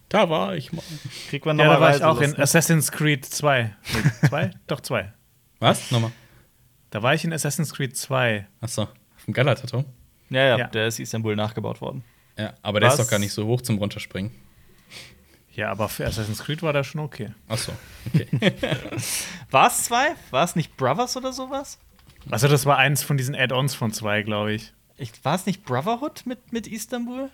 Da 0.10 0.30
war 0.30 0.56
ich 0.56 0.72
mal. 0.74 0.84
kriegt 1.30 1.46
man 1.46 1.58
Ja, 1.58 1.66
da 1.66 1.80
war 1.80 1.96
ich 1.96 2.02
normalerweise 2.02 2.08
auch 2.10 2.22
in 2.22 2.32
ne? 2.38 2.40
Assassin's 2.44 2.92
Creed 2.92 3.26
2. 3.26 3.74
Nee, 3.94 4.28
zwei? 4.28 4.52
Doch, 4.68 4.82
zwei. 4.82 5.14
Was? 5.60 5.92
Nochmal. 5.92 6.12
Da 6.90 7.02
war 7.04 7.14
ich 7.14 7.24
in 7.24 7.32
Assassin's 7.32 7.74
Creed 7.74 7.96
2. 7.96 8.48
Achso, 8.62 8.88
vom 9.18 9.34
Galata-Turm. 9.34 9.86
Ja, 10.30 10.44
ja, 10.44 10.58
Ja. 10.58 10.68
der 10.68 10.88
ist 10.88 11.00
Istanbul 11.00 11.36
nachgebaut 11.36 11.80
worden. 11.82 12.04
Ja, 12.38 12.54
aber 12.64 12.80
der 12.80 12.90
Was? 12.90 13.00
ist 13.00 13.06
doch 13.06 13.10
gar 13.12 13.20
nicht 13.20 13.32
so 13.34 13.46
hoch 13.48 13.62
zum 13.62 13.78
Runterspringen. 13.78 14.32
Ja, 15.56 15.72
aber 15.72 15.90
für 15.90 16.06
Assassin's 16.06 16.40
Creed 16.44 16.62
war 16.62 16.74
das 16.74 16.88
schon 16.88 17.02
okay. 17.02 17.32
Achso, 17.48 17.74
okay. 18.14 18.28
War 19.52 19.68
es 19.68 19.84
zwei? 19.86 20.16
War 20.30 20.44
es 20.46 20.56
nicht 20.56 20.78
Brothers 20.78 21.18
oder 21.18 21.34
sowas? 21.34 21.80
Also, 22.30 22.48
das 22.48 22.66
war 22.66 22.78
eins 22.78 23.02
von 23.04 23.18
diesen 23.18 23.36
Add-ons 23.36 23.74
von 23.76 23.92
zwei, 23.92 24.22
glaube 24.22 24.54
ich. 24.54 24.74
Ich, 24.98 25.12
war 25.24 25.36
es 25.36 25.46
nicht 25.46 25.66
Brotherhood 25.66 26.26
mit, 26.26 26.54
mit 26.54 26.68
Istanbul? 26.68 27.30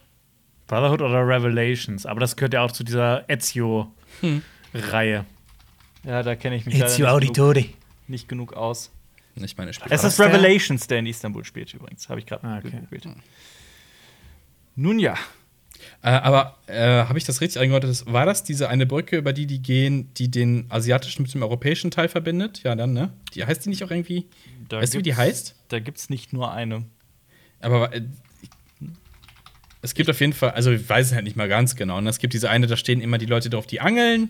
Brotherhood 0.67 1.01
oder 1.01 1.27
Revelations. 1.27 2.05
Aber 2.05 2.19
das 2.19 2.35
gehört 2.35 2.53
ja 2.53 2.61
auch 2.63 2.71
zu 2.71 2.83
dieser 2.83 3.29
Ezio-Reihe. 3.29 5.25
Ja, 6.03 6.23
da 6.23 6.35
kenne 6.35 6.55
ich 6.55 6.65
mich 6.65 6.77
leider 6.77 7.19
nicht 7.19 7.33
genug, 7.33 7.57
nicht 8.07 8.29
genug 8.29 8.53
aus. 8.53 8.91
nicht 9.35 9.57
meine 9.57 9.73
Spiele. 9.73 9.93
Es 9.93 10.01
das 10.03 10.13
ist? 10.13 10.19
Revelations, 10.19 10.87
der 10.87 10.99
in 10.99 11.07
Istanbul 11.07 11.43
spielt 11.43 11.73
übrigens. 11.73 12.07
Habe 12.09 12.19
ich 12.19 12.25
gerade 12.25 12.47
Ah, 12.47 12.57
okay. 12.59 12.71
gegoogelt. 12.71 13.07
Nun 14.75 14.99
ja. 14.99 15.15
Äh, 16.05 16.09
aber 16.09 16.55
äh, 16.67 17.05
habe 17.05 17.17
ich 17.17 17.23
das 17.23 17.41
richtig 17.41 17.59
eingeordnet? 17.59 18.03
War 18.05 18.27
das 18.27 18.43
diese 18.43 18.69
eine 18.69 18.85
Brücke, 18.85 19.17
über 19.17 19.33
die 19.33 19.47
die 19.47 19.59
gehen, 19.59 20.13
die 20.13 20.29
den 20.29 20.67
asiatischen 20.69 21.23
mit 21.23 21.33
dem 21.33 21.41
europäischen 21.41 21.89
Teil 21.89 22.09
verbindet? 22.09 22.61
Ja, 22.63 22.75
dann, 22.75 22.93
ne? 22.93 23.11
Die 23.33 23.43
heißt 23.43 23.65
die 23.65 23.69
nicht 23.69 23.83
auch 23.83 23.89
irgendwie? 23.89 24.27
Da 24.69 24.81
weißt 24.81 24.93
du, 24.93 24.99
wie 24.99 25.03
die 25.03 25.15
heißt? 25.15 25.55
Da 25.69 25.79
gibt 25.79 25.97
es 25.97 26.11
nicht 26.11 26.31
nur 26.31 26.51
eine. 26.51 26.83
Aber 27.59 27.91
äh, 27.91 28.03
es 29.81 29.95
gibt 29.95 30.07
auf 30.07 30.19
jeden 30.19 30.33
Fall, 30.33 30.51
also 30.51 30.69
ich 30.71 30.87
weiß 30.87 31.07
es 31.07 31.13
halt 31.13 31.23
nicht 31.23 31.37
mal 31.37 31.47
ganz 31.47 31.75
genau. 31.75 31.97
Und 31.97 32.05
es 32.05 32.19
gibt 32.19 32.35
diese 32.35 32.51
eine, 32.51 32.67
da 32.67 32.77
stehen 32.77 33.01
immer 33.01 33.17
die 33.17 33.25
Leute 33.25 33.49
drauf, 33.49 33.65
die 33.65 33.81
angeln 33.81 34.29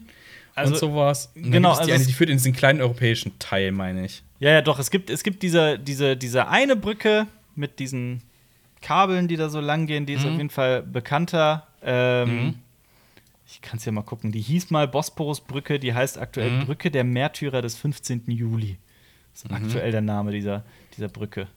Also, 0.55 0.75
und 0.75 0.79
sowas. 0.79 1.33
Und 1.35 1.51
genau, 1.51 1.73
die 1.73 1.79
also 1.81 1.91
eine, 1.91 2.05
die 2.05 2.13
führt 2.13 2.29
in 2.29 2.37
diesen 2.37 2.53
kleinen 2.53 2.79
europäischen 2.79 3.37
Teil, 3.37 3.73
meine 3.73 4.05
ich. 4.05 4.23
Ja, 4.39 4.51
ja, 4.51 4.61
doch. 4.61 4.79
Es 4.79 4.91
gibt, 4.91 5.09
es 5.09 5.23
gibt 5.23 5.43
diese, 5.43 5.77
diese, 5.77 6.15
diese 6.15 6.47
eine 6.47 6.77
Brücke 6.77 7.27
mit 7.53 7.79
diesen 7.79 8.21
Kabeln, 8.85 9.27
die 9.27 9.35
da 9.35 9.49
so 9.49 9.59
lang 9.59 9.87
gehen. 9.87 10.05
Die 10.05 10.13
ist 10.13 10.23
Mhm. 10.25 10.31
auf 10.31 10.37
jeden 10.37 10.49
Fall 10.51 10.83
bekannter. 10.83 11.67
Ähm, 11.83 12.55
Ich 13.47 13.61
kann 13.61 13.77
es 13.77 13.85
ja 13.85 13.91
mal 13.91 14.01
gucken. 14.03 14.31
Die 14.31 14.41
hieß 14.41 14.71
mal 14.71 14.87
Bosporusbrücke. 14.87 15.79
Die 15.79 15.93
heißt 15.93 16.17
aktuell 16.17 16.49
Mhm. 16.51 16.65
Brücke 16.65 16.89
der 16.91 17.03
Märtyrer 17.03 17.61
des 17.61 17.75
15. 17.77 18.23
Juli. 18.31 18.77
Das 19.33 19.43
ist 19.43 19.51
aktuell 19.51 19.91
der 19.91 20.01
Name 20.01 20.31
dieser, 20.31 20.63
dieser 20.97 21.09
Brücke. 21.09 21.47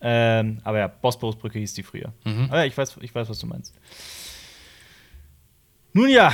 Ähm, 0.00 0.60
aber 0.64 0.78
ja, 0.78 0.86
Bosporusbrücke 0.88 1.58
hieß 1.58 1.74
die 1.74 1.82
früher. 1.82 2.12
Mhm. 2.24 2.44
Aber 2.48 2.58
ja, 2.60 2.64
ich 2.66 2.76
weiß, 2.76 2.96
ich 3.00 3.14
weiß, 3.14 3.28
was 3.28 3.38
du 3.38 3.46
meinst. 3.46 3.74
Nun 5.92 6.08
ja. 6.10 6.32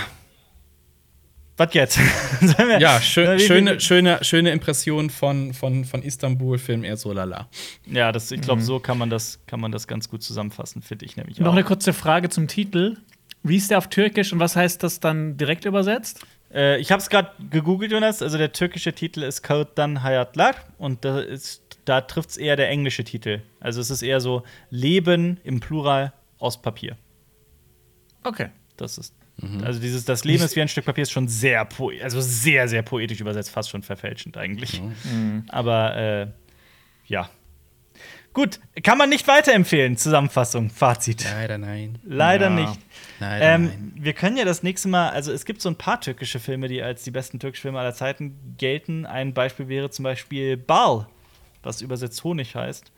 Was 1.61 1.74
jetzt? 1.74 1.98
Wir- 2.40 2.80
Ja, 2.80 3.00
schö 3.02 3.24
Na, 3.24 3.34
wie- 3.36 3.40
schöne, 3.40 3.80
schöne, 3.80 4.18
schöne 4.24 4.50
Impression 4.50 5.11
von, 5.11 5.52
von, 5.52 5.84
von 5.84 6.02
Istanbul-Film 6.02 6.84
eher 6.84 6.96
so 6.96 7.12
lala. 7.12 7.48
Ja, 7.84 8.12
das, 8.12 8.30
ich 8.30 8.40
glaube, 8.40 8.62
Mhm. 8.62 8.64
so 8.66 8.80
kann 8.80 8.96
man, 8.96 9.11
das, 9.11 9.40
kann 9.46 9.61
man 9.61 9.70
das 9.70 9.86
ganz 9.86 10.08
gut 10.08 10.22
zusammenfassen, 10.22 10.80
finde 10.80 11.04
ich 11.04 11.16
nämlich 11.18 11.38
Noch 11.38 11.48
auch. 11.48 11.52
eine 11.52 11.64
kurze 11.64 11.92
Frage 11.92 12.30
zum 12.30 12.48
Titel. 12.48 12.96
Wie 13.42 13.56
ist 13.56 13.70
der 13.70 13.76
auf 13.76 13.88
Türkisch 13.88 14.32
und 14.32 14.38
was 14.40 14.56
heißt 14.56 14.82
das 14.82 15.00
dann 15.00 15.36
direkt 15.36 15.66
übersetzt? 15.66 16.24
Äh, 16.52 16.78
ich 16.80 16.90
habe 16.92 17.02
es 17.02 17.11
gerade 17.11 17.30
gegoogelt, 17.50 17.92
Jonas. 17.92 18.22
Also 18.22 18.38
der 18.38 18.52
türkische 18.52 18.94
Titel 18.94 19.22
ist 19.22 19.42
Kautan 19.42 20.02
Hayatlar 20.02 20.54
und 20.78 21.04
da, 21.04 21.20
ist- 21.20 21.62
da 21.84 22.00
trifft 22.00 22.30
es 22.30 22.36
eher 22.38 22.56
der 22.56 22.70
englische 22.70 23.04
Titel. 23.04 23.42
Also 23.61 23.82
es 23.82 23.90
ist 23.90 24.00
eher 24.00 24.20
so 24.22 24.44
Leben 24.70 25.38
im 25.44 25.61
Plural 25.61 26.14
aus 26.38 26.61
Papier. 26.62 26.96
Okay. 28.24 28.48
Das 28.78 28.96
ist 28.96 29.14
Also 29.64 29.80
dieses 29.80 30.05
Das 30.05 30.24
Leben 30.24 30.43
ist 30.45 30.55
wie 30.57 30.61
ein 30.61 30.68
Stück 30.68 30.84
Papier 30.84 31.03
ist 31.03 31.12
schon 31.12 31.28
sehr 31.28 31.66
also 32.03 32.20
sehr, 32.20 32.68
sehr 32.68 32.82
poetisch 32.82 33.20
übersetzt, 33.20 33.51
fast 33.51 33.70
schon 33.70 33.82
verfälschend 33.82 34.36
eigentlich. 34.36 34.82
Aber 35.49 35.97
äh, 35.97 36.26
ja. 37.07 37.30
Gut, 38.32 38.61
kann 38.84 38.97
man 38.97 39.09
nicht 39.09 39.26
weiterempfehlen, 39.26 39.97
Zusammenfassung, 39.97 40.70
Fazit. 40.70 41.24
Leider 41.24 41.59
nein. 41.59 41.99
Leider 42.05 42.45
Ja. 42.49 42.51
nicht. 42.51 42.80
Leider 43.18 43.45
Ähm, 43.55 43.64
nein. 43.64 43.93
wir 43.97 44.12
können 44.12 44.36
ja 44.36 44.45
das 44.45 44.62
nächste 44.62 44.86
Mal, 44.88 45.09
also 45.11 45.32
es 45.32 45.45
gibt 45.45 45.61
so 45.61 45.68
ein 45.68 45.74
paar 45.76 46.01
türkische 46.01 46.38
Filme, 46.38 46.68
die 46.68 46.80
als 46.80 47.03
die 47.03 47.11
besten 47.11 47.41
türkischen 47.41 47.62
Filme 47.62 47.80
aller 47.80 47.93
Zeiten 47.93 48.55
gelten. 48.57 49.05
Ein 49.05 49.34
Beispiel 49.34 49.66
wäre 49.66 49.91
zum 49.91 50.05
Beispiel 50.05 50.57
Bal, 50.57 51.09
was 51.64 51.82
übersetzt 51.82 52.22
Honig 52.22 52.55
heißt. 52.55 52.93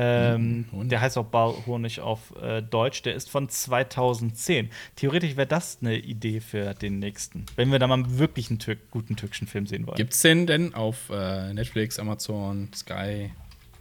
Ähm, 0.00 0.66
Honig. 0.72 0.88
Der 0.90 1.00
heißt 1.00 1.18
auch 1.18 1.24
Bal 1.26 1.54
Honig 1.66 2.00
auf 2.00 2.32
äh, 2.40 2.62
Deutsch. 2.62 3.02
Der 3.02 3.14
ist 3.14 3.30
von 3.30 3.48
2010. 3.48 4.70
Theoretisch 4.96 5.36
wäre 5.36 5.46
das 5.46 5.78
eine 5.80 5.96
Idee 5.96 6.40
für 6.40 6.74
den 6.74 6.98
nächsten, 6.98 7.46
wenn 7.56 7.72
wir 7.72 7.78
da 7.78 7.86
mal 7.86 8.02
wirklich 8.18 8.50
einen 8.50 8.58
Türk 8.58 8.90
guten 8.90 9.16
türkischen 9.16 9.46
Film 9.48 9.66
sehen 9.66 9.86
wollen. 9.86 9.96
Gibt's 9.96 10.22
den 10.22 10.46
denn 10.46 10.74
auf 10.74 11.10
äh, 11.10 11.52
Netflix, 11.52 11.98
Amazon, 11.98 12.68
Sky, 12.74 13.30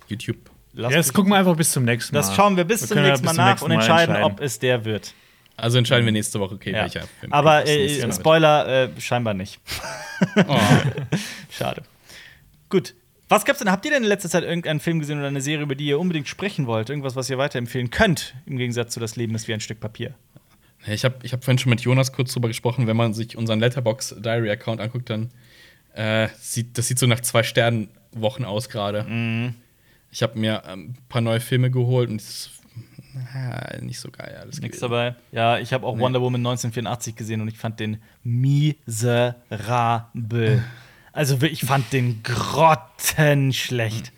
YouTube? 0.07 0.37
Lass 0.73 0.91
Ja, 0.91 0.97
jetzt 0.97 1.07
mich- 1.07 1.13
gucken 1.15 1.31
wir 1.31 1.37
einfach 1.37 1.55
bis 1.55 1.71
zum 1.71 1.85
nächsten 1.85 2.15
Mal. 2.15 2.21
das 2.21 2.35
schauen 2.35 2.57
wir 2.57 2.63
bis 2.63 2.81
Wir 2.81 2.87
zum 2.89 3.01
nächsten 3.01 3.25
Mal 3.25 3.31
bis 3.31 3.35
zum 3.35 3.37
nach 3.37 3.49
nächsten 3.51 3.65
und 3.65 3.69
Mal 3.69 3.75
entscheiden, 3.75 4.15
entscheiden. 4.15 4.33
ob 4.37 4.41
es 4.41 4.59
der 4.59 4.85
wird. 4.85 5.13
Also 5.59 5.77
entscheiden 5.79 6.05
wir 6.05 6.11
nächste 6.11 6.39
Woche, 6.39 6.53
okay, 6.55 6.71
Ja. 6.71 6.83
welcher 6.83 7.07
Film. 7.19 7.33
Aber 7.33 7.61
das 7.61 7.69
äh, 7.71 8.05
Mal 8.05 8.13
Spoiler, 8.13 8.67
äh, 8.95 9.01
scheinbar 9.01 9.33
nicht. 9.33 9.59
Oh. 10.47 10.55
Schade. 11.49 11.81
Gut. 12.69 12.93
Was 13.29 13.43
gab's 13.43 13.59
denn? 13.59 13.71
Habt 13.71 13.83
ihr 13.85 13.91
denn 13.91 14.03
in 14.03 14.09
letzter 14.09 14.29
Zeit 14.29 14.43
irgendeinen 14.43 14.79
Film 14.79 14.99
gesehen 14.99 15.17
oder 15.17 15.27
eine 15.27 15.41
Serie, 15.41 15.63
über 15.63 15.75
die 15.75 15.85
ihr 15.85 15.99
unbedingt 15.99 16.27
sprechen 16.27 16.65
wollt? 16.65 16.89
Irgendwas, 16.89 17.15
was 17.15 17.29
ihr 17.29 17.37
weiterempfehlen 17.37 17.89
könnt, 17.89 18.35
im 18.45 18.57
Gegensatz 18.57 18.93
zu 18.93 18.99
Das 18.99 19.17
Leben 19.17 19.35
ist 19.35 19.47
wie 19.47 19.53
ein 19.53 19.59
Stück 19.59 19.79
Papier? 19.79 20.15
Ich 20.85 21.03
habe 21.03 21.15
ich 21.23 21.33
hab 21.33 21.43
vorhin 21.43 21.57
schon 21.57 21.71
mit 21.71 21.81
Jonas 21.81 22.13
kurz 22.13 22.31
drüber 22.31 22.47
gesprochen, 22.47 22.87
wenn 22.87 22.95
man 22.95 23.13
sich 23.13 23.35
unseren 23.35 23.59
Letterbox 23.59 24.15
Diary 24.19 24.49
Account 24.49 24.79
anguckt, 24.79 25.09
dann 25.09 25.31
äh, 25.93 26.29
sieht 26.39 26.77
das 26.77 26.87
sieht 26.87 26.99
so 26.99 27.07
nach 27.07 27.19
zwei 27.19 27.43
Sternen 27.43 27.89
Wochen 28.13 28.45
aus 28.45 28.69
gerade. 28.69 29.03
Mhm. 29.03 29.55
Ich 30.11 30.23
habe 30.23 30.39
mir 30.39 30.63
ähm, 30.65 30.91
ein 30.91 30.97
paar 31.09 31.21
neue 31.21 31.41
Filme 31.41 31.69
geholt 31.69 32.09
und 32.09 32.21
es 32.21 32.29
ist 32.29 32.51
äh, 33.35 33.81
nicht 33.81 33.99
so 33.99 34.09
geil 34.09 34.37
alles 34.39 34.61
Nichts 34.61 34.79
dabei. 34.79 35.15
Ja, 35.33 35.57
ich 35.57 35.73
habe 35.73 35.85
auch 35.85 35.97
Nee. 35.97 36.03
Wonder 36.03 36.21
Woman 36.21 36.39
1984 36.41 37.15
gesehen 37.15 37.41
und 37.41 37.49
ich 37.49 37.57
fand 37.57 37.81
den 37.81 37.97
miserabel. 38.23 39.33
Also 41.17 41.41
ich 41.41 41.61
fand 41.61 41.91
den 41.93 42.21
grottenschlecht. 42.23 44.11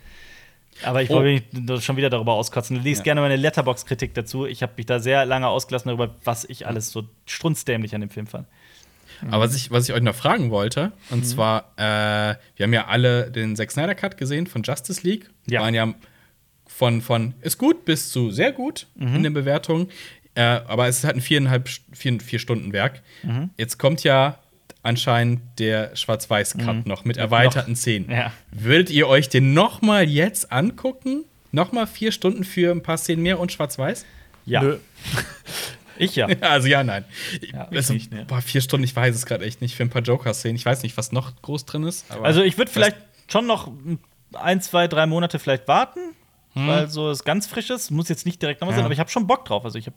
Aber 0.82 1.02
ich 1.02 1.10
Oh. 1.10 1.14
wollte 1.16 1.44
mich 1.52 1.84
schon 1.84 1.96
wieder 1.96 2.08
darüber 2.10 2.32
auskotzen. 2.34 2.82
Lies 2.82 2.98
Ja. 2.98 3.04
gerne 3.04 3.20
meine 3.20 3.36
Letterbox-Kritik 3.36 4.14
dazu. 4.14 4.46
Ich 4.46 4.62
habe 4.62 4.72
mich 4.76 4.86
da 4.86 4.98
sehr 4.98 5.26
lange 5.26 5.46
ausgelassen 5.48 5.88
darüber, 5.88 6.14
was 6.24 6.44
ich 6.44 6.66
alles 6.66 6.90
so 6.90 7.04
strunzdämlich 7.26 7.94
an 7.94 8.00
dem 8.00 8.10
Film 8.10 8.26
fand. 8.26 8.46
Aber 9.30 9.40
was 9.44 9.54
ich, 9.54 9.70
was 9.70 9.86
ich 9.88 9.94
euch 9.94 10.00
noch 10.00 10.14
fragen 10.14 10.50
wollte, 10.50 10.86
Mhm. 10.86 10.92
und 11.16 11.26
zwar, 11.26 11.72
äh, 11.76 12.36
wir 12.56 12.64
haben 12.64 12.72
ja 12.72 12.86
alle 12.86 13.30
den 13.30 13.54
Zack 13.56 13.70
Snyder 13.70 13.94
Cut 13.94 14.16
gesehen 14.16 14.46
von 14.46 14.62
Justice 14.62 15.06
League. 15.06 15.28
Ja. 15.46 15.60
Waren 15.60 15.74
ja 15.74 15.94
von, 16.66 17.02
von 17.02 17.34
ist 17.42 17.58
gut 17.58 17.84
bis 17.84 18.10
zu 18.10 18.30
sehr 18.30 18.52
gut 18.52 18.86
Mhm. 18.94 19.16
in 19.16 19.22
den 19.24 19.34
Bewertungen. 19.34 19.88
Äh, 20.34 20.42
aber 20.42 20.88
es 20.88 20.98
ist 20.98 21.04
halt 21.04 21.16
ein 21.16 21.20
viereinhalb, 21.20 21.68
vier, 21.92 22.18
vier 22.20 22.38
Stunden 22.38 22.72
Werk. 22.72 23.02
Mhm. 23.22 23.50
Jetzt 23.58 23.78
kommt 23.78 24.02
ja 24.04 24.38
anscheinend 24.82 25.40
der 25.58 25.94
Schwarz-Weiß-Cut 25.96 26.86
noch 26.86 27.04
mit 27.04 27.16
erweiterten 27.16 27.76
Szenen. 27.76 28.06
Mhm. 28.06 28.12
Ja. 28.12 28.32
Würdet 28.50 28.90
ihr 28.90 29.08
euch 29.08 29.28
den 29.28 29.52
noch 29.54 29.82
mal 29.82 30.08
jetzt 30.08 30.50
angucken? 30.52 31.24
Noch 31.52 31.72
mal 31.72 31.86
vier 31.86 32.12
Stunden 32.12 32.44
für 32.44 32.70
ein 32.70 32.82
paar 32.82 32.96
Szenen 32.96 33.22
mehr 33.22 33.38
und 33.40 33.52
Schwarz-Weiß? 33.52 34.06
Ja, 34.46 34.62
Nö. 34.62 34.78
ich 35.98 36.16
ja. 36.16 36.28
Also 36.40 36.68
ja, 36.68 36.82
nein. 36.84 37.04
Ja, 37.52 37.68
ich 37.70 37.76
also, 37.76 37.92
nicht, 37.92 38.12
ne. 38.12 38.24
boah, 38.26 38.40
vier 38.40 38.60
Stunden, 38.60 38.84
ich 38.84 38.94
weiß 38.94 39.14
es 39.14 39.26
gerade 39.26 39.44
echt 39.44 39.60
nicht. 39.60 39.74
Für 39.76 39.82
ein 39.82 39.90
paar 39.90 40.02
Joker-Szenen. 40.02 40.56
Ich 40.56 40.64
weiß 40.64 40.82
nicht, 40.82 40.96
was 40.96 41.12
noch 41.12 41.40
groß 41.42 41.66
drin 41.66 41.84
ist. 41.84 42.06
Aber 42.10 42.24
Also 42.24 42.42
ich 42.42 42.56
würde 42.56 42.70
vielleicht 42.70 42.96
schon 43.28 43.46
noch 43.46 43.70
ein, 44.34 44.60
zwei, 44.60 44.86
drei 44.88 45.06
Monate 45.06 45.38
vielleicht 45.38 45.68
warten, 45.68 46.00
weil 46.54 46.88
so 46.88 47.10
es 47.10 47.24
ganz 47.24 47.46
frisch 47.46 47.70
ist. 47.70 47.90
Muss 47.90 48.08
jetzt 48.08 48.26
nicht 48.26 48.40
direkt 48.42 48.60
nochmal 48.60 48.74
sein, 48.74 48.82
Ja. 48.82 48.86
aber 48.86 48.94
ich 48.94 49.00
habe 49.00 49.10
schon 49.10 49.26
Bock 49.26 49.44
drauf. 49.44 49.64
Also 49.64 49.78
ich 49.78 49.86
habe 49.86 49.96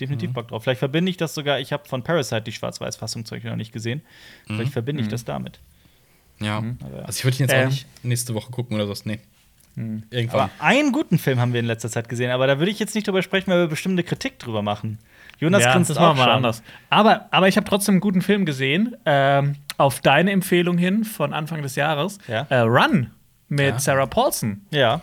definitiv 0.00 0.32
Bock 0.32 0.48
drauf. 0.48 0.62
Vielleicht 0.62 0.78
verbinde 0.78 1.10
ich 1.10 1.16
das 1.16 1.34
sogar. 1.34 1.60
Ich 1.60 1.72
habe 1.72 1.86
von 1.88 2.02
Parasite 2.02 2.42
die 2.42 2.52
Schwarz-Weiß-Fassung 2.52 3.24
zum 3.24 3.36
Beispiel 3.36 3.50
noch 3.50 3.56
nicht 3.56 3.72
gesehen. 3.72 4.02
Vielleicht 4.46 4.72
verbinde 4.72 5.02
ich 5.02 5.08
das 5.08 5.24
damit. 5.24 5.60
Ja. 6.40 6.58
Aber 6.58 6.96
ja. 6.96 7.02
Also 7.04 7.18
ich 7.18 7.24
würde 7.24 7.36
ihn 7.36 7.40
jetzt 7.48 7.52
Ähm. 7.52 7.66
auch 7.66 7.70
nicht 7.70 7.86
nächste 8.04 8.34
Woche 8.34 8.50
gucken 8.50 8.76
oder 8.80 8.86
so. 8.86 8.94
Nee. 9.04 9.20
Irgendwann. 10.10 10.40
Aber 10.40 10.50
einen 10.58 10.92
guten 10.92 11.16
Film 11.18 11.38
haben 11.38 11.52
wir 11.52 11.60
in 11.60 11.66
letzter 11.66 11.88
Zeit 11.88 12.08
gesehen, 12.08 12.30
aber 12.32 12.46
da 12.46 12.58
würde 12.58 12.70
ich 12.70 12.78
jetzt 12.78 12.94
nicht 12.94 13.06
drüber 13.06 13.22
sprechen, 13.22 13.50
weil 13.50 13.60
wir 13.60 13.66
bestimmte 13.68 14.02
Kritik 14.02 14.38
drüber 14.38 14.62
machen. 14.62 14.98
Jonas 15.38 15.62
ja, 15.62 15.72
grinst 15.72 15.88
das 15.90 15.96
auch 15.96 16.02
machen 16.08 16.18
wir 16.18 16.24
schon. 16.24 16.32
anders. 16.32 16.62
Aber, 16.90 17.28
aber 17.30 17.48
ich 17.48 17.56
habe 17.56 17.66
trotzdem 17.66 17.94
einen 17.94 18.00
guten 18.00 18.20
Film 18.20 18.44
gesehen. 18.44 18.96
Ähm, 19.06 19.56
auf 19.78 20.00
deine 20.00 20.32
Empfehlung 20.32 20.76
hin 20.76 21.04
von 21.04 21.32
Anfang 21.32 21.62
des 21.62 21.76
Jahres. 21.76 22.18
Ja. 22.28 22.46
Äh, 22.50 22.58
Run 22.60 23.10
mit 23.48 23.66
Ja. 23.68 23.78
Sarah 23.78 24.06
Paulson. 24.06 24.60
Ja. 24.70 25.00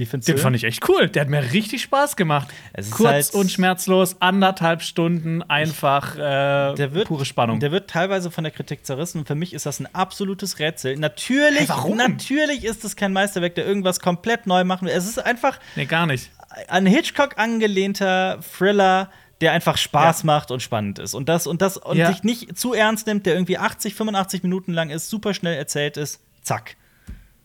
Wie 0.00 0.06
findest 0.06 0.28
Den 0.28 0.36
du? 0.36 0.42
fand 0.42 0.56
ich 0.56 0.64
echt 0.64 0.88
cool. 0.88 1.08
Der 1.10 1.20
hat 1.20 1.28
mir 1.28 1.52
richtig 1.52 1.82
Spaß 1.82 2.16
gemacht. 2.16 2.48
Kurz 2.90 3.10
halt- 3.10 3.34
und 3.34 3.50
schmerzlos, 3.52 4.16
anderthalb 4.20 4.80
Stunden, 4.80 5.42
einfach 5.42 6.16
äh, 6.16 6.92
wird, 6.94 7.06
pure 7.08 7.26
Spannung. 7.26 7.60
Der 7.60 7.70
wird 7.70 7.90
teilweise 7.90 8.30
von 8.30 8.42
der 8.44 8.50
Kritik 8.50 8.86
zerrissen 8.86 9.18
und 9.18 9.26
für 9.26 9.34
mich 9.34 9.52
ist 9.52 9.66
das 9.66 9.78
ein 9.78 9.94
absolutes 9.94 10.58
Rätsel. 10.58 10.96
Natürlich, 10.96 11.60
Hey, 11.60 11.68
warum? 11.68 11.98
natürlich 11.98 12.64
ist 12.64 12.82
es 12.84 12.96
kein 12.96 13.12
Meisterwerk, 13.12 13.54
der 13.56 13.66
irgendwas 13.66 14.00
komplett 14.00 14.46
neu 14.46 14.64
machen 14.64 14.88
will. 14.88 14.94
Es 14.94 15.06
ist 15.06 15.18
einfach 15.18 15.60
nee, 15.76 15.84
gar 15.84 16.06
nicht. 16.06 16.30
ein 16.68 16.86
Hitchcock 16.86 17.38
angelehnter 17.38 18.40
Thriller, 18.56 19.10
der 19.42 19.52
einfach 19.52 19.76
Spaß 19.76 20.22
Ja. 20.22 20.26
macht 20.26 20.50
und 20.50 20.62
spannend 20.62 20.98
ist. 20.98 21.12
Und 21.14 21.28
das 21.28 21.46
und 21.46 21.60
das 21.60 21.76
und 21.76 21.98
Ja. 21.98 22.10
sich 22.10 22.22
nicht 22.22 22.58
zu 22.58 22.72
ernst 22.72 23.06
nimmt, 23.06 23.26
der 23.26 23.34
irgendwie 23.34 23.58
80, 23.58 23.94
85 23.94 24.42
Minuten 24.42 24.72
lang 24.72 24.88
ist, 24.88 25.10
super 25.10 25.34
schnell 25.34 25.56
erzählt 25.56 25.98
ist. 25.98 26.20
Zack. 26.42 26.76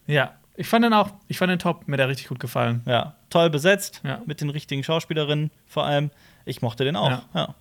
Ja, 0.07 0.35
ich 0.57 0.67
fand 0.67 0.85
den 0.85 0.93
auch, 0.93 1.11
ich 1.27 1.37
fand 1.37 1.51
den 1.51 1.59
top, 1.59 1.87
mir 1.87 1.97
der 1.97 2.07
richtig 2.07 2.27
gut 2.27 2.39
gefallen. 2.39 2.81
Ja, 2.85 3.15
toll 3.29 3.49
besetzt, 3.49 4.01
Ja. 4.03 4.21
mit 4.25 4.41
den 4.41 4.49
richtigen 4.49 4.83
Schauspielerinnen 4.83 5.51
vor 5.67 5.85
allem. 5.85 6.11
Ich 6.45 6.61
mochte 6.61 6.83
den 6.83 6.95
auch. 6.95 7.09
Ja. 7.09 7.23
Ja. 7.33 7.55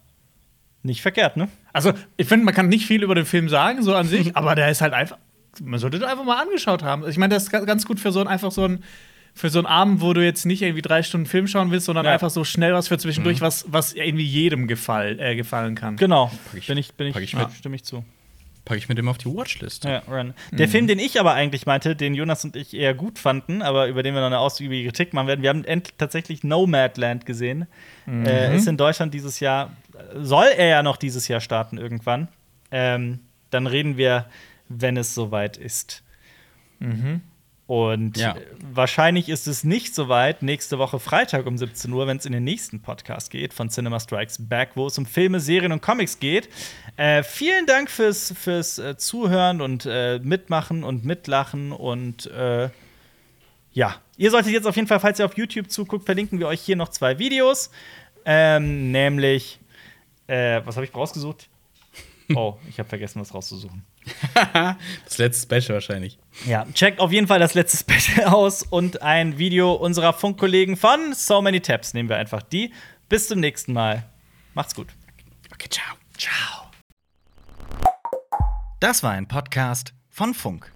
Nicht 0.82 1.00
verkehrt, 1.02 1.36
ne? 1.36 1.48
Also, 1.72 1.92
ich 2.18 2.26
finde, 2.28 2.44
man 2.44 2.54
kann 2.54 2.68
nicht 2.68 2.86
viel 2.86 3.02
über 3.02 3.14
den 3.14 3.24
Film 3.24 3.48
sagen, 3.48 3.82
so 3.82 3.94
an 3.94 4.06
sich, 4.06 4.36
aber 4.36 4.54
der 4.54 4.70
ist 4.70 4.80
halt 4.82 4.92
einfach, 4.92 5.16
man 5.62 5.78
sollte 5.80 5.98
den 5.98 6.08
einfach 6.08 6.24
mal 6.24 6.40
angeschaut 6.42 6.82
haben. 6.82 7.08
Ich 7.08 7.16
meine, 7.16 7.30
der 7.30 7.38
ist 7.38 7.50
ga- 7.50 7.64
ganz 7.64 7.86
gut 7.86 7.98
für 8.00 8.12
so 8.12 8.20
ein, 8.20 8.28
einfach 8.28 8.52
so 8.52 8.66
ein, 8.66 8.84
für 9.34 9.48
so 9.50 9.58
einen 9.58 9.66
Abend, 9.66 10.00
wo 10.00 10.12
du 10.12 10.22
jetzt 10.24 10.44
nicht 10.46 10.62
irgendwie 10.62 10.82
drei 10.82 11.02
Stunden 11.02 11.26
Film 11.26 11.46
schauen 11.48 11.70
willst, 11.70 11.86
sondern 11.86 12.04
Ja. 12.04 12.12
einfach 12.12 12.30
so 12.30 12.44
schnell 12.44 12.74
was 12.74 12.88
für 12.88 12.98
zwischendurch, 12.98 13.40
was, 13.40 13.64
was 13.66 13.94
irgendwie 13.94 14.24
jedem 14.24 14.68
gefall, 14.68 15.18
äh, 15.18 15.34
gefallen 15.36 15.74
kann. 15.74 15.96
Genau. 15.96 16.26
Pack 16.50 16.58
ich- 16.60 16.66
bin 16.66 16.76
ich, 16.78 16.92
bin 16.94 17.06
ich, 17.08 17.16
ich 17.16 17.30
stimme 17.56 17.74
ich 17.76 17.84
zu. 17.84 18.04
Packe 18.64 18.78
ich 18.78 18.88
mit 18.88 18.96
dem 18.96 19.08
auf 19.08 19.18
die 19.18 19.26
Watchlist. 19.26 19.84
Ja, 19.84 19.98
Run. 20.08 20.32
Der 20.52 20.68
Film, 20.68 20.86
den 20.86 20.98
ich 20.98 21.20
aber 21.20 21.34
eigentlich 21.34 21.66
meinte, 21.66 21.94
den 21.94 22.14
Jonas 22.14 22.44
und 22.44 22.56
ich 22.56 22.72
eher 22.72 22.94
gut 22.94 23.18
fanden, 23.18 23.60
aber 23.60 23.88
über 23.88 24.02
den 24.02 24.14
wir 24.14 24.20
noch 24.20 24.28
eine 24.28 24.38
ausgiebige 24.38 24.88
Kritik 24.88 25.12
machen 25.12 25.26
werden, 25.26 25.42
wir 25.42 25.50
haben 25.50 25.64
tatsächlich 25.98 26.44
Nomadland 26.44 27.26
gesehen. 27.26 27.66
Äh, 28.26 28.56
ist 28.56 28.66
in 28.66 28.78
Deutschland 28.78 29.12
dieses 29.12 29.40
Jahr, 29.40 29.76
soll 30.14 30.46
er 30.56 30.68
ja 30.68 30.82
noch 30.82 30.96
dieses 30.96 31.28
Jahr 31.28 31.40
starten 31.40 31.76
irgendwann. 31.76 32.28
Ähm, 32.70 33.20
dann 33.50 33.66
reden 33.66 33.98
wir, 33.98 34.26
wenn 34.68 34.96
es 34.96 35.14
soweit 35.14 35.58
ist. 35.58 36.02
Und 37.66 38.18
Ja. 38.18 38.36
äh, 38.36 38.40
wahrscheinlich 38.74 39.30
ist 39.30 39.46
es 39.46 39.64
nicht 39.64 39.94
soweit 39.94 40.42
nächste 40.42 40.78
Woche 40.78 40.98
Freitag 40.98 41.46
um 41.46 41.56
17 41.56 41.90
Uhr, 41.92 42.06
wenn 42.06 42.18
es 42.18 42.26
in 42.26 42.32
den 42.32 42.44
nächsten 42.44 42.80
Podcast 42.82 43.30
geht 43.30 43.54
von 43.54 43.70
Cinema 43.70 43.98
Strikes 44.00 44.36
Back, 44.46 44.72
wo 44.74 44.86
es 44.86 44.98
um 44.98 45.06
Filme, 45.06 45.40
Serien 45.40 45.72
und 45.72 45.80
Comics 45.80 46.18
geht. 46.20 46.50
Äh, 46.96 47.22
vielen 47.22 47.64
Dank 47.66 47.90
fürs, 47.90 48.34
fürs 48.36 48.78
äh, 48.78 48.98
Zuhören 48.98 49.62
und 49.62 49.86
äh, 49.86 50.18
Mitmachen 50.18 50.84
und 50.84 51.06
Mitlachen 51.06 51.72
und 51.72 52.26
äh, 52.26 52.68
ja, 53.72 53.96
ihr 54.18 54.30
solltet 54.30 54.52
jetzt 54.52 54.66
auf 54.66 54.76
jeden 54.76 54.86
Fall, 54.86 55.00
falls 55.00 55.18
ihr 55.18 55.24
auf 55.24 55.36
YouTube 55.36 55.70
zuguckt, 55.70 56.04
verlinken 56.04 56.38
wir 56.38 56.46
euch 56.48 56.60
hier 56.60 56.76
noch 56.76 56.90
zwei 56.90 57.18
Videos. 57.18 57.70
Ähm, 58.26 58.92
nämlich, 58.92 59.58
äh, 60.26 60.60
was 60.64 60.76
habe 60.76 60.84
ich 60.86 60.94
rausgesucht? 60.94 61.48
Oh, 62.34 62.56
ich 62.70 62.78
habe 62.78 62.88
vergessen, 62.88 63.20
was 63.20 63.34
rauszusuchen. 63.34 63.84
Das 65.04 65.18
letzte 65.18 65.42
Special 65.42 65.74
wahrscheinlich. 65.74 66.18
Ja, 66.46 66.66
checkt 66.74 67.00
auf 67.00 67.12
jeden 67.12 67.26
Fall 67.26 67.38
das 67.38 67.54
letzte 67.54 67.78
Special 67.78 68.26
aus 68.34 68.62
und 68.62 69.02
ein 69.02 69.38
Video 69.38 69.72
unserer 69.72 70.12
Funkkollegen 70.12 70.76
von 70.76 71.14
So 71.14 71.40
Many 71.40 71.60
Tabs. 71.60 71.94
Nehmen 71.94 72.08
wir 72.08 72.16
einfach 72.16 72.42
die. 72.42 72.72
Bis 73.08 73.28
zum 73.28 73.40
nächsten 73.40 73.72
Mal. 73.72 74.04
Macht's 74.54 74.74
gut. 74.74 74.88
Okay, 75.52 75.68
ciao. 75.70 75.96
Ciao. 76.18 76.70
Das 78.80 79.02
war 79.02 79.12
ein 79.12 79.28
Podcast 79.28 79.94
von 80.10 80.34
Funk. 80.34 80.73